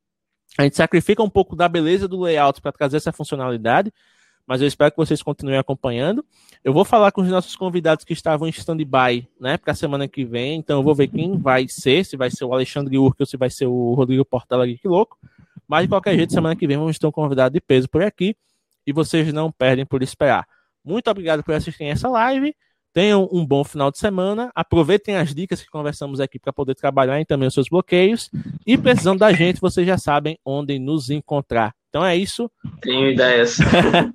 A 0.58 0.64
gente 0.64 0.76
sacrifica 0.76 1.24
um 1.24 1.30
pouco 1.30 1.56
da 1.56 1.68
beleza 1.68 2.08
do 2.08 2.20
layout 2.20 2.62
para 2.62 2.72
trazer 2.72 2.98
essa 2.98 3.12
funcionalidade, 3.12 3.92
mas 4.46 4.62
eu 4.62 4.68
espero 4.68 4.92
que 4.92 4.98
vocês 4.98 5.24
continuem 5.24 5.58
acompanhando. 5.58 6.26
Eu 6.64 6.74
vou 6.74 6.84
falar 6.84 7.12
com 7.12 7.22
os 7.22 7.30
nossos 7.30 7.56
convidados 7.56 8.04
que 8.04 8.14
estavam 8.14 8.48
em 8.48 8.52
stand-by, 8.52 9.28
né, 9.40 9.58
para 9.58 9.72
a 9.72 9.76
semana 9.76 10.08
que 10.08 10.26
vem, 10.26 10.60
então 10.60 10.80
eu 10.80 10.84
vou 10.84 10.94
ver 10.94 11.08
quem 11.08 11.38
vai 11.38 11.68
ser, 11.68 12.04
se 12.06 12.18
vai 12.18 12.30
ser 12.30 12.44
o 12.44 12.54
Alexandre 12.54 12.98
Urque 12.98 13.22
ou 13.22 13.26
se 13.26 13.38
vai 13.38 13.50
ser 13.50 13.68
o 13.68 13.94
Rodrigo 13.94 14.26
Portela 14.26 14.68
que 14.68 14.88
louco. 14.88 15.18
Mas 15.68 15.84
de 15.84 15.90
qualquer 15.90 16.16
jeito, 16.16 16.34
semana 16.34 16.56
que 16.56 16.68
vem 16.68 16.78
vamos 16.78 17.00
ter 17.00 17.08
um 17.08 17.12
convidado 17.12 17.54
de 17.54 17.62
peso 17.62 17.88
por 17.88 18.04
aqui 18.04 18.36
e 18.86 18.94
vocês 18.94 19.32
não 19.32 19.52
perdem 19.52 19.86
por 19.86 20.02
esperar. 20.02 20.46
Muito 20.84 21.10
obrigado 21.10 21.44
por 21.44 21.54
assistirem 21.54 21.92
essa 21.92 22.10
live. 22.10 22.56
Tenham 22.94 23.30
um 23.32 23.46
bom 23.46 23.64
final 23.64 23.90
de 23.90 23.98
semana. 23.98 24.52
Aproveitem 24.54 25.16
as 25.16 25.34
dicas 25.34 25.62
que 25.62 25.70
conversamos 25.70 26.20
aqui 26.20 26.38
para 26.38 26.52
poder 26.52 26.76
trabalhar 26.76 27.20
em 27.20 27.26
também 27.26 27.48
os 27.48 27.54
seus 27.54 27.70
bloqueios. 27.70 28.30
E 28.68 28.78
precisando 28.78 29.20
da 29.20 29.32
gente, 29.32 29.62
vocês 29.62 29.88
já 29.88 29.98
sabem 29.98 30.38
onde 30.46 30.78
nos 30.78 31.10
encontrar. 31.10 31.74
Então 31.90 32.06
é 32.06 32.16
isso. 32.16 32.52
Tenho 32.82 33.12
ideias. 33.12 33.58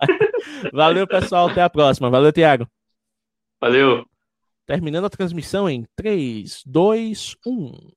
Valeu, 0.72 1.06
pessoal. 1.06 1.48
Até 1.48 1.62
a 1.62 1.70
próxima. 1.70 2.10
Valeu, 2.10 2.32
Tiago. 2.32 2.68
Valeu. 3.60 4.04
Terminando 4.66 5.06
a 5.06 5.10
transmissão 5.10 5.68
em 5.70 5.86
3, 5.94 6.62
2, 6.66 7.36
1. 7.46 7.90